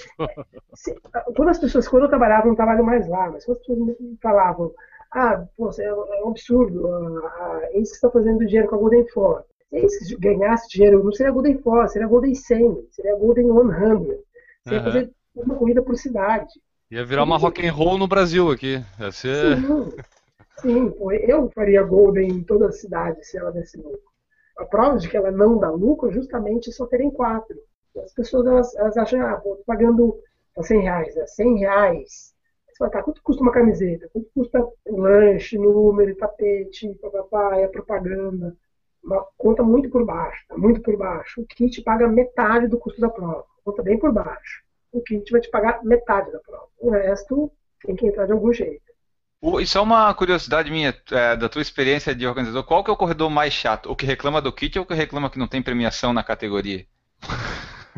se- 0.74 0.94
quando 1.34 1.48
as 1.48 1.58
pessoas, 1.58 1.88
quando 1.88 2.02
eu 2.02 2.08
trabalhava, 2.10 2.46
não 2.46 2.54
trabalho 2.54 2.84
mais 2.84 3.08
lá, 3.08 3.30
mas 3.30 3.44
quando 3.46 3.56
as 3.56 3.66
pessoas 3.66 3.78
me 3.98 4.18
falavam, 4.20 4.74
ah, 5.16 5.46
pô, 5.56 5.70
é, 5.78 5.84
é 5.84 6.24
um 6.24 6.28
absurdo, 6.28 6.86
a, 6.86 7.28
a 7.46 7.70
Ace 7.72 7.94
está 7.94 8.10
fazendo 8.10 8.44
dinheiro 8.44 8.68
com 8.68 8.74
a 8.74 8.78
Golden 8.78 9.08
Four. 9.08 9.44
Se 9.70 9.76
Ace 9.78 10.16
ganhasse 10.18 10.68
dinheiro, 10.68 11.02
não 11.02 11.10
seria 11.10 11.32
Golden 11.32 11.56
Four, 11.58 11.88
seria 11.88 12.06
Golden 12.06 12.34
100, 12.34 12.88
seria 12.90 13.16
Golden 13.16 13.46
100. 13.46 13.54
Você 13.56 14.74
ia 14.74 14.80
Aham. 14.80 14.84
fazer 14.84 15.10
uma 15.34 15.54
corrida 15.54 15.82
por 15.82 15.96
cidade. 15.96 16.52
ia 16.90 17.02
virar 17.02 17.24
uma 17.24 17.38
rock 17.38 17.66
and 17.66 17.72
roll 17.72 17.96
no 17.96 18.06
Brasil 18.06 18.50
aqui. 18.50 18.84
Ia 19.00 19.10
ser... 19.10 19.56
Sim, 19.56 19.92
sim 20.58 20.90
pô, 20.90 21.10
eu 21.10 21.50
faria 21.54 21.82
Golden 21.82 22.28
em 22.28 22.44
toda 22.44 22.68
a 22.68 22.72
cidade 22.72 23.24
se 23.26 23.38
ela 23.38 23.50
desse 23.50 23.78
lucro. 23.78 23.98
A 24.58 24.66
prova 24.66 24.98
de 24.98 25.08
que 25.08 25.16
ela 25.16 25.30
não 25.30 25.58
dá 25.58 25.70
lucro 25.70 26.10
é 26.10 26.12
justamente 26.12 26.70
só 26.72 26.84
terem 26.84 27.10
quatro. 27.10 27.56
As 28.04 28.12
pessoas 28.12 28.46
elas, 28.46 28.76
elas 28.76 28.96
acham, 28.98 29.26
ah, 29.26 29.36
pô, 29.36 29.56
tô 29.56 29.64
pagando 29.64 30.20
tá 30.54 30.62
100 30.62 30.80
reais, 30.82 31.14
né? 31.14 31.26
100 31.26 31.58
reais. 31.58 32.35
Você 32.76 32.90
tá, 32.90 33.02
quanto 33.02 33.22
custa 33.22 33.42
uma 33.42 33.52
camiseta? 33.52 34.08
Quanto 34.12 34.28
custa 34.34 34.66
lanche, 34.86 35.56
número, 35.56 36.14
tapete, 36.16 36.94
papapá, 37.00 37.56
é 37.56 37.66
propaganda? 37.68 38.54
Uma 39.02 39.24
conta 39.38 39.62
muito 39.62 39.88
por 39.88 40.04
baixo, 40.04 40.44
tá 40.48 40.58
muito 40.58 40.82
por 40.82 40.96
baixo. 40.96 41.40
O 41.40 41.46
kit 41.46 41.80
paga 41.82 42.06
metade 42.06 42.66
do 42.68 42.76
custo 42.78 43.00
da 43.00 43.08
prova, 43.08 43.44
conta 43.64 43.82
bem 43.82 43.98
por 43.98 44.12
baixo. 44.12 44.62
O 44.92 45.00
kit 45.00 45.30
vai 45.30 45.40
te 45.40 45.48
pagar 45.48 45.82
metade 45.84 46.30
da 46.32 46.38
prova. 46.40 46.66
O 46.78 46.90
resto 46.90 47.50
tem 47.84 47.96
que 47.96 48.06
entrar 48.06 48.26
de 48.26 48.32
algum 48.32 48.52
jeito. 48.52 48.84
O- 49.40 49.60
E 49.60 49.66
só 49.66 49.82
uma 49.82 50.12
curiosidade 50.12 50.70
minha, 50.70 50.94
é, 51.12 51.36
da 51.36 51.48
tua 51.48 51.62
experiência 51.62 52.14
de 52.14 52.26
organizador, 52.26 52.64
qual 52.64 52.82
que 52.84 52.90
é 52.90 52.92
o 52.92 52.96
corredor 52.96 53.30
mais 53.30 53.52
chato? 53.54 53.90
O 53.90 53.96
que 53.96 54.04
reclama 54.04 54.42
do 54.42 54.52
kit 54.52 54.78
ou 54.78 54.84
o 54.84 54.88
que 54.88 54.94
reclama 54.94 55.30
que 55.30 55.38
não 55.38 55.48
tem 55.48 55.62
premiação 55.62 56.12
na 56.12 56.24
categoria? 56.24 56.84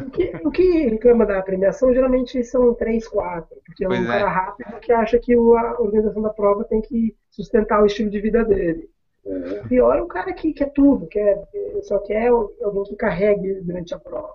O 0.07 0.11
que, 0.11 0.33
o 0.45 0.51
que 0.51 0.89
reclama 0.89 1.27
da 1.27 1.43
premiação 1.43 1.93
geralmente 1.93 2.43
são 2.45 2.73
três, 2.75 3.07
quatro, 3.09 3.57
porque 3.67 3.85
é 3.85 3.89
Pois 3.89 4.01
um 4.01 4.05
é. 4.05 4.07
cara 4.07 4.29
rápido 4.29 4.81
que 4.81 4.93
acha 4.93 5.19
que 5.19 5.35
a 5.35 5.81
organização 5.81 6.23
da 6.23 6.31
prova 6.31 6.65
tem 6.65 6.81
que 6.81 7.17
sustentar 7.31 7.83
o 7.83 7.87
estilo 7.87 8.11
de 8.11 8.21
vida 8.21 8.45
dele. 8.45 8.89
É, 9.27 9.61
O 9.65 9.69
pior 9.69 9.97
é 9.99 10.03
o 10.03 10.07
cara 10.07 10.33
que 10.33 10.53
quer 10.53 10.71
tudo, 10.73 11.07
quer, 11.09 11.43
só 11.83 11.99
quer 11.99 12.29
alguém 12.29 12.85
que 12.85 12.97
carregue 12.97 13.61
durante 13.63 13.95
a 13.95 13.99
prova. 13.99 14.35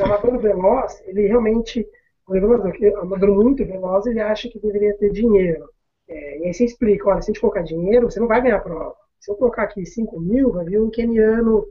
O 0.00 0.04
amador 0.04 0.38
veloz, 0.38 1.02
ele 1.06 1.26
realmente, 1.26 1.86
o 2.28 2.34
amador, 2.34 2.72
que- 2.72 2.88
o 2.90 2.98
amador 3.00 3.34
muito 3.34 3.64
veloz, 3.64 4.06
ele 4.06 4.20
acha 4.20 4.48
que 4.48 4.58
deveria 4.58 4.96
ter 4.98 5.10
dinheiro. 5.10 5.68
É, 6.08 6.38
e 6.40 6.44
aí 6.46 6.54
você 6.54 6.64
explica, 6.64 7.08
olha, 7.08 7.22
se 7.22 7.30
a 7.30 7.32
gente 7.32 7.40
colocar 7.40 7.62
dinheiro, 7.62 8.10
você 8.10 8.20
não 8.20 8.28
vai 8.28 8.42
ganhar 8.42 8.56
a 8.56 8.60
prova. 8.60 8.94
Se 9.18 9.30
eu 9.30 9.36
colocar 9.36 9.62
aqui 9.62 9.86
5 9.86 10.20
mil, 10.20 10.52
vai 10.52 10.66
vir 10.66 10.80
um 10.80 10.90
keniano 10.90 11.66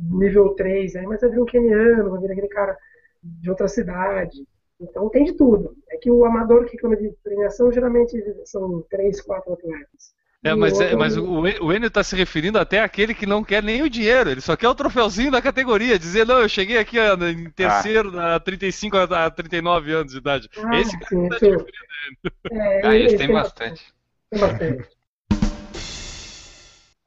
nível 0.00 0.54
3, 0.54 0.96
aí, 0.96 1.06
mas 1.06 1.20
vai 1.20 1.30
vir 1.30 1.40
um 1.40 1.46
keniano, 1.46 2.10
vai 2.10 2.20
vir 2.20 2.32
aquele 2.32 2.48
cara 2.48 2.76
de 3.22 3.50
outra 3.50 3.68
cidade. 3.68 4.46
Então 4.80 5.08
tem 5.08 5.24
de 5.24 5.32
tudo. 5.34 5.74
É 5.90 5.96
que 5.96 6.10
o 6.10 6.24
amador 6.24 6.64
que 6.66 6.72
reclama 6.72 6.96
de 6.96 7.10
premiação 7.22 7.72
geralmente 7.72 8.16
são 8.44 8.82
3, 8.90 9.20
4 9.20 9.52
atletas. 9.54 10.14
É, 10.44 10.54
E 10.54 10.54
mas, 10.54 10.80
é- 10.80 10.94
mas 10.94 11.16
o, 11.16 11.24
o 11.40 11.72
Enio 11.72 11.90
tá 11.90 12.04
se 12.04 12.14
referindo 12.14 12.58
até 12.58 12.80
àquele 12.80 13.14
que 13.14 13.26
não 13.26 13.42
quer 13.42 13.62
nem 13.62 13.82
o 13.82 13.90
dinheiro, 13.90 14.30
ele 14.30 14.40
só 14.40 14.56
quer 14.56 14.68
o 14.68 14.74
troféuzinho 14.74 15.30
da 15.30 15.42
categoria, 15.42 15.98
dizer, 15.98 16.24
não, 16.24 16.40
eu 16.40 16.48
cheguei 16.48 16.78
aqui 16.78 16.98
ó, 17.00 17.14
em 17.26 17.50
terceiro, 17.50 18.18
a 18.20 18.38
35 18.38 18.96
a 18.96 19.30
39 19.30 19.92
anos 19.92 20.12
de 20.12 20.18
idade. 20.18 20.48
Ah, 20.56 20.80
Esse 20.80 20.96
sim, 21.08 21.28
tá 21.28 21.38
sim. 21.38 21.50
se 21.50 21.56
É, 22.50 22.80
Ah, 22.82 22.96
esse 22.96 23.14
esse 23.14 23.16
tem 23.16 23.30
bastante. 23.30 23.82
Tem 24.30 24.40
bastante. 24.40 24.95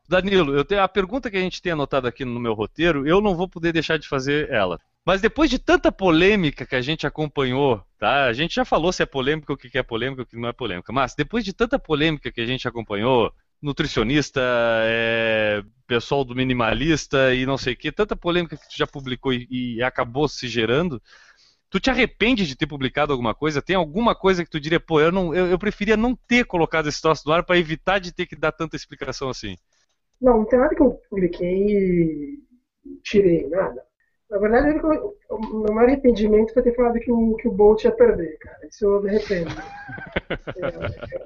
Danilo, 0.09 0.55
eu 0.55 0.65
tenho 0.65 0.81
a 0.81 0.87
pergunta 0.87 1.29
que 1.29 1.37
a 1.37 1.39
gente 1.39 1.61
tem 1.61 1.71
anotado 1.71 2.07
aqui 2.07 2.25
no 2.25 2.39
meu 2.39 2.55
roteiro, 2.55 3.07
eu 3.07 3.21
não 3.21 3.35
vou 3.35 3.47
poder 3.47 3.71
deixar 3.71 3.99
de 3.99 4.07
fazer 4.07 4.49
ela. 4.49 4.79
Mas 5.05 5.21
depois 5.21 5.51
de 5.51 5.59
tanta 5.59 5.91
polêmica 5.91 6.65
que 6.65 6.75
a 6.75 6.81
gente 6.81 7.05
acompanhou, 7.05 7.83
tá? 7.99 8.25
A 8.25 8.33
gente 8.33 8.55
já 8.55 8.65
falou 8.65 8.91
se 8.91 9.03
é 9.03 9.05
polêmica, 9.05 9.53
o 9.53 9.57
que 9.57 9.77
é 9.77 9.83
polêmica, 9.83 10.23
o 10.23 10.25
que 10.25 10.35
não 10.35 10.49
é 10.49 10.53
polêmica. 10.53 10.91
Mas 10.91 11.13
depois 11.13 11.45
de 11.45 11.53
tanta 11.53 11.77
polêmica 11.77 12.31
que 12.31 12.41
a 12.41 12.45
gente 12.45 12.67
acompanhou, 12.67 13.31
nutricionista, 13.61 14.41
é, 14.83 15.61
pessoal 15.85 16.25
do 16.25 16.35
minimalista 16.35 17.35
e 17.35 17.45
não 17.45 17.57
sei 17.57 17.73
o 17.73 17.77
que, 17.77 17.91
tanta 17.91 18.15
polêmica 18.15 18.57
que 18.57 18.67
tu 18.67 18.75
já 18.75 18.87
publicou 18.87 19.31
e, 19.31 19.47
e 19.49 19.83
acabou 19.83 20.27
se 20.27 20.47
gerando. 20.47 20.99
Tu 21.69 21.79
te 21.79 21.91
arrepende 21.91 22.47
de 22.47 22.55
ter 22.55 22.65
publicado 22.65 23.13
alguma 23.13 23.35
coisa? 23.35 23.61
Tem 23.61 23.75
alguma 23.75 24.15
coisa 24.15 24.43
que 24.43 24.49
tu 24.49 24.59
diria, 24.59 24.79
pô, 24.79 24.99
eu, 24.99 25.11
não, 25.11 25.35
eu, 25.35 25.45
eu 25.45 25.59
preferia 25.59 25.95
não 25.95 26.15
ter 26.15 26.45
colocado 26.45 26.89
esse 26.89 26.99
troço 26.99 27.21
no 27.27 27.31
ar 27.31 27.43
para 27.43 27.59
evitar 27.59 27.99
de 27.99 28.11
ter 28.11 28.25
que 28.25 28.35
dar 28.35 28.51
tanta 28.51 28.75
explicação 28.75 29.29
assim? 29.29 29.55
Não, 30.21 30.39
não 30.39 30.45
tem 30.45 30.59
nada 30.59 30.75
que 30.75 30.81
eu 30.81 30.99
publiquei 31.09 31.67
e 31.67 32.39
tirei, 33.03 33.47
nada. 33.47 33.83
Na 34.29 34.37
verdade, 34.37 34.79
o 35.29 35.39
meu 35.63 35.73
maior 35.73 35.87
arrependimento 35.87 36.53
foi 36.53 36.61
ter 36.61 36.75
falado 36.75 36.99
que 36.99 37.11
o, 37.11 37.35
que 37.35 37.47
o 37.47 37.51
Bolt 37.51 37.83
ia 37.83 37.91
perder, 37.91 38.37
cara. 38.37 38.59
Isso 38.67 38.85
eu 38.85 39.01
me 39.01 39.09
arrependo. 39.09 39.49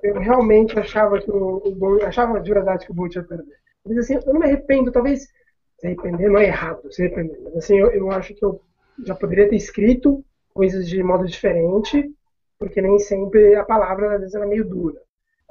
é, 0.03 0.09
eu 0.09 0.19
realmente 0.19 0.79
achava 0.79 1.19
que 1.19 1.29
o, 1.29 1.57
o 1.65 1.75
Bolt, 1.75 2.03
achava 2.03 2.39
de 2.39 2.53
verdade 2.53 2.85
que 2.85 2.91
o 2.91 2.95
Bolt 2.95 3.15
ia 3.15 3.23
perder. 3.23 3.57
Mas 3.85 3.97
assim, 3.97 4.15
eu 4.15 4.33
não 4.33 4.39
me 4.39 4.45
arrependo, 4.45 4.91
talvez 4.91 5.27
se 5.77 5.87
arrepender 5.87 6.29
não 6.29 6.39
é 6.39 6.45
errado, 6.45 6.91
se 6.93 7.01
arrepender. 7.01 7.37
Mas 7.43 7.57
assim, 7.57 7.77
eu, 7.77 7.91
eu 7.91 8.09
acho 8.09 8.33
que 8.33 8.45
eu 8.45 8.61
já 9.05 9.15
poderia 9.15 9.49
ter 9.49 9.57
escrito 9.57 10.23
coisas 10.53 10.87
de 10.87 11.03
modo 11.03 11.25
diferente, 11.25 12.09
porque 12.57 12.81
nem 12.81 12.97
sempre 12.99 13.55
a 13.55 13.65
palavra 13.65 14.13
às 14.13 14.19
vezes 14.21 14.35
era 14.35 14.45
meio 14.45 14.63
dura. 14.63 15.01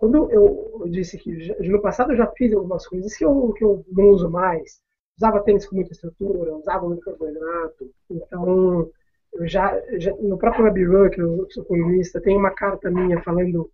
Quando 0.02 0.28
eu, 0.32 0.82
disse 0.90 1.16
que 1.16 1.30
no 1.60 1.80
passado 1.80 2.10
eu 2.10 2.16
já 2.16 2.26
fiz 2.36 2.52
algumas 2.52 2.84
coisas 2.88 3.16
que 3.16 3.24
eu, 3.24 3.52
que 3.52 3.62
eu 3.62 3.84
não 3.92 4.10
uso 4.10 4.28
mais, 4.28 4.80
usava 5.16 5.44
tênis 5.44 5.64
com 5.64 5.76
muita 5.76 5.92
estrutura, 5.92 6.56
usava 6.56 6.88
muito 6.88 7.02
carboidrato. 7.02 7.88
Então, 8.10 8.90
eu 9.32 9.46
já, 9.46 9.80
já 9.98 10.12
no 10.16 10.36
próprio 10.36 10.64
WebRun, 10.64 11.08
que 11.08 11.22
eu 11.22 11.46
sou 11.50 11.64
colunista, 11.64 12.20
tem 12.20 12.36
uma 12.36 12.50
carta 12.50 12.90
minha 12.90 13.22
falando 13.22 13.70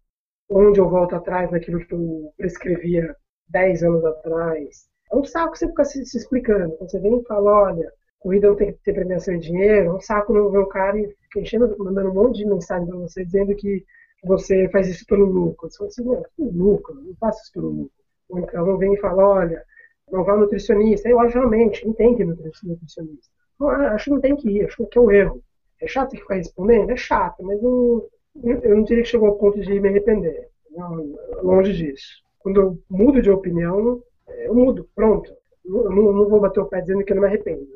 onde 0.50 0.78
eu 0.78 0.90
volto 0.90 1.14
atrás 1.14 1.50
naquilo 1.50 1.80
que 1.80 1.94
eu 1.94 2.30
prescrevia 2.36 3.16
10 3.48 3.84
anos 3.84 4.04
atrás. 4.04 4.84
É 5.10 5.16
um 5.16 5.24
saco 5.24 5.56
você 5.56 5.66
ficar 5.66 5.86
se, 5.86 6.04
se 6.04 6.18
explicando. 6.18 6.76
Quando 6.76 6.90
você 6.90 7.00
vem 7.00 7.20
e 7.20 7.24
fala, 7.24 7.70
olha, 7.70 7.90
corrida 8.18 8.48
não 8.48 8.56
tem 8.56 8.74
que 8.74 8.78
ter 8.80 8.92
premiação 8.92 9.32
em 9.32 9.38
dinheiro, 9.38 9.92
é 9.92 9.94
um 9.94 10.00
saco 10.00 10.34
no 10.34 10.50
meu 10.50 10.66
cara 10.66 10.98
e 10.98 11.08
fica 11.22 11.40
enchendo, 11.40 11.74
mandando 11.78 12.10
um 12.10 12.14
monte 12.14 12.36
de 12.36 12.44
mensagem 12.44 12.86
para 12.86 12.98
você 12.98 13.24
dizendo 13.24 13.56
que 13.56 13.82
você 14.24 14.68
faz 14.70 14.88
isso 14.88 15.04
pelo 15.06 15.24
lucro. 15.24 15.70
Você 15.70 15.78
fala 15.78 15.88
assim, 15.88 16.04
não, 16.04 16.50
lucro, 16.50 16.94
não 16.94 17.14
faço 17.16 17.42
isso 17.42 17.52
pelo 17.52 17.68
lucro. 17.68 17.92
Ou 18.28 18.38
então 18.40 18.76
vem 18.78 18.94
e 18.94 19.00
fala, 19.00 19.26
olha, 19.26 19.64
não 20.10 20.24
vá 20.24 20.36
nutricionista. 20.36 21.08
Eu 21.08 21.20
acho 21.20 21.38
realmente, 21.38 21.86
não 21.86 21.92
tem 21.92 22.14
que 22.14 22.22
ir 22.22 22.26
nutricionista. 22.26 23.30
Não, 23.58 23.70
acho 23.70 24.04
que 24.04 24.10
não 24.10 24.20
tem 24.20 24.36
que 24.36 24.48
ir, 24.48 24.64
acho 24.64 24.86
que 24.86 24.98
é 24.98 25.00
o 25.00 25.10
erro. 25.10 25.42
É 25.80 25.86
chato 25.86 26.16
ficar 26.16 26.34
respondendo? 26.34 26.90
É 26.90 26.96
chato, 26.96 27.42
mas 27.42 27.60
não, 27.62 28.04
eu 28.42 28.76
não 28.76 28.82
diria 28.82 29.02
que 29.02 29.08
chegou 29.08 29.28
ao 29.28 29.38
ponto 29.38 29.60
de 29.60 29.80
me 29.80 29.88
arrepender. 29.88 30.48
Não, 30.70 31.16
longe 31.42 31.72
disso. 31.72 32.22
Quando 32.38 32.60
eu 32.60 32.78
mudo 32.88 33.22
de 33.22 33.30
opinião, 33.30 34.02
eu 34.28 34.54
mudo, 34.54 34.88
pronto. 34.94 35.32
Eu 35.64 35.90
não, 35.90 36.12
não 36.12 36.28
vou 36.28 36.40
bater 36.40 36.60
o 36.60 36.66
pé 36.66 36.80
dizendo 36.80 37.04
que 37.04 37.12
eu 37.12 37.16
não 37.16 37.22
me 37.22 37.28
arrependo. 37.28 37.66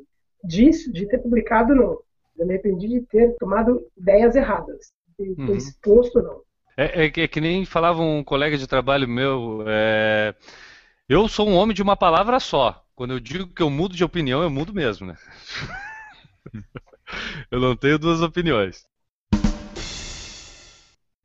Disso, 0.45 0.93
de 0.93 1.07
ter 1.07 1.19
publicado, 1.19 1.75
não. 1.75 1.99
Eu 2.39 2.47
me 2.47 2.55
arrependi 2.55 2.89
de 2.89 3.01
ter 3.03 3.37
tomado 3.37 3.87
ideias 3.97 4.35
erradas. 4.35 4.93
Ter 5.35 5.43
uhum. 5.43 5.55
exposto, 5.57 6.23
não. 6.23 6.41
É, 6.77 7.05
é, 7.05 7.07
é, 7.07 7.29
que 7.29 7.41
nem 7.41 7.65
falava 7.65 8.01
um 8.01 8.25
colega 8.25 8.57
de 8.57 8.67
trabalho 8.67 9.09
meu. 9.09 9.65
É 9.67 10.35
eu 11.13 11.29
sou 11.29 11.47
um 11.47 11.55
homem 11.55 11.75
de 11.75 11.83
uma 11.83 11.95
palavra 11.95 12.41
só. 12.41 12.83
Quando 12.95 13.13
eu 13.13 13.21
digo 13.21 13.47
que 13.47 13.63
eu 13.63 13.69
mudo 13.69 13.95
de 13.95 14.03
opinião, 14.03 14.43
eu 14.43 14.49
mudo 14.49 14.73
mesmo, 14.73 15.07
né? 15.07 15.17
eu 17.51 17.61
não 17.61 17.77
tenho 17.77 17.99
duas 17.99 18.23
opiniões. 18.23 18.87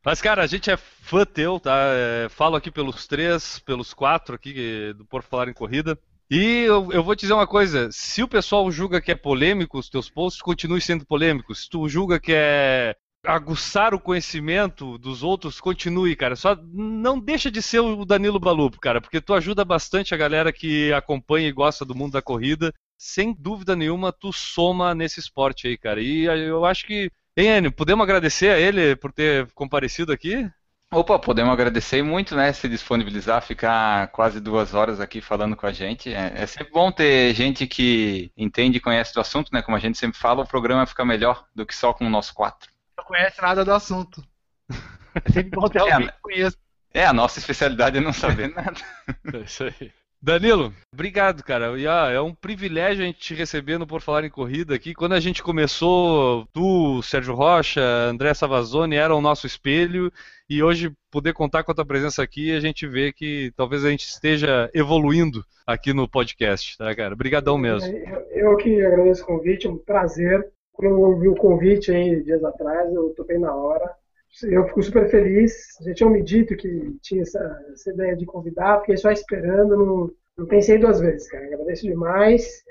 Mas, 0.03 0.21
cara, 0.21 0.43
a 0.43 0.47
gente 0.47 0.69
é 0.69 0.75
fã 0.75 1.25
teu, 1.25 1.57
tá? 1.57 1.77
É, 1.93 2.27
falo 2.27 2.57
aqui 2.57 2.69
pelos 2.69 3.07
três, 3.07 3.59
pelos 3.59 3.93
quatro 3.93 4.35
aqui 4.35 4.93
do 4.93 5.05
Por 5.05 5.23
Falar 5.23 5.47
em 5.47 5.53
Corrida. 5.53 5.97
E 6.29 6.63
eu, 6.63 6.91
eu, 6.91 7.01
vou 7.01 7.15
te 7.15 7.21
dizer 7.21 7.33
uma 7.33 7.47
coisa: 7.47 7.89
se 7.89 8.21
o 8.21 8.27
pessoal 8.27 8.69
julga 8.69 8.99
que 8.99 9.11
é 9.11 9.15
polêmico, 9.15 9.77
os 9.77 9.89
teus 9.89 10.09
posts 10.09 10.41
continuem 10.41 10.81
sendo 10.81 11.05
polêmicos. 11.05 11.63
Se 11.63 11.69
tu 11.69 11.87
julga 11.87 12.19
que 12.19 12.33
é 12.33 12.93
aguçar 13.27 13.93
o 13.93 13.99
conhecimento 13.99 14.97
dos 14.97 15.21
outros, 15.21 15.59
continue, 15.59 16.15
cara. 16.15 16.35
Só 16.35 16.57
não 16.73 17.19
deixa 17.19 17.51
de 17.51 17.61
ser 17.61 17.79
o 17.79 18.05
Danilo 18.05 18.39
Balupo, 18.39 18.79
cara, 18.79 19.01
porque 19.01 19.19
tu 19.19 19.33
ajuda 19.33 19.65
bastante 19.65 20.13
a 20.13 20.17
galera 20.17 20.53
que 20.53 20.93
acompanha 20.93 21.49
e 21.49 21.51
gosta 21.51 21.83
do 21.83 21.93
mundo 21.93 22.13
da 22.13 22.21
corrida. 22.21 22.73
Sem 22.97 23.35
dúvida 23.37 23.75
nenhuma, 23.75 24.13
tu 24.13 24.31
soma 24.31 24.95
nesse 24.95 25.19
esporte 25.19 25.67
aí, 25.67 25.77
cara. 25.77 26.01
E 26.01 26.23
eu 26.23 26.63
acho 26.63 26.87
que, 26.87 27.11
hein, 27.35 27.57
Enio, 27.57 27.71
podemos 27.71 28.01
agradecer 28.01 28.49
a 28.49 28.59
ele 28.59 28.95
por 28.95 29.11
ter 29.11 29.51
comparecido 29.51 30.13
aqui? 30.13 30.49
Opa, 30.89 31.19
podemos 31.19 31.51
agradecer 31.51 32.01
muito, 32.01 32.33
né, 32.33 32.53
se 32.53 32.69
disponibilizar, 32.69 33.41
ficar 33.41 34.07
quase 34.07 34.39
duas 34.39 34.73
horas 34.73 35.01
aqui 35.01 35.19
falando 35.19 35.53
com 35.53 35.67
a 35.67 35.73
gente. 35.73 36.13
É, 36.13 36.31
é, 36.33 36.45
sempre 36.45 36.71
bom 36.71 36.89
ter 36.93 37.35
gente 37.35 37.67
que 37.67 38.31
entende 38.37 38.77
e 38.77 38.81
conhece 38.81 39.13
do 39.13 39.19
assunto, 39.19 39.49
né, 39.51 39.61
como 39.61 39.75
a 39.75 39.81
gente 39.81 39.97
sempre 39.97 40.17
fala, 40.17 40.43
o 40.43 40.47
programa 40.47 40.85
fica 40.85 41.03
melhor 41.03 41.45
do 41.53 41.65
que 41.65 41.75
só 41.75 41.91
com 41.91 42.09
nosso 42.09 42.33
quatro 42.33 42.69
não 42.97 43.05
conhece 43.05 43.41
nada 43.41 43.63
do 43.63 43.73
assunto. 43.73 44.23
É 45.25 45.31
sempre 45.31 45.49
bom 45.49 45.67
ter 45.67 45.79
alguém 45.79 46.07
é, 46.07 46.11
que 46.11 46.21
conheça. 46.21 46.57
É, 46.93 47.03
a 47.03 47.11
nossa 47.11 47.39
especialidade 47.39 47.97
é 47.97 48.01
não 48.01 48.13
saber 48.13 48.53
nada. 48.53 48.79
É 49.33 49.37
isso 49.39 49.63
aí. 49.63 49.91
Danilo, 50.21 50.73
obrigado, 50.91 51.43
cara. 51.43 51.77
E, 51.79 51.87
ah, 51.87 52.09
é 52.11 52.19
um 52.19 52.33
privilégio 52.33 53.03
a 53.03 53.07
gente 53.07 53.19
te 53.19 53.33
receber 53.35 53.77
no 53.77 53.87
Por 53.87 54.01
Falar 54.01 54.23
em 54.25 54.29
Corrida 54.29 54.75
aqui. 54.75 54.93
Quando 54.93 55.13
a 55.13 55.19
gente 55.19 55.43
começou, 55.43 56.47
tu, 56.51 57.01
Sérgio 57.03 57.35
Rocha, 57.35 57.81
André 57.81 58.33
Savazone 58.33 58.95
eram 58.95 59.17
o 59.17 59.21
nosso 59.21 59.45
espelho 59.45 60.11
e 60.49 60.63
hoje 60.63 60.91
poder 61.11 61.33
contar 61.33 61.63
com 61.63 61.71
a 61.71 61.75
tua 61.75 61.85
presença 61.85 62.23
aqui, 62.23 62.55
a 62.55 62.59
gente 62.59 62.87
vê 62.87 63.13
que 63.13 63.51
talvez 63.55 63.85
a 63.85 63.89
gente 63.89 64.05
esteja 64.05 64.69
evoluindo 64.73 65.45
aqui 65.65 65.93
no 65.93 66.07
podcast, 66.07 66.77
tá, 66.77 66.95
cara? 66.95 67.13
Obrigadão 67.13 67.57
mesmo. 67.57 67.91
Eu 68.31 68.55
que 68.57 68.83
agradeço 68.83 69.23
o 69.23 69.27
convite, 69.27 69.67
é 69.67 69.69
um 69.69 69.77
prazer 69.77 70.51
quando 70.77 70.91
eu 70.91 71.01
ouvi 71.01 71.27
o 71.27 71.35
convite 71.35 71.91
aí 71.91 72.21
dias 72.21 72.43
atrás, 72.43 72.93
eu 72.93 73.09
topei 73.15 73.39
na 73.39 73.53
hora. 73.53 73.91
Eu 74.43 74.67
fico 74.67 74.83
super 74.83 75.09
feliz. 75.09 75.53
Já 75.83 75.93
tinham 75.95 76.11
me 76.11 76.21
dito 76.21 76.55
que 76.55 76.95
tinha 77.01 77.23
essa, 77.23 77.65
essa 77.73 77.91
ideia 77.91 78.15
de 78.15 78.25
convidar, 78.25 78.81
fiquei 78.81 78.95
só 78.95 79.11
esperando, 79.11 79.75
não, 79.75 80.11
não 80.37 80.45
pensei 80.45 80.77
duas 80.77 80.99
vezes, 80.99 81.27
cara. 81.29 81.45
Agradeço 81.45 81.81
demais. 81.87 82.63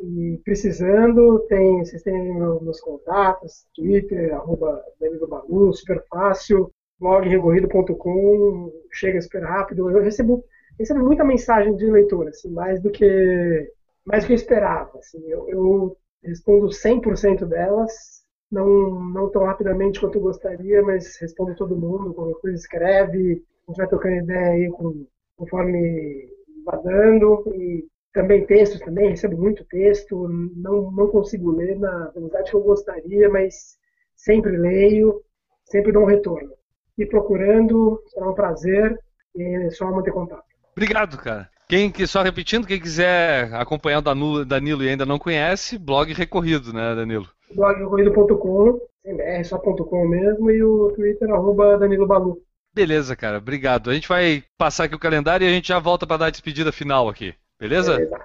E 0.00 0.40
precisando, 0.44 1.40
tem, 1.40 1.84
vocês 1.84 2.02
têm 2.02 2.34
meus 2.34 2.80
contatos, 2.80 3.66
Twitter, 3.74 4.34
arroba 4.34 4.82
Danilo 4.98 5.28
Balu, 5.28 5.72
super 5.74 6.02
fácil, 6.08 6.72
blog 6.98 7.28
recorrido.com, 7.28 8.72
chega 8.90 9.20
super 9.20 9.42
rápido. 9.42 9.90
Eu 9.90 10.02
recebo, 10.02 10.42
recebo 10.78 11.04
muita 11.04 11.22
mensagem 11.22 11.76
de 11.76 11.84
leitor, 11.84 12.28
assim, 12.28 12.50
mais 12.50 12.80
do 12.80 12.90
que 12.90 13.70
mais 14.04 14.24
do 14.24 14.28
que 14.28 14.32
eu 14.32 14.36
esperava. 14.36 14.98
Assim, 14.98 15.22
eu, 15.28 15.48
eu 15.50 15.96
respondo 16.22 16.68
100% 16.68 17.46
delas, 17.46 18.22
não, 18.50 19.00
não 19.00 19.30
tão 19.30 19.44
rapidamente 19.44 20.00
quanto 20.00 20.18
eu 20.18 20.22
gostaria, 20.22 20.82
mas 20.82 21.16
respondo 21.20 21.54
todo 21.56 21.76
mundo, 21.76 22.12
qualquer 22.14 22.40
coisa 22.40 22.56
escreve, 22.56 23.42
a 23.66 23.70
gente 23.70 23.78
vai 23.78 23.88
trocando 23.88 24.16
ideia 24.16 24.52
aí 24.52 24.70
com, 24.70 25.06
conforme 25.36 26.28
vai 26.64 26.82
dando, 26.82 27.44
e 27.54 27.86
também 28.12 28.44
textos 28.44 28.80
também, 28.80 29.10
recebo 29.10 29.36
muito 29.38 29.64
texto, 29.64 30.28
não, 30.28 30.90
não 30.90 31.08
consigo 31.08 31.50
ler 31.50 31.78
na 31.78 32.10
velocidade 32.10 32.50
que 32.50 32.56
eu 32.56 32.62
gostaria, 32.62 33.28
mas 33.30 33.78
sempre 34.14 34.56
leio, 34.56 35.22
sempre 35.64 35.92
dou 35.92 36.02
um 36.02 36.06
retorno. 36.06 36.52
E 36.98 37.06
procurando, 37.06 38.02
será 38.08 38.30
um 38.30 38.34
prazer, 38.34 38.98
e 39.34 39.42
é 39.42 39.70
só 39.70 39.90
manter 39.90 40.12
contato. 40.12 40.44
Obrigado, 40.72 41.16
cara. 41.16 41.48
Quem 41.72 41.90
que 41.90 42.06
só 42.06 42.20
repetindo, 42.20 42.66
quem 42.66 42.78
quiser 42.78 43.50
acompanhar 43.54 44.00
o 44.00 44.44
Danilo 44.44 44.84
e 44.84 44.90
ainda 44.90 45.06
não 45.06 45.18
conhece, 45.18 45.78
blog 45.78 46.12
Recorrido, 46.12 46.70
né, 46.70 46.94
Danilo? 46.94 47.26
Blog 47.54 47.78
recorrido.com, 47.78 48.78
é 49.06 49.42
só 49.42 49.56
.com 49.56 50.06
mesmo, 50.06 50.50
e 50.50 50.62
o 50.62 50.92
Twitter 50.94 51.30
arroba 51.30 51.78
Danilo 51.78 52.06
Balu. 52.06 52.42
Beleza, 52.74 53.16
cara, 53.16 53.38
obrigado. 53.38 53.88
A 53.88 53.94
gente 53.94 54.06
vai 54.06 54.44
passar 54.58 54.84
aqui 54.84 54.94
o 54.94 54.98
calendário 54.98 55.46
e 55.46 55.48
a 55.48 55.50
gente 55.50 55.68
já 55.68 55.78
volta 55.78 56.06
para 56.06 56.18
dar 56.18 56.26
a 56.26 56.30
despedida 56.30 56.70
final 56.70 57.08
aqui, 57.08 57.34
beleza? 57.58 57.96
Beleza. 57.96 58.20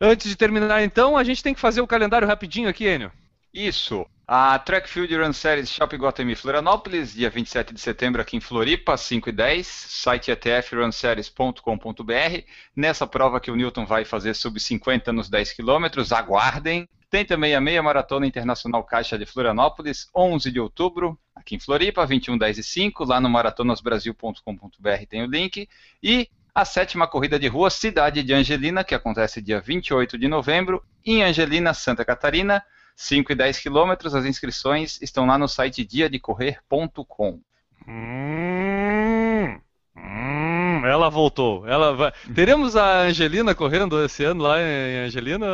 Antes 0.00 0.28
de 0.28 0.36
terminar, 0.36 0.82
então, 0.82 1.16
a 1.16 1.22
gente 1.22 1.44
tem 1.44 1.54
que 1.54 1.60
fazer 1.60 1.80
o 1.80 1.86
calendário 1.86 2.26
rapidinho 2.26 2.68
aqui, 2.68 2.88
Enio. 2.88 3.12
Isso. 3.54 4.04
A 4.26 4.58
Trackfield 4.58 5.14
Run 5.14 5.32
Series 5.32 5.70
Shopping 5.70 5.98
Guatemi 5.98 6.34
Florianópolis, 6.34 7.14
dia 7.14 7.30
27 7.30 7.72
de 7.72 7.80
setembro 7.80 8.20
aqui 8.20 8.36
em 8.36 8.40
Floripa, 8.40 8.96
5 8.96 9.28
e 9.28 9.32
10, 9.32 9.64
site 9.64 10.32
etfrunseries.com.br. 10.32 12.44
Nessa 12.74 13.06
prova 13.06 13.38
que 13.38 13.52
o 13.52 13.56
Newton 13.56 13.86
vai 13.86 14.04
fazer 14.04 14.34
sub 14.34 14.58
50 14.58 15.12
nos 15.12 15.30
10 15.30 15.52
quilômetros, 15.52 16.10
aguardem. 16.10 16.88
Tem 17.08 17.24
também 17.24 17.54
a 17.54 17.60
Meia 17.60 17.80
Maratona 17.80 18.26
Internacional 18.26 18.82
Caixa 18.82 19.16
de 19.16 19.24
Florianópolis, 19.24 20.10
11 20.12 20.50
de 20.50 20.58
outubro, 20.58 21.16
aqui 21.32 21.54
em 21.54 21.60
Floripa, 21.60 22.04
21, 22.04 22.36
10 22.36 22.58
e 22.58 22.64
5. 22.64 23.04
Lá 23.04 23.20
no 23.20 23.30
maratonasbrasil.com.br 23.30 25.06
tem 25.08 25.22
o 25.22 25.26
link. 25.26 25.68
E 26.02 26.28
a 26.52 26.64
sétima 26.64 27.06
corrida 27.06 27.38
de 27.38 27.46
rua 27.46 27.70
Cidade 27.70 28.24
de 28.24 28.34
Angelina, 28.34 28.82
que 28.82 28.96
acontece 28.96 29.40
dia 29.40 29.60
28 29.60 30.18
de 30.18 30.26
novembro, 30.26 30.82
em 31.04 31.22
Angelina, 31.22 31.72
Santa 31.72 32.04
Catarina, 32.04 32.64
5 32.94 33.32
e 33.32 33.34
10 33.34 33.58
quilômetros. 33.58 34.14
As 34.14 34.24
inscrições 34.24 35.00
estão 35.02 35.26
lá 35.26 35.38
no 35.38 35.48
site 35.48 35.84
diadecorrer.com. 35.84 37.40
Hum, 37.86 39.60
hum, 39.96 40.86
ela 40.86 41.10
voltou. 41.10 41.66
Ela 41.66 41.94
vai... 41.94 42.12
Teremos 42.34 42.76
a 42.76 43.02
Angelina 43.02 43.54
correndo 43.54 44.02
esse 44.02 44.24
ano 44.24 44.42
lá 44.42 44.60
em 44.60 45.06
Angelina, 45.06 45.46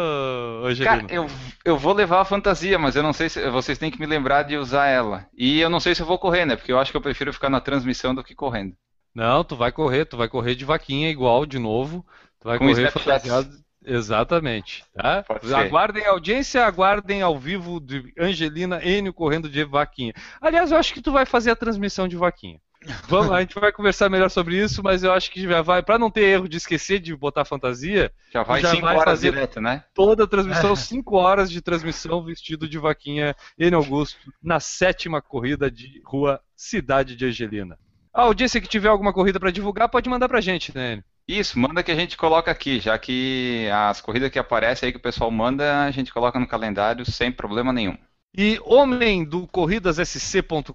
Angelina? 0.65 0.97
Cara, 1.03 1.13
eu, 1.13 1.27
eu 1.65 1.77
vou 1.77 1.93
levar 1.93 2.21
a 2.21 2.25
fantasia, 2.25 2.79
mas 2.79 2.95
eu 2.95 3.03
não 3.03 3.13
sei 3.13 3.29
se 3.29 3.51
vocês 3.51 3.79
têm 3.79 3.91
que 3.91 3.99
me 3.99 4.07
lembrar 4.07 4.45
de 4.45 4.57
usar 4.57 4.87
ela. 4.87 5.27
E 5.37 5.61
eu 5.61 5.69
não 5.69 5.81
sei 5.81 5.95
se 5.95 6.03
eu 6.03 6.07
vou 6.07 6.19
correr, 6.19 6.45
né? 6.45 6.57
Porque 6.57 6.73
eu 6.73 6.79
acho 6.79 6.91
que 6.91 6.97
eu 6.97 7.03
prefiro 7.03 7.33
ficar 7.33 7.51
na 7.51 7.61
transmissão 7.61 8.15
do 8.15 8.23
que 8.23 8.35
correndo. 8.35 8.77
Não, 9.15 9.43
tu 9.43 9.57
vai 9.57 9.73
correr, 9.73 10.05
tu 10.05 10.17
vai 10.17 10.29
correr 10.29 10.55
de 10.55 10.65
vaquinha 10.65 11.11
igual 11.11 11.45
de 11.45 11.59
novo. 11.59 12.07
Tu 12.39 12.49
vai 12.49 12.59
Com 12.59 12.69
correr 12.69 12.91
fantasiado. 12.93 13.51
Exatamente. 13.85 14.85
Tá? 14.95 15.25
Aguardem 15.57 16.05
a 16.07 16.11
audiência, 16.11 16.65
aguardem 16.65 17.23
ao 17.23 17.39
vivo 17.39 17.81
de 17.81 18.13
Angelina 18.19 18.85
Enio 18.85 19.13
correndo 19.13 19.49
de 19.49 19.65
vaquinha. 19.65 20.13
Aliás, 20.41 20.71
eu 20.71 20.79
acho 20.79 20.93
que 20.95 21.01
tu 21.03 21.13
vai 21.13 21.25
fazer 21.27 21.51
a 21.51 21.57
transmissão 21.57 22.07
de 22.07 22.17
vaquinha. 22.17 22.61
Vamos, 23.09 23.31
a 23.31 23.41
gente 23.41 23.55
vai 23.61 23.71
conversar 23.71 24.09
melhor 24.09 24.31
sobre 24.31 24.57
isso, 24.57 24.83
mas 24.83 25.05
eu 25.05 25.13
acho 25.13 25.31
que 25.31 25.43
já 25.43 25.61
vai, 25.61 25.83
para 25.83 25.99
não 25.99 26.11
ter 26.11 26.23
erro 26.23 26.49
de 26.49 26.57
esquecer 26.57 26.99
de 26.99 27.15
botar 27.15 27.45
fantasia, 27.45 28.11
Já 28.33 28.43
vai 28.43 28.63
Já 28.63 28.71
5 28.71 28.83
vai 28.83 28.97
horas 28.97 29.05
fazer- 29.05 29.33
direto, 29.33 29.61
né? 29.61 29.85
toda 29.95 30.25
a 30.25 30.27
transmissão, 30.27 30.75
5 30.77 31.15
horas 31.15 31.51
de 31.51 31.61
transmissão 31.61 32.25
vestido 32.25 32.67
de 32.67 32.79
vaquinha 32.79 33.37
Enio 33.59 33.77
Augusto 33.79 34.33
na 34.43 34.61
sétima 34.61 35.21
corrida 35.21 35.71
de 35.71 36.01
rua 36.07 36.41
Cidade 36.57 37.17
de 37.17 37.27
Angelina. 37.27 37.79
A 38.15 38.23
audiência 38.23 38.61
que 38.63 38.67
tiver 38.69 38.89
alguma 38.89 39.13
corrida 39.13 39.39
para 39.39 39.51
divulgar 39.51 39.89
pode 39.91 40.09
mandar 40.09 40.27
pra 40.29 40.41
gente, 40.41 40.75
né, 40.75 40.93
Enio? 40.95 41.05
Isso, 41.27 41.59
manda 41.59 41.83
que 41.83 41.93
a 41.93 41.95
gente 41.95 42.17
coloca 42.17 42.51
aqui, 42.51 42.81
já 42.81 42.99
que 42.99 43.69
as 43.73 44.01
corridas 44.01 44.31
que 44.31 44.39
aparecem 44.39 44.87
aí 44.87 44.93
que 44.93 44.99
o 44.99 45.03
pessoal 45.03 45.31
manda, 45.31 45.85
a 45.85 45.91
gente 45.91 46.13
coloca 46.13 46.39
no 46.41 46.47
calendário 46.47 47.05
sem 47.05 47.31
problema 47.31 47.73
nenhum. 47.73 47.97
E 48.37 48.61
homem 48.65 49.25
do 49.25 49.47
corridassc.com.br, 49.49 50.73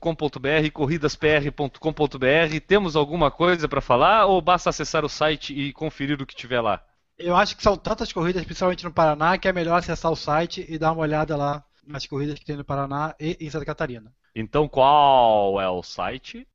corridaspr.com.br, 0.74 2.60
temos 2.68 2.96
alguma 2.98 3.32
coisa 3.32 3.68
para 3.68 3.80
falar 3.80 4.26
ou 4.26 4.42
basta 4.42 4.70
acessar 4.70 5.06
o 5.06 5.10
site 5.10 5.54
e 5.54 5.72
conferir 5.72 6.22
o 6.22 6.26
que 6.26 6.36
tiver 6.36 6.60
lá? 6.60 6.84
Eu 7.18 7.34
acho 7.34 7.56
que 7.56 7.64
são 7.64 7.78
tantas 7.78 8.12
corridas, 8.12 8.44
principalmente 8.44 8.84
no 8.84 8.92
Paraná, 8.92 9.38
que 9.38 9.48
é 9.48 9.54
melhor 9.54 9.78
acessar 9.78 10.12
o 10.12 10.18
site 10.18 10.66
e 10.68 10.78
dar 10.78 10.92
uma 10.92 11.04
olhada 11.04 11.38
lá 11.38 11.64
nas 11.88 12.06
corridas 12.06 12.38
que 12.38 12.46
tem 12.46 12.58
no 12.58 12.66
Paraná 12.66 13.16
e 13.18 13.38
em 13.40 13.50
Santa 13.50 13.66
Catarina. 13.66 14.12
Então 14.36 14.68
qual 14.68 15.62
é 15.62 15.70
o 15.70 15.82
site? 15.82 16.46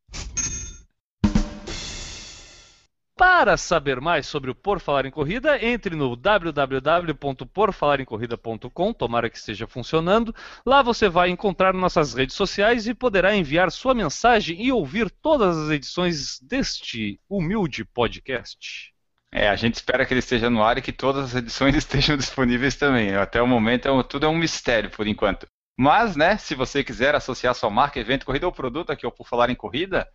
Para 3.21 3.55
saber 3.55 4.01
mais 4.01 4.25
sobre 4.25 4.49
o 4.49 4.55
Por 4.55 4.79
Falar 4.79 5.05
em 5.05 5.11
Corrida, 5.11 5.63
entre 5.63 5.95
no 5.95 6.15
www.porfalaremcorrida.com, 6.15 8.93
tomara 8.93 9.29
que 9.29 9.37
esteja 9.37 9.67
funcionando. 9.67 10.33
Lá 10.65 10.81
você 10.81 11.07
vai 11.07 11.29
encontrar 11.29 11.71
nossas 11.71 12.15
redes 12.15 12.35
sociais 12.35 12.87
e 12.87 12.95
poderá 12.95 13.35
enviar 13.35 13.71
sua 13.71 13.93
mensagem 13.93 14.65
e 14.65 14.71
ouvir 14.71 15.11
todas 15.11 15.55
as 15.55 15.69
edições 15.69 16.39
deste 16.41 17.19
humilde 17.29 17.85
podcast. 17.85 18.91
É, 19.31 19.49
a 19.49 19.55
gente 19.55 19.75
espera 19.75 20.03
que 20.03 20.15
ele 20.15 20.19
esteja 20.19 20.49
no 20.49 20.63
ar 20.63 20.79
e 20.79 20.81
que 20.81 20.91
todas 20.91 21.25
as 21.25 21.35
edições 21.35 21.75
estejam 21.77 22.17
disponíveis 22.17 22.75
também. 22.75 23.15
Até 23.15 23.39
o 23.39 23.45
momento 23.45 23.87
é 23.87 23.91
um- 23.91 24.01
tudo 24.01 24.25
é 24.25 24.29
um 24.29 24.35
mistério 24.35 24.89
por 24.89 25.05
enquanto. 25.05 25.45
Mas, 25.77 26.15
né, 26.15 26.37
se 26.37 26.55
você 26.55 26.83
quiser 26.83 27.13
associar 27.13 27.53
sua 27.53 27.69
marca, 27.69 27.99
evento, 27.99 28.25
corrida 28.25 28.47
ou 28.47 28.51
produto 28.51 28.91
aqui 28.91 29.05
ao 29.05 29.11
Por 29.11 29.27
Falar 29.27 29.51
em 29.51 29.55
Corrida, 29.55 30.07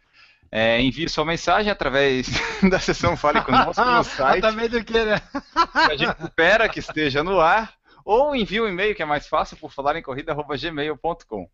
é, 0.50 0.80
envie 0.80 1.08
sua 1.08 1.24
mensagem 1.24 1.70
através 1.70 2.28
da 2.70 2.78
seção 2.78 3.16
Fale 3.16 3.42
Conosco 3.42 3.84
no 3.84 4.04
site. 4.04 4.40
Também 4.40 4.68
do 4.68 4.82
que, 4.84 5.04
né? 5.04 5.20
que 5.20 5.92
a 5.92 5.96
gente 5.96 6.22
espera 6.22 6.68
que 6.68 6.78
esteja 6.78 7.22
no 7.22 7.40
ar, 7.40 7.74
ou 8.04 8.34
envie 8.34 8.60
um 8.60 8.68
e-mail 8.68 8.94
que 8.94 9.02
é 9.02 9.06
mais 9.06 9.26
fácil 9.26 9.56
por 9.56 9.72
falar 9.72 9.96
em 9.96 10.02
corrida@gmail.com. 10.02 11.48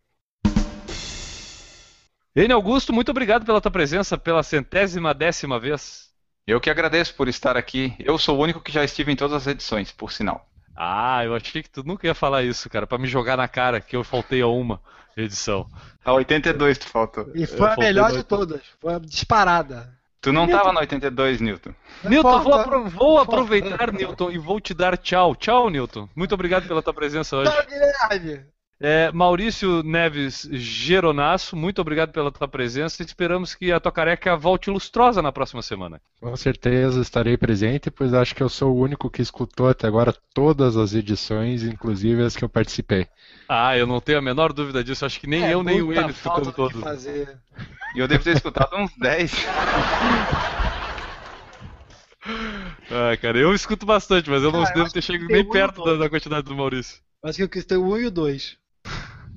Enio 2.35 2.55
Augusto, 2.55 2.91
muito 2.91 3.11
obrigado 3.11 3.45
pela 3.45 3.61
tua 3.61 3.71
presença 3.71 4.17
pela 4.17 4.41
centésima 4.41 5.13
décima 5.13 5.59
vez. 5.59 6.11
Eu 6.45 6.59
que 6.59 6.69
agradeço 6.69 7.13
por 7.15 7.27
estar 7.27 7.55
aqui. 7.55 7.95
Eu 7.99 8.17
sou 8.17 8.37
o 8.37 8.41
único 8.41 8.59
que 8.59 8.71
já 8.71 8.83
estive 8.83 9.11
em 9.11 9.15
todas 9.15 9.33
as 9.33 9.47
edições, 9.47 9.91
por 9.91 10.11
sinal. 10.11 10.49
Ah, 10.75 11.23
eu 11.23 11.35
achei 11.35 11.61
que 11.61 11.69
tu 11.69 11.83
nunca 11.83 12.07
ia 12.07 12.15
falar 12.15 12.43
isso, 12.43 12.69
cara, 12.69 12.87
pra 12.87 12.97
me 12.97 13.07
jogar 13.07 13.37
na 13.37 13.47
cara 13.47 13.79
que 13.79 13.95
eu 13.95 14.03
faltei 14.03 14.41
a 14.41 14.47
uma 14.47 14.81
edição. 15.17 15.67
A 16.03 16.13
82 16.13 16.77
tu 16.77 16.87
faltou. 16.87 17.29
E 17.33 17.45
foi 17.45 17.65
a 17.65 17.69
faltei 17.69 17.85
melhor 17.85 18.11
de 18.11 18.23
todas. 18.23 18.61
Foi 18.79 18.93
a 18.95 18.99
disparada. 18.99 19.89
Tu 20.21 20.31
não 20.31 20.47
tava 20.47 20.71
no 20.71 20.79
82, 20.79 21.41
Newton. 21.41 21.73
Newton, 22.05 22.39
vou, 22.43 22.53
apro- 22.53 22.89
vou 22.89 23.19
aproveitar, 23.19 23.91
Newton, 23.91 24.31
e 24.31 24.37
vou 24.37 24.59
te 24.61 24.73
dar 24.73 24.97
tchau. 24.97 25.35
Tchau, 25.35 25.69
Newton. 25.69 26.07
Muito 26.15 26.33
obrigado 26.33 26.65
pela 26.65 26.81
tua 26.81 26.93
presença 26.93 27.35
hoje. 27.35 27.51
Tchau, 27.51 27.63
Guilherme. 27.67 28.45
É, 28.79 29.11
Maurício 29.13 29.81
Neves 29.81 30.47
Geronasso, 30.51 31.55
muito 31.55 31.79
obrigado 31.79 32.11
pela 32.11 32.31
tua 32.31 32.47
presença. 32.47 33.01
Esperamos 33.01 33.55
que 33.55 33.71
a 33.71 33.79
tua 33.79 33.91
careca 33.91 34.35
volte 34.35 34.69
lustrosa 34.69 35.21
na 35.21 35.31
próxima 35.31 35.61
semana. 35.61 36.01
Com 36.19 36.35
certeza 36.35 37.01
estarei 37.01 37.37
presente, 37.37 37.89
pois 37.89 38.13
acho 38.13 38.35
que 38.35 38.43
eu 38.43 38.49
sou 38.49 38.73
o 38.75 38.79
único 38.79 39.09
que 39.09 39.21
escutou 39.21 39.69
até 39.69 39.87
agora 39.87 40.13
todas 40.33 40.75
as 40.75 40.93
edições, 40.93 41.63
inclusive 41.63 42.23
as 42.23 42.35
que 42.35 42.43
eu 42.43 42.49
participei. 42.49 43.07
Ah, 43.47 43.77
eu 43.77 43.87
não 43.87 44.01
tenho 44.01 44.19
a 44.19 44.21
menor 44.21 44.51
dúvida 44.51 44.83
disso. 44.83 45.05
Acho 45.05 45.19
que 45.19 45.27
nem 45.27 45.45
É 45.45 45.53
eu, 45.53 45.63
nem 45.63 45.81
o 45.81 45.93
ele 45.93 46.13
que 46.13 46.53
todos. 46.53 46.81
fazer. 46.81 47.37
E 47.95 47.99
eu 47.99 48.07
devo 48.07 48.23
ter 48.23 48.35
escutado 48.35 48.75
uns 48.75 48.91
10. 48.97 49.31
Ah, 52.89 53.17
cara, 53.17 53.37
eu 53.37 53.53
escuto 53.53 53.85
bastante, 53.85 54.29
mas 54.29 54.41
eu 54.43 54.51
não 54.51 54.63
Cara, 54.63 54.75
devo 54.75 54.91
ter 54.93 55.01
chegado 55.01 55.27
nem 55.27 55.41
um 55.41 55.49
perto 55.49 55.83
da, 55.83 55.95
da 55.97 56.09
quantidade 56.09 56.47
do 56.47 56.55
Maurício. 56.55 57.01
Acho 57.21 57.37
que 57.37 57.43
eu 57.43 57.49
quis 57.49 57.65
ter 57.65 57.75
o 57.77 57.93
1 57.93 57.97
e 57.97 58.05
o 58.05 58.11
2. 58.11 58.57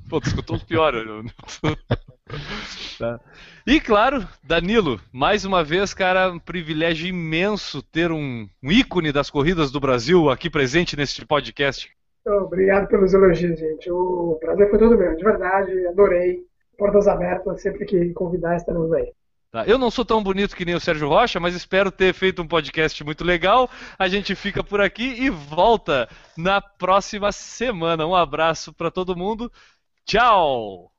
Pô, 0.08 0.20
tu 0.20 0.28
escutou 0.28 0.56
os 0.56 0.62
piores. 0.62 1.04
Newton. 1.04 1.30
Tá. 2.98 3.20
E 3.66 3.78
claro, 3.78 4.26
Danilo, 4.42 4.98
mais 5.12 5.44
uma 5.44 5.62
vez, 5.62 5.92
cara, 5.92 6.32
um 6.32 6.38
privilégio 6.38 7.06
imenso 7.06 7.82
ter 7.82 8.10
um, 8.10 8.48
um 8.62 8.72
ícone 8.72 9.12
das 9.12 9.28
corridas 9.28 9.70
do 9.70 9.78
Brasil 9.78 10.30
aqui 10.30 10.48
presente 10.48 10.96
neste 10.96 11.24
podcast. 11.26 11.88
Obrigado 12.26 12.88
pelos 12.88 13.14
elogios, 13.14 13.58
gente. 13.58 13.90
O 13.90 14.38
prazer 14.40 14.68
foi 14.70 14.78
todo 14.78 14.98
meu, 14.98 15.14
de 15.14 15.22
verdade. 15.22 15.86
Adorei. 15.86 16.44
Portas 16.76 17.06
abertas, 17.06 17.62
sempre 17.62 17.86
que 17.86 18.12
convidar, 18.12 18.56
estaremos 18.56 18.92
aí. 18.92 19.12
Tá, 19.56 19.64
Eu 19.66 19.78
não 19.78 19.90
sou 19.90 20.04
tão 20.04 20.22
bonito 20.22 20.54
que 20.54 20.66
nem 20.66 20.74
o 20.74 20.80
Sérgio 20.80 21.08
Rocha, 21.08 21.40
mas 21.40 21.54
espero 21.54 21.90
ter 21.90 22.12
feito 22.12 22.42
um 22.42 22.46
podcast 22.46 23.02
muito 23.02 23.24
legal. 23.24 23.70
A 23.98 24.06
gente 24.06 24.34
fica 24.34 24.62
por 24.62 24.82
aqui 24.82 25.14
e 25.22 25.30
volta 25.30 26.06
na 26.36 26.60
próxima 26.60 27.32
semana. 27.32 28.06
Um 28.06 28.14
abraço 28.14 28.70
para 28.70 28.90
todo 28.90 29.16
mundo. 29.16 29.50
Tchau! 30.04 30.92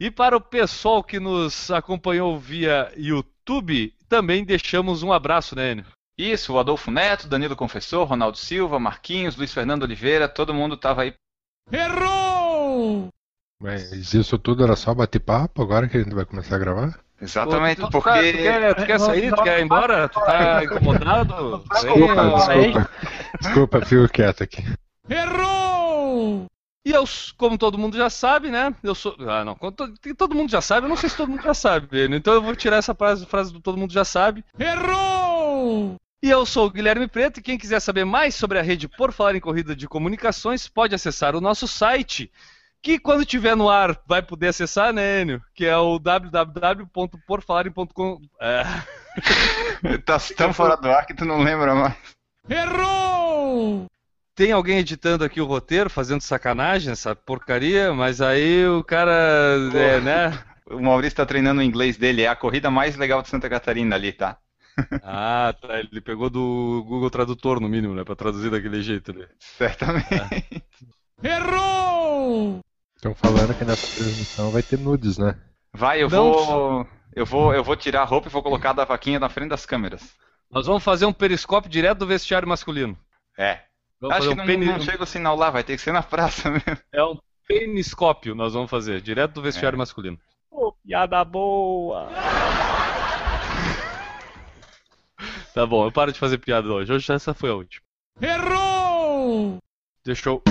E 0.00 0.10
para 0.10 0.34
o 0.34 0.40
pessoal 0.40 1.04
que 1.04 1.20
nos 1.20 1.70
acompanhou 1.70 2.38
via 2.38 2.90
YouTube, 2.96 3.94
também 4.08 4.46
deixamos 4.46 5.02
um 5.02 5.12
abraço, 5.12 5.54
né, 5.54 5.72
Enio? 5.72 5.84
Isso, 6.16 6.54
o 6.54 6.58
Adolfo 6.58 6.90
Neto, 6.90 7.28
Danilo 7.28 7.54
Confessor, 7.54 8.06
Ronaldo 8.06 8.38
Silva, 8.38 8.80
Marquinhos, 8.80 9.36
Luiz 9.36 9.52
Fernando 9.52 9.82
Oliveira, 9.82 10.26
todo 10.26 10.54
mundo 10.54 10.74
tava 10.74 11.02
aí. 11.02 11.12
Errou! 11.70 12.25
Mas 13.60 14.12
isso 14.14 14.38
tudo 14.38 14.64
era 14.64 14.76
só 14.76 14.94
bate-papo 14.94 15.62
agora 15.62 15.88
que 15.88 15.96
a 15.96 16.02
gente 16.02 16.14
vai 16.14 16.24
começar 16.24 16.56
a 16.56 16.58
gravar? 16.58 16.98
Exatamente, 17.20 17.80
Tu- 17.80 17.86
tu- 17.86 17.90
porque. 17.90 18.32
Tu 18.32 18.38
quer, 18.38 18.74
tu 18.74 18.86
quer 18.86 19.00
sair? 19.00 19.34
Tu 19.34 19.42
quer 19.42 19.58
ir 19.60 19.64
embora? 19.64 20.08
Tu 20.08 20.20
tá 20.20 20.62
incomodado? 20.64 21.64
Desculpa, 21.72 22.14
desculpa. 22.36 22.90
Desculpa, 23.40 23.86
fico 23.86 24.08
quieto 24.08 24.42
aqui. 24.42 24.62
Errou! 25.08 26.46
E 26.84 26.90
eu, 26.92 27.04
como 27.36 27.58
todo 27.58 27.78
mundo 27.78 27.96
já 27.96 28.08
sabe, 28.10 28.50
né? 28.50 28.74
Eu 28.82 28.94
sou. 28.94 29.16
Ah, 29.20 29.44
não. 29.44 29.54
como 29.56 29.72
to- 29.72 29.92
Todo 30.16 30.34
mundo 30.34 30.50
já 30.50 30.60
sabe, 30.60 30.84
eu 30.84 30.90
não 30.90 30.96
sei 30.96 31.08
se 31.08 31.16
todo 31.16 31.30
mundo 31.30 31.42
já 31.42 31.54
sabe, 31.54 31.88
então 32.14 32.34
eu 32.34 32.42
vou 32.42 32.54
tirar 32.54 32.76
essa 32.76 32.94
frase, 32.94 33.24
frase 33.26 33.52
do 33.52 33.60
todo 33.60 33.78
mundo 33.78 33.92
já 33.92 34.04
sabe. 34.04 34.44
Errou! 34.58 35.96
E 36.22 36.30
eu 36.30 36.46
sou 36.46 36.66
o 36.66 36.70
Guilherme 36.70 37.08
Preto, 37.08 37.38
e 37.40 37.42
quem 37.42 37.58
quiser 37.58 37.80
saber 37.80 38.04
mais 38.04 38.34
sobre 38.34 38.58
a 38.58 38.62
rede 38.62 38.88
Por 38.88 39.12
Falar 39.12 39.34
em 39.34 39.40
Corrida 39.40 39.74
de 39.76 39.88
Comunicações, 39.88 40.68
pode 40.68 40.94
acessar 40.94 41.34
o 41.36 41.40
nosso 41.40 41.66
site, 41.68 42.30
que 42.82 42.98
quando 42.98 43.20
estiver 43.22 43.56
no 43.56 43.68
ar 43.68 44.00
vai 44.06 44.22
poder 44.22 44.48
acessar, 44.48 44.92
né, 44.92 45.22
Enio? 45.22 45.40
Que 45.54 45.66
é 45.66 45.76
o 45.76 45.98
www.porfalarem.com. 45.98 48.20
É. 48.40 48.64
tá 50.04 50.18
tão 50.36 50.52
fora 50.52 50.76
do 50.76 50.88
ar 50.88 51.06
que 51.06 51.14
tu 51.14 51.24
não 51.24 51.42
lembra 51.42 51.74
mais. 51.74 51.94
Errou! 52.48 53.86
Tem 54.34 54.52
alguém 54.52 54.78
editando 54.78 55.24
aqui 55.24 55.40
o 55.40 55.46
roteiro, 55.46 55.88
fazendo 55.88 56.20
sacanagem, 56.20 56.92
essa 56.92 57.16
porcaria, 57.16 57.94
mas 57.94 58.20
aí 58.20 58.68
o 58.68 58.84
cara, 58.84 59.56
é, 59.74 60.00
né? 60.00 60.38
O 60.68 60.80
Maurício 60.80 61.16
tá 61.16 61.24
treinando 61.24 61.60
o 61.60 61.64
inglês 61.64 61.96
dele, 61.96 62.22
é 62.22 62.28
a 62.28 62.36
corrida 62.36 62.70
mais 62.70 62.96
legal 62.96 63.22
de 63.22 63.28
Santa 63.28 63.48
Catarina 63.48 63.96
ali, 63.96 64.12
tá? 64.12 64.36
Ah, 65.02 65.54
tá. 65.58 65.78
Ele 65.78 66.02
pegou 66.02 66.28
do 66.28 66.84
Google 66.86 67.08
Tradutor, 67.08 67.60
no 67.60 67.68
mínimo, 67.68 67.94
né? 67.94 68.04
Pra 68.04 68.14
traduzir 68.14 68.50
daquele 68.50 68.82
jeito 68.82 69.10
ali. 69.10 69.26
Certamente. 69.38 70.62
Errou! 71.22 72.60
Estão 72.94 73.14
falando 73.14 73.56
que 73.56 73.64
nessa 73.64 73.86
transmissão 73.96 74.50
vai 74.50 74.62
ter 74.62 74.78
nudes, 74.78 75.18
né? 75.18 75.38
Vai, 75.72 76.02
eu 76.02 76.08
Não. 76.08 76.32
vou. 76.32 76.86
Eu 77.14 77.24
vou, 77.24 77.54
eu 77.54 77.64
vou 77.64 77.76
tirar 77.76 78.02
a 78.02 78.04
roupa 78.04 78.28
e 78.28 78.30
vou 78.30 78.42
colocar 78.42 78.72
da 78.74 78.84
vaquinha 78.84 79.18
na 79.18 79.28
frente 79.28 79.48
das 79.48 79.64
câmeras. 79.64 80.14
Nós 80.50 80.66
vamos 80.66 80.84
fazer 80.84 81.06
um 81.06 81.12
periscópio 81.12 81.70
direto 81.70 81.98
do 82.00 82.06
vestiário 82.06 82.46
masculino. 82.46 82.96
É. 83.38 83.60
Vamos 83.98 84.16
Acho 84.16 84.28
que 84.28 84.34
um, 84.34 84.36
não, 84.36 84.44
peni... 84.46 84.66
não 84.66 84.80
chega 84.80 85.02
o 85.02 85.06
sinal 85.06 85.34
lá, 85.36 85.48
vai 85.50 85.64
ter 85.64 85.76
que 85.76 85.82
ser 85.82 85.92
na 85.92 86.02
praça 86.02 86.50
mesmo. 86.52 86.78
É 86.92 87.02
um 87.02 87.16
peniscópio 87.48 88.34
nós 88.34 88.52
vamos 88.52 88.70
fazer, 88.70 89.00
direto 89.00 89.32
do 89.32 89.42
vestiário 89.42 89.76
É. 89.76 89.78
masculino. 89.78 90.18
Ô, 90.50 90.72
piada 90.72 91.24
boa. 91.24 92.08
Tá 95.54 95.64
bom, 95.66 95.86
eu 95.86 95.92
paro 95.92 96.12
de 96.12 96.18
fazer 96.18 96.36
piada 96.38 96.68
hoje. 96.68 96.92
Hoje 96.92 97.10
essa 97.12 97.32
foi 97.32 97.48
a 97.50 97.54
última. 97.54 97.82
Errou! 98.20 99.56
Deixa 100.04 100.28
eu. 100.28 100.42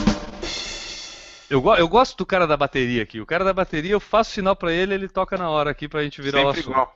Eu, 1.56 1.76
eu 1.76 1.88
gosto 1.88 2.18
do 2.18 2.26
cara 2.26 2.46
da 2.46 2.58
bateria 2.58 3.02
aqui. 3.02 3.22
O 3.22 3.26
cara 3.26 3.44
da 3.46 3.54
bateria, 3.54 3.94
eu 3.94 4.00
faço 4.00 4.32
sinal 4.32 4.56
pra 4.56 4.72
ele, 4.74 4.94
ele 4.94 5.08
toca 5.08 5.38
na 5.38 5.50
hora 5.50 5.72
aqui 5.72 5.88
pra 5.88 6.04
gente 6.04 6.22
virar 6.22 6.40
o 6.40 6.46
Sempre 6.48 6.60
assunto. 6.60 6.72
igual. 6.74 6.96